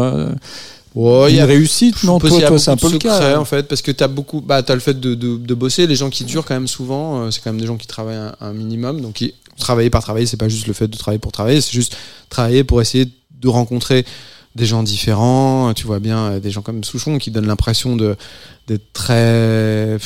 Ouais, 0.98 1.30
il 1.32 1.36
y 1.36 1.40
a- 1.40 1.46
réussite, 1.46 2.02
non 2.04 2.18
Toi, 2.18 2.28
toi 2.30 2.58
c'est 2.58 2.70
un 2.70 2.76
peu 2.76 2.90
le 2.90 2.98
cas. 2.98 3.34
hein. 3.36 3.38
en 3.38 3.44
fait 3.44 3.68
parce 3.68 3.82
que 3.82 3.92
t'as 3.92 4.08
beaucoup 4.08 4.40
bah 4.40 4.62
le 4.68 4.80
fait 4.80 4.98
de, 4.98 5.14
de, 5.14 5.36
de 5.36 5.54
bosser 5.54 5.86
les 5.86 5.94
gens 5.94 6.10
qui 6.10 6.24
durent 6.24 6.44
quand 6.44 6.54
même 6.54 6.66
souvent 6.66 7.20
euh, 7.22 7.30
c'est 7.30 7.40
quand 7.42 7.50
même 7.52 7.60
des 7.60 7.66
gens 7.66 7.76
qui 7.76 7.86
travaillent 7.86 8.16
un, 8.16 8.34
un 8.40 8.52
minimum 8.52 9.00
donc 9.00 9.14
qui, 9.14 9.34
travailler 9.58 9.90
par 9.90 10.02
travailler 10.02 10.26
c'est 10.26 10.36
pas 10.36 10.48
juste 10.48 10.66
le 10.66 10.72
fait 10.72 10.88
de 10.88 10.96
travailler 10.96 11.18
pour 11.20 11.30
travailler 11.32 11.60
c'est 11.60 11.72
juste 11.72 11.96
travailler 12.28 12.64
pour 12.64 12.80
essayer 12.80 13.06
de 13.40 13.48
rencontrer 13.48 14.04
des 14.58 14.66
gens 14.66 14.82
différents 14.82 15.72
tu 15.74 15.86
vois 15.86 16.00
bien 16.00 16.18
euh, 16.32 16.40
des 16.40 16.50
gens 16.50 16.62
comme 16.62 16.84
Souchon 16.84 17.18
qui 17.18 17.30
donnent 17.30 17.46
l'impression 17.46 17.96
d'être 17.96 18.92
très 18.92 19.96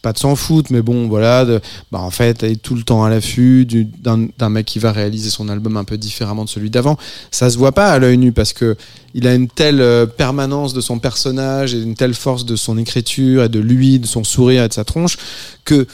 pas 0.00 0.12
de 0.12 0.18
s'en 0.18 0.36
foutre 0.36 0.70
mais 0.72 0.80
bon 0.80 1.08
voilà 1.08 1.44
de, 1.44 1.60
bah 1.90 1.98
en 1.98 2.10
fait 2.10 2.42
être 2.44 2.62
tout 2.62 2.76
le 2.76 2.82
temps 2.84 3.02
à 3.02 3.10
l'affût 3.10 3.66
du- 3.66 3.84
d'un 3.84 4.28
d'un 4.38 4.48
mec 4.48 4.64
qui 4.66 4.78
va 4.78 4.92
réaliser 4.92 5.28
son 5.30 5.48
album 5.48 5.76
un 5.76 5.82
peu 5.84 5.96
différemment 5.98 6.44
de 6.44 6.48
celui 6.48 6.70
d'avant. 6.70 6.96
Ça 7.32 7.50
se 7.50 7.58
voit 7.58 7.72
pas 7.72 7.90
à 7.90 7.98
l'œil 7.98 8.16
nu 8.16 8.30
parce 8.30 8.52
que 8.52 8.76
il 9.14 9.26
a 9.26 9.34
une 9.34 9.48
telle 9.48 9.80
euh, 9.80 10.06
permanence 10.06 10.72
de 10.72 10.80
son 10.80 11.00
personnage 11.00 11.74
et 11.74 11.80
une 11.82 11.96
telle 11.96 12.14
force 12.14 12.44
de 12.44 12.54
son 12.54 12.78
écriture 12.78 13.42
et 13.44 13.48
de 13.48 13.58
lui, 13.58 13.98
de 13.98 14.06
son 14.06 14.22
sourire 14.22 14.62
et 14.62 14.68
de 14.68 14.72
sa 14.72 14.84
tronche 14.84 15.16
que 15.64 15.86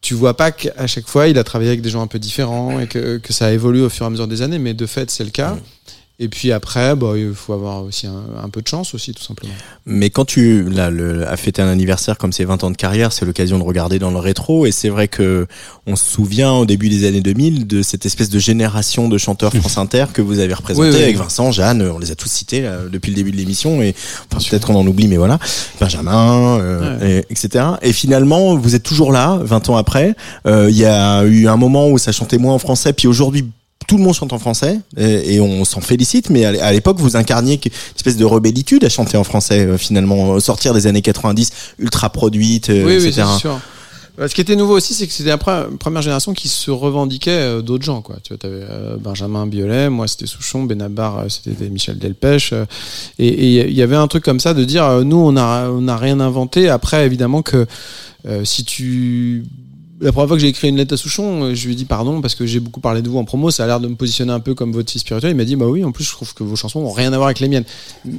tu 0.00 0.14
vois 0.14 0.36
pas 0.36 0.52
qu'à 0.52 0.86
chaque 0.86 1.08
fois 1.08 1.26
il 1.26 1.36
a 1.36 1.42
travaillé 1.42 1.70
avec 1.70 1.82
des 1.82 1.90
gens 1.90 2.00
un 2.02 2.06
peu 2.06 2.20
différents 2.20 2.78
et 2.78 2.86
que, 2.86 3.18
que 3.18 3.32
ça 3.32 3.52
évolue 3.52 3.82
au 3.82 3.88
fur 3.88 4.04
et 4.04 4.06
à 4.06 4.10
mesure 4.10 4.28
des 4.28 4.40
années, 4.42 4.60
mais 4.60 4.72
de 4.74 4.86
fait 4.86 5.10
c'est 5.10 5.24
le 5.24 5.30
cas. 5.30 5.56
Et 6.20 6.28
puis 6.28 6.50
après, 6.50 6.96
bah, 6.96 7.12
il 7.16 7.32
faut 7.32 7.52
avoir 7.52 7.84
aussi 7.84 8.08
un, 8.08 8.24
un 8.42 8.48
peu 8.48 8.60
de 8.60 8.66
chance 8.66 8.92
aussi, 8.92 9.12
tout 9.14 9.22
simplement. 9.22 9.52
Mais 9.86 10.10
quand 10.10 10.24
tu 10.24 10.68
là, 10.68 10.90
le, 10.90 11.24
as 11.28 11.36
fêté 11.36 11.62
un 11.62 11.68
anniversaire 11.68 12.18
comme 12.18 12.32
ses 12.32 12.44
20 12.44 12.64
ans 12.64 12.72
de 12.72 12.76
carrière, 12.76 13.12
c'est 13.12 13.24
l'occasion 13.24 13.56
de 13.56 13.62
regarder 13.62 14.00
dans 14.00 14.10
le 14.10 14.18
rétro. 14.18 14.66
Et 14.66 14.72
c'est 14.72 14.88
vrai 14.88 15.06
que 15.06 15.46
on 15.86 15.94
se 15.94 16.04
souvient 16.10 16.50
au 16.54 16.66
début 16.66 16.88
des 16.88 17.06
années 17.06 17.20
2000 17.20 17.68
de 17.68 17.82
cette 17.82 18.04
espèce 18.04 18.30
de 18.30 18.38
génération 18.40 19.08
de 19.08 19.16
chanteurs 19.16 19.52
France 19.54 19.78
Inter 19.78 20.06
que 20.12 20.20
vous 20.20 20.40
avez 20.40 20.52
représenté 20.54 20.88
Oui, 20.88 20.94
oui. 20.96 21.02
avec 21.04 21.16
Vincent, 21.18 21.52
Jeanne, 21.52 21.82
on 21.82 22.00
les 22.00 22.10
a 22.10 22.16
tous 22.16 22.28
cités 22.28 22.62
là, 22.62 22.78
depuis 22.90 23.10
le 23.10 23.16
début 23.16 23.30
de 23.30 23.36
l'émission. 23.36 23.80
Et 23.80 23.94
enfin, 24.32 24.44
peut-être 24.50 24.66
qu'on 24.66 24.74
en 24.74 24.86
oublie, 24.88 25.06
mais 25.06 25.18
voilà, 25.18 25.38
Benjamin, 25.80 26.58
euh, 26.58 27.20
et- 27.20 27.26
etc. 27.30 27.64
Et 27.80 27.92
finalement, 27.92 28.56
vous 28.56 28.74
êtes 28.74 28.82
toujours 28.82 29.12
là, 29.12 29.38
20 29.42 29.68
ans 29.70 29.76
après. 29.76 30.16
Euh, 30.46 30.66
Il 30.68 30.76
y 30.76 30.84
a 30.84 31.22
eu 31.24 31.46
un 31.46 31.56
moment 31.56 31.88
où 31.90 31.96
ça 31.98 32.10
chantait 32.10 32.38
moins 32.38 32.54
en 32.54 32.58
français, 32.58 32.92
puis 32.92 33.06
aujourd'hui 33.06 33.44
tout 33.88 33.96
le 33.96 34.04
monde 34.04 34.14
chante 34.14 34.32
en 34.32 34.38
français 34.38 34.78
et, 34.96 35.34
et 35.34 35.40
on 35.40 35.64
s'en 35.64 35.80
félicite. 35.80 36.30
Mais 36.30 36.44
à 36.44 36.52
l'é- 36.52 36.60
à 36.60 36.70
l'époque, 36.70 36.98
vous 37.00 37.16
incarniez 37.16 37.54
une 37.64 37.70
espèce 37.96 38.16
de 38.16 38.24
rebellitude 38.24 38.84
à 38.84 38.88
chanter 38.88 39.16
en 39.16 39.24
français 39.24 39.66
euh, 39.66 39.76
finalement, 39.78 40.30
au 40.30 40.38
sortir 40.40 40.74
des 40.74 40.86
années 40.86 41.02
90, 41.02 41.50
ultra 41.80 42.10
produite, 42.10 42.70
euh, 42.70 42.84
oui, 42.86 42.98
oui, 43.00 43.06
etc. 43.08 43.26
c'est 43.34 43.40
sûr. 43.40 43.60
Euh, 44.20 44.26
Ce 44.28 44.34
qui 44.34 44.40
était 44.40 44.56
nouveau 44.56 44.76
aussi, 44.76 44.94
c'est 44.94 45.06
que 45.06 45.12
c'était 45.12 45.28
la 45.30 45.36
pre- 45.36 45.76
première 45.78 46.02
génération 46.02 46.32
qui 46.34 46.48
se 46.48 46.70
revendiquait 46.72 47.30
euh, 47.30 47.62
d'autres 47.62 47.84
gens. 47.84 48.02
Quoi. 48.02 48.16
Tu 48.22 48.34
vois, 48.34 48.50
avais 48.50 48.64
Benjamin 49.00 49.46
Biolay, 49.46 49.88
moi 49.90 50.06
c'était 50.08 50.26
Souchon, 50.26 50.64
Benabar, 50.64 51.18
euh, 51.20 51.28
c'était 51.28 51.68
Michel 51.70 51.98
Delpech. 51.98 52.52
euh, 52.52 52.64
et 53.20 53.62
il 53.68 53.74
y 53.74 53.80
avait 53.82 53.96
un 53.96 54.08
truc 54.08 54.24
comme 54.24 54.40
ça 54.40 54.54
de 54.54 54.64
dire, 54.64 54.84
euh, 54.84 55.04
nous 55.04 55.16
on 55.18 55.32
n'a 55.32 55.70
on 55.70 55.86
a 55.88 55.96
rien 55.96 56.18
inventé. 56.20 56.68
Après, 56.68 57.06
évidemment 57.06 57.42
que 57.42 57.66
euh, 58.26 58.44
si 58.44 58.64
tu... 58.64 59.44
La 60.00 60.12
première 60.12 60.28
fois 60.28 60.36
que 60.36 60.40
j'ai 60.40 60.48
écrit 60.48 60.68
une 60.68 60.76
lettre 60.76 60.94
à 60.94 60.96
Souchon, 60.96 61.42
euh, 61.42 61.54
je 61.54 61.66
lui 61.66 61.72
ai 61.72 61.76
dit 61.76 61.84
pardon 61.84 62.20
parce 62.20 62.34
que 62.36 62.46
j'ai 62.46 62.60
beaucoup 62.60 62.80
parlé 62.80 63.02
de 63.02 63.08
vous 63.08 63.18
en 63.18 63.24
promo, 63.24 63.50
ça 63.50 63.64
a 63.64 63.66
l'air 63.66 63.80
de 63.80 63.88
me 63.88 63.96
positionner 63.96 64.32
un 64.32 64.38
peu 64.40 64.54
comme 64.54 64.70
votre 64.72 64.90
fille 64.90 65.00
spirituelle. 65.00 65.32
Il 65.32 65.36
m'a 65.36 65.44
dit 65.44 65.56
bah 65.56 65.66
oui, 65.66 65.82
en 65.84 65.90
plus 65.90 66.04
je 66.04 66.10
trouve 66.12 66.34
que 66.34 66.44
vos 66.44 66.54
chansons 66.54 66.80
n'ont 66.82 66.92
rien 66.92 67.12
à 67.12 67.16
voir 67.16 67.26
avec 67.28 67.40
les 67.40 67.48
miennes. 67.48 67.64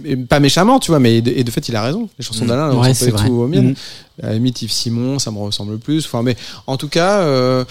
Et 0.03 0.17
pas 0.17 0.39
méchamment, 0.41 0.79
tu 0.79 0.91
vois, 0.91 0.99
mais 0.99 1.21
de, 1.21 1.31
et 1.31 1.43
de 1.43 1.51
fait 1.51 1.69
il 1.69 1.75
a 1.77 1.81
raison. 1.81 2.09
Les 2.19 2.25
chansons 2.25 2.43
Mm. 2.43 2.47
d'Alain, 2.47 2.71
elles 2.71 2.77
Ouais, 2.77 2.87
ressemblent 2.89 3.11
pas 3.13 3.21
du 3.23 3.27
tout 3.29 3.33
aux 3.35 3.47
miennes. 3.47 3.69
Mm. 3.71 4.23
À 4.23 4.27
la 4.27 4.33
limite, 4.33 4.61
Yves 4.61 4.71
Simon, 4.73 5.19
ça 5.19 5.31
me 5.31 5.37
ressemble 5.37 5.77
plus. 5.77 6.05
Enfin, 6.05 6.21
mais 6.21 6.35
en 6.67 6.75
tout 6.75 6.89
cas, 6.89 7.19
euh, 7.21 7.63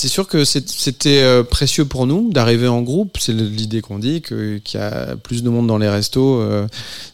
c'est 0.00 0.08
sûr 0.08 0.26
que 0.26 0.44
c'était 0.46 1.20
euh, 1.20 1.42
précieux 1.42 1.84
pour 1.84 2.06
nous 2.06 2.32
d'arriver 2.32 2.68
en 2.68 2.80
groupe. 2.80 3.18
C'est 3.20 3.34
l'idée 3.34 3.82
qu'on 3.82 3.98
dit 3.98 4.22
qu'il 4.22 4.62
y 4.72 4.78
a 4.78 5.14
plus 5.16 5.42
de 5.42 5.50
monde 5.50 5.66
dans 5.66 5.76
les 5.76 5.90
restos 5.90 6.40
euh, 6.40 6.66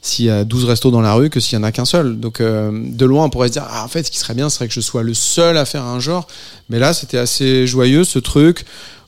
s'il 0.02 0.26
y 0.26 0.30
a 0.30 0.44
12 0.44 0.66
restos 0.66 0.92
dans 0.92 1.00
la 1.00 1.12
rue 1.14 1.28
que 1.28 1.40
s'il 1.40 1.58
y 1.58 1.60
en 1.60 1.64
a 1.64 1.72
qu'un 1.72 1.84
seul. 1.84 2.20
Donc, 2.20 2.40
euh, 2.40 2.70
de 2.72 3.04
loin, 3.04 3.24
on 3.24 3.30
pourrait 3.30 3.48
se 3.48 3.54
dire, 3.54 3.66
ah, 3.68 3.84
en 3.84 3.88
fait, 3.88 4.04
ce 4.04 4.10
qui 4.12 4.18
serait 4.18 4.34
bien, 4.34 4.48
ce 4.48 4.58
serait 4.58 4.68
que 4.68 4.74
je 4.74 4.80
sois 4.80 5.02
le 5.02 5.14
seul 5.14 5.56
à 5.56 5.64
faire 5.64 5.82
un 5.82 5.98
genre. 5.98 6.28
Mais 6.70 6.78
là, 6.78 6.94
c'était 6.94 7.18
assez 7.18 7.66
joyeux, 7.66 8.04
ce 8.04 8.20
truc 8.20 8.64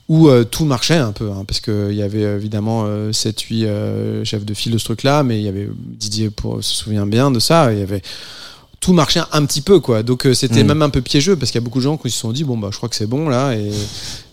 où 0.09 0.27
tout 0.49 0.65
marchait 0.65 0.97
un 0.97 1.11
peu, 1.11 1.29
hein, 1.29 1.45
parce 1.47 1.59
qu'il 1.59 1.93
y 1.93 2.01
avait 2.01 2.23
évidemment 2.23 2.87
7-8 3.11 4.23
chefs 4.25 4.43
de 4.43 4.53
file 4.55 4.71
de 4.71 4.79
ce 4.79 4.85
truc-là, 4.85 5.21
mais 5.21 5.37
il 5.37 5.43
y 5.43 5.47
avait 5.47 5.69
Didier 5.85 6.31
pour, 6.31 6.63
se 6.63 6.73
souvient 6.73 7.05
bien 7.05 7.29
de 7.29 7.39
ça, 7.39 7.71
il 7.71 7.77
y 7.77 7.83
avait 7.83 8.01
tout 8.79 8.93
marchait 8.93 9.21
un 9.31 9.45
petit 9.45 9.61
peu 9.61 9.79
quoi 9.79 10.03
donc 10.03 10.25
euh, 10.25 10.33
c'était 10.33 10.63
Mm. 10.63 10.67
même 10.67 10.81
un 10.81 10.89
peu 10.89 11.01
piégeux 11.01 11.35
parce 11.35 11.51
qu'il 11.51 11.59
y 11.59 11.63
a 11.63 11.65
beaucoup 11.65 11.79
de 11.79 11.83
gens 11.83 11.97
qui 11.97 12.09
se 12.09 12.17
sont 12.19 12.31
dit 12.31 12.43
bon 12.43 12.57
bah 12.57 12.69
je 12.71 12.77
crois 12.77 12.87
que 12.89 12.95
c'est 12.95 13.07
bon 13.07 13.27
là 13.27 13.53
et, 13.53 13.71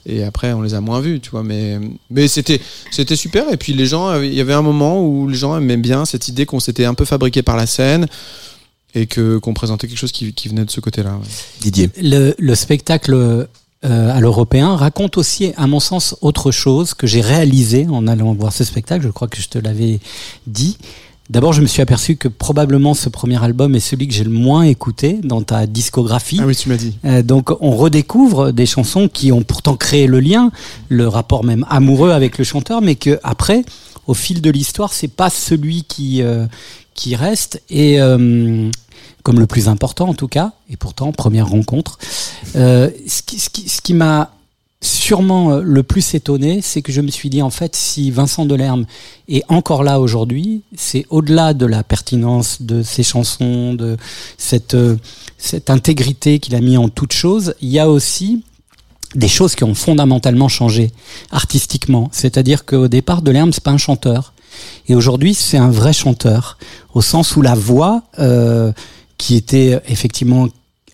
et 0.06 0.22
après 0.24 0.52
on 0.52 0.62
les 0.62 0.74
a 0.74 0.80
moins 0.80 1.00
vus 1.00 1.20
tu 1.20 1.30
vois 1.30 1.42
mais 1.42 1.78
mais 2.10 2.28
c'était 2.28 2.60
c'était 2.90 3.16
super 3.16 3.52
et 3.52 3.56
puis 3.56 3.72
les 3.72 3.86
gens 3.86 4.20
il 4.20 4.32
y 4.32 4.40
avait 4.40 4.54
un 4.54 4.62
moment 4.62 5.02
où 5.04 5.28
les 5.28 5.36
gens 5.36 5.56
aimaient 5.56 5.76
bien 5.76 6.04
cette 6.04 6.28
idée 6.28 6.46
qu'on 6.46 6.60
s'était 6.60 6.84
un 6.84 6.94
peu 6.94 7.04
fabriqué 7.04 7.42
par 7.42 7.56
la 7.56 7.66
scène 7.66 8.06
et 8.94 9.06
que 9.06 9.38
qu'on 9.38 9.52
présentait 9.52 9.88
quelque 9.88 9.98
chose 9.98 10.12
qui, 10.12 10.32
qui 10.32 10.48
venait 10.48 10.64
de 10.64 10.70
ce 10.70 10.80
côté 10.80 11.02
là 11.02 11.18
Didier 11.60 11.90
Le, 12.00 12.34
le 12.38 12.54
spectacle 12.54 13.46
euh, 13.84 14.10
à 14.16 14.20
l'européen 14.20 14.74
raconte 14.74 15.18
aussi, 15.18 15.52
à 15.56 15.66
mon 15.66 15.80
sens, 15.80 16.16
autre 16.22 16.50
chose 16.50 16.94
que 16.94 17.06
j'ai 17.06 17.20
réalisé 17.20 17.86
en 17.88 18.06
allant 18.06 18.32
voir 18.32 18.52
ce 18.52 18.64
spectacle. 18.64 19.04
Je 19.04 19.10
crois 19.10 19.28
que 19.28 19.40
je 19.40 19.48
te 19.48 19.58
l'avais 19.58 20.00
dit. 20.46 20.78
D'abord, 21.28 21.52
je 21.52 21.60
me 21.60 21.66
suis 21.66 21.82
aperçu 21.82 22.16
que 22.16 22.28
probablement 22.28 22.94
ce 22.94 23.08
premier 23.08 23.42
album 23.42 23.74
est 23.74 23.80
celui 23.80 24.06
que 24.06 24.14
j'ai 24.14 24.22
le 24.24 24.30
moins 24.30 24.62
écouté 24.62 25.18
dans 25.24 25.42
ta 25.42 25.66
discographie. 25.66 26.38
ah 26.40 26.46
oui 26.46 26.54
tu 26.54 26.68
m'as 26.68 26.76
dit 26.76 26.96
Euh, 27.04 27.22
donc 27.22 27.50
on 27.60 27.72
redécouvre 27.76 28.52
des 28.52 28.66
chansons 28.66 29.08
qui 29.08 29.32
ont 29.32 29.42
pourtant 29.42 29.76
créé 29.76 30.06
le 30.06 30.20
lien, 30.20 30.52
le 30.88 31.08
rapport 31.08 31.42
même 31.42 31.66
amoureux 31.68 32.10
avec 32.12 32.38
le 32.38 32.44
chanteur, 32.44 32.80
mais 32.80 32.94
que 32.94 33.18
après, 33.24 33.64
au 34.06 34.14
fil 34.14 34.40
de 34.40 34.50
l'histoire, 34.50 34.92
c'est 34.92 35.08
pas 35.08 35.30
celui 35.30 35.82
qui 35.82 36.22
euh, 36.22 36.46
qui 36.94 37.16
reste 37.16 37.60
et 37.70 38.00
euh, 38.00 38.70
comme 39.24 39.40
le 39.40 39.46
plus 39.46 39.68
important 39.68 40.08
en 40.08 40.14
tout 40.14 40.28
cas. 40.28 40.52
Et 40.70 40.76
pourtant, 40.76 41.10
première 41.10 41.48
rencontre. 41.48 41.98
Euh, 42.54 42.88
ce 43.08 43.22
qui, 43.22 43.40
ce 43.40 43.50
qui, 43.50 43.68
ce 43.68 43.80
qui 43.80 43.94
m'a 43.94 44.30
sûrement 44.80 45.52
euh, 45.52 45.60
le 45.62 45.82
plus 45.82 46.14
étonné, 46.14 46.60
c'est 46.62 46.82
que 46.82 46.92
je 46.92 47.00
me 47.00 47.08
suis 47.08 47.30
dit 47.30 47.42
en 47.42 47.50
fait, 47.50 47.74
si 47.76 48.10
Vincent 48.10 48.44
Delerme 48.44 48.86
est 49.28 49.44
encore 49.48 49.82
là 49.82 50.00
aujourd'hui, 50.00 50.62
c'est 50.76 51.06
au-delà 51.10 51.54
de 51.54 51.66
la 51.66 51.82
pertinence 51.82 52.62
de 52.62 52.82
ses 52.82 53.02
chansons, 53.02 53.74
de 53.74 53.96
cette 54.36 54.74
euh, 54.74 54.96
cette 55.38 55.70
intégrité 55.70 56.38
qu'il 56.38 56.54
a 56.54 56.60
mis 56.60 56.76
en 56.76 56.88
toute 56.88 57.12
chose, 57.12 57.54
il 57.60 57.68
y 57.68 57.78
a 57.78 57.90
aussi 57.90 58.42
des 59.14 59.28
choses 59.28 59.54
qui 59.54 59.64
ont 59.64 59.74
fondamentalement 59.74 60.48
changé 60.48 60.90
artistiquement. 61.30 62.08
C'est-à-dire 62.12 62.64
qu'au 62.64 62.88
départ, 62.88 63.22
Delerme, 63.22 63.52
c'est 63.52 63.62
pas 63.62 63.70
un 63.70 63.78
chanteur. 63.78 64.32
Et 64.88 64.94
aujourd'hui, 64.94 65.34
c'est 65.34 65.58
un 65.58 65.70
vrai 65.70 65.92
chanteur, 65.92 66.58
au 66.94 67.02
sens 67.02 67.36
où 67.36 67.42
la 67.42 67.54
voix, 67.54 68.02
euh, 68.18 68.72
qui 69.18 69.36
était 69.36 69.80
effectivement 69.88 70.48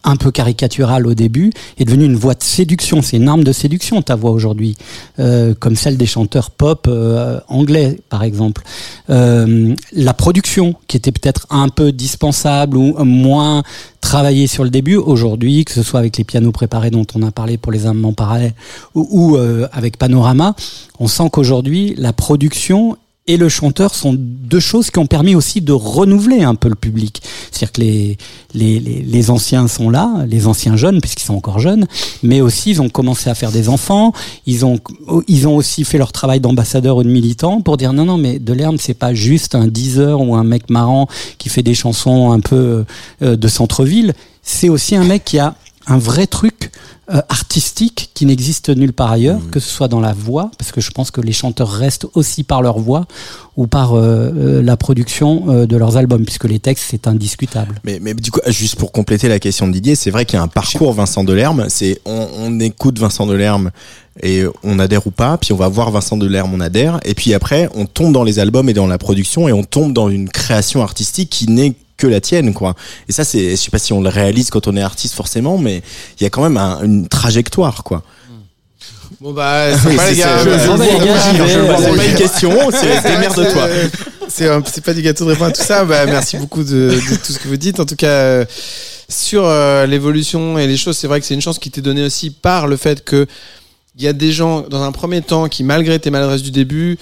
un 0.05 0.16
peu 0.16 0.31
caricaturale 0.31 1.07
au 1.07 1.15
début, 1.15 1.53
est 1.79 1.85
devenue 1.85 2.05
une 2.05 2.16
voix 2.16 2.35
de 2.35 2.43
séduction. 2.43 3.03
C'est 3.03 3.16
une 3.16 3.29
arme 3.29 3.45
de 3.45 3.53
séduction, 3.53 4.03
ta 4.03 4.16
voix 4.16 4.31
aujourd'hui, 4.31 4.77
euh, 5.19 5.55
comme 5.59 5.77
celle 5.77 5.97
des 5.97 6.07
chanteurs 6.07 6.51
pop 6.51 6.87
euh, 6.89 7.41
anglais, 7.49 7.99
par 8.09 8.23
exemple. 8.23 8.62
Euh, 9.11 9.74
la 9.93 10.15
production, 10.15 10.74
qui 10.89 10.97
était 10.97 11.12
peut-être 11.12 11.47
un 11.51 11.69
peu 11.69 11.93
dispensable 11.93 12.77
ou 12.77 13.05
moins 13.05 13.62
travaillée 14.01 14.47
sur 14.47 14.65
le 14.65 14.70
début, 14.70 14.97
aujourd'hui, 14.97 15.65
que 15.65 15.73
ce 15.73 15.83
soit 15.83 16.01
avec 16.01 16.16
les 16.19 16.24
pianos 16.24 16.53
préparés 16.53 16.91
dont 16.91 17.07
on 17.15 17.23
a 17.23 17.31
parlé 17.31 17.57
pour 17.57 17.73
les 17.73 17.87
amants 17.87 18.12
pareils, 18.12 18.53
ou, 18.95 19.07
ou 19.11 19.37
euh, 19.37 19.69
avec 19.73 19.97
Panorama, 19.97 20.55
on 20.99 21.07
sent 21.07 21.31
qu'aujourd'hui, 21.33 21.95
la 21.97 22.12
production 22.12 22.97
et 23.28 23.36
le 23.36 23.49
chanteur 23.49 23.94
sont 23.94 24.15
deux 24.19 24.59
choses 24.59 24.90
qui 24.90 24.99
ont 24.99 25.07
permis 25.07 25.36
aussi 25.36 25.61
de 25.61 25.73
renouveler 25.73 26.43
un 26.43 26.57
peu 26.57 26.69
le 26.69 26.74
public. 26.74 27.23
C'est-à-dire 27.51 27.73
que 27.73 27.81
les, 27.81 28.19
les, 28.55 28.81
les, 28.81 29.31
anciens 29.31 29.69
sont 29.69 29.90
là, 29.90 30.24
les 30.27 30.49
anciens 30.49 30.77
jeunes, 30.77 31.01
puisqu'ils 31.01 31.24
sont 31.24 31.35
encore 31.35 31.61
jeunes, 31.61 31.86
mais 32.24 32.40
aussi 32.40 32.70
ils 32.70 32.82
ont 32.82 32.89
commencé 32.89 33.31
à 33.31 33.35
faire 33.36 33.53
des 33.53 33.69
enfants, 33.69 34.12
ils 34.47 34.66
ont, 34.66 34.81
ils 35.28 35.47
ont 35.47 35.55
aussi 35.55 35.85
fait 35.85 35.99
leur 35.99 36.11
travail 36.11 36.40
d'ambassadeur 36.40 36.97
ou 36.97 37.05
de 37.05 37.09
militant 37.09 37.61
pour 37.61 37.77
dire 37.77 37.93
non, 37.93 38.05
non, 38.05 38.19
mais 38.19 38.40
Delerme, 38.40 38.78
c'est 38.78 38.94
pas 38.94 39.15
juste 39.15 39.55
un 39.55 39.69
Deezer 39.69 40.20
ou 40.20 40.35
un 40.35 40.44
mec 40.44 40.69
marrant 40.69 41.07
qui 41.39 41.49
fait 41.49 41.62
des 41.62 41.74
chansons 41.74 42.32
un 42.32 42.40
peu 42.40 42.85
euh, 43.23 43.36
de 43.36 43.49
centre-ville, 43.49 44.15
c'est 44.43 44.69
aussi 44.69 44.97
un 44.97 45.05
mec 45.05 45.24
qui 45.24 45.39
a 45.39 45.55
un 45.87 45.99
vrai 45.99 46.27
truc 46.27 46.71
euh, 47.13 47.21
artistique 47.29 48.11
qui 48.15 48.27
n'existe 48.27 48.69
nulle 48.71 48.93
part 48.93 49.11
ailleurs, 49.11 49.41
que 49.51 49.59
ce 49.59 49.69
soit 49.69 49.89
dans 49.89 50.01
la 50.01 50.13
voix, 50.13 50.51
parce 50.57 50.71
que 50.71 50.81
je 50.81 50.91
pense 50.93 51.11
que 51.11 51.21
les 51.21 51.33
chanteurs 51.33 51.71
restent 51.71 52.07
aussi 52.15 52.45
par 52.45 52.63
leur 52.63 52.79
voix 52.79 53.07
ou 53.57 53.67
par 53.67 53.95
euh, 53.95 54.31
euh, 54.35 54.63
la 54.63 54.77
production 54.77 55.45
euh, 55.49 55.67
de 55.67 55.77
leurs 55.77 55.97
albums, 55.97 56.25
puisque 56.25 56.45
les 56.45 56.59
textes 56.61 56.87
c'est 56.91 57.07
indiscutable. 57.07 57.81
Mais, 57.85 57.99
mais 58.01 58.15
du 58.15 58.31
coup, 58.31 58.41
juste 58.47 58.77
pour 58.77 58.93
compléter 58.93 59.29
la 59.29 59.41
question 59.41 59.67
de 59.67 59.73
Didier, 59.73 59.97
c'est 59.97 60.11
vrai 60.11 60.25
qu'il 60.25 60.37
y 60.37 60.41
a 60.41 60.43
un 60.43 60.49
parcours 60.49 60.93
Vincent 60.93 61.25
Delerme. 61.25 61.67
C'est 61.69 62.01
on, 62.05 62.29
on 62.39 62.61
écoute 62.61 62.99
Vincent 62.99 63.27
Delerme 63.27 63.73
et 64.23 64.45
on 64.63 64.79
adhère 64.79 65.07
ou 65.07 65.11
pas, 65.11 65.37
puis 65.39 65.53
on 65.53 65.57
va 65.57 65.69
voir 65.69 65.91
Vincent 65.91 66.17
Delerme, 66.17 66.55
on 66.55 66.61
adhère, 66.61 67.01
et 67.05 67.15
puis 67.15 67.35
après 67.35 67.69
on 67.75 67.87
tombe 67.87 68.13
dans 68.13 68.25
les 68.25 68.39
albums 68.39 68.69
et 68.69 68.75
dans 68.75 68.87
la 68.87 68.99
production 68.99 69.49
et 69.49 69.53
on 69.53 69.65
tombe 69.65 69.93
dans 69.93 70.09
une 70.09 70.29
création 70.29 70.83
artistique 70.83 71.31
qui 71.31 71.51
n'est 71.51 71.75
que 72.03 72.07
la 72.09 72.20
tienne 72.20 72.53
quoi. 72.53 72.74
Et 73.09 73.12
ça 73.12 73.24
c'est 73.24 73.51
je 73.53 73.57
sais 73.57 73.70
pas 73.70 73.79
si 73.79 73.93
on 73.93 74.01
le 74.01 74.09
réalise 74.09 74.51
quand 74.51 74.66
on 74.69 74.77
est 74.77 74.83
artiste 74.93 75.15
forcément 75.15 75.57
mais 75.59 75.83
il 76.19 76.24
y 76.24 76.27
a 76.27 76.31
quand 76.31 76.43
même 76.43 76.57
un- 76.57 76.81
une 76.83 77.07
trajectoire 77.09 77.83
quoi. 77.85 78.03
bon 79.20 79.33
bah 79.33 79.66
c'est 79.79 79.97
pas 79.97 80.11
les 80.11 80.16
gars 80.16 80.39
c'est 80.43 81.97
pas 81.97 82.07
une 82.07 82.15
question, 82.16 82.53
c'est 82.73 83.03
démerde-toi. 83.03 83.69
C'est 84.35 84.81
pas 84.83 84.95
du 84.95 85.03
gâteau 85.03 85.27
de 85.27 85.31
répondre 85.33 85.51
à 85.51 85.53
tout 85.53 85.62
ça. 85.62 85.85
Bah, 85.85 86.07
merci 86.07 86.39
beaucoup 86.39 86.65
de, 86.65 86.89
de 87.11 87.16
tout 87.23 87.33
ce 87.35 87.39
que 87.39 87.49
vous 87.49 87.59
dites. 87.59 87.81
En 87.81 87.85
tout 87.85 87.97
cas, 87.97 88.07
euh, 88.09 88.45
sur 89.11 89.43
euh, 89.45 89.85
l'évolution 89.85 90.57
et 90.59 90.66
les 90.66 90.79
choses, 90.79 90.97
c'est 90.97 91.07
vrai 91.07 91.20
que 91.20 91.27
c'est 91.27 91.35
une 91.35 91.43
chance 91.43 91.59
qui 91.59 91.70
t'est 91.70 91.83
donnée 91.83 92.03
aussi 92.03 92.31
par 92.31 92.66
le 92.66 92.79
fait 92.79 93.05
que 93.05 93.27
il 93.99 94.03
y 94.03 94.09
a 94.09 94.15
des 94.15 94.33
gens 94.33 94.62
dans 94.62 94.83
un 94.85 94.93
premier 94.93 95.20
temps 95.20 95.51
qui, 95.51 95.65
malgré 95.65 95.99
tes 95.99 96.09
maladresses 96.11 96.41
du 96.43 96.51
début, 96.51 96.93
euh, 96.93 96.97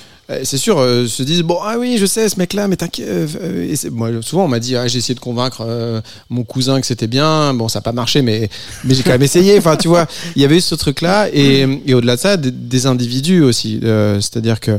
c'est 0.45 0.59
sûr, 0.59 0.79
euh, 0.79 1.07
se 1.07 1.23
disent 1.23 1.43
bon 1.43 1.59
ah 1.63 1.77
oui 1.79 1.97
je 1.99 2.07
sais 2.07 2.29
ce 2.29 2.39
mec-là, 2.39 2.69
mais 2.69 2.77
t'inquiète. 2.77 3.09
euh, 3.09 3.75
moi 3.91 4.11
souvent 4.23 4.45
on 4.45 4.49
m'a 4.49 4.61
dit 4.61 4.77
ah, 4.77 4.87
j'ai 4.87 4.99
essayé 4.99 5.15
de 5.15 5.21
convaincre 5.21 5.65
euh, 5.67 6.01
mon 6.29 6.45
cousin 6.45 6.81
que 6.81 6.87
c'était 6.87 7.07
bien. 7.07 7.53
Bon 7.55 7.69
ça 7.69 7.79
n'a 7.79 7.83
pas 7.83 7.93
marché, 7.93 8.23
mais 8.23 8.49
mais 8.85 8.95
j'ai 8.95 9.03
quand 9.03 9.11
même 9.11 9.23
essayé. 9.23 9.59
Enfin 9.59 9.77
tu 9.77 9.89
vois, 9.89 10.07
il 10.37 10.43
y 10.43 10.45
avait 10.45 10.59
eu 10.59 10.61
ce 10.61 10.75
truc-là 10.75 11.29
et, 11.33 11.67
et 11.87 11.95
au-delà 11.95 12.17
de 12.17 12.21
ça 12.21 12.37
des, 12.37 12.87
individus 12.87 13.43
aussi. 13.43 13.81
Euh, 13.83 14.21
C'est-à-dire 14.21 14.61
que 14.61 14.79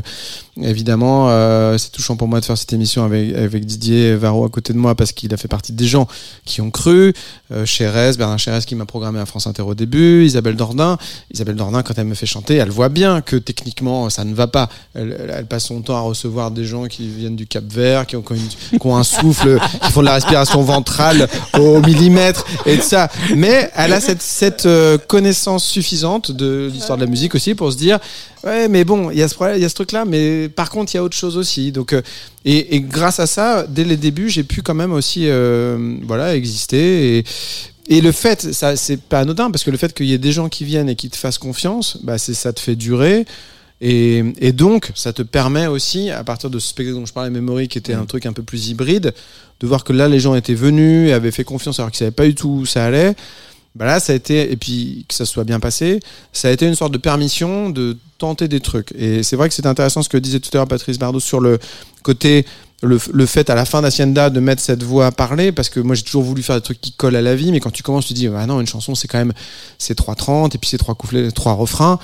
évidemment 0.60 1.28
euh, 1.30 1.78
c'est 1.78 1.90
touchant 1.90 2.16
pour 2.16 2.28
moi 2.28 2.38
de 2.40 2.44
faire 2.44 2.58
cette 2.58 2.72
émission 2.72 3.04
avec 3.04 3.34
avec 3.34 3.64
Didier 3.64 4.14
Varro 4.16 4.44
à 4.44 4.48
côté 4.50 4.72
de 4.72 4.78
moi 4.78 4.94
parce 4.94 5.12
qu'il 5.12 5.32
a 5.32 5.36
fait 5.38 5.48
partie 5.48 5.72
des 5.72 5.86
gens 5.86 6.06
qui 6.44 6.60
ont 6.60 6.70
cru. 6.70 7.14
Euh, 7.52 7.64
Bernard 8.18 8.38
Chérès 8.38 8.64
qui 8.66 8.74
m'a 8.74 8.84
programmé 8.86 9.18
à 9.18 9.26
France 9.26 9.46
Inter 9.46 9.62
au 9.62 9.74
début, 9.74 10.24
Isabelle 10.24 10.56
Dordain. 10.56 10.98
Isabelle 11.32 11.56
Dordain, 11.56 11.82
quand 11.82 11.94
elle 11.96 12.06
me 12.06 12.14
fait 12.14 12.26
chanter, 12.26 12.56
elle 12.56 12.70
voit 12.70 12.88
bien 12.88 13.20
que 13.22 13.36
techniquement 13.36 14.10
ça 14.10 14.24
ne 14.24 14.34
va 14.34 14.46
pas. 14.46 14.68
Elle, 14.94 15.16
elle- 15.36 15.46
passe 15.46 15.64
son 15.66 15.80
temps 15.82 15.96
à 15.96 16.00
recevoir 16.00 16.50
des 16.50 16.64
gens 16.64 16.86
qui 16.86 17.08
viennent 17.08 17.36
du 17.36 17.46
Cap 17.46 17.64
Vert, 17.70 18.06
qui 18.06 18.16
ont, 18.16 18.22
qui 18.22 18.34
une- 18.34 18.78
qui 18.78 18.86
ont 18.86 18.96
un 18.96 19.04
souffle, 19.04 19.58
qui 19.84 19.90
font 19.92 20.00
de 20.00 20.06
la 20.06 20.14
respiration 20.14 20.62
ventrale 20.62 21.28
au 21.58 21.80
millimètre 21.80 22.44
et 22.66 22.76
de 22.76 22.82
ça. 22.82 23.08
Mais 23.36 23.70
elle 23.74 23.92
a 23.92 24.00
cette, 24.00 24.22
cette 24.22 24.66
euh, 24.66 24.98
connaissance 24.98 25.64
suffisante 25.64 26.30
de 26.30 26.70
l'histoire 26.72 26.96
de 26.98 27.04
la 27.04 27.10
musique 27.10 27.34
aussi 27.34 27.54
pour 27.54 27.72
se 27.72 27.76
dire 27.76 27.98
ouais 28.44 28.68
mais 28.68 28.84
bon 28.84 29.10
il 29.10 29.18
y 29.18 29.22
a 29.22 29.28
ce 29.28 29.34
problème, 29.34 29.56
il 29.56 29.62
y 29.62 29.64
a 29.64 29.68
ce 29.68 29.74
truc 29.74 29.92
là, 29.92 30.04
mais 30.04 30.48
par 30.48 30.70
contre 30.70 30.92
il 30.94 30.96
y 30.96 31.00
a 31.00 31.04
autre 31.04 31.16
chose 31.16 31.36
aussi. 31.36 31.72
Donc 31.72 31.92
euh, 31.92 32.02
et, 32.44 32.74
et 32.74 32.80
grâce 32.80 33.20
à 33.20 33.26
ça, 33.26 33.66
dès 33.68 33.84
les 33.84 33.96
débuts, 33.96 34.28
j'ai 34.28 34.44
pu 34.44 34.62
quand 34.62 34.74
même 34.74 34.92
aussi 34.92 35.28
euh, 35.28 35.96
voilà 36.02 36.34
exister 36.36 37.18
et 37.18 37.24
et 37.88 38.00
le 38.00 38.12
fait, 38.12 38.52
ça 38.52 38.76
c'est 38.76 39.00
pas 39.00 39.20
anodin 39.20 39.50
parce 39.50 39.64
que 39.64 39.70
le 39.70 39.76
fait 39.76 39.92
qu'il 39.92 40.06
y 40.06 40.12
ait 40.12 40.18
des 40.18 40.32
gens 40.32 40.48
qui 40.48 40.64
viennent 40.64 40.88
et 40.88 40.94
qui 40.96 41.10
te 41.10 41.16
fassent 41.16 41.38
confiance, 41.38 41.98
bah 42.02 42.16
c'est 42.16 42.34
ça 42.34 42.52
te 42.52 42.60
fait 42.60 42.76
durer. 42.76 43.26
Et, 43.84 44.22
et 44.38 44.52
donc, 44.52 44.92
ça 44.94 45.12
te 45.12 45.22
permet 45.22 45.66
aussi, 45.66 46.08
à 46.10 46.22
partir 46.22 46.50
de 46.50 46.60
ce 46.60 46.68
spectacle 46.68 46.96
dont 46.96 47.04
je 47.04 47.12
parlais, 47.12 47.30
Memory, 47.30 47.66
qui 47.66 47.78
était 47.78 47.94
un 47.94 48.06
truc 48.06 48.26
un 48.26 48.32
peu 48.32 48.44
plus 48.44 48.68
hybride, 48.68 49.12
de 49.58 49.66
voir 49.66 49.82
que 49.82 49.92
là, 49.92 50.08
les 50.08 50.20
gens 50.20 50.36
étaient 50.36 50.54
venus, 50.54 51.08
et 51.08 51.12
avaient 51.12 51.32
fait 51.32 51.42
confiance 51.42 51.80
alors 51.80 51.90
qu'ils 51.90 51.98
savaient 51.98 52.12
pas 52.12 52.26
du 52.26 52.36
tout 52.36 52.48
où 52.48 52.64
ça 52.64 52.84
allait. 52.84 53.16
Bah 53.74 53.86
là, 53.86 54.00
ça 54.00 54.12
a 54.12 54.16
été, 54.16 54.52
et 54.52 54.56
puis 54.56 55.06
que 55.08 55.14
ça 55.14 55.24
soit 55.24 55.44
bien 55.44 55.58
passé, 55.58 56.00
ça 56.32 56.48
a 56.48 56.50
été 56.50 56.66
une 56.66 56.74
sorte 56.74 56.92
de 56.92 56.98
permission 56.98 57.70
de 57.70 57.96
tenter 58.18 58.46
des 58.46 58.60
trucs. 58.60 58.92
Et 58.96 59.22
c'est 59.22 59.36
vrai 59.36 59.48
que 59.48 59.54
c'est 59.54 59.66
intéressant 59.66 60.02
ce 60.02 60.10
que 60.10 60.18
disait 60.18 60.40
tout 60.40 60.50
à 60.52 60.58
l'heure 60.58 60.68
Patrice 60.68 60.98
Bardot 60.98 61.20
sur 61.20 61.40
le 61.40 61.58
côté, 62.02 62.44
le, 62.82 62.98
le 63.12 63.26
fait 63.26 63.48
à 63.48 63.54
la 63.54 63.64
fin 63.64 63.80
d'Hacienda 63.80 64.28
de 64.28 64.40
mettre 64.40 64.60
cette 64.60 64.82
voix 64.82 65.06
à 65.06 65.10
parler, 65.10 65.52
parce 65.52 65.70
que 65.70 65.80
moi 65.80 65.94
j'ai 65.94 66.02
toujours 66.02 66.22
voulu 66.22 66.42
faire 66.42 66.56
des 66.56 66.62
trucs 66.62 66.80
qui 66.80 66.92
collent 66.92 67.16
à 67.16 67.22
la 67.22 67.34
vie, 67.34 67.50
mais 67.50 67.60
quand 67.60 67.70
tu 67.70 67.82
commences, 67.82 68.06
tu 68.06 68.12
dis, 68.12 68.28
ah 68.28 68.46
non, 68.46 68.60
une 68.60 68.66
chanson 68.66 68.94
c'est 68.94 69.08
quand 69.08 69.18
même, 69.18 69.32
c'est 69.78 69.98
3.30, 69.98 70.54
et 70.54 70.58
puis 70.58 70.68
c'est 70.68 70.78
trois 70.78 70.94
couplets, 70.94 71.30
trois 71.30 71.54
refrains. 71.54 71.98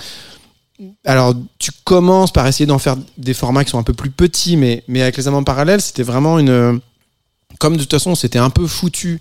Alors, 1.05 1.35
tu 1.59 1.73
commences 1.85 2.33
par 2.33 2.47
essayer 2.47 2.67
d'en 2.67 2.79
faire 2.79 2.97
des 3.17 3.35
formats 3.35 3.65
qui 3.65 3.71
sont 3.71 3.79
un 3.79 3.83
peu 3.85 3.95
plus 3.95 4.11
petits, 4.11 4.57
mais, 4.57 4.85
mais 4.87 5.03
avec 5.03 5.17
les 5.17 5.27
amants 5.27 5.43
parallèles, 5.43 5.81
c'était 5.81 6.05
vraiment 6.05 6.39
une. 6.39 6.81
Comme 7.59 7.77
de 7.77 7.81
toute 7.81 7.91
façon, 7.91 8.15
c'était 8.15 8.39
un 8.39 8.51
peu 8.51 8.67
foutu 8.67 9.19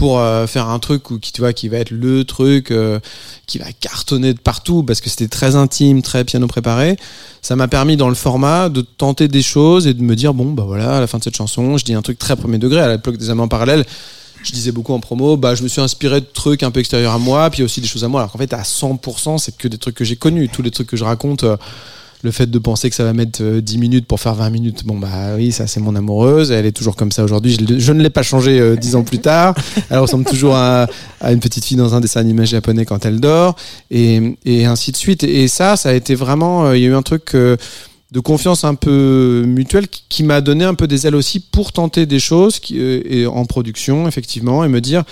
pour 0.00 0.18
euh, 0.18 0.46
faire 0.46 0.70
un 0.70 0.78
truc 0.78 1.10
où, 1.10 1.18
qui, 1.18 1.30
tu 1.30 1.42
vois, 1.42 1.52
qui 1.52 1.68
va 1.68 1.76
être 1.76 1.90
le 1.90 2.24
truc 2.24 2.70
euh, 2.70 3.00
qui 3.46 3.58
va 3.58 3.66
cartonner 3.70 4.32
de 4.32 4.38
partout 4.38 4.82
parce 4.82 5.02
que 5.02 5.10
c'était 5.10 5.28
très 5.28 5.56
intime, 5.56 6.00
très 6.00 6.24
piano 6.24 6.46
préparé. 6.46 6.96
Ça 7.42 7.54
m'a 7.54 7.68
permis 7.68 7.98
dans 7.98 8.08
le 8.08 8.14
format 8.14 8.70
de 8.70 8.80
tenter 8.80 9.28
des 9.28 9.42
choses 9.42 9.86
et 9.86 9.92
de 9.92 10.02
me 10.02 10.16
dire 10.16 10.32
bon 10.32 10.52
bah 10.52 10.64
voilà 10.66 10.96
à 10.96 11.00
la 11.00 11.06
fin 11.06 11.18
de 11.18 11.22
cette 11.22 11.36
chanson, 11.36 11.76
je 11.76 11.84
dis 11.84 11.92
un 11.92 12.00
truc 12.00 12.18
très 12.18 12.34
premier 12.34 12.56
degré 12.56 12.80
à 12.80 12.88
l'époque 12.88 13.18
des 13.18 13.28
amants 13.28 13.46
parallèles. 13.46 13.84
Je 14.42 14.52
disais 14.52 14.72
beaucoup 14.72 14.94
en 14.94 15.00
promo, 15.00 15.36
bah 15.36 15.54
je 15.54 15.62
me 15.62 15.68
suis 15.68 15.82
inspiré 15.82 16.22
de 16.22 16.26
trucs 16.32 16.62
un 16.62 16.70
peu 16.70 16.80
extérieurs 16.80 17.12
à 17.12 17.18
moi, 17.18 17.50
puis 17.50 17.62
aussi 17.62 17.82
des 17.82 17.86
choses 17.86 18.04
à 18.04 18.08
moi. 18.08 18.22
Alors 18.22 18.32
qu'en 18.32 18.38
fait 18.38 18.54
à 18.54 18.62
100%, 18.62 19.36
c'est 19.36 19.54
que 19.54 19.68
des 19.68 19.76
trucs 19.76 19.96
que 19.96 20.04
j'ai 20.04 20.16
connus, 20.16 20.48
tous 20.48 20.62
les 20.62 20.70
trucs 20.70 20.88
que 20.88 20.96
je 20.96 21.04
raconte. 21.04 21.44
euh, 21.44 21.58
le 22.22 22.30
fait 22.30 22.50
de 22.50 22.58
penser 22.58 22.90
que 22.90 22.96
ça 22.96 23.04
va 23.04 23.12
mettre 23.12 23.42
euh, 23.42 23.60
10 23.60 23.78
minutes 23.78 24.06
pour 24.06 24.20
faire 24.20 24.34
20 24.34 24.50
minutes, 24.50 24.84
bon 24.84 24.98
bah 24.98 25.34
oui, 25.36 25.52
ça 25.52 25.66
c'est 25.66 25.80
mon 25.80 25.96
amoureuse, 25.96 26.50
elle 26.50 26.66
est 26.66 26.72
toujours 26.72 26.96
comme 26.96 27.12
ça 27.12 27.24
aujourd'hui, 27.24 27.56
je, 27.78 27.92
ne 27.92 28.02
l'ai 28.02 28.10
pas 28.10 28.22
changé 28.22 28.60
euh, 28.60 28.76
10 28.76 28.96
ans 28.96 29.02
plus 29.02 29.20
tard, 29.20 29.54
elle 29.88 29.98
ressemble 29.98 30.24
toujours 30.24 30.54
à, 30.54 30.86
une 31.22 31.40
petite 31.40 31.64
fille 31.64 31.76
dans 31.76 31.94
un 31.94 32.00
dessin 32.00 32.20
animé 32.20 32.46
japonais 32.46 32.84
quand 32.84 33.04
elle 33.04 33.20
dort, 33.20 33.56
et, 33.90 34.36
ainsi 34.66 34.92
de 34.92 34.96
suite. 34.96 35.24
Et 35.24 35.48
ça, 35.48 35.76
ça 35.76 35.90
a 35.90 35.92
été 35.92 36.14
vraiment, 36.14 36.66
euh, 36.66 36.76
il 36.76 36.82
y 36.82 36.86
a 36.86 36.88
eu 36.88 36.94
un 36.94 37.02
truc 37.02 37.34
euh, 37.34 37.56
de 38.12 38.20
confiance 38.20 38.64
un 38.64 38.74
peu 38.74 39.44
mutuelle 39.46 39.86
qui, 39.88 40.22
m'a 40.22 40.40
donné 40.40 40.64
un 40.64 40.74
peu 40.74 40.86
des 40.86 41.06
ailes 41.06 41.14
aussi 41.14 41.40
pour 41.40 41.72
tenter 41.72 42.06
des 42.06 42.18
choses 42.18 42.58
qui, 42.58 42.78
euh, 42.78 43.02
et 43.04 43.26
en 43.26 43.44
production, 43.44 44.08
effectivement, 44.08 44.64
et 44.64 44.68
me 44.68 44.80
dire, 44.80 45.04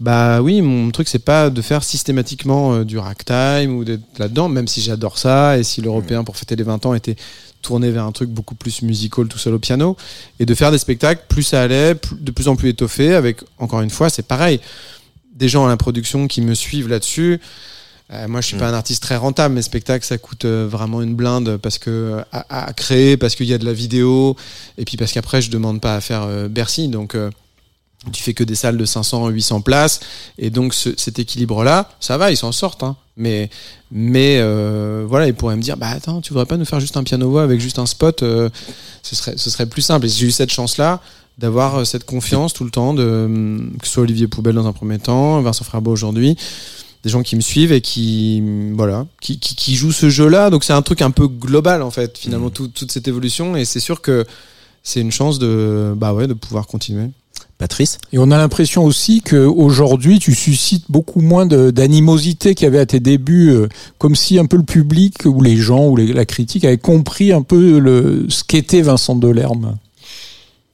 bah 0.00 0.40
oui, 0.42 0.62
mon 0.62 0.90
truc 0.90 1.08
c'est 1.08 1.18
pas 1.18 1.50
de 1.50 1.60
faire 1.60 1.82
systématiquement 1.82 2.74
euh, 2.74 2.84
du 2.84 2.98
ragtime 2.98 3.76
ou 3.76 3.84
d'être 3.84 4.18
là-dedans, 4.18 4.48
même 4.48 4.68
si 4.68 4.80
j'adore 4.80 5.18
ça 5.18 5.58
et 5.58 5.64
si 5.64 5.80
l'européen 5.80 6.22
pour 6.24 6.36
fêter 6.36 6.54
les 6.54 6.62
20 6.62 6.86
ans 6.86 6.94
était 6.94 7.16
tourné 7.62 7.90
vers 7.90 8.04
un 8.04 8.12
truc 8.12 8.30
beaucoup 8.30 8.54
plus 8.54 8.82
musical 8.82 9.26
tout 9.26 9.38
seul 9.38 9.54
au 9.54 9.58
piano 9.58 9.96
et 10.38 10.46
de 10.46 10.54
faire 10.54 10.70
des 10.70 10.78
spectacles 10.78 11.24
plus 11.28 11.42
ça 11.42 11.62
allait, 11.62 11.96
de 12.12 12.30
plus 12.30 12.46
en 12.46 12.54
plus 12.54 12.68
étoffés 12.68 13.14
avec 13.14 13.40
encore 13.58 13.80
une 13.80 13.90
fois, 13.90 14.08
c'est 14.08 14.26
pareil, 14.26 14.60
des 15.34 15.48
gens 15.48 15.66
à 15.66 15.68
la 15.68 15.76
production 15.76 16.28
qui 16.28 16.42
me 16.42 16.54
suivent 16.54 16.88
là-dessus. 16.88 17.40
Euh, 18.10 18.26
moi, 18.26 18.40
je 18.40 18.46
suis 18.46 18.56
pas 18.56 18.68
un 18.68 18.74
artiste 18.74 19.02
très 19.02 19.16
rentable. 19.16 19.54
Mes 19.54 19.62
spectacles, 19.62 20.04
ça 20.04 20.16
coûte 20.16 20.46
euh, 20.46 20.66
vraiment 20.68 21.02
une 21.02 21.14
blinde 21.14 21.58
parce 21.58 21.78
que 21.78 21.90
euh, 21.90 22.22
à, 22.32 22.66
à 22.66 22.72
créer, 22.72 23.16
parce 23.16 23.34
qu'il 23.34 23.46
y 23.46 23.52
a 23.52 23.58
de 23.58 23.66
la 23.66 23.74
vidéo, 23.74 24.34
et 24.78 24.84
puis 24.84 24.96
parce 24.96 25.12
qu'après, 25.12 25.42
je 25.42 25.50
demande 25.50 25.80
pas 25.80 25.94
à 25.94 26.00
faire 26.00 26.26
Bercy. 26.48 26.88
Donc, 26.88 27.16
tu 28.12 28.22
fais 28.22 28.32
que 28.34 28.44
des 28.44 28.54
salles 28.54 28.76
de 28.76 28.84
500, 28.84 29.28
800 29.28 29.60
places, 29.60 30.00
et 30.38 30.50
donc 30.50 30.72
ce- 30.74 30.96
cet 30.96 31.18
équilibre-là, 31.18 31.90
ça 32.00 32.16
va, 32.16 32.30
ils 32.30 32.36
s'en 32.36 32.52
sortent. 32.52 32.82
Hein. 32.84 32.96
Mais, 33.16 33.50
mais 33.90 34.36
euh, 34.38 35.04
voilà, 35.08 35.26
ils 35.26 35.34
pourraient 35.34 35.56
me 35.56 35.62
dire, 35.62 35.76
bah 35.76 35.88
attends, 35.88 36.20
tu 36.20 36.32
voudrais 36.32 36.46
pas 36.46 36.56
nous 36.56 36.64
faire 36.64 36.78
juste 36.78 36.96
un 36.96 37.02
piano 37.02 37.28
voix 37.28 37.42
avec 37.42 37.60
juste 37.60 37.80
un 37.80 37.86
spot 37.86 38.22
euh, 38.22 38.48
ce 39.02 39.16
serait, 39.16 39.34
ce 39.36 39.50
serait 39.50 39.66
plus 39.66 39.82
simple. 39.82 40.06
Et 40.06 40.08
j'ai 40.08 40.26
eu 40.26 40.30
cette 40.30 40.50
chance-là 40.52 41.00
d'avoir 41.38 41.80
euh, 41.80 41.84
cette 41.84 42.04
confiance 42.04 42.52
tout 42.52 42.62
le 42.64 42.70
temps, 42.70 42.94
de, 42.94 43.58
que 43.80 43.86
ce 43.86 43.92
soit 43.94 44.02
Olivier 44.04 44.28
Poubelle 44.28 44.54
dans 44.54 44.66
un 44.68 44.72
premier 44.72 44.98
temps, 45.00 45.40
Vincent 45.42 45.64
Frabo 45.64 45.90
aujourd'hui, 45.90 46.36
des 47.02 47.10
gens 47.10 47.22
qui 47.22 47.34
me 47.34 47.40
suivent 47.40 47.72
et 47.72 47.80
qui, 47.80 48.40
voilà, 48.74 49.06
qui, 49.20 49.40
qui, 49.40 49.56
qui 49.56 49.74
jouent 49.74 49.90
ce 49.92 50.08
jeu-là. 50.08 50.50
Donc 50.50 50.62
c'est 50.62 50.72
un 50.72 50.82
truc 50.82 51.02
un 51.02 51.10
peu 51.10 51.26
global 51.26 51.82
en 51.82 51.90
fait, 51.90 52.16
finalement, 52.16 52.50
tout- 52.50 52.68
toute 52.68 52.92
cette 52.92 53.08
évolution. 53.08 53.56
Et 53.56 53.64
c'est 53.64 53.80
sûr 53.80 54.00
que 54.00 54.24
c'est 54.84 55.00
une 55.00 55.10
chance 55.12 55.40
de, 55.40 55.92
bah 55.96 56.12
ouais, 56.14 56.28
de 56.28 56.34
pouvoir 56.34 56.68
continuer. 56.68 57.10
Patrice 57.58 57.98
Et 58.12 58.18
on 58.18 58.30
a 58.30 58.36
l'impression 58.38 58.84
aussi 58.84 59.20
que 59.20 59.36
aujourd'hui 59.36 60.20
tu 60.20 60.32
suscites 60.34 60.84
beaucoup 60.88 61.20
moins 61.20 61.44
d'animosité 61.44 62.54
qu'il 62.54 62.64
y 62.66 62.68
avait 62.68 62.78
à 62.78 62.86
tes 62.86 63.00
débuts, 63.00 63.50
euh, 63.50 63.68
comme 63.98 64.14
si 64.14 64.38
un 64.38 64.46
peu 64.46 64.56
le 64.56 64.62
public 64.62 65.24
ou 65.24 65.42
les 65.42 65.56
gens 65.56 65.86
ou 65.88 65.96
les- 65.96 66.12
la 66.12 66.24
critique 66.24 66.64
avaient 66.64 66.78
compris 66.78 67.32
un 67.32 67.42
peu 67.42 67.78
le, 67.80 68.26
ce 68.28 68.44
qu'était 68.44 68.80
Vincent 68.82 69.16
Delerme. 69.16 69.76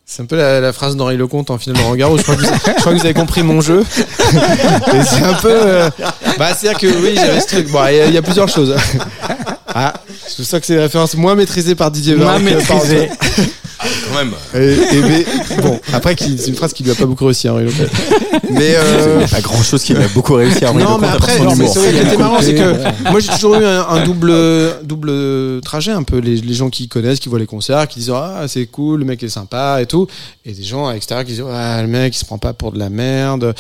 C'est 0.07 0.23
un 0.23 0.27
peu 0.27 0.37
la, 0.37 0.61
la 0.61 0.73
phrase 0.75 0.95
d'Henri 0.97 1.17
Lecomte 1.17 1.51
en 1.51 1.57
finale 1.57 1.79
de 1.79 1.83
Roland 1.83 1.97
Garros. 1.97 2.19
Je 2.19 2.23
crois 2.23 2.37
que 2.37 2.41
vous, 2.43 2.47
je 2.47 2.81
crois 2.81 2.93
que 2.93 2.99
vous 2.99 3.05
avez 3.05 3.15
compris 3.15 3.43
mon 3.43 3.63
jeu. 3.63 3.81
Et 4.31 5.03
c'est 5.03 5.23
un 5.25 5.35
peu. 5.35 5.49
euh, 5.51 5.91
bah, 6.39 6.55
c'est-à-dire 6.55 6.79
que 6.79 6.87
oui, 7.03 7.15
j'avais 7.17 7.41
ce 7.41 7.47
truc. 7.47 7.71
Bon, 7.71 7.81
il 7.89 7.97
y, 7.97 8.01
a- 8.01 8.07
il 8.09 8.15
y 8.15 8.19
a 8.19 8.23
plusieurs 8.23 8.49
choses. 8.49 8.77
Ah, 9.67 9.95
c'est 10.29 10.37
pour 10.37 10.45
ça 10.45 10.61
que 10.61 10.67
c'est 10.67 10.75
une 10.75 10.81
référence 10.81 11.15
moins 11.17 11.35
maîtrisée 11.35 11.75
par 11.75 11.91
Didier 11.91 12.15
Moins 12.17 12.39
maîtrisée. 12.39 13.09
Quand 14.11 14.19
même. 14.19 14.33
Et, 14.55 14.73
et 14.97 15.01
mais, 15.03 15.63
bon, 15.63 15.81
après, 15.93 16.17
c'est 16.19 16.49
une 16.49 16.55
phrase 16.55 16.73
qui 16.73 16.83
lui 16.85 16.91
a 16.91 16.95
pas 16.95 17.07
beaucoup 17.07 17.25
réussi, 17.27 17.49
Henri 17.49 17.65
Lecomte. 17.65 17.89
Mais 18.51 18.75
euh, 18.77 19.27
Pas 19.27 19.41
grand 19.41 19.63
chose 19.63 19.83
qui 19.83 19.95
m'a 19.95 20.07
beaucoup 20.15 20.35
réussi 20.35 20.65
à 20.65 20.71
Henri 20.71 20.83
non, 20.83 20.99
mais 20.99 21.09
après, 21.09 21.39
non, 21.41 21.55
mais 21.57 21.65
vrai, 21.67 21.75
ce 21.75 21.91
qui 21.91 21.97
était 22.07 22.17
marrant, 22.17 22.41
c'est 22.41 22.55
que 22.55 22.75
moi 23.11 23.21
j'ai 23.21 23.29
toujours 23.33 23.55
eu 23.57 23.65
un, 23.65 23.87
un 23.89 24.05
double, 24.05 24.33
double 24.85 25.61
trajet, 25.63 25.93
un 25.93 26.03
peu. 26.03 26.19
Les, 26.19 26.37
les 26.37 26.55
gens 26.55 26.71
qui 26.71 26.89
connaissent, 26.89 27.21
qui 27.21 27.29
voient 27.29 27.39
les 27.39 27.47
concerts, 27.47 27.89
qui 27.89 28.01
disent 28.01 28.13
ah 28.15 28.45
c'est 28.49 28.67
cool, 28.67 29.01
le 29.01 29.05
mec 29.07 29.23
est 29.23 29.29
sympa 29.29 29.79
et 29.81 29.87
tout, 29.87 30.07
et 30.45 30.53
des 30.53 30.63
gens 30.63 30.87
à 30.87 30.95
l'extérieur 30.95 31.25
qui 31.25 31.33
disent 31.33 31.45
ah 31.51 31.81
le 31.83 31.89
mec 31.89 32.15
il 32.15 32.19
se 32.19 32.25
prend 32.25 32.39
pas 32.39 32.53
pour 32.53 32.73
de 32.73 32.79
la 32.79 32.91
merde, 32.91 33.55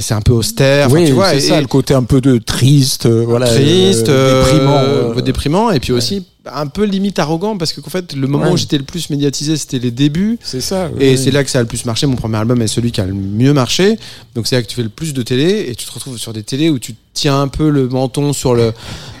c'est 0.00 0.14
un 0.14 0.20
peu 0.20 0.32
austère, 0.32 0.86
Enfin, 0.86 0.96
oui, 0.96 1.06
tu 1.06 1.12
vois, 1.12 1.30
c'est 1.30 1.36
et- 1.38 1.40
ça, 1.40 1.60
le 1.60 1.66
côté 1.66 1.94
un 1.94 2.02
peu 2.04 2.20
de 2.20 2.38
triste, 2.38 3.06
euh, 3.06 3.24
voilà, 3.26 3.46
triste, 3.46 4.08
euh, 4.08 4.42
déprimant. 4.44 4.78
euh, 4.78 5.12
euh, 5.16 5.20
déprimant, 5.20 5.70
et 5.70 5.80
puis 5.80 5.92
aussi 5.92 6.24
un 6.52 6.66
peu 6.66 6.84
limite 6.84 7.18
arrogant 7.18 7.56
parce 7.56 7.72
que 7.72 7.80
qu'en 7.80 7.90
fait 7.90 8.12
le 8.14 8.26
moment 8.26 8.44
Ouais. 8.46 8.52
où 8.52 8.56
j'étais 8.56 8.76
le 8.78 8.84
plus 8.84 9.08
médiatisé 9.10 9.56
c'était 9.56 9.78
les 9.78 9.90
débuts 9.90 10.38
c'est 10.42 10.60
ça. 10.60 10.90
et 11.00 11.16
c'est 11.16 11.30
là 11.30 11.42
que 11.44 11.50
ça 11.50 11.58
a 11.58 11.62
le 11.62 11.68
plus 11.68 11.84
marché. 11.86 12.06
Mon 12.06 12.16
premier 12.16 12.36
album 12.38 12.60
est 12.60 12.66
celui 12.66 12.92
qui 12.92 13.00
a 13.00 13.06
le 13.06 13.14
mieux 13.14 13.52
marché. 13.52 13.98
Donc 14.34 14.46
c'est 14.46 14.56
là 14.56 14.62
que 14.62 14.68
tu 14.68 14.74
fais 14.76 14.82
le 14.82 14.88
plus 14.88 15.14
de 15.14 15.22
télé 15.22 15.66
et 15.68 15.74
tu 15.74 15.86
te 15.86 15.92
retrouves 15.92 16.18
sur 16.18 16.32
des 16.32 16.42
télés 16.42 16.68
où 16.70 16.78
tu 16.78 16.94
tiens 17.14 17.40
un 17.40 17.48
peu 17.48 17.70
le 17.70 17.88
menton 17.88 18.32
sur 18.32 18.54
le 18.54 18.72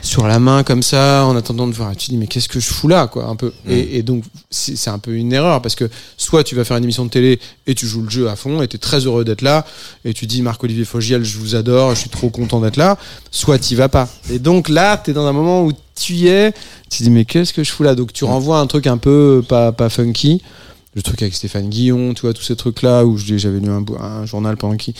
sur 0.02 0.26
la 0.26 0.38
main 0.38 0.64
comme 0.64 0.82
ça 0.82 1.24
en 1.24 1.34
attendant 1.34 1.66
de 1.66 1.72
voir. 1.72 1.96
Tu 1.96 2.06
te 2.06 2.10
dis 2.10 2.18
mais 2.18 2.26
qu'est-ce 2.26 2.48
que 2.48 2.60
je 2.60 2.66
fous 2.66 2.88
là 2.88 3.06
quoi 3.06 3.24
un 3.26 3.36
peu. 3.36 3.52
Et, 3.66 3.98
et 3.98 4.02
donc 4.02 4.24
c'est 4.50 4.76
c'est 4.76 4.90
un 4.90 4.98
peu 4.98 5.14
une 5.14 5.32
erreur 5.32 5.62
parce 5.62 5.74
que 5.74 5.88
soit 6.18 6.44
tu 6.44 6.54
vas 6.54 6.64
faire 6.64 6.76
une 6.76 6.84
émission 6.84 7.04
de 7.06 7.10
télé 7.10 7.40
et 7.66 7.74
tu 7.74 7.86
joues 7.86 8.02
le 8.02 8.10
jeu 8.10 8.28
à 8.28 8.36
fond 8.36 8.60
et 8.60 8.68
tu 8.68 8.76
es 8.76 8.78
très 8.78 9.06
heureux 9.06 9.24
d'être 9.24 9.42
là 9.42 9.64
et 10.04 10.12
tu 10.12 10.26
dis 10.26 10.42
Marc-Olivier 10.42 10.84
Fogiel 10.84 11.24
je 11.24 11.38
vous 11.38 11.54
adore, 11.54 11.94
je 11.94 12.00
suis 12.00 12.10
trop 12.10 12.28
content 12.28 12.60
d'être 12.60 12.76
là. 12.76 12.98
Soit 13.30 13.58
tu 13.58 13.76
vas 13.76 13.88
pas. 13.88 14.08
Et 14.30 14.38
donc 14.38 14.68
là 14.68 15.00
tu 15.02 15.12
es 15.12 15.14
dans 15.14 15.26
un 15.26 15.32
moment 15.32 15.64
où 15.64 15.72
tu 15.94 16.14
y 16.14 16.28
es, 16.28 16.52
tu 16.90 16.98
te 16.98 17.02
dis 17.04 17.10
mais 17.10 17.24
qu'est-ce 17.24 17.54
que 17.54 17.64
je 17.64 17.72
fous 17.72 17.84
là? 17.84 17.94
Donc 17.94 18.12
tu 18.12 18.24
renvoies 18.24 18.58
un 18.58 18.66
truc 18.66 18.86
un 18.86 18.98
peu 18.98 19.42
pas 19.48 19.72
pas 19.72 19.88
funky 19.88 20.42
le 20.94 21.02
truc 21.02 21.22
avec 21.22 21.34
Stéphane 21.34 21.68
Guillon, 21.68 22.14
tu 22.14 22.22
vois, 22.22 22.32
tous 22.32 22.42
ces 22.42 22.56
trucs-là 22.56 23.04
où 23.04 23.16
j'avais 23.18 23.58
lu 23.58 23.68
un, 23.68 24.26
journal 24.26 24.56
pendant 24.56 24.76
qui. 24.76 24.94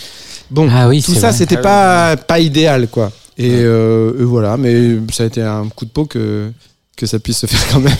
Bon, 0.51 0.69
Ah 0.71 0.89
oui, 0.89 1.03
tout 1.03 1.15
ça, 1.15 1.33
c'était 1.33 1.57
pas, 1.61 2.17
pas 2.17 2.41
idéal, 2.41 2.89
quoi. 2.89 3.13
Et, 3.39 3.51
euh, 3.53 4.21
et 4.21 4.25
voilà, 4.25 4.57
mais 4.57 4.97
ça 5.13 5.25
a 5.25 5.27
été 5.27 5.43
un 5.43 5.69
coup 5.69 5.85
de 5.85 5.91
peau 5.91 6.05
que, 6.05 6.51
que 6.97 7.07
ça 7.07 7.19
puisse 7.19 7.39
se 7.39 7.47
faire 7.47 7.61
quand 7.73 7.81
même. 7.81 7.97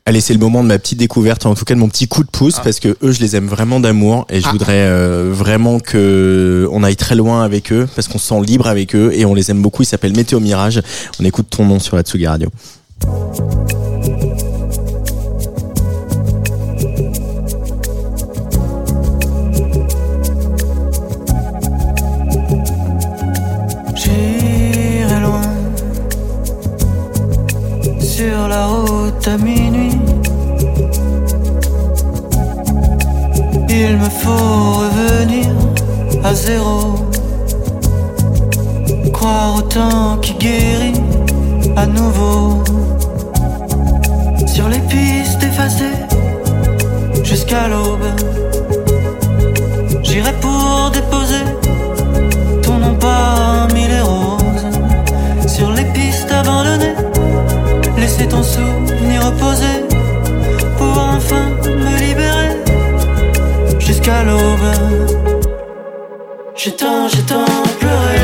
Allez, 0.05 0.21
c'est 0.21 0.31
le 0.33 0.39
moment 0.39 0.63
de 0.63 0.69
ma 0.69 0.79
petite 0.79 0.99
découverte, 0.99 1.45
en 1.45 1.53
tout 1.53 1.65
cas 1.65 1.73
de 1.73 1.79
mon 1.81 1.89
petit 1.89 2.07
coup 2.07 2.23
de 2.23 2.29
pouce, 2.29 2.61
parce 2.63 2.79
que 2.79 2.95
eux, 3.03 3.11
je 3.11 3.19
les 3.19 3.35
aime 3.35 3.47
vraiment 3.47 3.81
d'amour 3.81 4.25
et 4.29 4.39
je 4.39 4.47
Ah. 4.47 4.51
voudrais 4.53 4.87
euh, 4.87 5.31
vraiment 5.33 5.81
que 5.81 6.65
on 6.71 6.81
aille 6.81 6.95
très 6.95 7.15
loin 7.15 7.43
avec 7.43 7.73
eux, 7.73 7.89
parce 7.93 8.07
qu'on 8.07 8.17
se 8.17 8.27
sent 8.27 8.41
libre 8.45 8.67
avec 8.67 8.95
eux 8.95 9.11
et 9.13 9.25
on 9.25 9.33
les 9.33 9.51
aime 9.51 9.61
beaucoup. 9.61 9.83
Ils 9.83 9.87
s'appellent 9.87 10.15
Météo 10.15 10.39
Mirage. 10.39 10.81
On 11.19 11.25
écoute 11.25 11.47
ton 11.49 11.65
nom 11.65 11.79
sur 11.79 11.97
la 11.97 12.03
Tsugi 12.03 12.25
Radio. 12.25 12.49
Route 28.65 29.27
à 29.27 29.37
minuit. 29.37 29.99
Il 33.69 33.97
me 33.97 34.09
faut 34.09 34.79
revenir 34.83 35.47
à 36.23 36.33
zéro. 36.33 36.95
Croire 39.13 39.55
au 39.57 39.61
temps 39.61 40.17
qui 40.21 40.33
guérit 40.33 41.01
à 41.75 41.85
nouveau. 41.85 42.63
Sur 44.45 44.67
les 44.69 44.79
pistes 44.79 45.43
effacées 45.43 45.99
jusqu'à 47.23 47.67
l'aube. 47.67 48.09
J'irai 50.03 50.33
pour 50.41 50.91
déposer 50.91 51.06
Laisser 58.17 58.29
ton 58.29 58.41
souvenir 58.41 59.25
reposer 59.27 59.85
pour 60.77 60.97
enfin 60.97 61.51
me 61.65 61.99
libérer 61.99 62.55
jusqu'à 63.79 64.23
l'aube. 64.23 65.45
J'ai 66.55 66.71
tant, 66.71 67.07
j'ai 67.09 67.21
tant 67.23 67.45
pleuré. 67.79 68.16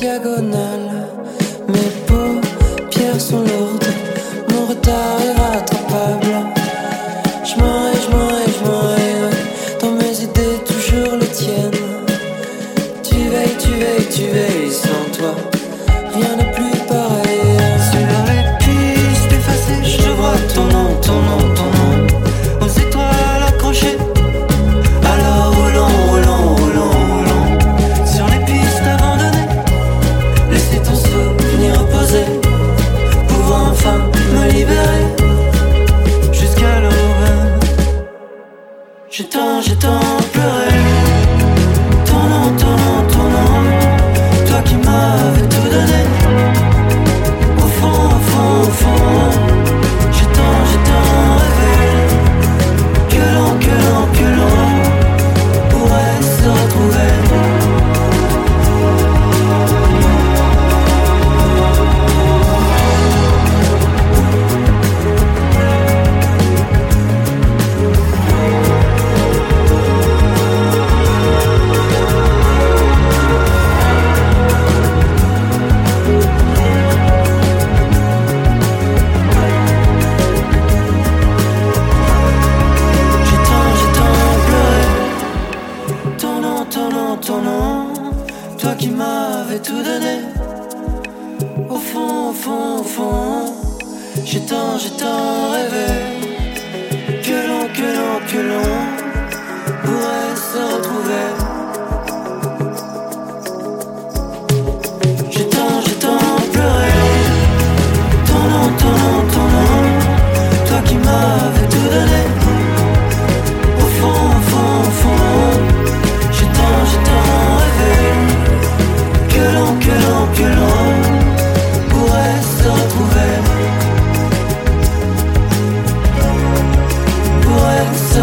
Santiago. 0.00 0.39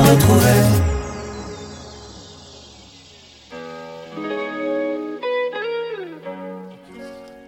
Retrouver. 0.08 0.47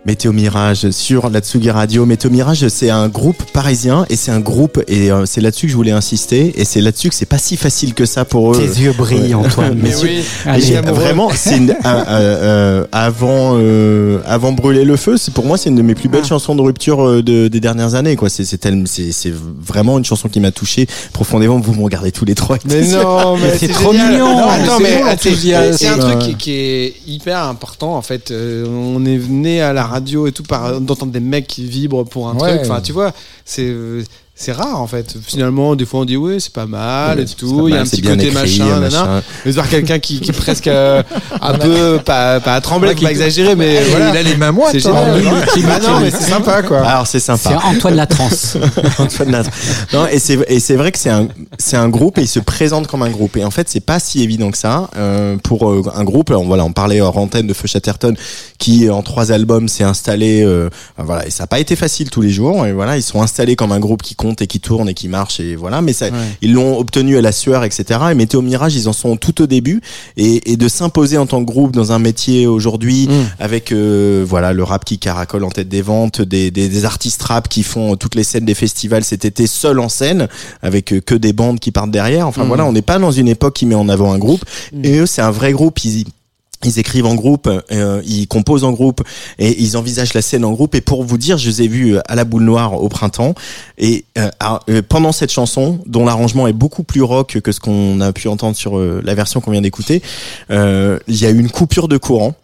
Météo 0.10 0.32
Mirage 0.32 0.90
sur 0.90 1.30
la 1.30 1.40
Tsugi 1.40 1.70
Radio. 1.70 2.04
Météo 2.04 2.32
Mirage, 2.32 2.68
c'est 2.70 2.90
un 2.90 3.08
groupe 3.10 3.44
parisien 3.54 4.08
et 4.10 4.16
c'est 4.16 4.32
un 4.32 4.40
groupe 4.40 4.82
et 4.88 5.12
euh, 5.12 5.28
c'est 5.28 5.40
là-dessus 5.40 5.68
que 5.68 5.72
je 5.72 5.76
voulais 5.78 5.92
insister 5.92 6.52
et 6.60 6.66
c'est 6.66 6.82
là-dessus 6.82 7.10
que 7.10 7.16
c'est 7.16 7.28
pas 7.28 7.38
si 7.38 7.58
facile 7.58 7.94
que 7.94 8.08
ça 8.08 8.26
pour 8.26 8.54
eux. 8.54 8.58
Tes 8.58 8.82
yeux 8.82 8.92
brillent, 8.98 9.36
Antoine. 9.36 9.78
Mais 9.84 9.96
oui. 10.02 10.24
Allez. 10.48 10.66
j'ai- 10.66 10.82
vraiment, 10.82 11.30
c'est 11.36 11.58
une- 11.58 11.76
un- 11.84 12.06
euh, 12.08 12.86
avant 12.92 13.52
euh, 13.60 14.18
avant 14.26 14.52
brûler 14.52 14.84
le 14.84 14.96
feu, 14.96 15.16
c'est 15.16 15.32
pour 15.32 15.46
moi 15.46 15.60
c'est 15.60 15.70
une 15.70 15.76
de 15.76 15.84
mes 15.84 15.94
plus 15.94 16.10
belles 16.10 16.26
chansons 16.26 16.56
de 16.56 16.62
rupture 16.64 17.08
euh, 17.08 17.22
de, 17.22 17.48
des 17.48 17.60
dernières 17.60 17.94
années 17.94 18.16
quoi. 18.16 18.30
C'est 18.30 18.46
c'est 18.46 18.58
tellement- 18.58 18.88
c'est 18.88 19.12
c'est 19.12 19.32
vraiment 19.32 20.00
une 20.00 20.06
chanson 20.06 20.28
qui 20.28 20.40
m'a 20.40 20.50
touché 20.50 20.88
profondément. 21.14 21.60
Vous 21.60 21.76
me 21.76 21.84
regardez 21.84 22.12
tous 22.12 22.26
les 22.26 22.34
trois. 22.34 22.56
avec 22.56 22.66
Mais 22.66 22.88
non, 22.88 23.38
mais 23.42 23.52
c'est 23.52 23.68
c'est 23.68 23.74
trop 23.74 23.92
génial. 23.92 24.14
mignon. 24.14 24.38
Non, 24.40 24.80
Mais 24.82 25.04
attends, 25.04 25.30
c'est 25.78 25.88
un 25.88 25.98
truc 26.00 26.18
qui, 26.18 26.36
qui 26.36 26.52
est 26.54 26.94
hyper 27.06 27.44
important 27.44 27.96
en 27.96 28.02
fait. 28.02 28.32
Euh, 28.32 28.66
on 28.68 29.06
est 29.06 29.18
venu 29.18 29.60
à 29.60 29.72
la 29.72 29.84
radio 29.84 29.99
et 30.28 30.32
tout 30.32 30.44
par 30.44 30.80
d'entendre 30.82 31.12
des 31.12 31.20
mecs 31.20 31.48
qui 31.48 31.66
vibrent 31.66 32.06
pour 32.06 32.28
un 32.30 32.36
Ouais. 32.38 32.58
truc. 32.58 32.62
Enfin, 32.70 32.82
tu 32.82 32.92
vois, 32.92 33.14
c'est 33.46 33.68
euh, 33.68 34.04
c'est 34.40 34.54
rare 34.54 34.82
en 34.82 34.88
fait. 34.88 35.18
Finalement, 35.22 35.76
des 35.76 35.86
fois 35.86 36.00
on 36.00 36.06
dit 36.06 36.16
oui, 36.16 36.40
c'est 36.40 36.54
pas 36.54 36.66
mal 36.66 37.18
Ouais, 37.18 37.24
et 37.24 37.28
tout. 37.28 37.68
Il 37.68 37.74
y 37.76 37.78
a 37.78 37.82
un 37.82 37.84
petit 37.84 38.02
côté 38.02 38.28
écrit, 38.28 38.60
machin, 38.60 38.80
machin. 38.80 39.22
Mais 39.44 39.52
de 39.52 39.56
voir 39.56 39.68
quelqu'un 39.68 40.00
qui, 40.00 40.22
qui 40.22 40.30
est 40.30 40.34
presque 40.34 40.68
euh, 40.68 41.04
un 41.42 41.58
peu 41.58 42.00
pas, 42.04 42.40
pas 42.40 42.56
à 42.56 42.62
trembler, 42.62 42.96
faut 42.96 43.02
pas 43.02 43.12
exagérer, 43.12 43.58
mais 43.58 43.84
voilà. 43.90 44.12
Il 44.12 44.18
a 44.18 44.24
les 44.24 44.38
mains 44.38 44.54
moites. 44.54 44.80
C'est 44.80 44.88
hein. 44.88 44.94
Bah 45.64 45.80
non, 45.86 46.00
mais 46.00 46.10
c'est 46.10 46.30
sympa 46.30 46.64
quoi. 46.64 46.88
Alors 46.88 47.06
c'est 47.06 47.20
sympa. 47.20 47.50
C'est 47.50 47.68
Antoine 47.68 47.96
Latrance. 47.96 48.56
Antoine 48.98 49.32
Lattre. 49.32 49.50
Non, 49.92 50.08
et 50.08 50.20
c'est 50.20 50.40
et 50.48 50.62
c'est 50.62 50.78
vrai 50.78 50.94
que 50.94 51.00
c'est 51.00 51.10
un 51.10 51.28
c'est 51.58 51.78
un 51.78 51.90
groupe 51.90 52.18
et 52.18 52.22
il 52.22 52.28
se 52.28 52.40
présente 52.40 52.88
comme 52.88 53.02
un 53.02 53.10
groupe 53.10 53.36
et 53.36 53.44
en 53.44 53.52
fait 53.52 53.68
c'est 53.68 53.82
pas 53.82 54.00
si 54.00 54.24
évident 54.24 54.52
que 54.52 54.58
ça 54.58 54.90
euh, 54.96 55.36
pour 55.44 55.70
euh, 55.70 55.84
un 55.94 56.06
groupe. 56.06 56.32
On 56.32 56.46
voilà, 56.46 56.64
on 56.64 56.72
parlait 56.72 57.02
hors 57.02 57.18
antenne 57.18 57.46
de 57.48 57.54
Feu 57.54 57.68
Chatterton 57.68 58.16
qui 58.58 58.90
en 58.90 59.02
trois 59.02 59.34
albums 59.34 59.68
s'est 59.68 59.84
installé. 59.84 60.44
euh, 60.44 60.70
voilà, 60.98 61.28
et 61.28 61.30
ça 61.30 61.44
a 61.44 61.48
pas 61.48 61.60
été 61.60 61.76
facile 61.76 62.10
tous 62.10 62.22
les 62.22 62.30
jours. 62.30 62.66
Et 62.66 62.72
voilà, 62.72 62.96
ils 62.96 63.04
sont 63.04 63.22
installés 63.22 63.56
comme 63.56 63.74
un 63.74 63.80
groupe 63.80 64.02
qui 64.02 64.16
compte 64.16 64.29
et 64.40 64.48
qui 64.48 64.60
tourne 64.60 64.90
et 64.90 64.94
qui 64.94 65.08
marche 65.08 65.40
et 65.40 65.56
voilà. 65.56 65.82
Mais 65.82 65.94
ça, 65.94 66.08
ils 66.42 66.54
l'ont 66.54 66.78
obtenu 66.78 67.18
à 67.18 67.22
la 67.22 67.32
sueur, 67.32 67.64
etc. 67.64 68.00
Et 68.12 68.16
Météo 68.16 68.42
Mirage, 68.42 68.76
ils 68.76 68.90
en 68.90 68.94
sont 68.94 69.16
tout 69.18 69.42
au 69.42 69.48
début 69.48 69.82
et, 70.18 70.52
et 70.52 70.58
de 70.58 70.68
s'imposer 70.68 71.18
en 71.18 71.26
tant 71.28 71.40
que 71.44 71.52
groupe 71.52 71.72
dans 71.72 71.92
un 71.92 72.00
métier 72.00 72.48
aujourd'hui 72.48 73.08
avec 73.40 73.72
euh, 73.72 74.26
voilà 74.28 74.52
le 74.54 74.64
rap 74.64 74.86
qui 74.86 74.98
caracole 75.00 75.44
en 75.44 75.50
tête 75.52 75.70
des 75.70 75.82
ventes, 75.82 76.22
des, 76.22 76.52
des, 76.52 76.68
des 76.68 76.86
artistes 76.86 77.22
rap 77.24 77.48
qui 77.48 77.64
font 77.64 77.96
toutes 77.96 78.16
les 78.16 78.24
scènes 78.24 78.46
des 78.46 78.56
festivals 78.56 79.04
cet 79.04 79.24
été 79.26 79.48
seuls 79.48 79.80
en 79.80 79.90
scène 79.90 80.28
avec 80.62 80.92
euh, 80.94 81.00
que 81.00 81.16
des 81.16 81.32
bandes 81.34 81.60
qui 81.60 81.72
partent 81.72 81.92
derrière. 81.92 82.28
Enfin 82.28 82.44
Mm. 82.44 82.48
voilà, 82.48 82.66
on 82.66 82.72
n'est 82.72 82.82
pas 82.82 83.00
dans 83.00 83.12
une 83.12 83.28
époque 83.28 83.54
qui 83.56 83.66
met 83.66 83.76
en 83.76 83.90
avant 83.90 84.12
un 84.14 84.18
groupe. 84.18 84.44
Et 84.84 84.98
eux, 85.00 85.06
c'est 85.06 85.22
un 85.22 85.32
vrai 85.32 85.52
groupe. 85.52 85.84
Ils 85.84 86.06
ils 86.66 86.78
écrivent 86.78 87.06
en 87.06 87.16
groupe, 87.16 87.50
euh, 87.72 88.02
ils 88.06 88.28
composent 88.28 88.66
en 88.66 88.72
groupe 88.72 89.02
et 89.38 89.62
ils 89.62 89.78
envisagent 89.78 90.14
la 90.14 90.22
scène 90.22 90.44
en 90.44 90.52
groupe. 90.52 90.76
Et 90.76 90.82
pour 90.82 91.04
vous 91.04 91.18
dire, 91.18 91.38
je 91.38 91.50
les 91.50 91.62
ai 91.62 91.68
vus 91.68 91.96
euh, 91.96 92.02
à 92.08 92.16
la 92.16 92.26
boule 92.26 92.44
noire 92.44 92.74
au 92.82 92.90
printemps. 92.90 93.34
Et 93.78 94.04
euh, 94.18 94.30
euh, 94.70 94.82
pendant 94.88 95.12
cette 95.14 95.32
chanson, 95.32 95.80
dont 95.86 96.06
l'arrangement 96.06 96.48
est 96.48 96.54
beaucoup 96.54 96.84
plus 96.84 97.02
rock 97.02 97.40
que 97.42 97.52
ce 97.54 97.60
qu'on 97.62 98.02
a 98.02 98.12
pu 98.12 98.28
entendre 98.28 98.56
sur 98.58 98.78
euh, 98.78 99.02
la 99.06 99.16
version 99.16 99.40
qu'on 99.40 99.52
vient 99.52 99.62
d'écouter, 99.62 100.02
il 100.50 101.00
y 101.08 101.26
a 101.26 101.30
eu 101.30 101.40
une 101.40 101.50
coupure 101.52 101.88
de 101.88 101.98
courant. 101.98 102.36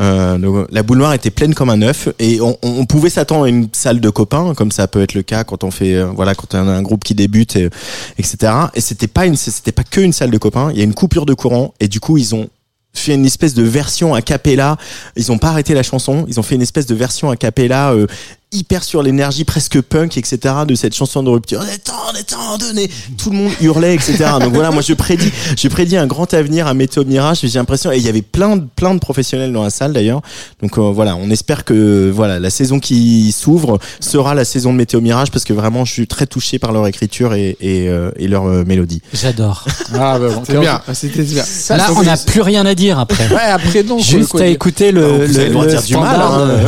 Euh, 0.00 0.66
la 0.72 0.82
boule 0.82 0.98
noire 0.98 1.12
était 1.12 1.30
pleine 1.30 1.54
comme 1.54 1.70
un 1.70 1.80
œuf 1.82 2.08
et 2.18 2.40
on, 2.40 2.58
on- 2.64 2.84
pouvait 2.84 3.10
s'attendre 3.10 3.44
à 3.44 3.48
une 3.48 3.68
salle 3.72 4.00
de 4.00 4.10
copains 4.10 4.52
comme 4.54 4.72
ça 4.72 4.88
peut 4.88 5.00
être 5.00 5.14
le 5.14 5.22
cas 5.22 5.44
quand 5.44 5.62
on 5.62 5.70
fait 5.70 6.02
voilà 6.02 6.34
quand 6.34 6.52
on 6.54 6.66
a 6.66 6.72
un 6.72 6.82
groupe 6.82 7.04
qui 7.04 7.14
débute 7.14 7.54
et, 7.54 7.70
etc 8.18 8.52
et 8.74 8.80
c'était 8.80 9.06
pas 9.06 9.24
une 9.24 9.36
c'était 9.36 9.70
pas 9.70 9.84
que 9.84 10.00
une 10.00 10.12
salle 10.12 10.32
de 10.32 10.38
copains 10.38 10.72
il 10.72 10.78
y 10.78 10.80
a 10.80 10.84
une 10.84 10.94
coupure 10.94 11.26
de 11.26 11.32
courant 11.34 11.74
et 11.78 11.86
du 11.86 12.00
coup 12.00 12.18
ils 12.18 12.34
ont 12.34 12.48
fait 12.94 13.14
une 13.14 13.26
espèce 13.26 13.54
de 13.54 13.62
version 13.62 14.14
a 14.14 14.22
cappella. 14.22 14.76
Ils 15.16 15.32
ont 15.32 15.38
pas 15.38 15.48
arrêté 15.48 15.74
la 15.74 15.82
chanson. 15.82 16.24
Ils 16.28 16.40
ont 16.40 16.42
fait 16.42 16.54
une 16.54 16.62
espèce 16.62 16.86
de 16.86 16.94
version 16.94 17.30
a 17.30 17.36
cappella 17.36 17.92
euh, 17.92 18.06
hyper 18.54 18.84
sur 18.84 19.02
l'énergie 19.02 19.44
presque 19.44 19.80
punk, 19.80 20.16
etc. 20.16 20.38
de 20.66 20.74
cette 20.74 20.94
chanson 20.94 21.22
de 21.22 21.30
rupture. 21.30 21.60
On 21.62 21.72
est 21.72 21.78
temps, 21.78 21.92
on 22.12 22.16
est 22.16 22.22
temps, 22.22 22.58
donnez. 22.58 22.90
Tout 23.18 23.30
le 23.30 23.36
monde 23.36 23.52
hurlait, 23.60 23.94
etc. 23.94 24.24
Donc 24.40 24.52
voilà, 24.54 24.70
moi 24.70 24.82
je 24.82 24.94
prédis, 24.94 25.30
je 25.56 25.68
prédis 25.68 25.96
un 25.96 26.06
grand 26.06 26.32
avenir 26.34 26.66
à 26.66 26.74
Météo 26.74 27.04
Mirage. 27.04 27.40
J'ai 27.42 27.58
l'impression, 27.58 27.92
et 27.92 27.96
il 27.96 28.02
y 28.02 28.08
avait 28.08 28.22
plein 28.22 28.56
de, 28.56 28.64
plein 28.76 28.94
de 28.94 29.00
professionnels 29.00 29.52
dans 29.52 29.62
la 29.62 29.70
salle 29.70 29.92
d'ailleurs. 29.92 30.22
Donc 30.62 30.78
euh, 30.78 30.82
voilà, 30.82 31.16
on 31.16 31.30
espère 31.30 31.64
que 31.64 32.10
voilà 32.10 32.38
la 32.38 32.50
saison 32.50 32.80
qui 32.80 33.32
s'ouvre 33.32 33.78
sera 34.00 34.34
la 34.34 34.44
saison 34.44 34.72
de 34.72 34.78
Météo 34.78 35.00
Mirage 35.00 35.30
parce 35.30 35.44
que 35.44 35.52
vraiment 35.52 35.84
je 35.84 35.92
suis 35.92 36.06
très 36.06 36.26
touché 36.26 36.58
par 36.58 36.72
leur 36.72 36.86
écriture 36.86 37.34
et, 37.34 37.56
et, 37.60 37.88
euh, 37.88 38.10
et 38.16 38.28
leur 38.28 38.46
euh, 38.46 38.64
mélodie. 38.64 39.02
J'adore. 39.12 39.64
Ah, 39.94 40.18
bah, 40.18 40.28
bon, 40.28 40.42
C'est 40.46 40.58
bien, 40.58 40.80
c'était 40.92 41.22
bien. 41.22 41.44
Ça, 41.44 41.76
Là, 41.76 41.88
on 41.96 42.02
n'a 42.02 42.16
plus 42.16 42.40
rien 42.40 42.64
à 42.66 42.74
dire 42.74 42.98
après. 42.98 43.28
Ouais, 43.28 43.40
après, 43.40 43.82
non. 43.82 43.98
Juste 43.98 44.34
à 44.40 44.46
écouter 44.46 44.92
le, 44.92 45.26
du 45.26 45.96
mal, 45.96 46.20
hein. 46.20 46.64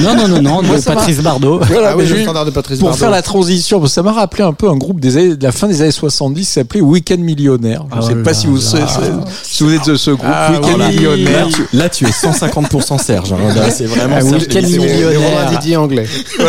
Non, 0.00 0.16
non, 0.16 0.28
non, 0.28 0.42
non, 0.42 0.62
Moi, 0.62 0.76
de 0.78 0.82
Patrice 1.16 1.24
Bardot. 1.24 1.60
Voilà, 1.70 1.88
Ah 1.90 1.94
mais 1.96 2.02
oui, 2.04 2.08
le 2.08 2.16
je- 2.16 2.22
standard 2.22 2.44
de 2.44 2.50
Patrice 2.50 2.78
pour 2.78 2.88
Bardot. 2.88 3.00
faire 3.00 3.10
la 3.10 3.22
transition, 3.22 3.80
parce 3.80 3.92
que 3.92 3.94
ça 3.94 4.02
m'a 4.02 4.12
rappelé 4.12 4.42
un 4.44 4.52
peu 4.52 4.68
un 4.68 4.76
groupe 4.76 5.00
des 5.00 5.16
années- 5.16 5.36
de 5.36 5.42
la 5.42 5.52
fin 5.52 5.66
des 5.68 5.82
années 5.82 5.90
70 5.90 6.40
qui 6.46 6.52
s'appelait 6.52 6.80
Weekend 6.80 7.20
Millionnaire. 7.20 7.84
Je 7.90 7.96
ne 7.96 8.00
Oh 8.02 8.06
sais 8.06 8.14
pas 8.16 8.30
là 8.30 8.34
si 8.34 8.46
vous, 8.46 8.56
là. 8.56 8.60
savez- 8.62 9.12
si 9.42 9.64
vous 9.64 9.72
êtes 9.74 9.86
de 9.86 9.96
ce 9.96 10.10
groupe. 10.10 10.26
Ah, 10.32 10.50
Weekend 10.52 10.70
voilà. 10.76 10.88
Millionnaire. 10.90 11.46
Là 11.46 11.52
tu, 11.52 11.76
là, 11.76 11.88
tu 11.88 12.04
es 12.06 12.10
150% 12.12 12.98
Serge. 12.98 13.32
hein. 13.32 13.36
Là, 13.54 13.70
c'est 13.70 13.86
vraiment 13.86 14.16
Ah, 14.20 14.24
Week-end 14.24 14.62
millionnaire. 14.62 15.50
Didier 15.50 15.76
anglais. 15.76 16.06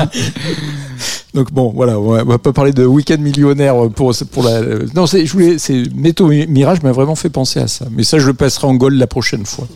Donc 1.34 1.52
bon, 1.52 1.72
voilà, 1.74 1.98
on 1.98 2.24
va, 2.24 2.38
pas 2.38 2.52
parler 2.52 2.72
de 2.72 2.84
Weekend 2.84 3.20
Millionnaire 3.20 3.74
pour 3.94 4.12
pour 4.32 4.42
la. 4.42 4.60
Non, 4.94 5.06
c'est 5.06 5.24
je 5.26 5.32
voulais, 5.32 5.58
c'est 5.58 5.84
Météo 5.94 6.28
Mirage 6.48 6.82
m'a 6.82 6.92
vraiment 6.92 7.14
fait 7.14 7.30
penser 7.30 7.60
à 7.60 7.68
ça. 7.68 7.86
Mais 7.92 8.02
ça, 8.02 8.18
je 8.18 8.26
le 8.26 8.34
passerai 8.34 8.66
en 8.66 8.74
gold 8.74 8.98
la 8.98 9.06
prochaine 9.06 9.46
fois. 9.46 9.66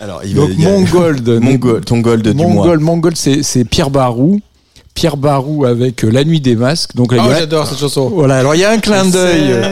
Alors, 0.00 0.20
il 0.24 0.34
Donc 0.34 0.50
il 0.52 0.62
y 0.62 0.66
a- 0.66 0.70
mon 0.70 0.82
gold, 0.82 1.28
mon 1.40 1.54
gold, 1.54 1.84
ton 1.84 1.98
gold 1.98 2.28
du 2.28 2.34
mon 2.34 2.48
mois. 2.50 2.66
gold, 2.66 2.80
mon 2.80 2.98
gold, 2.98 3.16
c'est 3.16 3.64
Pierre 3.64 3.90
Barou. 3.90 4.40
Pierre 4.94 5.16
Barou 5.16 5.64
avec 5.64 6.04
euh, 6.04 6.10
La 6.10 6.24
Nuit 6.24 6.40
des 6.40 6.56
Masques. 6.56 6.96
Donc 6.96 7.12
là, 7.14 7.22
Oh, 7.24 7.30
a- 7.30 7.38
j'adore 7.38 7.66
cette 7.68 7.78
chanson. 7.78 8.08
Voilà, 8.12 8.38
alors 8.38 8.56
il 8.56 8.60
y 8.62 8.64
a 8.64 8.70
un 8.70 8.78
clin 8.78 9.04
d'œil. 9.04 9.54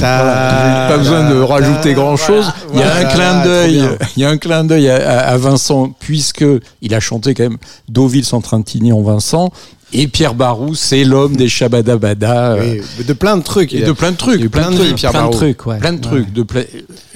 Voilà, 0.00 0.86
pas 0.88 0.98
besoin 0.98 1.30
de 1.30 1.40
rajouter 1.40 1.94
grand 1.94 2.16
chose. 2.16 2.50
Il 2.74 2.80
y 2.80 2.82
a 2.82 2.94
un 2.96 3.04
clin 3.04 3.44
d'œil, 3.44 3.82
il 4.16 4.22
y 4.22 4.24
a 4.24 4.30
un 4.30 4.36
clin 4.38 4.64
d'œil 4.64 4.88
à, 4.90 4.96
à- 4.96 5.18
à 5.32 5.36
Vincent 5.36 5.90
puisque 5.98 6.44
il 6.82 6.94
a 6.94 7.00
chanté 7.00 7.34
quand 7.34 7.44
même 7.44 7.58
Deauville 7.88 8.24
sans 8.24 8.40
Trintigny 8.40 8.92
en 8.92 9.02
Vincent. 9.02 9.50
Et 9.92 10.06
Pierre 10.06 10.34
Barou, 10.34 10.74
c'est 10.76 11.02
l'homme 11.04 11.34
des 11.34 11.48
Shabadabada. 11.48 12.52
euh, 12.52 12.80
Oui, 12.98 13.04
de 13.04 13.12
plein 13.12 13.36
de 13.36 13.42
trucs. 13.42 13.72
et 13.74 13.82
de 13.82 13.92
plein 13.92 14.12
de 14.12 14.16
trucs, 14.16 14.40
plein 14.50 14.62
plein 14.62 14.70
de 14.70 14.76
de 14.76 14.82
trucs, 14.84 14.94
Pierre 14.96 15.10
Plein 15.10 15.26
de 15.26 15.32
trucs, 15.32 15.66
ouais. 15.66 15.78
plein 15.78 15.92
de 15.94 16.00
trucs, 16.00 16.32
de 16.32 16.42
pla- 16.44 16.62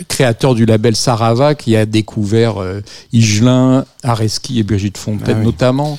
créateur 0.08 0.54
du 0.56 0.66
label 0.66 0.96
Sarava 0.96 1.54
qui 1.54 1.76
a 1.76 1.86
découvert 1.86 2.60
euh, 2.60 2.80
Higelin, 3.12 3.84
Areski 4.02 4.58
et 4.58 4.62
Brigitte 4.64 4.98
Fontaine 4.98 5.36
Ah 5.36 5.40
oui. 5.40 5.44
notamment. 5.46 5.98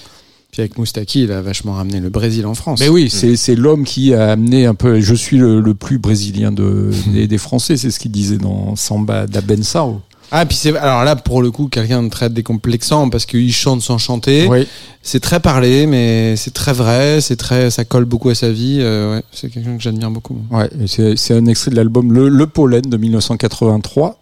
Puis 0.51 0.61
avec 0.61 0.77
Moustaki, 0.77 1.23
il 1.23 1.31
a 1.31 1.41
vachement 1.41 1.73
ramené 1.73 1.99
le 1.99 2.09
Brésil 2.09 2.45
en 2.45 2.55
France. 2.55 2.79
Mais 2.79 2.87
oui, 2.89 3.09
c'est 3.09 3.35
c'est 3.35 3.55
l'homme 3.55 3.83
qui 3.83 4.13
a 4.13 4.31
amené 4.31 4.65
un 4.65 4.73
peu. 4.75 4.99
Je 5.01 5.13
suis 5.15 5.37
le, 5.37 5.59
le 5.59 5.73
plus 5.73 5.97
brésilien 5.97 6.51
de, 6.51 6.91
des, 7.13 7.27
des 7.27 7.37
Français, 7.37 7.75
c'est 7.77 7.91
ce 7.91 7.99
qu'il 7.99 8.11
disait 8.11 8.37
dans 8.37 8.75
Samba 8.75 9.27
da 9.27 9.41
Bensao. 9.41 10.01
Ah, 10.31 10.45
puis 10.45 10.57
c'est 10.57 10.75
alors 10.75 11.03
là 11.03 11.15
pour 11.15 11.41
le 11.41 11.51
coup 11.51 11.67
quelqu'un 11.67 12.03
de 12.03 12.09
très 12.09 12.29
décomplexant 12.29 13.09
parce 13.09 13.25
qu'il 13.25 13.53
chante 13.53 13.81
sans 13.81 13.97
chanter. 13.97 14.47
Oui. 14.49 14.67
C'est 15.01 15.19
très 15.19 15.39
parlé, 15.39 15.85
mais 15.85 16.35
c'est 16.35 16.53
très 16.53 16.73
vrai, 16.73 17.21
c'est 17.21 17.35
très, 17.35 17.69
ça 17.69 17.85
colle 17.85 18.05
beaucoup 18.05 18.29
à 18.29 18.35
sa 18.35 18.51
vie. 18.51 18.79
euh, 18.81 19.15
ouais, 19.17 19.23
c'est 19.31 19.49
quelqu'un 19.51 19.77
que 19.77 19.83
j'admire 19.83 20.09
beaucoup. 20.09 20.37
Ouais, 20.49 20.67
c'est 20.87 21.33
un 21.33 21.45
extrait 21.45 21.69
de 21.71 21.75
l'album 21.75 22.11
le, 22.11 22.27
le 22.27 22.47
Pollen 22.47 22.81
de 22.81 22.97
1983. 22.97 24.19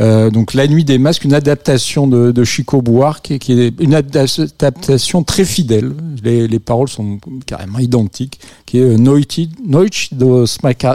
Euh, 0.00 0.30
donc 0.30 0.54
La 0.54 0.66
Nuit 0.66 0.84
des 0.84 0.96
Masques, 0.98 1.24
une 1.24 1.34
adaptation 1.34 2.06
de, 2.06 2.32
de 2.32 2.44
Chico 2.44 2.80
Buarque, 2.80 3.36
qui 3.38 3.52
est 3.60 3.74
une 3.80 3.94
adaptation 3.94 5.22
très 5.22 5.44
fidèle. 5.44 5.92
Les, 6.24 6.48
les 6.48 6.58
paroles 6.58 6.88
sont 6.88 7.18
carrément 7.46 7.78
identiques, 7.78 8.40
qui 8.64 8.78
est 8.78 8.82
euh, 8.82 8.96
Noite, 8.96 9.38
Noite 9.66 10.08
dos 10.12 10.46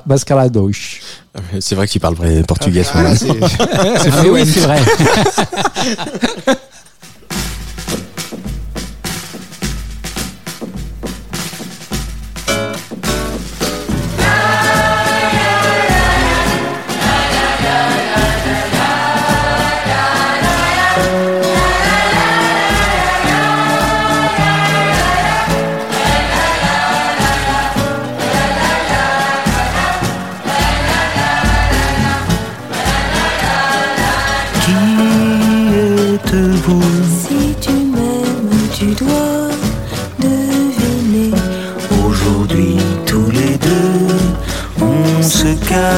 Mascarados. 0.08 0.72
C'est 1.60 1.76
vrai 1.76 1.88
qu'il 1.88 2.02
parle 2.02 2.16
vrai 2.16 2.42
portugais. 2.44 2.84
ce 2.84 2.90
Ah, 2.96 3.16
c'est- 3.16 3.28
Ah 4.12 4.24
oui, 4.32 4.46
c'est 4.46 4.62
vrai. 4.62 4.80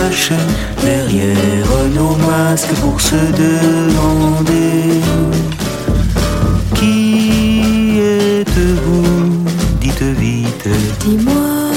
cache 0.10 0.32
derrière 0.82 1.68
nos 1.96 2.16
masques 2.28 2.74
pour 2.82 3.00
se 3.00 3.16
demander 3.16 5.02
Qui 6.76 8.00
êtes-vous. 8.00 9.46
Dites 9.82 10.04
vite. 10.18 10.68
Dis-moi 11.00 11.72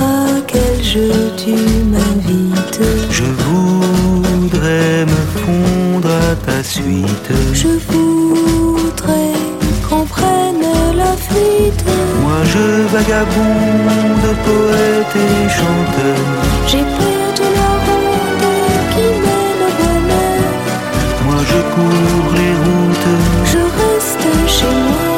à 0.00 0.40
quel 0.46 0.82
jeu 0.82 1.12
tu 1.36 1.54
m'invites. 1.92 2.80
Je 3.10 3.24
voudrais 3.44 5.06
me 5.06 5.22
fondre 5.40 6.08
à 6.08 6.34
ta 6.46 6.62
suite. 6.62 7.30
Je 7.52 7.68
voudrais 7.88 9.32
qu'on 9.88 10.04
prenne 10.04 10.66
la 10.96 11.12
Moi 12.22 12.40
je 12.52 12.66
vagabonde, 12.94 14.28
poète 14.46 15.14
et 15.26 15.48
chanteur 15.48 16.24
J'ai 16.70 16.84
peur 16.98 17.26
de 17.40 17.46
la 17.58 17.70
ronde 17.84 18.46
qui 18.92 19.06
mène 19.24 19.62
au 19.68 19.72
bonheur. 19.80 20.52
Moi 21.26 21.40
je 21.50 21.58
cours 21.74 22.32
les 22.38 22.54
routes, 22.64 23.12
Je 23.52 23.62
reste 23.80 24.26
chez 24.56 24.74
moi. 24.86 25.08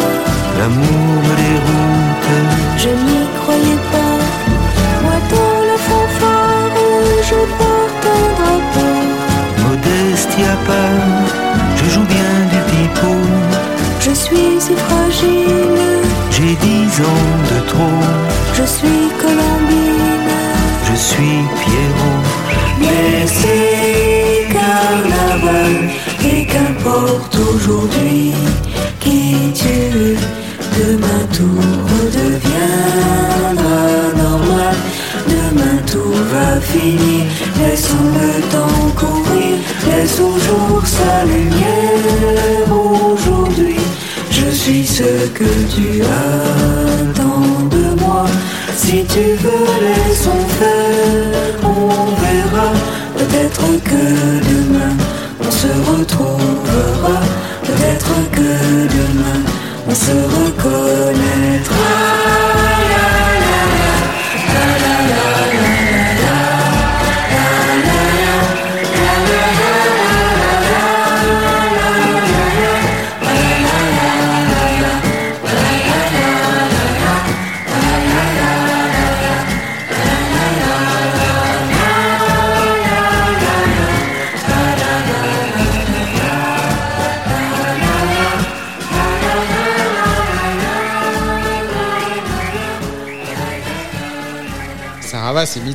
l'amour 0.59 1.13
me 1.27 1.35
déroute 1.45 2.31
Je 2.83 2.89
n'y 3.07 3.23
croyais 3.41 3.81
pas. 3.93 4.17
Moi 5.05 5.19
dans 5.33 5.59
la 5.71 5.79
fanfare, 5.87 6.77
je 7.31 7.39
porte 7.59 8.05
un 8.17 8.27
drapeau. 8.39 8.95
Modestia 9.65 10.53
pas, 10.67 10.95
je 11.79 11.85
joue 11.93 12.07
bien 12.15 12.35
du 12.53 12.61
pipeau 12.71 13.17
Je 14.01 14.11
suis 14.13 14.61
si 14.61 14.75
fragile. 14.85 15.66
Dix 16.55 17.01
ans 17.01 17.29
de 17.51 17.59
trop, 17.67 17.99
Je 18.55 18.63
suis 18.63 19.11
Colombine. 19.21 20.31
je 20.89 20.95
suis 20.95 21.43
Pierrot 21.59 22.23
Mais 22.79 23.27
c'est 23.27 24.47
carnaval 24.55 25.75
et 26.25 26.47
qu'importe 26.47 27.37
aujourd'hui 27.37 28.33
qui 29.01 29.53
tu 29.55 29.67
es, 29.67 30.17
demain 30.79 31.27
tout 31.37 31.61
redeviendra 31.91 33.81
normal. 34.17 34.77
Demain 35.27 35.79
tout 35.85 36.15
va 36.33 36.61
finir, 36.61 37.25
laissons 37.59 38.09
le 38.23 38.41
temps 38.53 38.87
courir, 38.95 39.59
laisse 39.89 40.21
au 40.21 40.39
jour 40.39 40.81
sa 40.87 41.25
lumière. 41.25 42.86
Je 44.39 44.51
suis 44.51 44.87
ce 44.87 45.27
que 45.39 45.49
tu 45.75 46.03
attends 46.03 47.65
de 47.71 47.99
moi. 48.01 48.27
Si 48.77 49.03
tu 49.07 49.25
veux, 49.43 49.69
laissons 49.87 50.45
faire, 50.59 51.55
on 51.65 52.11
verra. 52.23 52.69
Peut-être 53.17 53.65
que 53.83 54.03
demain 54.53 54.95
on 55.41 55.51
se 55.51 55.69
retrouvera. 55.91 57.17
Peut-être 57.63 58.13
que 58.37 58.51
demain 58.99 59.41
on 59.89 59.95
se 59.95 60.13
reconnaîtra. 60.37 62.46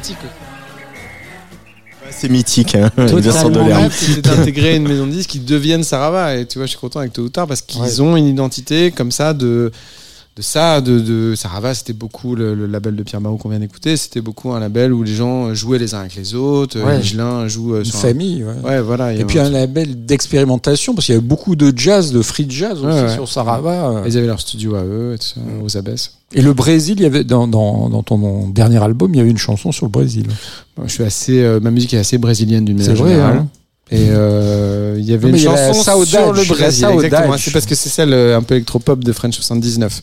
Mythique. 0.02 0.20
quoi. 0.20 0.30
C'est 2.10 2.30
mythique, 2.30 2.76
hein, 2.76 2.92
Vincent 2.98 3.50
Totalement. 3.50 3.88
C'est 3.92 4.22
d'intégrer 4.22 4.76
une 4.76 4.88
maison 4.88 5.06
de 5.08 5.12
disques 5.12 5.30
qui 5.30 5.40
devienne 5.40 5.84
Sarava. 5.84 6.36
Et 6.36 6.46
tu 6.46 6.58
vois, 6.58 6.66
je 6.66 6.72
suis 6.72 6.80
content 6.80 7.00
avec 7.00 7.14
tôt 7.14 7.22
ou 7.22 7.30
tard 7.30 7.48
parce 7.48 7.62
qu'ils 7.62 7.82
Ouais. 7.82 8.02
ont 8.02 8.18
une 8.18 8.28
identité 8.28 8.92
comme 8.92 9.12
ça 9.12 9.34
de, 9.34 9.72
de 10.42 10.46
ça, 10.46 10.82
de, 10.82 11.00
de 11.00 11.36
Sarava. 11.36 11.74
C'était 11.74 11.94
beaucoup 11.94 12.36
le, 12.36 12.56
le 12.56 12.66
label 12.66 12.96
de 12.96 13.04
Pierre 13.04 13.22
Barou 13.22 13.38
qu'on 13.38 13.50
vient 13.50 13.60
d'écouter. 13.60 13.96
C'était 13.96 14.22
beaucoup 14.22 14.52
un 14.52 14.60
label 14.60 14.92
où 14.92 15.04
les 15.04 15.14
gens 15.14 15.54
jouaient 15.54 15.78
les 15.78 15.94
uns 15.94 16.00
avec 16.00 16.16
les 16.16 16.34
autres. 16.36 16.80
Ouais. 16.82 16.98
Michelin 16.98 17.48
joue 17.48 17.76
euh, 17.76 17.80
Une 17.80 17.86
sur 17.86 17.98
un- 17.98 18.02
famille. 18.02 18.44
ouais. 18.44 18.54
Ouais, 18.70 18.82
voilà. 18.82 19.14
Et 19.14 19.24
puis 19.24 19.38
un 19.40 19.46
un 19.46 19.50
label 19.50 20.06
d'expérimentation, 20.06 20.94
parce 20.96 21.06
qu'il 21.06 21.14
y 21.16 21.18
avait 21.18 21.26
beaucoup 21.28 21.56
de 21.56 21.72
jazz, 21.76 22.12
de 22.12 22.22
free 22.22 22.46
jazz 22.50 22.84
aussi 22.84 22.86
Ouais, 23.04 23.14
sur 23.14 23.28
Sarava. 23.28 24.04
Ils 24.06 24.18
avaient 24.18 24.28
leur 24.28 24.40
studio 24.40 24.76
à 24.76 24.84
eux, 24.84 25.14
et 25.16 25.18
tout 25.20 25.26
ça, 25.28 25.42
aux 25.64 25.78
abesses. 25.78 26.18
Et 26.34 26.42
le 26.42 26.54
Brésil, 26.54 26.96
il 27.00 27.04
y 27.04 27.06
avait 27.06 27.24
dans, 27.26 27.48
dans, 27.48 27.90
dans 27.90 28.04
ton 28.04 28.48
dernier 28.50 28.82
album, 28.82 29.14
il 29.14 29.18
y 29.18 29.20
avait 29.22 29.30
une 29.30 29.38
chanson 29.38 29.72
sur 29.72 29.86
le 29.86 29.92
Brésil. 29.92 30.28
Je 30.86 30.92
suis 30.92 31.04
assez, 31.04 31.42
euh, 31.44 31.60
ma 31.60 31.70
musique 31.72 31.94
est 31.94 31.98
assez 32.00 32.18
brésilienne 32.18 32.64
d'une 32.66 32.78
manière 32.78 32.96
C'est 32.96 33.02
vrai, 33.02 33.12
générale. 33.12 33.38
hein. 33.38 33.48
Et 33.92 34.08
euh, 34.10 34.96
il 34.98 35.04
y 35.06 35.14
avait 35.14 35.28
Non, 35.28 35.34
une 35.34 35.40
chanson 35.40 36.06
sur 36.06 36.32
le 36.34 36.48
Brésil. 36.48 36.88
Exactement. 36.94 37.38
C'est 37.38 37.52
parce 37.52 37.66
que 37.66 37.76
c'est 37.76 37.90
celle 37.90 38.14
euh, 38.14 38.38
un 38.38 38.42
peu 38.42 38.56
électropop 38.56 39.04
de 39.04 39.12
French 39.12 39.36
79 39.36 40.02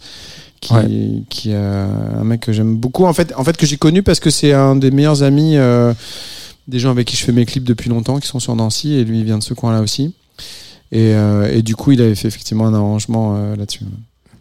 qui, 0.60 0.74
Ouais. 0.74 0.84
qui 1.30 1.50
euh, 1.52 1.86
un 2.20 2.24
mec 2.24 2.40
que 2.40 2.52
j'aime 2.52 2.76
beaucoup. 2.76 3.06
En 3.06 3.12
fait, 3.14 3.32
en 3.36 3.44
fait 3.44 3.56
que 3.56 3.64
j'ai 3.66 3.76
connu 3.78 4.02
parce 4.02 4.20
que 4.20 4.28
c'est 4.30 4.52
un 4.52 4.76
des 4.76 4.90
meilleurs 4.90 5.22
amis 5.22 5.56
euh, 5.56 5.94
des 6.66 6.78
gens 6.78 6.90
avec 6.90 7.06
qui 7.06 7.16
je 7.16 7.24
fais 7.24 7.32
mes 7.32 7.46
clips 7.46 7.64
depuis 7.64 7.88
longtemps, 7.88 8.18
qui 8.18 8.28
sont 8.28 8.40
sur 8.40 8.54
Nancy, 8.54 8.94
et 8.94 9.04
lui 9.04 9.20
il 9.20 9.24
vient 9.24 9.38
de 9.38 9.42
ce 9.42 9.54
coin-là 9.54 9.80
aussi. 9.80 10.14
Et, 10.92 11.14
euh, 11.14 11.50
et 11.54 11.62
du 11.62 11.74
coup, 11.76 11.92
il 11.92 12.00
avait 12.02 12.14
fait 12.14 12.28
effectivement 12.28 12.66
un 12.66 12.74
arrangement 12.74 13.36
euh, 13.36 13.56
là-dessus. 13.56 13.80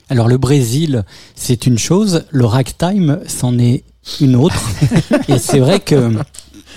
Alors 0.10 0.28
le 0.28 0.38
Brésil, 0.38 1.04
c'est 1.36 1.68
une 1.68 1.78
chose, 1.78 2.24
le 2.32 2.46
ragtime, 2.46 3.20
c'en 3.28 3.58
est 3.60 3.84
une 4.22 4.36
autre. 4.38 4.62
Et 5.28 5.38
c'est 5.38 5.60
vrai 5.60 5.82
que 5.82 6.14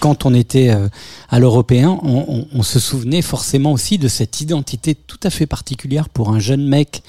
quand 0.01 0.25
on 0.27 0.35
était 0.35 0.71
euh, 0.71 0.89
à 1.29 1.39
l'européen, 1.39 1.99
on, 2.03 2.25
on- 2.27 2.47
on 2.55 2.63
se 2.63 2.81
souvenait 2.81 3.23
forcément 3.23 3.73
aussi 3.73 3.99
de 3.99 4.09
cette 4.09 4.41
identité 4.41 4.95
tout 4.95 5.21
à 5.23 5.31
fait 5.31 5.47
particulière 5.47 6.09
pour 6.09 6.31
un 6.31 6.39
jeune 6.41 6.67
mec 6.67 7.03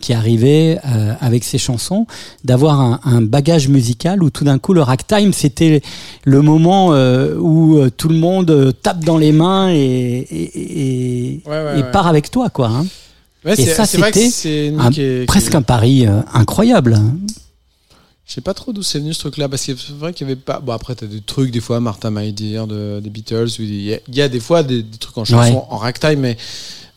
qui 0.00 0.12
arrivait 0.14 0.78
euh, 0.86 1.12
avec 1.20 1.44
ses 1.44 1.58
chansons, 1.58 2.06
d'avoir 2.44 2.80
un, 2.80 3.00
un 3.04 3.20
bagage 3.20 3.68
musical 3.68 4.22
où 4.22 4.30
tout 4.30 4.44
d'un 4.44 4.58
coup 4.58 4.72
le 4.72 4.82
ragtime, 4.82 5.32
c'était 5.32 5.82
le 6.24 6.42
moment 6.42 6.92
euh, 6.92 7.36
où 7.36 7.88
tout 7.90 8.08
le 8.08 8.16
monde 8.16 8.74
tape 8.82 9.04
dans 9.04 9.18
les 9.18 9.32
mains 9.32 9.70
et, 9.70 9.76
et, 9.78 10.60
et- 11.34 11.42
Ouais, 11.46 11.50
ouais, 11.64 11.78
et 11.80 11.82
ouais. 11.82 11.90
part 11.92 12.06
avec 12.08 12.30
toi, 12.30 12.48
quoi. 12.50 12.68
hein. 12.68 12.86
Et 13.46 13.54
c'est 13.56 13.74
ça, 13.74 13.86
c'était 13.86 14.74
presque 15.26 15.54
un 15.54 15.62
pari 15.62 16.06
euh, 16.06 16.20
incroyable. 16.34 16.98
Je 18.28 18.34
sais 18.34 18.40
pas 18.42 18.52
trop 18.52 18.74
d'où 18.74 18.82
c'est 18.82 18.98
venu 18.98 19.14
ce 19.14 19.20
truc-là, 19.20 19.48
parce 19.48 19.64
que 19.64 19.72
c'est 19.74 19.96
vrai 19.98 20.12
qu'il 20.12 20.26
y 20.28 20.30
avait 20.30 20.38
pas. 20.38 20.60
Bon, 20.60 20.72
après, 20.72 20.94
t'as 20.94 21.06
des 21.06 21.22
trucs, 21.22 21.50
des 21.50 21.60
fois, 21.60 21.80
Martha 21.80 22.10
My 22.10 22.30
Dear 22.32 22.66
de, 22.66 23.00
des 23.02 23.08
Beatles, 23.08 23.48
il 23.58 23.80
y, 23.82 23.94
a- 23.94 24.00
il 24.06 24.14
y 24.14 24.20
a 24.20 24.28
des 24.28 24.38
fois 24.40 24.62
des, 24.62 24.82
des 24.82 24.98
trucs 24.98 25.16
en 25.16 25.24
chanson, 25.24 25.50
Ouais. 25.54 25.62
en 25.70 25.78
ragtime, 25.78 26.20
mais, 26.20 26.36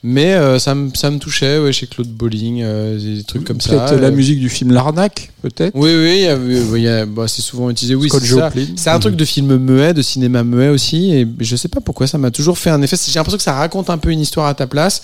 mais 0.04 0.34
euh, 0.34 0.60
ça, 0.60 0.76
me, 0.76 0.90
ça 0.94 1.10
me 1.10 1.20
touchait, 1.20 1.58
ouais, 1.58 1.72
chez 1.72 1.88
Claude 1.88 2.10
Bolling, 2.10 2.60
euh, 2.64 3.00
des 3.18 3.24
trucs 3.24 3.46
comme 3.46 3.62
ça. 3.62 3.70
Peut-être 3.88 4.02
la 4.02 4.08
euh. 4.08 4.12
musique 4.12 4.42
du 4.42 4.50
film 4.50 4.74
L'Arnaque, 4.74 5.32
peut-être 5.42 5.74
Oui, 5.74 5.94
oui, 5.96 6.86
bah, 7.08 7.30
c'est 7.30 7.42
souvent 7.42 7.70
utilisé, 7.70 7.96
oui, 7.96 8.10
c'est 8.12 8.20
ça. 8.26 8.52
C'est 8.76 8.90
un 8.90 9.00
truc 9.00 9.16
de 9.16 9.24
film 9.24 9.56
muet, 9.56 9.94
de 9.94 10.02
cinéma 10.02 10.44
muet 10.44 10.68
aussi, 10.68 11.14
et 11.14 11.26
je 11.40 11.56
sais 11.56 11.70
pas 11.70 11.80
pourquoi 11.80 12.08
ça 12.08 12.18
m'a 12.18 12.32
toujours 12.32 12.58
fait 12.58 12.72
un 12.72 12.82
effet. 12.82 12.98
J'ai 13.08 13.14
l'impression 13.18 13.38
que 13.38 13.44
ça 13.44 13.54
raconte 13.54 13.90
un 13.90 13.98
peu 13.98 14.10
une 14.12 14.20
histoire 14.20 14.48
à 14.48 14.54
ta 14.54 14.68
place. 14.68 15.02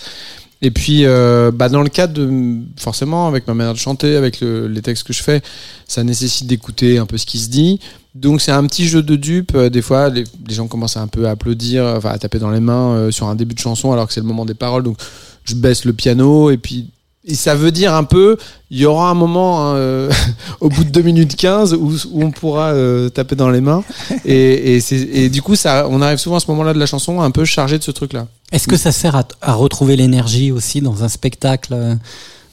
Et 0.60 0.72
puis, 0.72 1.04
euh, 1.04 1.52
bah, 1.52 1.68
dans 1.68 1.82
le 1.82 1.88
cadre 1.88 2.14
de, 2.14 2.58
forcément, 2.76 3.28
avec 3.28 3.46
ma 3.46 3.54
manière 3.54 3.74
de 3.74 3.78
chanter, 3.78 4.16
avec 4.16 4.40
le- 4.40 4.66
les 4.66 4.82
textes 4.82 5.04
que 5.06 5.12
je 5.12 5.22
fais, 5.22 5.40
ça 5.86 6.02
nécessite 6.02 6.48
d'écouter 6.48 6.98
un 6.98 7.06
peu 7.06 7.16
ce 7.16 7.26
qui 7.26 7.38
se 7.38 7.48
dit. 7.48 7.78
Donc, 8.16 8.40
c'est 8.40 8.50
un 8.50 8.66
petit 8.66 8.88
jeu 8.88 9.02
de 9.02 9.14
dupe. 9.14 9.52
Euh, 9.54 9.68
Des 9.70 9.82
fois, 9.82 10.08
les, 10.08 10.24
les 10.48 10.54
gens 10.54 10.66
commencent 10.66 10.96
un 10.96 11.06
peu 11.06 11.28
à 11.28 11.30
applaudir, 11.30 11.84
enfin, 11.96 12.10
à 12.10 12.18
taper 12.18 12.40
dans 12.40 12.50
les 12.50 12.58
mains 12.60 12.90
euh, 12.94 13.10
sur 13.12 13.28
un 13.28 13.36
début 13.36 13.54
de 13.54 13.60
chanson, 13.60 13.92
alors 13.92 14.08
que 14.08 14.12
c'est 14.12 14.20
le 14.20 14.26
moment 14.26 14.44
des 14.44 14.54
paroles. 14.54 14.82
Donc, 14.82 14.98
je 15.44 15.54
baisse 15.54 15.84
le 15.84 15.92
piano, 15.92 16.50
et 16.50 16.56
puis, 16.58 16.90
et 17.28 17.34
ça 17.34 17.54
veut 17.54 17.70
dire 17.70 17.94
un 17.94 18.04
peu, 18.04 18.36
il 18.70 18.78
y 18.78 18.86
aura 18.86 19.10
un 19.10 19.14
moment 19.14 19.60
hein, 19.70 19.74
euh, 19.76 20.10
au 20.60 20.68
bout 20.68 20.82
de 20.84 20.90
2 20.90 21.02
minutes 21.02 21.36
15 21.36 21.74
où, 21.74 21.92
où 22.12 22.22
on 22.24 22.30
pourra 22.30 22.70
euh, 22.72 23.08
taper 23.10 23.36
dans 23.36 23.50
les 23.50 23.60
mains. 23.60 23.84
Et, 24.24 24.74
et, 24.76 24.80
c'est- 24.80 24.96
et 24.96 25.28
du 25.28 25.42
coup, 25.42 25.54
ça, 25.56 25.86
on 25.90 26.00
arrive 26.02 26.18
souvent 26.18 26.36
à 26.36 26.40
ce 26.40 26.50
moment-là 26.50 26.72
de 26.74 26.78
la 26.78 26.86
chanson 26.86 27.20
un 27.20 27.30
peu 27.30 27.44
chargé 27.44 27.78
de 27.78 27.84
ce 27.84 27.90
truc-là. 27.92 28.26
Est-ce 28.50 28.66
que 28.66 28.76
ça 28.76 28.90
sert 28.92 29.14
à, 29.14 29.24
à 29.42 29.52
retrouver 29.52 29.94
l'énergie 29.96 30.50
aussi 30.52 30.80
dans 30.80 31.04
un 31.04 31.08
spectacle 31.08 31.96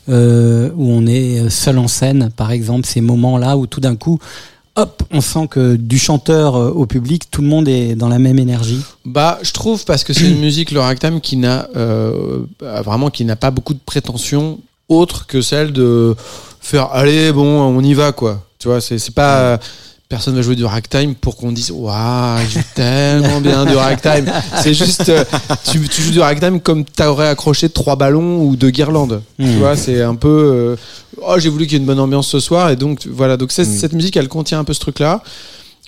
euh, 0.09 0.69
où 0.75 0.91
on 0.91 1.07
est 1.07 1.49
seul 1.49 1.79
en 1.79 1.87
scène, 1.87 2.29
par 2.35 2.51
exemple, 2.51 2.85
ces 2.85 3.01
moments-là 3.01 3.57
où 3.57 3.65
tout 3.65 3.79
d'un 3.79 3.95
coup, 3.95 4.19
hop, 4.75 5.03
on 5.11 5.21
sent 5.21 5.47
que 5.49 5.75
du 5.75 5.97
chanteur 5.97 6.55
euh, 6.55 6.69
au 6.69 6.85
public, 6.85 7.29
tout 7.31 7.41
le 7.41 7.47
monde 7.47 7.67
est 7.67 7.95
dans 7.95 8.09
la 8.09 8.19
même 8.19 8.39
énergie 8.39 8.81
Bah, 9.05 9.39
je 9.41 9.51
trouve 9.51 9.85
parce 9.85 10.03
que 10.03 10.13
c'est 10.13 10.27
une 10.27 10.39
musique 10.41 10.71
le 10.71 10.79
ragtime 10.79 11.21
qui 11.21 11.37
n'a 11.37 11.67
euh, 11.75 12.45
vraiment 12.59 13.09
qui 13.09 13.25
n'a 13.25 13.35
pas 13.35 13.51
beaucoup 13.51 13.73
de 13.73 13.79
prétention 13.85 14.59
autre 14.89 15.25
que 15.27 15.41
celle 15.41 15.71
de 15.73 16.15
faire 16.61 16.91
allez 16.91 17.31
bon 17.31 17.61
on 17.61 17.81
y 17.81 17.93
va 17.93 18.11
quoi. 18.11 18.43
Tu 18.59 18.67
vois, 18.67 18.81
c'est 18.81 18.97
c'est 18.97 19.13
pas 19.13 19.59
personne 20.07 20.35
va 20.35 20.41
jouer 20.41 20.55
du 20.55 20.65
ragtime 20.65 21.15
pour 21.15 21.35
qu'on 21.35 21.51
dise 21.51 21.71
waouh 21.71 22.39
il 22.43 22.49
joue 22.49 22.59
tellement 22.75 23.41
bien 23.41 23.65
du 23.65 23.75
ragtime. 23.75 24.31
C'est 24.61 24.73
juste 24.73 25.09
euh, 25.09 25.23
tu, 25.71 25.79
tu 25.89 26.01
joues 26.01 26.11
du 26.11 26.19
ragtime 26.19 26.59
comme 26.61 26.85
t'aurais 26.85 27.27
accroché 27.27 27.69
trois 27.69 27.95
ballons 27.95 28.41
ou 28.43 28.55
deux 28.55 28.69
guirlandes. 28.69 29.21
Tu 29.39 29.45
Mhm. 29.45 29.57
vois, 29.59 29.75
c'est 29.75 30.01
un 30.01 30.15
peu 30.15 30.29
euh, 30.29 30.75
oh 31.21 31.35
j'ai 31.39 31.49
voulu 31.49 31.65
qu'il 31.65 31.73
y 31.73 31.75
ait 31.75 31.79
une 31.79 31.85
bonne 31.87 31.99
ambiance 31.99 32.27
ce 32.27 32.39
soir 32.39 32.69
et 32.69 32.75
donc 32.75 33.07
voilà 33.07 33.35
donc 33.37 33.51
cette 33.51 33.93
musique 33.93 34.15
elle 34.17 34.27
contient 34.29 34.59
un 34.59 34.63
peu 34.63 34.73
ce 34.73 34.79
truc 34.79 34.99
là. 34.99 35.21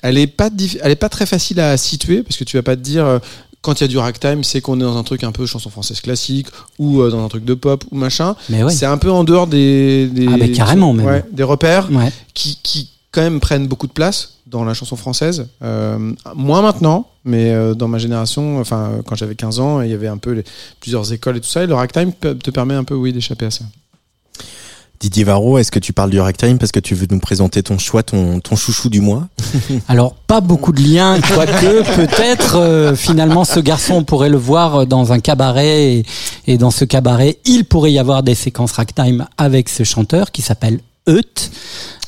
Elle 0.03 0.17
est 0.17 0.27
pas 0.27 0.49
elle 0.81 0.91
est 0.91 0.95
pas 0.95 1.09
très 1.09 1.25
facile 1.25 1.59
à 1.59 1.75
situer 1.77 2.21
parce 2.23 2.37
que 2.37 2.43
tu 2.43 2.57
vas 2.57 2.63
pas 2.63 2.75
te 2.75 2.81
dire 2.81 3.05
euh, 3.05 3.19
quand 3.61 3.79
il 3.81 3.83
y 3.83 3.85
a 3.85 3.87
du 3.87 3.97
ragtime, 3.97 4.43
c'est 4.43 4.61
qu'on 4.61 4.79
est 4.79 4.83
dans 4.83 4.97
un 4.97 5.03
truc 5.03 5.23
un 5.23 5.31
peu 5.31 5.45
chanson 5.45 5.69
française 5.69 5.99
classique 5.99 6.47
ou 6.79 7.01
dans 7.09 7.25
un 7.25 7.27
truc 7.27 7.43
de 7.43 7.53
pop 7.55 7.83
ou 7.91 7.97
machin. 7.97 8.35
Mais 8.49 8.63
ouais. 8.63 8.71
C'est 8.71 8.85
un 8.85 8.97
peu 8.97 9.11
en 9.11 9.23
dehors 9.25 9.45
des, 9.47 10.07
des 10.07 10.27
Ah, 10.31 10.37
mais 10.39 10.51
carrément, 10.51 10.93
même. 10.93 11.05
ouais, 11.05 11.23
des 11.33 11.43
repères 11.43 11.89
Ouais. 11.91 12.11
qui, 12.33 12.59
qui 12.63 12.87
quand 13.11 13.21
même 13.21 13.39
prennent 13.39 13.67
beaucoup 13.67 13.87
de 13.87 13.93
place 13.93 14.37
dans 14.47 14.63
la 14.63 14.73
chanson 14.73 14.95
française. 14.95 15.47
Euh, 15.61 16.13
moins 16.35 16.61
maintenant, 16.61 17.07
mais 17.25 17.51
euh, 17.51 17.73
dans 17.73 17.87
ma 17.87 17.97
génération, 17.97 18.59
enfin 18.59 19.01
quand 19.05 19.15
j'avais 19.15 19.35
15 19.35 19.59
ans, 19.59 19.81
il 19.81 19.89
y 19.89 19.93
avait 19.93 20.07
un 20.07 20.17
peu 20.17 20.31
les, 20.31 20.43
plusieurs 20.79 21.11
écoles 21.13 21.37
et 21.37 21.41
tout 21.41 21.49
ça. 21.49 21.63
Et 21.63 21.67
le 21.67 21.75
ragtime 21.75 22.13
te 22.13 22.51
permet 22.51 22.75
un 22.75 22.83
peu, 22.83 22.95
oui, 22.95 23.13
d'échapper 23.13 23.45
à 23.45 23.51
ça. 23.51 23.65
Didier 24.99 25.25
Varro, 25.25 25.59
est-ce 25.59 25.71
que 25.71 25.77
tu 25.77 25.93
parles 25.93 26.09
du 26.09 26.19
ragtime 26.19 26.57
parce 26.57 26.71
que 26.71 26.79
tu 26.79 26.95
veux 26.95 27.05
nous 27.11 27.19
présenter 27.19 27.61
ton 27.61 27.77
choix, 27.77 28.01
ton, 28.01 28.39
ton 28.39 28.55
chouchou 28.55 28.89
du 28.89 28.99
mois? 28.99 29.27
Alors, 29.87 30.15
pas 30.15 30.41
beaucoup 30.41 30.71
de 30.71 30.81
liens, 30.81 31.19
quoique 31.21 31.83
peut-être 31.95 32.55
euh, 32.55 32.95
finalement 32.95 33.45
ce 33.45 33.59
garçon 33.59 33.95
on 33.95 34.03
pourrait 34.03 34.29
le 34.29 34.37
voir 34.37 34.87
dans 34.87 35.13
un 35.13 35.19
cabaret 35.19 35.93
et, 35.93 36.05
et 36.47 36.57
dans 36.57 36.71
ce 36.71 36.83
cabaret, 36.83 37.37
il 37.45 37.65
pourrait 37.65 37.91
y 37.91 37.99
avoir 37.99 38.23
des 38.23 38.33
séquences 38.33 38.71
ragtime 38.71 39.27
avec 39.37 39.69
ce 39.69 39.83
chanteur 39.83 40.31
qui 40.31 40.41
s'appelle 40.41 40.79
Eut. 41.07 41.21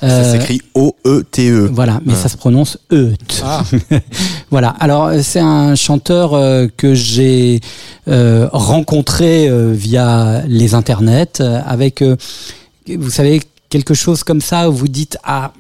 Ça 0.02 0.06
Euh, 0.08 0.32
s'écrit 0.40 0.62
O-E-T-E. 0.76 1.70
Voilà, 1.74 2.00
mais 2.06 2.14
Ouais. 2.14 2.20
ça 2.20 2.30
se 2.30 2.38
prononce 2.38 2.78
Eut. 2.92 3.16
Ah. 3.44 3.64
voilà. 4.50 4.70
Alors 4.80 5.06
euh, 5.08 5.22
c'est 5.22 5.42
un 5.42 5.76
chanteur 5.76 6.34
euh, 6.34 6.68
que 6.78 6.94
j'ai 6.94 7.60
euh, 8.08 8.48
rencontré 8.54 9.50
via 9.74 10.44
les 10.48 10.74
internets 10.74 11.42
avec, 11.42 12.02
vous 12.02 13.10
savez, 13.10 13.42
quelque 13.70 13.94
chose 13.94 14.24
comme 14.24 14.42
ça 14.42 14.70
où 14.70 14.74
vous 14.74 14.88
dites 14.88 15.18
ah 15.24 15.52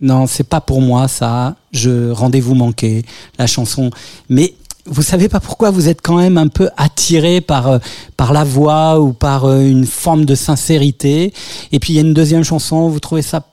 non 0.00 0.26
c'est 0.28 0.44
pas 0.46 0.60
pour 0.60 0.80
moi 0.80 1.08
ça, 1.08 1.56
je 1.72 2.10
rendez-vous 2.10 2.54
manqué 2.54 3.04
la 3.38 3.46
chanson, 3.48 3.90
mais 4.28 4.54
vous 4.90 5.02
savez 5.02 5.28
pas 5.28 5.40
pourquoi 5.40 5.70
vous 5.70 5.88
êtes 5.88 6.00
quand 6.02 6.16
même 6.16 6.38
un 6.38 6.48
peu 6.48 6.70
attiré 6.76 7.40
par 7.40 7.68
euh, 7.68 7.78
par 8.16 8.32
la 8.32 8.44
voix 8.44 9.00
ou 9.00 9.12
par 9.12 9.44
euh, 9.44 9.60
une 9.60 9.86
forme 9.86 10.24
de 10.24 10.34
sincérité. 10.34 11.32
Et 11.72 11.78
puis 11.78 11.92
il 11.92 11.96
y 11.96 11.98
a 11.98 12.02
une 12.02 12.14
deuxième 12.14 12.44
chanson, 12.44 12.88
vous 12.88 13.00
trouvez 13.00 13.22
ça 13.22 13.44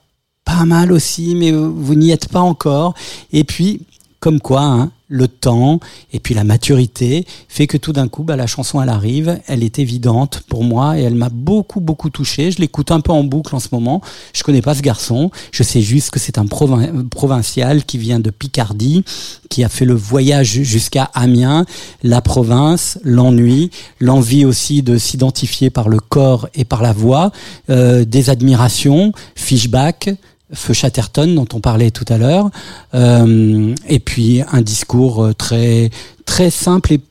pas 0.46 0.66
mal 0.66 0.92
aussi, 0.92 1.36
mais 1.36 1.52
vous, 1.52 1.74
vous 1.76 1.96
n'y 1.96 2.12
êtes 2.12 2.30
pas 2.30 2.40
encore. 2.40 2.94
Et 3.34 3.44
puis, 3.44 3.82
comme 4.26 4.40
quoi, 4.42 4.64
hein, 4.64 4.92
le 5.08 5.28
temps 5.28 5.80
et 6.12 6.20
puis 6.20 6.34
la 6.34 6.44
maturité 6.44 7.28
fait 7.48 7.68
que 7.68 7.78
tout 7.78 7.94
d'un 7.94 8.08
coup, 8.08 8.24
bah, 8.24 8.36
la 8.36 8.48
chanson 8.48 8.82
elle 8.82 8.90
arrive, 8.90 9.40
elle 9.46 9.62
est 9.62 9.78
évidente 9.78 10.42
pour 10.50 10.64
moi 10.64 10.98
et 10.98 11.04
elle 11.04 11.14
m'a 11.14 11.30
beaucoup 11.30 11.80
beaucoup 11.80 12.10
touché. 12.10 12.50
Je 12.50 12.58
l'écoute 12.58 12.90
un 12.90 13.02
peu 13.02 13.12
en 13.12 13.24
boucle 13.24 13.56
en 13.56 13.60
ce 13.60 13.68
moment. 13.72 14.02
Je 14.34 14.42
connais 14.42 14.64
pas 14.64 14.74
ce 14.74 14.82
garçon, 14.82 15.30
je 15.52 15.62
sais 15.62 15.84
juste 15.84 16.10
que 16.10 16.20
c'est 16.20 16.40
un 16.40 16.48
provin- 16.48 17.08
provincial 17.08 17.86
qui 17.86 18.00
vient 18.00 18.20
de 18.20 18.32
Picardie, 18.32 19.04
qui 19.48 19.64
a 19.64 19.70
fait 19.70 19.86
le 19.86 19.94
voyage 19.94 20.64
jusqu'à 20.64 21.04
Amiens, 21.14 21.68
la 22.02 22.22
province, 22.22 22.98
l'ennui, 23.04 23.70
l'envie 24.00 24.44
aussi 24.44 24.82
de 24.82 24.98
s'identifier 24.98 25.70
par 25.70 25.88
le 25.88 26.00
corps 26.00 26.50
et 26.56 26.66
par 26.66 26.82
la 26.82 26.94
voix, 26.94 27.32
euh, 27.70 28.06
des 28.06 28.32
admirations, 28.32 29.12
Fishback, 29.36 30.10
Feu 30.54 30.74
Chatterton 30.74 31.34
dont 31.34 31.48
on 31.54 31.60
parlait 31.60 31.92
tout 31.92 32.06
à 32.08 32.18
l'heure, 32.18 32.50
euh, 32.94 33.74
et 33.88 34.00
puis 34.00 34.42
un 34.52 34.62
discours 34.62 35.24
euh, 35.24 35.34
très 35.34 35.90
très 36.26 36.50
simple 36.50 36.94
et 36.94 37.02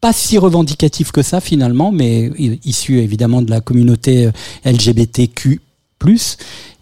pas 0.00 0.12
si 0.12 0.36
revendicatif 0.36 1.12
que 1.12 1.22
ça 1.22 1.40
finalement, 1.40 1.90
mais 1.90 2.30
issu 2.64 2.98
évidemment 2.98 3.40
de 3.40 3.50
la 3.50 3.60
communauté 3.60 4.26
euh, 4.26 4.30
LGBTQ. 4.70 5.60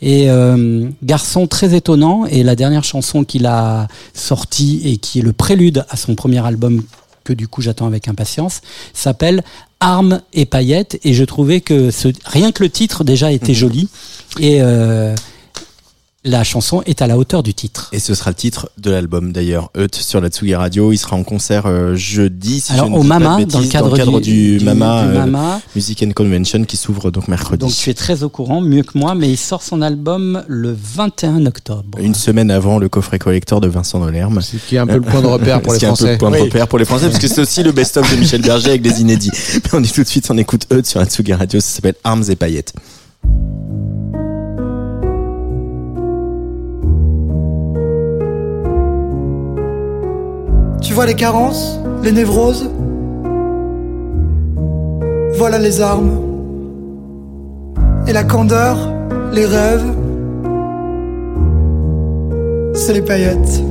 Et 0.00 0.30
euh, 0.30 0.88
garçon 1.02 1.46
très 1.46 1.74
étonnant. 1.74 2.26
Et 2.26 2.42
la 2.42 2.56
dernière 2.56 2.84
chanson 2.84 3.24
qu'il 3.24 3.46
a 3.46 3.88
sortie 4.14 4.82
et 4.84 4.96
qui 4.96 5.20
est 5.20 5.22
le 5.22 5.32
prélude 5.32 5.84
à 5.88 5.96
son 5.96 6.14
premier 6.14 6.44
album 6.44 6.82
que 7.24 7.32
du 7.32 7.46
coup 7.46 7.62
j'attends 7.62 7.86
avec 7.86 8.08
impatience, 8.08 8.62
s'appelle 8.94 9.44
Armes 9.78 10.20
et 10.32 10.44
paillettes. 10.44 10.98
Et 11.04 11.14
je 11.14 11.24
trouvais 11.24 11.60
que 11.60 11.90
ce, 11.92 12.08
rien 12.24 12.50
que 12.50 12.64
le 12.64 12.70
titre 12.70 13.04
déjà 13.04 13.30
était 13.30 13.54
joli. 13.54 13.88
Et 14.40 14.60
euh, 14.60 15.14
la 16.24 16.44
chanson 16.44 16.82
est 16.86 17.02
à 17.02 17.08
la 17.08 17.18
hauteur 17.18 17.42
du 17.42 17.52
titre. 17.52 17.88
Et 17.92 17.98
ce 17.98 18.14
sera 18.14 18.30
le 18.30 18.36
titre 18.36 18.70
de 18.78 18.92
l'album 18.92 19.32
d'ailleurs, 19.32 19.70
Eut 19.76 19.88
sur 19.92 20.20
la 20.20 20.28
Tsugi 20.28 20.54
Radio. 20.54 20.92
Il 20.92 20.96
sera 20.98 21.16
en 21.16 21.24
concert 21.24 21.64
euh, 21.66 21.96
jeudi, 21.96 22.60
si 22.60 22.72
Alors, 22.72 22.86
je 22.86 22.90
ne 22.92 22.96
au 22.98 23.02
Mama, 23.02 23.44
dans 23.44 23.58
le 23.60 23.66
cadre 23.66 24.20
du- 24.20 24.30
du, 24.52 24.58
du- 24.58 24.64
Mama, 24.64 25.02
du 25.02 25.08
euh, 25.08 25.18
Mama. 25.18 25.60
Music 25.74 26.00
and 26.06 26.12
Convention 26.14 26.62
qui 26.64 26.76
s'ouvre 26.76 27.10
donc 27.10 27.26
mercredi. 27.26 27.58
Donc 27.58 27.72
tu 27.74 27.90
es 27.90 27.94
très 27.94 28.22
au 28.22 28.28
courant, 28.28 28.60
mieux 28.60 28.84
que 28.84 28.96
moi, 28.96 29.16
mais 29.16 29.30
il 29.30 29.36
sort 29.36 29.62
son 29.62 29.82
album 29.82 30.44
le 30.46 30.72
21 30.80 31.44
octobre. 31.46 31.98
Une 32.00 32.14
semaine 32.14 32.52
avant 32.52 32.78
le 32.78 32.88
coffret 32.88 33.18
collector 33.18 33.60
de 33.60 33.66
Vincent 33.66 33.98
Delerme. 34.04 34.40
Ce 34.42 34.56
qui 34.58 34.76
est 34.76 34.78
un 34.78 34.86
peu 34.86 34.94
le 34.94 35.00
point 35.00 35.22
de 35.22 35.26
repère 35.26 35.60
pour 35.60 35.72
Ce 35.74 35.78
les 35.78 35.78
qui 35.80 35.84
est 35.86 35.88
un 35.88 35.92
peu 35.92 35.96
Français. 35.96 36.12
le 36.12 36.18
point 36.18 36.30
de 36.30 36.36
Oui. 36.36 36.42
repère 36.42 36.68
pour 36.68 36.78
les 36.78 36.84
Français, 36.84 37.06
parce 37.08 37.18
que 37.18 37.26
c'est 37.26 37.40
aussi 37.40 37.64
le 37.64 37.72
best-of 37.72 38.08
de 38.14 38.20
Michel 38.20 38.42
Berger 38.42 38.68
avec 38.68 38.82
des 38.82 39.00
inédits. 39.00 39.30
Mais 39.54 39.70
on 39.72 39.80
dit 39.80 39.90
tout 39.90 40.04
de 40.04 40.08
suite, 40.08 40.28
on 40.30 40.38
écoute 40.38 40.68
Eut 40.72 40.84
sur 40.84 41.00
la 41.00 41.06
Tsugi 41.06 41.32
Radio, 41.34 41.58
ça 41.58 41.66
s'appelle 41.68 41.96
Armes 42.04 42.22
et 42.28 42.36
paillettes. 42.36 42.74
Tu 50.82 50.94
vois 50.94 51.06
les 51.06 51.14
carences, 51.14 51.78
les 52.02 52.12
névroses? 52.12 52.68
Voilà 55.38 55.58
les 55.58 55.80
armes. 55.80 56.10
Et 58.06 58.12
la 58.12 58.24
candeur, 58.24 58.76
les 59.32 59.46
rêves, 59.46 59.94
c'est 62.74 62.92
les 62.92 63.00
paillettes. 63.00 63.62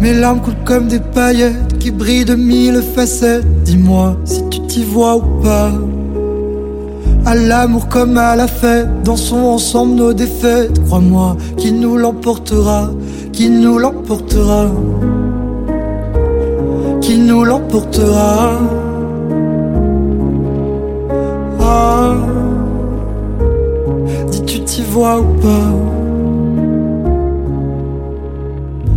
Mes 0.00 0.14
larmes 0.14 0.40
coulent 0.40 0.54
comme 0.64 0.86
des 0.86 1.00
paillettes 1.00 1.78
qui 1.78 1.90
brillent 1.90 2.24
de 2.26 2.34
mille 2.34 2.82
facettes. 2.94 3.46
Dis-moi 3.64 4.16
si 4.24 4.48
tu 4.50 4.60
t'y 4.60 4.84
vois 4.84 5.16
ou 5.16 5.22
pas. 5.42 5.72
À 7.28 7.34
l'amour 7.34 7.88
comme 7.88 8.16
à 8.16 8.34
la 8.36 8.46
fête, 8.46 8.88
dansons 9.04 9.36
ensemble 9.36 9.96
nos 9.96 10.14
défaites. 10.14 10.82
Crois-moi, 10.86 11.36
qui 11.58 11.72
nous 11.72 11.98
l'emportera, 11.98 12.88
qui 13.34 13.50
nous 13.50 13.78
l'emportera, 13.78 14.68
qui 17.02 17.18
nous 17.18 17.44
l'emportera. 17.44 18.52
Ah, 21.60 22.14
dis 24.30 24.42
tu 24.44 24.60
t'y 24.60 24.82
vois 24.84 25.20
ou 25.20 25.24
pas? 25.42 25.70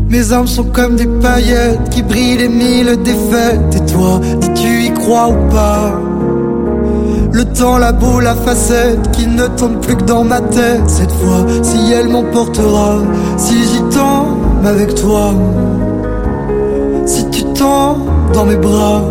Mes 0.08 0.32
armes 0.32 0.48
sont 0.48 0.64
comme 0.64 0.96
des 0.96 1.08
paillettes 1.22 1.90
qui 1.90 2.02
brillent 2.02 2.38
les 2.38 2.48
mille 2.48 2.98
défaites. 3.04 3.76
Et 3.76 3.92
toi, 3.92 4.22
dis 4.40 4.54
tu 4.54 4.86
y 4.86 4.94
crois 4.94 5.28
ou 5.28 5.52
pas? 5.52 6.11
Le 7.34 7.46
temps, 7.46 7.78
la 7.78 7.92
boule, 7.94 8.24
la 8.24 8.36
facette 8.36 9.12
qui 9.12 9.26
ne 9.26 9.48
tombe 9.48 9.80
plus 9.80 9.96
que 9.96 10.04
dans 10.04 10.24
ma 10.24 10.42
tête. 10.42 10.82
Cette 10.88 11.12
fois, 11.12 11.46
si 11.64 11.94
elle 11.94 12.10
m'emportera, 12.10 13.00
si 13.38 13.56
j'y 13.64 13.82
tombe 13.84 14.66
avec 14.66 14.94
toi, 14.96 15.34
si 17.06 17.30
tu 17.30 17.44
tombes 17.54 18.10
dans 18.34 18.46
mes 18.46 18.58
bras. 18.58 19.02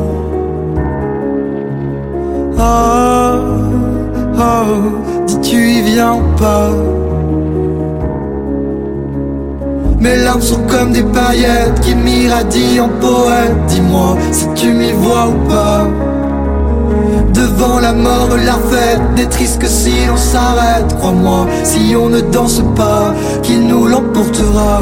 Ah, 2.59 3.37
ah, 4.39 4.65
dis 5.27 5.41
tu 5.41 5.57
y 5.57 5.83
viens 5.83 6.15
ou 6.15 6.39
pas? 6.39 6.71
Mes 9.99 10.17
larmes 10.17 10.43
sont 10.43 10.61
comme 10.69 10.93
des 10.93 11.03
paillettes 11.03 11.81
qui 11.81 11.95
m'irradient 11.95 12.81
en 12.81 12.89
poète. 13.01 13.57
Dis-moi 13.69 14.17
si 14.31 14.47
tu 14.55 14.73
m'y 14.73 14.93
vois 14.93 15.29
ou 15.29 15.49
pas. 15.49 16.10
Devant 17.35 17.79
la 17.79 17.93
mort, 17.93 18.31
la 18.45 18.55
fête 18.55 19.01
n'est 19.17 19.27
triste 19.27 19.61
que 19.61 19.69
si 19.69 19.93
on 20.13 20.17
s'arrête. 20.17 20.97
Crois-moi, 20.99 21.47
si 21.63 21.95
on 21.97 22.09
ne 22.09 22.21
danse 22.21 22.63
pas, 22.75 23.15
qui 23.43 23.57
nous 23.57 23.87
l'emportera. 23.87 24.81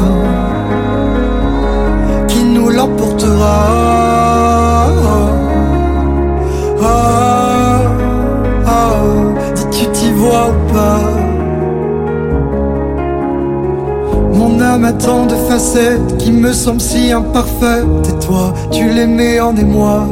Qui 2.27 2.43
nous 2.43 2.69
l'emportera. 2.69 3.67
Ah, 6.81 7.81
ah, 8.65 9.01
dis 9.55 9.65
tu 9.71 9.85
t'y 9.91 10.11
vois 10.11 10.49
ou 10.49 10.73
pas. 10.73 10.99
Mon 14.33 14.59
âme 14.61 14.85
a 14.85 14.93
tant 14.93 15.25
de 15.25 15.35
facettes 15.35 16.17
qui 16.17 16.31
me 16.31 16.51
semblent 16.53 16.81
si 16.81 17.11
imparfaites. 17.11 18.07
Et 18.07 18.25
toi, 18.25 18.53
tu 18.71 18.89
les 18.89 19.05
mets 19.07 19.39
en 19.39 19.55
émoi. 19.55 20.07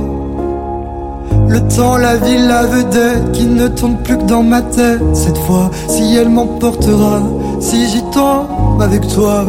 Le 1.48 1.60
temps, 1.76 1.98
la 1.98 2.18
vie, 2.18 2.38
la 2.38 2.64
vedette 2.66 3.32
qui 3.32 3.46
ne 3.46 3.68
tourne 3.68 3.98
plus 4.04 4.18
que 4.18 4.24
dans 4.24 4.44
ma 4.44 4.62
tête. 4.62 5.02
Cette 5.14 5.38
fois, 5.38 5.72
si 5.88 6.16
elle 6.16 6.30
m'emportera, 6.30 7.22
si 7.60 7.88
j'y 7.88 8.04
tombe 8.12 8.82
avec 8.82 9.08
toi, 9.08 9.46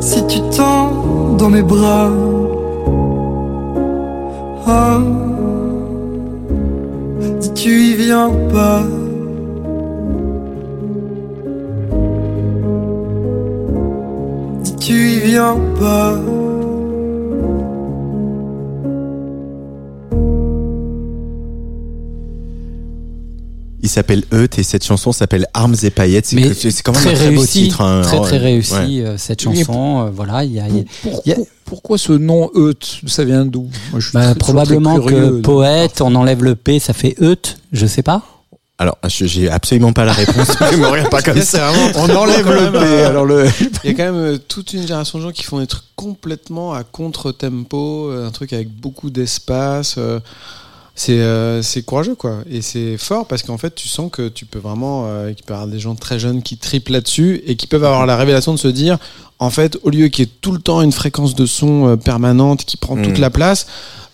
si 0.00 0.24
tu 0.26 0.40
tombes 0.56 1.36
dans 1.38 1.48
mes 1.48 1.62
bras. 1.62 2.10
Ah, 4.66 4.98
dis 7.40 7.52
tu 7.54 7.70
y 7.70 7.94
viens 7.94 8.30
pas? 8.52 8.82
Dis 14.62 14.76
tu 14.76 14.92
y 14.92 15.18
viens 15.20 15.56
pas? 15.80 16.14
S'appelle 23.98 24.24
Eut 24.32 24.48
et 24.56 24.62
cette 24.62 24.84
chanson 24.84 25.12
s'appelle 25.12 25.46
Armes 25.54 25.74
et 25.82 25.90
paillettes. 25.90 26.26
C'est 26.26 26.36
Mais 26.36 26.48
que- 26.48 26.54
c'est 26.54 26.82
quand 26.82 26.92
même 26.92 27.00
très 27.02 27.10
un 27.10 27.14
très 27.14 27.30
beau 27.30 27.40
réussi, 27.40 27.62
titre. 27.64 27.80
hein. 27.82 28.02
très 28.02 28.20
très 28.20 28.38
réussi 28.38 28.72
Ouais. 28.74 29.00
euh, 29.06 29.18
cette 29.18 29.42
chanson. 29.42 30.06
euh, 30.06 30.10
voilà, 30.14 30.44
il 30.44 30.52
y 30.52 30.60
a, 30.60 30.68
il 30.68 30.76
y 30.76 30.80
a- 30.80 30.84
Pourquoi, 31.02 31.22
il 31.26 31.28
y 31.30 31.32
a- 31.34 31.38
pourquoi 31.64 31.98
ce 31.98 32.12
nom 32.12 32.50
Eut 32.54 32.74
Ça 33.06 33.24
vient 33.24 33.44
d'où? 33.44 33.68
Bah, 34.14 34.34
probablement 34.36 34.98
curieux 35.00 35.30
que 35.38 35.40
poète, 35.42 36.00
on 36.00 36.14
enlève 36.14 36.42
le 36.44 36.54
P, 36.54 36.78
ça 36.78 36.92
fait 36.92 37.14
eut, 37.20 37.36
je 37.72 37.86
sais 37.86 38.02
pas. 38.02 38.22
Alors, 38.80 38.96
je- 39.08 39.26
j'ai 39.26 39.50
absolument 39.50 39.92
pas 39.92 40.04
la 40.04 40.12
réponse. 40.12 40.48
ne 40.60 40.76
me 40.76 40.86
regarde 40.86 41.10
pas 41.10 41.20
comme 41.20 41.42
ça. 41.42 41.72
On 41.96 42.08
enlève 42.14 42.48
le 42.48 42.70
P. 42.70 42.78
euh, 42.78 43.08
Alors 43.08 43.24
le. 43.24 43.46
Il 43.82 43.90
y 43.90 43.92
a 43.92 43.96
quand 43.96 44.04
même 44.12 44.14
euh, 44.14 44.38
toute 44.38 44.72
une 44.72 44.82
génération 44.82 45.18
de 45.18 45.24
gens 45.24 45.32
qui 45.32 45.42
font 45.42 45.58
des 45.58 45.66
trucs 45.66 45.82
complètement 45.96 46.72
à 46.72 46.84
contre-tempo, 46.84 48.12
un 48.12 48.30
truc 48.30 48.52
avec 48.52 48.68
beaucoup 48.70 49.10
d'espace. 49.10 49.96
Euh, 50.98 51.00
C'est 51.00 51.20
euh, 51.20 51.62
c'est 51.62 51.82
courageux, 51.82 52.14
quoi. 52.14 52.38
Et 52.50 52.60
c'est 52.62 52.96
fort 52.98 53.26
parce 53.26 53.42
qu'en 53.42 53.58
fait, 53.58 53.74
tu 53.74 53.88
sens 53.88 54.10
que 54.10 54.28
tu 54.28 54.44
peux 54.46 54.58
vraiment. 54.58 55.04
euh, 55.06 55.32
qu'il 55.32 55.44
peut 55.44 55.52
y 55.54 55.56
avoir 55.56 55.68
des 55.68 55.78
gens 55.80 55.94
très 55.94 56.18
jeunes 56.18 56.42
qui 56.42 56.56
triplent 56.56 56.92
là-dessus 56.92 57.42
et 57.46 57.56
qui 57.56 57.66
peuvent 57.66 57.84
avoir 57.84 58.06
la 58.06 58.16
révélation 58.16 58.52
de 58.52 58.58
se 58.58 58.68
dire 58.68 58.98
en 59.40 59.50
fait, 59.50 59.78
au 59.84 59.90
lieu 59.90 60.08
qu'il 60.08 60.24
y 60.24 60.28
ait 60.28 60.32
tout 60.40 60.50
le 60.52 60.58
temps 60.58 60.82
une 60.82 60.90
fréquence 60.92 61.34
de 61.36 61.46
son 61.46 61.88
euh, 61.88 61.96
permanente 61.96 62.64
qui 62.64 62.76
prend 62.76 62.96
toute 62.96 63.18
Mm. 63.18 63.20
la 63.20 63.30
place, 63.30 63.66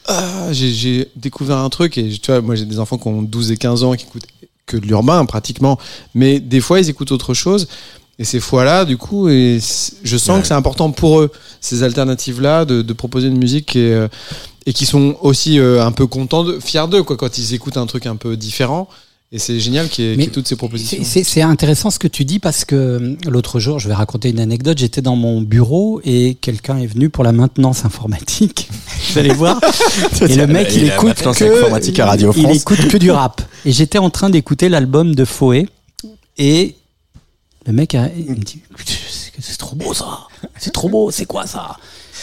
ah, 0.06 0.48
j'ai- 0.52 1.08
découvert 1.16 1.56
un 1.58 1.70
truc 1.70 1.96
et 1.96 2.10
tu 2.10 2.30
vois, 2.30 2.42
moi 2.42 2.54
j'ai 2.56 2.66
des 2.66 2.78
enfants 2.78 2.98
qui 2.98 3.08
ont 3.08 3.22
12 3.22 3.50
et 3.50 3.56
15 3.56 3.84
ans 3.84 3.94
qui 3.94 4.04
écoutent 4.04 4.26
que 4.66 4.76
de 4.76 4.86
l'urbain 4.86 5.24
pratiquement, 5.24 5.78
mais 6.14 6.40
des 6.40 6.60
fois 6.60 6.78
ils 6.80 6.90
écoutent 6.90 7.12
autre 7.12 7.32
chose. 7.34 7.66
Et 8.18 8.24
ces 8.24 8.38
fois-là, 8.38 8.84
du 8.84 8.96
coup, 8.96 9.28
et 9.28 9.58
je 10.04 10.16
sens 10.18 10.36
Ouais. 10.36 10.42
que 10.42 10.46
c'est 10.46 10.54
important 10.54 10.92
pour 10.92 11.18
eux, 11.20 11.32
ces 11.60 11.82
alternatives-là, 11.82 12.64
de, 12.64 12.80
de 12.82 12.92
proposer 12.92 13.26
une 13.28 13.38
musique 13.38 13.66
qui 13.66 13.80
est, 13.80 13.92
euh, 13.94 14.08
et 14.66 14.72
qui 14.72 14.86
sont 14.86 15.16
aussi 15.20 15.58
euh, 15.58 15.84
un 15.84 15.92
peu 15.92 16.06
contents, 16.06 16.44
de, 16.44 16.58
fiers 16.60 16.86
d'eux, 16.90 17.02
quoi, 17.02 17.16
quand 17.16 17.36
ils 17.38 17.54
écoutent 17.54 17.76
un 17.76 17.86
truc 17.86 18.06
un 18.06 18.16
peu 18.16 18.36
différent. 18.36 18.88
Et 19.32 19.38
c'est 19.40 19.58
génial 19.58 19.88
qu'il 19.88 20.04
y, 20.04 20.08
ait- 20.08 20.12
qu'il 20.12 20.20
y 20.20 20.24
ait 20.24 20.26
Mais 20.28 20.32
toutes 20.32 20.46
ces 20.46 20.54
propositions. 20.54 20.98
C'est- 20.98 21.04
C'est 21.04 21.24
c'est 21.24 21.42
intéressant 21.42 21.90
ce 21.90 21.98
que 21.98 22.06
tu 22.06 22.24
dis 22.24 22.38
parce 22.38 22.64
que 22.64 22.76
euh, 22.76 23.16
l'autre 23.28 23.58
jour, 23.58 23.80
je 23.80 23.88
vais 23.88 23.94
raconter 23.94 24.28
une 24.30 24.38
anecdote. 24.38 24.78
J'étais 24.78 25.02
dans 25.02 25.16
mon 25.16 25.40
bureau 25.42 26.00
et 26.04 26.36
quelqu'un 26.40 26.78
est 26.78 26.86
venu 26.86 27.10
pour 27.10 27.24
la 27.24 27.32
maintenance 27.32 27.84
informatique. 27.84 28.68
Vous 29.12 29.18
allez 29.18 29.34
voir. 29.34 29.58
et 30.20 30.36
le 30.36 30.46
mec, 30.46 30.68
il, 30.72 30.82
Il 30.82 30.86
écoute 30.88 31.08
maintenance 31.08 31.38
que 31.38 31.44
informatique 31.64 31.98
à 31.98 32.06
Radio 32.06 32.32
il 32.36 32.42
France. 32.42 32.56
écoute 32.58 32.86
que 32.88 32.96
du 32.96 33.10
rap. 33.10 33.42
Et 33.64 33.72
j'étais 33.72 33.98
en 33.98 34.10
train 34.10 34.30
d'écouter 34.30 34.68
l'album 34.68 35.14
de 35.16 35.24
Foé 35.24 35.66
et 36.38 36.76
le 37.66 37.72
mec 37.72 37.94
a, 37.96 38.08
il 38.16 38.30
me 38.30 38.34
dit 38.36 38.60
c'est 39.40 39.56
trop 39.58 39.74
beau 39.74 39.92
ça. 39.94 40.20
C'est 40.58 40.72
trop 40.72 40.88
beau. 40.88 41.10
C'est 41.10 41.26
quoi 41.26 41.46
ça? 41.46 41.76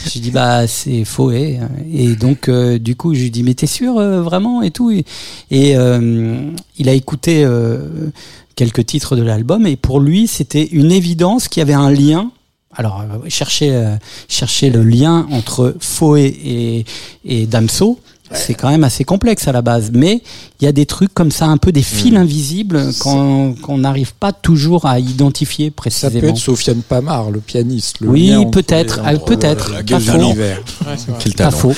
Je 0.06 0.20
dis 0.20 0.32
bah 0.32 0.68
c'est 0.68 1.06
Foé 1.06 1.60
et 1.94 2.16
donc 2.16 2.50
euh, 2.50 2.80
du 2.80 2.96
coup 2.96 3.14
je 3.14 3.22
lui 3.22 3.32
dis 3.32 3.44
mais 3.44 3.54
t'es 3.54 3.68
sûr 3.68 3.98
euh, 3.98 4.22
vraiment 4.22 4.62
et 4.62 4.72
tout 4.72 4.92
et, 4.92 5.06
et, 5.50 5.76
euh, 5.76 6.52
il 6.78 6.90
a 6.90 6.94
écouté 6.94 7.44
euh, 7.44 8.10
quelques 8.56 8.86
titres 8.86 9.16
de 9.16 9.24
l'album 9.24 9.66
et 9.68 9.76
pour 9.76 10.00
lui 10.00 10.28
c'était 10.28 10.66
une 10.66 10.92
évidence 10.92 11.48
qu'il 11.48 11.62
y 11.62 11.64
avait 11.64 11.74
un 11.74 11.92
lien. 11.92 12.32
Alors, 12.74 13.04
chercher, 13.28 13.98
chercher 14.30 14.70
le 14.70 14.82
lien 14.82 15.28
entre 15.32 15.76
Foé 15.82 16.28
et, 16.28 16.86
et 17.26 17.46
Damso, 17.46 18.00
c'est 18.34 18.54
quand 18.54 18.70
même 18.70 18.84
assez 18.84 19.04
complexe 19.04 19.48
à 19.48 19.52
la 19.52 19.62
base. 19.62 19.92
Mais 19.94 20.22
il 20.60 20.66
y 20.66 20.68
a 20.68 20.72
des 20.72 20.86
trucs 20.86 21.14
comme 21.14 21.32
ça, 21.32 21.46
un 21.48 21.58
peu 21.58 21.72
des 21.72 21.84
fils 21.84 22.16
invisibles 22.16 22.92
qu'on 23.00 23.78
n'arrive 23.78 24.14
pas 24.14 24.32
toujours 24.34 24.86
à 24.86 25.00
identifier 25.00 25.68
Ça 25.68 25.74
précisément. 25.76 26.20
peut 26.22 26.28
être 26.28 26.38
Sofiane 26.38 26.82
Pamar, 26.82 27.32
le 27.32 27.40
pianiste. 27.40 28.02
le 28.02 28.10
Oui, 28.10 28.34
peut-être, 28.52 29.02
ah, 29.04 29.16
peut-être. 29.18 29.74
Pas 29.86 30.00
faux. 30.00 30.34
Pas 31.36 31.52
faux. 31.52 31.76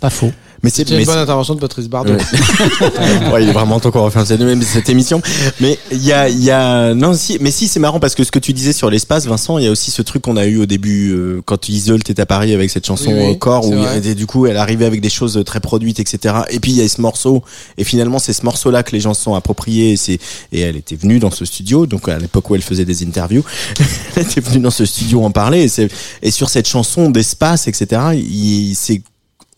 Pas 0.00 0.10
faux. 0.10 0.30
Mais 0.62 0.70
c'est 0.70 0.88
une 0.90 1.04
bonne 1.04 1.18
intervention 1.18 1.54
de 1.54 1.60
Patrice 1.60 1.88
Bardot. 1.88 2.12
Ouais. 2.14 2.18
Ouais, 3.32 3.42
il 3.42 3.48
est 3.48 3.52
vraiment 3.52 3.80
temps 3.80 3.90
qu'on 3.90 4.04
refasse 4.04 4.28
cette, 4.28 4.40
même 4.40 4.62
cette 4.62 4.88
émission. 4.88 5.20
Mais 5.60 5.78
il 5.90 6.02
y 6.04 6.12
a, 6.12 6.28
il 6.28 6.42
y 6.42 6.50
a, 6.50 6.94
non, 6.94 7.12
si, 7.14 7.38
mais 7.40 7.50
si, 7.50 7.68
c'est 7.68 7.80
marrant 7.80 8.00
parce 8.00 8.14
que 8.14 8.24
ce 8.24 8.30
que 8.30 8.38
tu 8.38 8.52
disais 8.52 8.72
sur 8.72 8.88
l'espace, 8.90 9.26
Vincent, 9.26 9.58
il 9.58 9.64
y 9.64 9.68
a 9.68 9.70
aussi 9.70 9.90
ce 9.90 10.02
truc 10.02 10.22
qu'on 10.22 10.36
a 10.36 10.46
eu 10.46 10.58
au 10.58 10.66
début, 10.66 11.12
euh, 11.12 11.42
quand 11.44 11.68
Iseult 11.68 11.98
est 12.08 12.18
à 12.20 12.26
Paris 12.26 12.54
avec 12.54 12.70
cette 12.70 12.86
chanson 12.86 13.10
Oui, 13.10 13.18
oui, 13.18 13.30
euh, 13.32 13.34
Corps, 13.34 13.66
où 13.66 13.72
il 13.72 13.78
avait- 13.86 14.14
du 14.14 14.26
coup, 14.26 14.46
elle 14.46 14.56
arrivait 14.56 14.84
avec 14.86 15.00
des 15.00 15.10
choses 15.10 15.42
très 15.44 15.60
produites, 15.60 16.00
etc. 16.00 16.34
Et 16.50 16.60
puis, 16.60 16.72
il 16.72 16.78
y 16.78 16.82
a 16.82 16.88
ce 16.88 17.00
morceau, 17.00 17.42
et 17.78 17.84
finalement, 17.84 18.18
c'est 18.18 18.32
ce 18.32 18.44
morceau-là 18.44 18.82
que 18.82 18.92
les 18.92 19.00
gens 19.00 19.14
se 19.14 19.22
sont 19.22 19.34
appropriés, 19.34 19.92
et 19.92 19.96
c'est, 19.96 20.18
et 20.52 20.60
elle 20.60 20.76
était 20.76 20.96
venue 20.96 21.18
dans 21.18 21.30
ce 21.30 21.44
studio, 21.44 21.86
donc 21.86 22.08
à 22.08 22.18
l'époque 22.18 22.48
où 22.50 22.54
elle 22.54 22.62
faisait 22.62 22.84
des 22.84 23.02
interviews, 23.04 23.44
elle 24.16 24.22
était 24.22 24.40
venue 24.40 24.60
dans 24.60 24.70
ce 24.70 24.84
studio 24.84 25.24
en 25.24 25.30
parler, 25.30 25.66
et 25.80 25.88
et 26.22 26.30
sur 26.30 26.48
cette 26.48 26.66
chanson 26.68 27.10
d'espace, 27.10 27.66
etc., 27.68 28.00
il, 28.14 28.74
c'est 28.74 29.02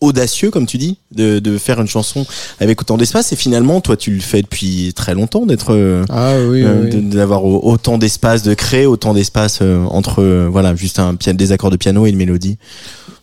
audacieux, 0.01 0.49
comme 0.51 0.65
tu 0.65 0.77
dis, 0.77 0.97
de, 1.11 1.39
de 1.39 1.57
faire 1.57 1.79
une 1.81 1.87
chanson 1.87 2.25
avec 2.59 2.81
autant 2.81 2.97
d'espace. 2.97 3.31
Et 3.33 3.35
finalement, 3.35 3.81
toi, 3.81 3.97
tu 3.97 4.11
le 4.11 4.21
fais 4.21 4.41
depuis 4.41 4.93
très 4.95 5.13
longtemps, 5.13 5.45
d'être, 5.45 5.73
euh, 5.73 6.05
Ah 6.09 6.35
oui, 6.49 6.63
euh, 6.63 6.89
oui. 6.91 7.01
d'avoir 7.01 7.43
au- 7.43 7.59
autant 7.69 7.97
d'espace, 7.97 8.43
de 8.43 8.53
créer 8.53 8.85
autant 8.85 9.13
d'espace 9.13 9.59
euh, 9.61 9.83
entre, 9.85 10.21
euh, 10.21 10.47
voilà, 10.49 10.75
juste 10.75 10.99
un 10.99 11.15
piano, 11.15 11.37
des 11.37 11.51
accords 11.51 11.71
de 11.71 11.77
piano 11.77 12.05
et 12.05 12.09
une 12.09 12.15
mélodie. 12.17 12.57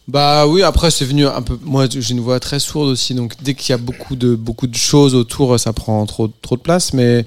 Bah 0.09 0.47
oui, 0.47 0.63
après 0.63 0.93
c'est 0.93 1.05
venu 1.05 1.27
un 1.27 1.43
peu. 1.43 1.59
Moi, 1.65 1.87
j'ai 1.91 2.13
une 2.13 2.21
voix 2.21 2.39
très 2.39 2.61
sourde 2.61 2.89
aussi, 2.91 3.13
donc 3.13 3.33
dès 3.43 3.55
qu'il 3.55 3.71
y 3.71 3.75
a 3.75 3.77
beaucoup 3.79 4.15
de 4.15 4.37
beaucoup 4.37 4.69
de 4.69 4.77
choses 4.77 5.17
autour, 5.17 5.59
ça 5.59 5.73
prend 5.73 6.07
trop 6.07 6.29
trop 6.43 6.55
de 6.57 6.61
place. 6.61 6.93
Mais 6.93 7.25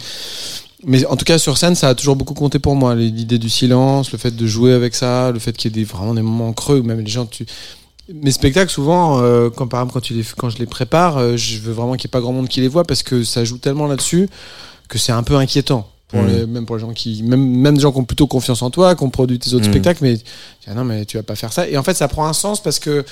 mais 0.86 1.06
en 1.08 1.18
tout 1.18 1.26
cas 1.26 1.38
sur 1.38 1.58
scène, 1.58 1.76
ça 1.76 1.90
a 1.90 1.96
toujours 1.96 2.16
beaucoup 2.16 2.34
compté 2.34 2.58
pour 2.58 2.76
moi. 2.78 2.96
L'idée 2.96 3.38
du 3.38 3.50
silence, 3.50 4.14
le 4.14 4.18
fait 4.18 4.34
de 4.34 4.48
jouer 4.48 4.72
avec 4.72 4.96
ça, 4.96 5.32
le 5.34 5.40
fait 5.40 5.52
qu'il 5.58 5.70
y 5.70 5.74
ait 5.74 5.82
des, 5.82 5.84
vraiment 5.84 6.14
des 6.14 6.22
moments 6.22 6.54
creux 6.54 6.80
où 6.80 6.84
même 6.84 7.02
les 7.02 7.12
gens 7.12 7.26
tu 7.26 7.46
mes 8.14 8.31
spectacles 8.31 8.72
souvent 8.72 9.22
euh, 9.22 9.49
quand 9.49 9.68
par 9.68 9.81
exemple 9.81 9.94
quand 9.94 10.02
tu 10.02 10.14
les 10.14 10.23
quand 10.38 10.49
je 10.49 10.57
les 10.57 10.65
prépare 10.65 11.18
euh, 11.18 11.38
je 11.38 11.60
veux 11.60 11.73
vraiment 11.73 11.94
qu'il 11.94 12.07
n'y 12.07 12.11
ait 12.11 12.18
pas 12.18 12.22
grand 12.22 12.34
monde 12.34 12.48
qui 12.48 12.61
les 12.61 12.68
voit 12.68 12.84
parce 12.84 13.03
que 13.03 13.23
ça 13.23 13.44
joue 13.45 13.57
tellement 13.57 13.88
là-dessus 13.88 14.30
que 14.88 14.98
c'est 14.98 15.11
un 15.11 15.23
peu 15.23 15.36
inquiétant 15.36 15.90
pour 16.07 16.23
les, 16.23 16.48
même 16.48 16.65
pour 16.65 16.76
les 16.76 16.81
gens 16.81 16.91
qui 16.94 17.22
même 17.22 17.40
même 17.45 17.76
des 17.76 17.81
gens 17.81 17.91
qui 17.91 17.99
ont 17.99 18.03
plutôt 18.06 18.26
confiance 18.26 18.61
en 18.64 18.72
toi 18.72 18.95
qui 18.95 19.03
ont 19.03 19.10
produit 19.11 19.38
tes 19.38 19.53
autres 19.53 19.65
Mhm. 19.65 19.72
spectacles 19.73 19.99
mais 20.03 20.18
ah 20.68 20.73
non 20.73 20.84
mais 20.84 21.06
tu 21.06 21.18
vas 21.18 21.23
pas 21.23 21.36
faire 21.36 21.53
ça. 21.53 21.68
Et 21.69 21.77
en 21.77 21.84
fait 21.84 21.94
ça 21.94 22.07
prend 22.07 22.26
un 22.26 22.34
sens 22.34 22.64
parce 22.64 22.80
que 22.80 23.06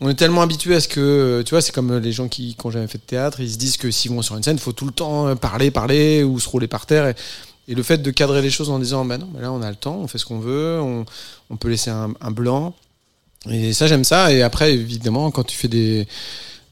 on 0.00 0.08
est 0.10 0.14
tellement 0.14 0.42
habitué 0.42 0.76
à 0.76 0.80
ce 0.80 0.86
que 0.88 1.00
euh, 1.00 1.42
tu 1.42 1.50
vois 1.50 1.60
c'est 1.60 1.72
comme 1.72 1.96
les 1.98 2.12
gens 2.12 2.28
qui 2.28 2.54
qui 2.54 2.66
ont 2.66 2.70
jamais 2.70 2.86
fait 2.86 2.98
de 2.98 3.02
théâtre 3.04 3.40
ils 3.40 3.50
se 3.50 3.56
disent 3.58 3.76
que 3.78 3.90
s'ils 3.90 4.12
vont 4.12 4.22
sur 4.22 4.36
une 4.36 4.42
scène 4.44 4.56
il 4.58 4.62
faut 4.62 4.72
tout 4.72 4.86
le 4.86 4.92
temps 4.92 5.34
parler 5.34 5.72
parler 5.72 6.22
ou 6.22 6.38
se 6.38 6.48
rouler 6.48 6.68
par 6.68 6.86
terre. 6.86 7.08
Et, 7.08 7.14
et 7.68 7.74
le 7.74 7.82
fait 7.82 7.98
de 7.98 8.10
cadrer 8.12 8.42
les 8.42 8.50
choses 8.50 8.70
en 8.70 8.78
disant 8.78 9.04
bah 9.04 9.18
non 9.18 9.28
mais 9.34 9.40
là 9.40 9.50
on 9.50 9.60
a 9.60 9.68
le 9.70 9.74
temps 9.74 9.98
on 10.00 10.06
fait 10.06 10.18
ce 10.18 10.24
qu'on 10.24 10.38
veut 10.38 10.78
on, 10.80 11.04
on 11.50 11.56
peut 11.56 11.68
laisser 11.68 11.90
un, 11.90 12.10
un 12.20 12.30
blanc 12.30 12.74
et 13.50 13.72
ça, 13.72 13.86
j'aime 13.86 14.04
ça. 14.04 14.32
Et 14.32 14.42
après, 14.42 14.72
évidemment, 14.74 15.30
quand 15.30 15.44
tu 15.44 15.56
fais 15.56 15.68
des, 15.68 16.06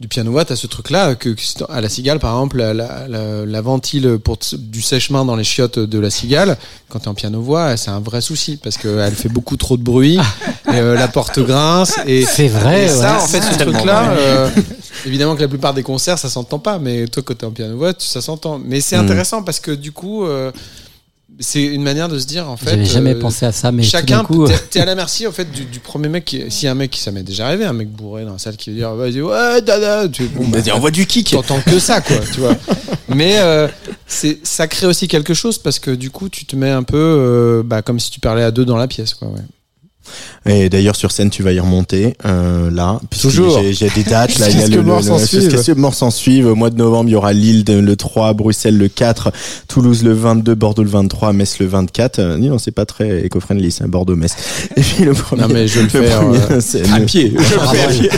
du 0.00 0.08
piano, 0.08 0.42
t'as 0.44 0.56
ce 0.56 0.66
truc-là, 0.66 1.14
que, 1.14 1.28
que 1.30 1.40
c'est- 1.40 1.62
à 1.70 1.80
la 1.80 1.88
cigale, 1.88 2.18
par 2.18 2.32
exemple, 2.34 2.58
la, 2.58 2.74
la, 2.74 3.06
la, 3.08 3.46
la 3.46 3.60
ventile 3.60 4.18
pour 4.22 4.38
du 4.58 4.82
sèche-main 4.82 5.24
dans 5.24 5.36
les 5.36 5.44
chiottes 5.44 5.78
de 5.78 5.98
la 6.00 6.10
cigale, 6.10 6.56
quand 6.88 6.98
t'es 6.98 7.08
en 7.08 7.14
piano-voix, 7.14 7.76
c'est 7.76 7.90
un 7.90 8.00
vrai 8.00 8.20
souci, 8.20 8.56
parce 8.56 8.76
qu'elle 8.76 9.14
fait 9.14 9.28
beaucoup 9.28 9.56
trop 9.56 9.76
de 9.76 9.82
bruit, 9.82 10.18
et 10.72 10.74
euh, 10.76 10.94
la 10.94 11.06
porte 11.08 11.38
grince, 11.38 11.94
et, 12.06 12.24
C'est 12.24 12.48
vrai, 12.48 12.86
et 12.86 12.88
ça, 12.88 13.16
ouais. 13.18 13.22
en 13.22 13.26
fait, 13.28 13.40
ce 13.40 13.56
truc-là, 13.58 14.02
vrai. 14.02 14.16
euh, 14.18 14.48
évidemment 15.06 15.36
que 15.36 15.42
la 15.42 15.48
plupart 15.48 15.74
des 15.74 15.84
concerts, 15.84 16.18
ça 16.18 16.28
s'entend 16.28 16.58
pas, 16.58 16.78
mais 16.80 17.06
toi, 17.06 17.22
quand 17.24 17.34
t'es 17.38 17.46
en 17.46 17.52
piano-voix, 17.52 17.94
tu- 17.94 18.06
ça 18.06 18.20
s'entend. 18.20 18.58
Mais 18.62 18.80
c'est 18.80 18.96
Mm. 18.96 19.04
intéressant, 19.04 19.42
parce 19.44 19.60
que 19.60 19.70
du 19.70 19.92
coup, 19.92 20.24
euh, 20.26 20.50
c'est 21.40 21.62
une 21.62 21.82
manière 21.82 22.08
de 22.08 22.18
se 22.18 22.26
dire, 22.26 22.48
en 22.48 22.56
fait. 22.56 22.70
J'avais 22.70 22.84
jamais 22.84 23.14
euh, 23.14 23.18
pensé 23.20 23.44
à 23.46 23.52
ça, 23.52 23.72
mais 23.72 23.82
chacun, 23.82 24.22
coup, 24.24 24.46
t'es- 24.70 24.80
à 24.80 24.84
la 24.84 24.94
merci 24.94 25.26
en 25.26 25.32
fait 25.32 25.50
du, 25.50 25.64
du 25.64 25.80
premier 25.80 26.08
mec. 26.08 26.24
Qui, 26.24 26.50
si 26.50 26.66
un 26.68 26.74
mec 26.74 26.90
qui 26.92 27.00
ça 27.00 27.10
m'est 27.10 27.22
déjà 27.22 27.46
arrivé, 27.46 27.64
un 27.64 27.72
mec 27.72 27.88
bourré 27.90 28.24
dans 28.24 28.32
la 28.34 28.38
salle 28.38 28.56
qui 28.56 28.70
veut 28.70 28.76
dire 28.76 28.94
vas-y 28.94 29.20
ouais 29.20 29.60
dada, 29.62 30.08
tu 30.08 30.26
bon, 30.28 30.46
bah, 30.48 30.58
Vas-y, 30.60 30.70
envoie 30.72 30.90
du 30.90 31.06
kick. 31.06 31.30
T'entends 31.32 31.60
que 31.60 31.78
ça 31.78 32.00
quoi, 32.00 32.16
tu 32.32 32.40
vois. 32.40 32.56
Mais 33.08 33.38
euh, 33.38 33.68
c'est 34.06 34.38
ça 34.46 34.66
crée 34.68 34.86
aussi 34.86 35.08
quelque 35.08 35.34
chose 35.34 35.58
parce 35.58 35.78
que 35.78 35.90
du 35.90 36.10
coup 36.10 36.28
tu 36.28 36.46
te 36.46 36.56
mets 36.56 36.70
un 36.70 36.82
peu 36.82 36.96
euh, 36.96 37.62
bah, 37.64 37.82
comme 37.82 37.98
si 38.00 38.10
tu 38.10 38.20
parlais 38.20 38.42
à 38.42 38.50
deux 38.50 38.64
dans 38.64 38.76
la 38.76 38.86
pièce 38.88 39.14
quoi. 39.14 39.28
Ouais. 39.28 39.40
Et 40.46 40.68
d'ailleurs 40.68 40.96
sur 40.96 41.10
scène 41.12 41.30
tu 41.30 41.42
vas 41.42 41.52
y 41.52 41.60
remonter 41.60 42.14
euh, 42.26 42.70
là. 42.70 43.00
Toujours. 43.20 43.60
J'ai 43.70 43.88
des 43.90 44.02
dates 44.04 44.38
là. 44.38 44.48
Il 44.50 44.60
y 44.60 44.62
a 44.62 44.68
le, 44.68 44.82
mort 44.82 45.00
le- 45.00 45.68
le- 45.68 45.74
mort 45.76 45.94
s'en 45.94 46.10
suive. 46.10 46.46
Au 46.46 46.54
mois 46.54 46.70
de 46.70 46.76
novembre 46.76 47.08
il 47.08 47.12
y 47.12 47.16
aura 47.16 47.32
Lille 47.32 47.64
le 47.66 47.96
3, 47.96 48.34
Bruxelles 48.34 48.76
le 48.76 48.88
4, 48.88 49.32
Toulouse 49.68 50.02
le 50.04 50.12
22, 50.12 50.54
Bordeaux 50.54 50.82
le 50.82 50.88
23, 50.90 51.32
Metz 51.32 51.58
le 51.58 51.66
24. 51.66 52.18
Euh, 52.18 52.36
non 52.36 52.58
c'est 52.58 52.70
pas 52.72 52.84
très 52.86 53.24
éco-friendly, 53.24 53.70
c'est 53.70 53.86
Bordeaux 53.86 54.16
Metz. 54.16 54.34
Et 54.76 54.80
puis 54.82 55.04
le 55.04 55.12
premier. 55.12 55.42
Non, 55.42 55.48
mais 55.48 55.66
je 55.68 55.78
vais 55.78 55.82
le 55.84 55.88
faire, 55.88 56.20
premier, 56.20 56.38
euh, 56.50 56.94
à 56.94 56.98
le- 56.98 57.04
pied. 57.06 57.32
Je 57.38 57.54
le 57.54 57.60
fais 57.60 57.82
à 57.84 57.88
pied. 57.88 58.10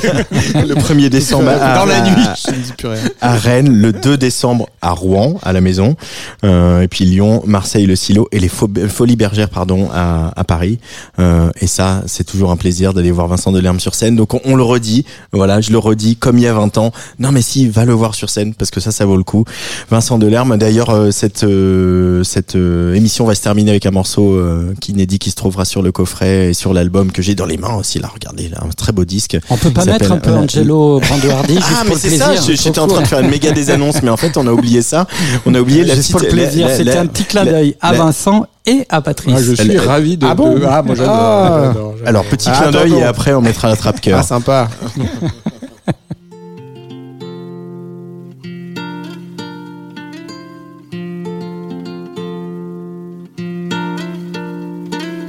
le 0.68 0.74
1er 0.74 1.08
décembre 1.08 1.48
à, 1.48 1.76
dans 1.78 1.84
la 1.86 2.00
nuit. 2.02 2.22
Je 2.46 2.50
ne 2.52 2.56
dis 2.62 2.72
plus 2.76 2.88
rien. 2.88 3.00
à 3.20 3.34
Rennes, 3.36 3.72
le 3.80 3.92
2 3.92 4.16
décembre 4.16 4.68
à 4.82 4.90
Rouen, 4.90 5.38
à 5.42 5.52
la 5.52 5.60
maison, 5.60 5.96
euh, 6.44 6.80
et 6.82 6.88
puis 6.88 7.04
Lyon, 7.04 7.42
Marseille, 7.46 7.86
le 7.86 7.96
Silo, 7.96 8.28
et 8.32 8.38
les 8.40 8.48
Fo- 8.48 8.88
Folies 8.88 9.16
Bergères, 9.16 9.48
pardon, 9.50 9.88
à, 9.92 10.32
à 10.36 10.44
Paris. 10.44 10.78
Euh, 11.18 11.50
et 11.60 11.66
ça, 11.76 12.02
c'est 12.06 12.24
toujours 12.24 12.50
un 12.50 12.56
plaisir 12.56 12.94
d'aller 12.94 13.10
voir 13.10 13.28
Vincent 13.28 13.52
Delerme 13.52 13.80
sur 13.80 13.94
scène. 13.94 14.16
Donc 14.16 14.32
on, 14.34 14.40
on 14.44 14.56
le 14.56 14.62
redit, 14.62 15.04
voilà, 15.32 15.60
je 15.60 15.70
le 15.72 15.78
redis 15.78 16.16
comme 16.16 16.38
il 16.38 16.44
y 16.44 16.46
a 16.46 16.54
20 16.54 16.78
ans. 16.78 16.90
Non 17.18 17.32
mais 17.32 17.42
si, 17.42 17.68
va 17.68 17.84
le 17.84 17.92
voir 17.92 18.14
sur 18.14 18.30
scène 18.30 18.54
parce 18.54 18.70
que 18.70 18.80
ça, 18.80 18.90
ça 18.92 19.04
vaut 19.04 19.16
le 19.16 19.24
coup. 19.24 19.44
Vincent 19.90 20.18
Delerme. 20.18 20.56
D'ailleurs, 20.56 20.90
euh, 20.90 21.10
cette 21.10 21.44
euh, 21.44 22.24
cette 22.24 22.56
euh, 22.56 22.94
émission 22.94 23.26
va 23.26 23.34
se 23.34 23.42
terminer 23.42 23.70
avec 23.72 23.84
un 23.86 23.90
morceau 23.90 24.34
euh, 24.34 24.74
qui 24.80 24.92
inédit 24.92 25.18
qui 25.18 25.30
se 25.30 25.36
trouvera 25.36 25.64
sur 25.64 25.82
le 25.82 25.92
coffret 25.92 26.48
et 26.50 26.52
sur 26.54 26.72
l'album 26.72 27.12
que 27.12 27.20
j'ai 27.22 27.34
dans 27.34 27.46
les 27.46 27.58
mains 27.58 27.74
aussi. 27.74 27.98
Là, 27.98 28.08
regardez, 28.12 28.48
là, 28.48 28.58
un 28.64 28.68
très 28.70 28.92
beau 28.92 29.04
disque. 29.04 29.36
on 29.50 29.56
peut 29.56 29.70
pas 29.70 29.84
mettre 29.84 30.10
un 30.12 30.18
peu 30.18 30.30
euh, 30.30 30.36
Angelo 30.38 31.00
Branduardi 31.06 31.54
juste 31.56 31.66
ah, 31.76 31.84
mais 31.88 31.94
c'est 31.96 32.16
ça, 32.16 32.32
j'étais 32.36 32.78
en 32.78 32.86
train 32.86 33.02
de 33.02 33.06
faire 33.06 33.20
une 33.20 33.28
méga 33.30 33.50
des 33.52 33.70
annonces, 33.70 34.02
mais 34.02 34.10
en 34.10 34.16
fait, 34.16 34.36
on 34.36 34.46
a 34.46 34.52
oublié 34.52 34.80
ça. 34.82 35.06
On 35.44 35.54
a 35.54 35.60
oublié 35.60 35.84
la 35.84 35.94
Juste 35.94 36.12
petite. 36.12 36.12
pour 36.12 36.20
le 36.22 36.28
plaisir, 36.28 36.66
la- 36.66 36.72
la- 36.72 36.76
c'était 36.78 36.94
la- 36.94 37.00
un 37.00 37.06
petit 37.06 37.24
clin 37.24 37.44
la- 37.44 37.52
d'œil 37.52 37.76
à 37.80 37.92
la- 37.92 37.98
Vincent 37.98 38.46
et 38.66 38.84
à 38.88 39.00
Patrice. 39.00 39.34
Ah, 39.36 39.42
je 39.42 39.52
suis 39.54 39.70
Elle- 39.70 39.78
ravi 39.80 40.16
de. 40.16 40.26
Ah 40.26 40.34
bon 40.34 40.54
de- 40.58 40.64
ah, 40.68 40.82
moi 40.82 40.94
j'adore. 40.94 41.14
Ah. 41.14 41.65
Alors, 42.04 42.24
petit 42.24 42.48
Ah, 42.52 42.58
clin 42.60 42.70
d'œil 42.70 42.94
et 42.94 43.02
après, 43.04 43.32
on 43.34 43.40
mettra 43.40 43.68
la 43.68 43.76
trappe 43.76 43.96
Ah 43.98 44.00
cœur. 44.00 44.24
sympa. 44.24 44.68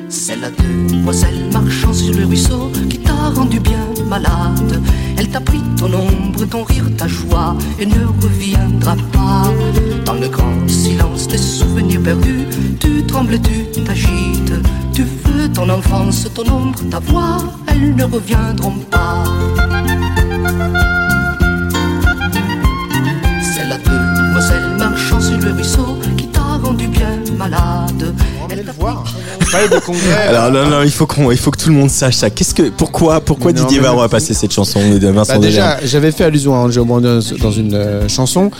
C'est 0.09 0.35
la 0.37 0.49
demoiselle 0.51 1.49
marchant 1.51 1.93
sur 1.93 2.13
le 2.13 2.25
ruisseau 2.25 2.71
qui 2.89 2.99
t'a 2.99 3.29
rendu 3.35 3.59
bien 3.59 3.85
malade. 4.07 4.81
Elle 5.17 5.29
t'a 5.29 5.39
pris 5.41 5.61
ton 5.77 5.87
ombre, 5.93 6.45
ton 6.49 6.63
rire, 6.63 6.85
ta 6.97 7.07
joie 7.07 7.55
et 7.79 7.85
ne 7.85 8.05
reviendra 8.21 8.95
pas. 9.11 9.43
Dans 10.05 10.13
le 10.13 10.27
grand 10.29 10.56
des 11.29 11.37
souvenirs 11.37 12.01
perdus, 12.01 12.45
tu 12.79 13.03
trembles, 13.05 13.39
tu 13.41 13.83
t'agites. 13.83 14.53
Tu 14.93 15.03
veux 15.03 15.49
ton 15.51 15.69
enfance, 15.69 16.27
ton 16.33 16.49
ombre, 16.49 16.79
ta 16.89 16.99
voix, 16.99 17.37
elles 17.67 17.95
ne 17.95 18.03
reviendront 18.03 18.79
pas. 18.89 19.23
Demoiselle 24.37 24.77
marchant 24.77 25.19
sur 25.19 25.37
le 25.39 25.51
ruisseau 25.51 25.97
qui 26.15 26.27
t'a 26.27 26.41
rendu 26.63 26.87
bien 26.87 27.09
malade. 27.37 28.13
Elle 28.51 28.59
de 29.69 29.79
congrès. 29.79 30.27
Alors, 30.29 30.51
non, 30.51 30.69
non, 30.69 30.83
il 30.83 30.91
faut 30.91 31.07
qu'on, 31.07 31.31
il 31.31 31.37
faut 31.37 31.49
que 31.51 31.57
tout 31.57 31.69
le 31.69 31.75
monde 31.75 31.89
sache 31.89 32.15
ça. 32.17 32.29
Qu'est-ce 32.29 32.53
que, 32.53 32.69
pourquoi, 32.69 33.19
pourquoi 33.21 33.51
non, 33.51 33.61
Didier 33.63 33.79
Varro 33.79 34.01
a 34.01 34.09
passé 34.09 34.33
cette 34.35 34.53
chanson 34.53 34.79
de 34.99 35.07
Vincent 35.07 35.33
Bah 35.33 35.39
déjà, 35.39 35.77
j'avais 35.83 36.11
fait 36.11 36.25
allusion 36.25 36.53
à 36.53 36.59
Angelo 36.59 36.85
Brandon 36.85 37.19
dans 37.41 37.51
une 37.51 37.73
euh, 37.73 38.07
chanson. 38.07 38.51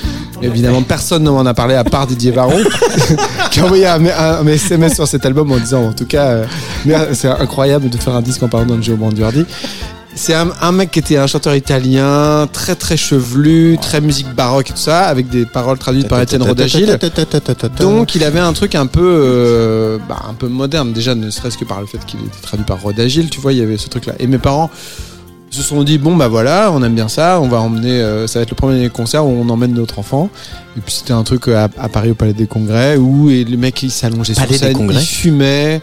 Évidemment, 0.42 0.82
personne 0.82 1.24
ne 1.24 1.30
m'en 1.30 1.46
a 1.46 1.54
parlé 1.54 1.76
à 1.76 1.84
part 1.84 2.08
Didier 2.08 2.32
Varro, 2.32 2.58
qui 3.52 3.60
a 3.60 3.66
envoyé 3.66 3.86
un, 3.86 4.04
un- 4.06 4.40
un 4.42 4.48
SMS 4.48 4.96
sur 4.96 5.08
cet 5.08 5.26
album 5.28 5.52
en 5.52 5.58
disant, 5.58 5.84
en 5.90 5.94
tout 5.94 6.06
cas, 6.08 6.26
euh, 6.26 6.46
mer- 6.86 7.08
c'est 7.14 7.28
incroyable 7.30 7.90
de 7.90 7.98
faire 7.98 8.16
un 8.16 8.22
disque 8.22 8.42
en 8.42 8.48
parlant 8.48 8.66
d'Angelo 8.66 8.98
Branduardi. 8.98 9.46
C'est 10.18 10.34
un, 10.34 10.72
mec 10.72 10.92
qui 10.92 11.00
était 11.00 11.18
un 11.18 11.28
chanteur 11.28 11.56
italien, 11.56 12.48
très 12.52 12.76
très 12.76 12.98
chevelu, 12.98 13.78
très 13.80 14.02
musique 14.02 14.34
baroque 14.34 14.72
et 14.72 14.74
tout 14.74 14.80
ça, 14.80 15.06
avec 15.06 15.30
des 15.30 15.46
paroles 15.46 15.78
traduites 15.78 16.08
par 16.08 16.20
Étienne 16.22 16.42
Rodagil. 16.42 16.98
Donc 17.80 18.16
il 18.16 18.24
avait 18.24 18.40
un 18.40 18.54
truc 18.54 18.76
un 18.76 18.88
peu, 18.88 19.02
euh, 19.06 19.98
bah, 20.10 20.24
un 20.28 20.34
peu 20.34 20.48
moderne 20.48 20.92
déjà, 20.92 21.14
ne 21.14 21.30
serait-ce 21.30 21.58
que 21.58 21.66
par 21.66 21.80
le 21.82 21.88
fait 21.88 22.04
qu'il 22.06 22.20
était 22.22 22.42
traduit 22.42 22.66
par 22.66 22.82
Rodagil. 22.82 23.30
Tu 23.30 23.40
vois, 23.40 23.54
il 23.54 23.60
y 23.60 23.62
avait 23.62 23.78
ce 23.78 23.90
truc-là. 23.90 24.14
Et 24.20 24.28
mes 24.28 24.40
parents 24.40 24.72
Ils 25.52 25.56
se 25.58 25.64
sont 25.64 25.84
dit 25.84 25.98
bon 25.98 26.16
bah 26.16 26.28
voilà, 26.28 26.72
on 26.74 26.84
aime 26.84 26.94
bien 26.94 27.08
ça, 27.08 27.40
on 27.42 27.48
va 27.48 27.60
emmener, 27.62 27.90
euh, 28.02 28.28
ça 28.28 28.40
va 28.40 28.44
être 28.44 28.50
le 28.52 28.56
premier 28.56 28.90
concert 28.90 29.26
où 29.26 29.30
on 29.30 29.48
emmène 29.50 29.74
notre 29.74 29.98
enfant. 30.00 30.30
Et 30.78 30.80
puis 30.82 30.94
c'était 30.94 31.14
un 31.14 31.24
truc 31.24 31.48
à, 31.48 31.70
à 31.80 31.90
Paris 31.90 32.12
au 32.12 32.14
Palais 32.14 32.34
des 32.34 32.46
Congrès 32.46 32.98
où 32.98 33.32
et 33.32 33.44
le 33.44 33.58
mec 33.58 33.82
il 33.82 33.90
s'allongeait 33.90 34.36
sur 34.36 34.44
Palais 34.46 34.60
des 34.60 34.66
scène, 34.66 34.88
il 34.92 35.00
fumait 35.00 35.82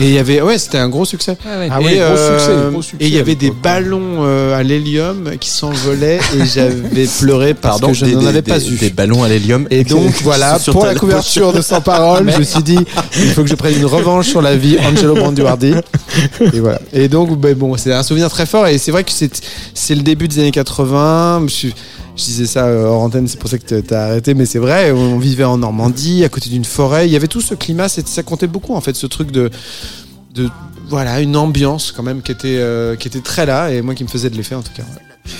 et 0.00 0.08
il 0.08 0.14
y 0.14 0.18
avait 0.18 0.40
ouais 0.40 0.56
c'était 0.56 0.78
un 0.78 0.88
gros 0.88 1.04
succès. 1.04 1.36
Ah 1.44 1.66
et, 1.66 1.84
ouais, 1.84 1.96
gros 1.96 2.00
euh, 2.00 2.38
succès, 2.38 2.52
gros 2.70 2.80
succès 2.82 3.04
et 3.04 3.08
il 3.08 3.14
y 3.14 3.18
avait 3.18 3.34
des 3.34 3.50
ballons 3.50 4.20
euh, 4.24 4.56
à 4.56 4.62
l'hélium 4.62 5.32
qui 5.38 5.50
s'envolaient 5.50 6.20
et 6.38 6.46
j'avais 6.54 7.06
pleuré 7.20 7.52
parce 7.52 7.80
Pardon, 7.80 7.88
que 7.88 7.98
je 7.98 8.06
n'en 8.06 8.24
avais 8.24 8.40
des- 8.40 8.50
pas 8.52 8.58
vu. 8.58 8.76
Des 8.76 8.88
ballons 8.90 9.22
à 9.22 9.28
l'hélium. 9.28 9.66
Et 9.70 9.84
donc 9.92 10.12
voilà, 10.22 10.58
pour 10.70 10.86
la 10.86 10.94
couverture 10.94 11.52
de 11.52 11.60
Sans 11.60 11.82
Parole, 11.82 12.30
je 12.32 12.38
me 12.38 12.44
suis 12.44 12.62
dit, 12.62 12.78
il 13.18 13.30
faut 13.32 13.42
que 13.42 13.48
je 13.50 13.54
prenne 13.54 13.76
une 13.76 13.84
revanche 13.84 14.28
sur 14.28 14.40
la 14.40 14.56
vie 14.56 14.78
Angelo 14.78 15.14
Branduardi. 15.14 15.74
Et 16.40 16.60
voilà. 16.60 16.80
Et 16.94 17.08
donc, 17.08 17.38
ben 17.38 17.54
bon, 17.54 17.76
c'est 17.76 17.92
un 17.92 18.02
souvenir 18.02 18.30
très 18.30 18.46
fort. 18.46 18.66
Et 18.66 18.78
c'est 18.78 18.91
vrai 18.92 19.04
que 19.04 19.10
c'est 19.10 19.40
c'est 19.74 19.94
le 19.94 20.02
début 20.02 20.28
des 20.28 20.38
années 20.38 20.50
80. 20.52 21.46
Je, 21.48 21.68
disais 22.16 22.46
ça 22.46 22.66
euh, 22.66 22.84
hors 22.84 23.02
antenne, 23.02 23.26
c'est 23.26 23.38
pour 23.38 23.50
ça 23.50 23.58
que 23.58 23.80
t'as 23.80 24.04
arrêté, 24.04 24.34
mais 24.34 24.46
c'est 24.46 24.58
vrai. 24.58 24.92
On 24.92 25.18
vivait 25.18 25.44
en 25.44 25.58
Normandie, 25.58 26.24
à 26.24 26.28
côté 26.28 26.50
d'une 26.50 26.64
forêt. 26.64 27.08
Il 27.08 27.12
y 27.12 27.16
avait 27.16 27.26
tout 27.28 27.40
ce 27.40 27.54
climat, 27.54 27.88
c'est- 27.88 28.06
ça 28.06 28.22
comptait 28.22 28.46
beaucoup 28.46 28.74
en 28.74 28.80
fait, 28.80 28.94
ce 28.94 29.06
truc 29.06 29.32
de, 29.32 29.50
de 30.34 30.48
voilà, 30.88 31.20
une 31.20 31.36
ambiance 31.36 31.90
quand 31.90 32.02
même 32.02 32.22
qui 32.22 32.32
était, 32.32 32.58
euh, 32.58 32.96
très 33.24 33.46
là 33.46 33.70
et 33.70 33.82
moi 33.82 33.94
qui 33.94 34.04
me 34.04 34.08
faisait 34.08 34.30
de 34.30 34.36
l'effet 34.36 34.54
en 34.54 34.62
tout 34.62 34.72
cas. 34.76 34.84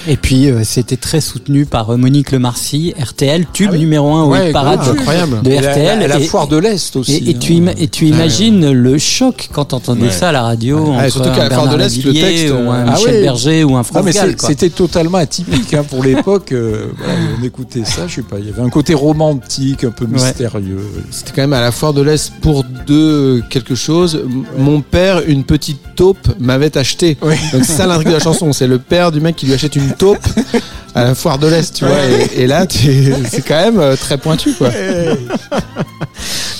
Et 0.06 0.16
puis 0.16 0.48
euh, 0.48 0.60
c'était 0.62 0.96
très 0.96 1.20
soutenu 1.20 1.66
par 1.66 1.90
euh, 1.90 1.96
Monique 1.96 2.30
Lemarcy, 2.30 2.94
RTL, 3.00 3.46
tube 3.52 3.72
numéro 3.74 4.12
1 4.14 4.22
au 4.24 4.30
Ouais, 4.30 4.52
parade 4.52 4.80
incroyable. 4.80 5.42
de 5.42 5.50
Et 5.50 5.60
la- 5.60 5.70
RTL. 5.72 5.98
la- 6.00 6.06
la 6.09 6.20
Et- 6.20 6.24
foire 6.24 6.46
de 6.46 6.56
l'Est 6.56 6.94
aussi, 6.94 7.14
Et, 7.16 7.30
et 7.30 7.34
tu, 7.38 7.54
hein. 7.56 7.72
et 7.76 7.88
tu 7.88 8.06
imagines 8.06 8.70
le 8.70 8.98
choc 8.98 9.48
quand 9.52 9.66
t'entendais 9.66 10.02
Ouais. 10.06 10.10
ça 10.12 10.28
à 10.28 10.32
la 10.32 10.42
radio 10.42 10.78
Ouais, 10.78 10.96
entre 10.98 11.10
surtout 11.10 11.30
qu'à 11.30 11.46
un 11.46 11.48
la 11.48 11.54
foire 11.54 11.64
de 11.66 11.76
Bernard 11.76 11.88
l'Est, 11.88 12.04
le 12.04 12.12
texte, 12.12 12.50
ou 12.52 12.70
un 12.70 12.84
ah 12.86 12.90
Michel 12.92 13.14
oui. 13.16 13.22
Berger 13.22 13.64
ou 13.64 13.76
un 13.76 13.82
quoi. 13.82 14.02
C'était 14.38 14.70
totalement 14.70 15.18
atypique 15.18 15.74
hein, 15.74 15.84
pour 15.88 16.04
l'époque. 16.04 16.52
euh, 16.52 16.86
voilà, 16.96 17.14
on 17.40 17.44
écoutait 17.44 17.84
ça, 17.84 18.06
je 18.06 18.14
sais 18.16 18.22
pas. 18.22 18.38
Il 18.38 18.46
y 18.46 18.50
avait 18.50 18.62
un 18.62 18.70
côté 18.70 18.94
romantique, 18.94 19.82
un 19.82 19.90
peu 19.90 20.06
mystérieux. 20.06 20.78
C'était 21.10 21.32
quand 21.34 21.42
même 21.42 21.52
à 21.54 21.60
la 21.60 21.72
foire 21.72 21.92
de 21.92 22.02
l'Est 22.02 22.32
pour 22.40 22.64
deux 22.86 23.42
quelque 23.50 23.74
chose. 23.74 24.22
Mon 24.56 24.80
père, 24.80 25.22
une 25.26 25.42
petite 25.44 25.80
taupe, 25.96 26.28
m'avait 26.38 26.76
acheté. 26.78 27.16
Donc 27.52 27.64
c'est 27.64 27.72
ça 27.72 27.86
l'intrigue 27.86 28.09
de 28.09 28.12
la 28.14 28.20
chanson. 28.20 28.52
C'est 28.52 28.68
le 28.68 28.78
père 28.78 29.10
du 29.10 29.20
mec 29.20 29.34
qui 29.36 29.46
lui 29.46 29.54
achète 29.54 29.72
une 29.77 29.93
taupe 29.93 30.19
à 30.94 31.05
la 31.05 31.15
foire 31.15 31.39
de 31.39 31.47
l'Est, 31.49 31.74
tu 31.74 31.85
vois. 31.85 31.97
Et, 32.36 32.43
et 32.43 32.47
là, 32.47 32.66
tu- 32.66 33.12
c'est 33.31 33.43
quand 33.43 33.57
même 33.62 33.78
euh, 33.81 33.97
très 33.97 34.19
pointu, 34.19 34.53
quoi. 34.55 34.69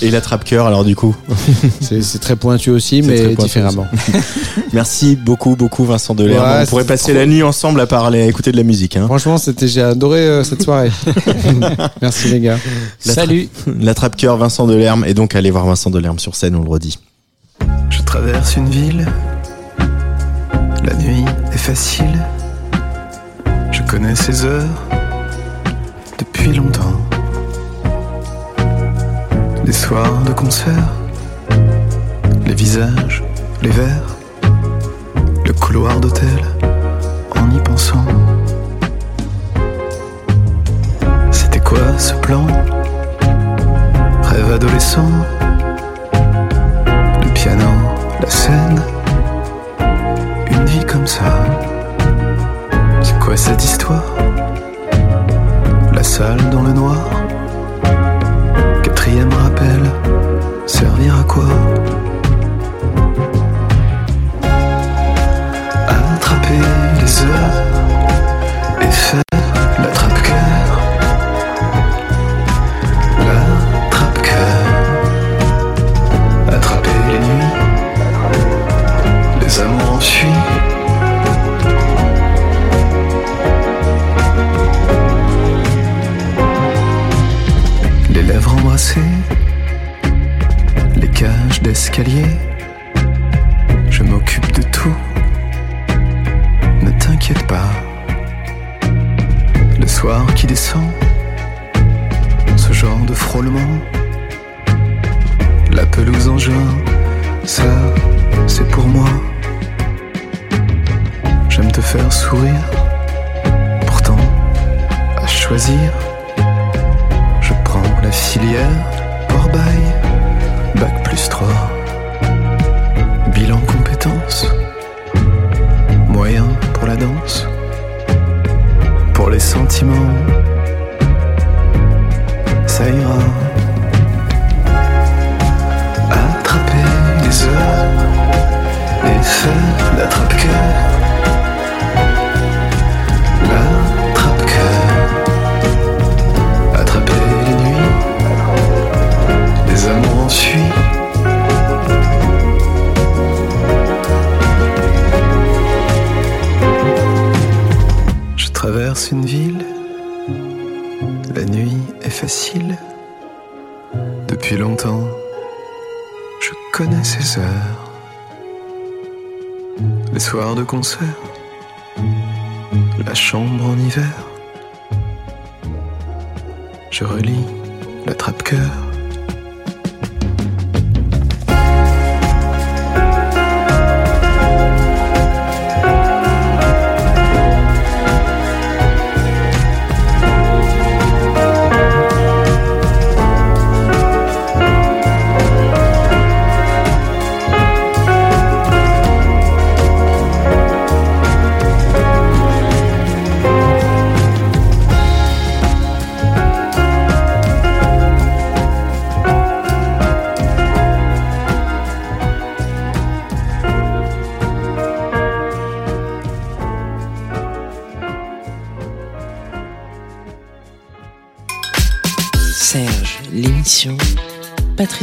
Et 0.01 0.11
la 0.11 0.19
trappe 0.19 0.43
cœur 0.43 0.67
alors 0.67 0.83
du 0.83 0.95
coup. 0.97 1.15
C'est 1.79 2.19
très 2.19 2.35
pointu 2.35 2.69
aussi, 2.71 3.01
mais 3.01 3.29
pointu 3.29 3.43
différemment. 3.43 3.87
Merci 4.73 5.15
beaucoup, 5.15 5.55
beaucoup 5.55 5.85
Vincent 5.85 6.13
Delerme. 6.13 6.43
Ouais, 6.45 6.63
On 6.63 6.65
pourrait 6.65 6.83
passer 6.83 7.11
trop- 7.13 7.19
la 7.21 7.25
nuit 7.25 7.41
ensemble 7.43 7.79
à 7.79 7.87
parler, 7.87 8.21
à 8.23 8.25
écouter 8.25 8.51
de 8.51 8.57
la 8.57 8.63
musique. 8.63 8.97
Hein. 8.97 9.05
Franchement, 9.05 9.37
c'était, 9.37 9.67
j'ai 9.69 9.81
adoré 9.81 10.19
euh, 10.19 10.43
cette 10.43 10.61
soirée. 10.61 10.91
Merci 12.01 12.27
les 12.29 12.41
gars. 12.41 12.57
La 13.05 13.13
Salut. 13.13 13.47
La 13.79 13.93
trappe 13.93 14.17
cœur 14.17 14.35
Vincent 14.35 14.67
Delerme 14.67 15.05
et 15.07 15.13
donc 15.13 15.35
allez 15.35 15.51
voir 15.51 15.65
Vincent 15.65 15.89
Delerme 15.89 16.19
sur 16.19 16.35
scène, 16.35 16.55
on 16.55 16.63
le 16.63 16.69
redit. 16.69 16.99
Je 17.89 18.01
traverse 18.01 18.57
une 18.57 18.69
ville, 18.69 19.07
la 20.83 20.93
nuit 20.95 21.23
est 21.53 21.57
facile. 21.57 22.25
Connais 23.93 24.15
ces 24.15 24.43
heures 24.43 24.87
depuis 26.17 26.51
longtemps. 26.51 26.99
Les 29.63 29.71
soirs 29.71 30.23
de 30.25 30.33
concert, 30.33 30.89
les 32.43 32.55
visages, 32.55 33.23
les 33.61 33.69
verres, 33.69 34.17
le 35.45 35.53
couloir 35.53 35.99
d'hôtel, 35.99 36.41
en 37.35 37.51
y 37.51 37.59
pensant. 37.59 38.03
C'était 41.29 41.59
quoi 41.59 41.99
ce 41.99 42.15
plan? 42.15 42.47
Rêve 44.23 44.53
adolescent 44.53 45.11
le 47.21 47.33
piano, 47.35 47.69
la 48.19 48.29
scène, 48.31 48.81
une 50.49 50.65
vie 50.65 50.83
comme 50.83 51.05
ça. 51.05 51.45
Quoi 53.23 53.37
cette 53.37 53.63
histoire? 53.63 54.03
La 55.93 56.03
salle 56.03 56.49
dans 56.49 56.61
le 56.61 56.73
noir, 56.73 57.09
quatrième 58.83 59.31
rappel, 59.31 59.79
servir 60.65 61.21
à 61.21 61.23
quoi? 61.23 61.47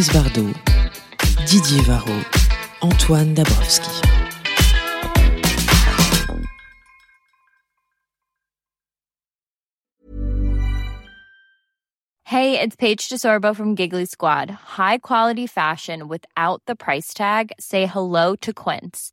Bardot, 0.09 0.55
Didier 1.47 1.83
Varro, 1.83 2.25
Antoine 2.83 3.35
Dabrowski. 3.35 4.11
Hey, 12.25 12.61
it's 12.61 12.77
Paige 12.77 13.09
DeSorbo 13.09 13.55
from 13.57 13.75
Giggly 13.75 14.05
Squad. 14.05 14.51
High 14.51 14.99
quality 14.99 15.47
fashion 15.47 16.07
without 16.07 16.63
the 16.67 16.77
price 16.77 17.13
tag. 17.13 17.53
Say 17.59 17.87
hello 17.87 18.37
to 18.37 18.53
Quince. 18.53 19.13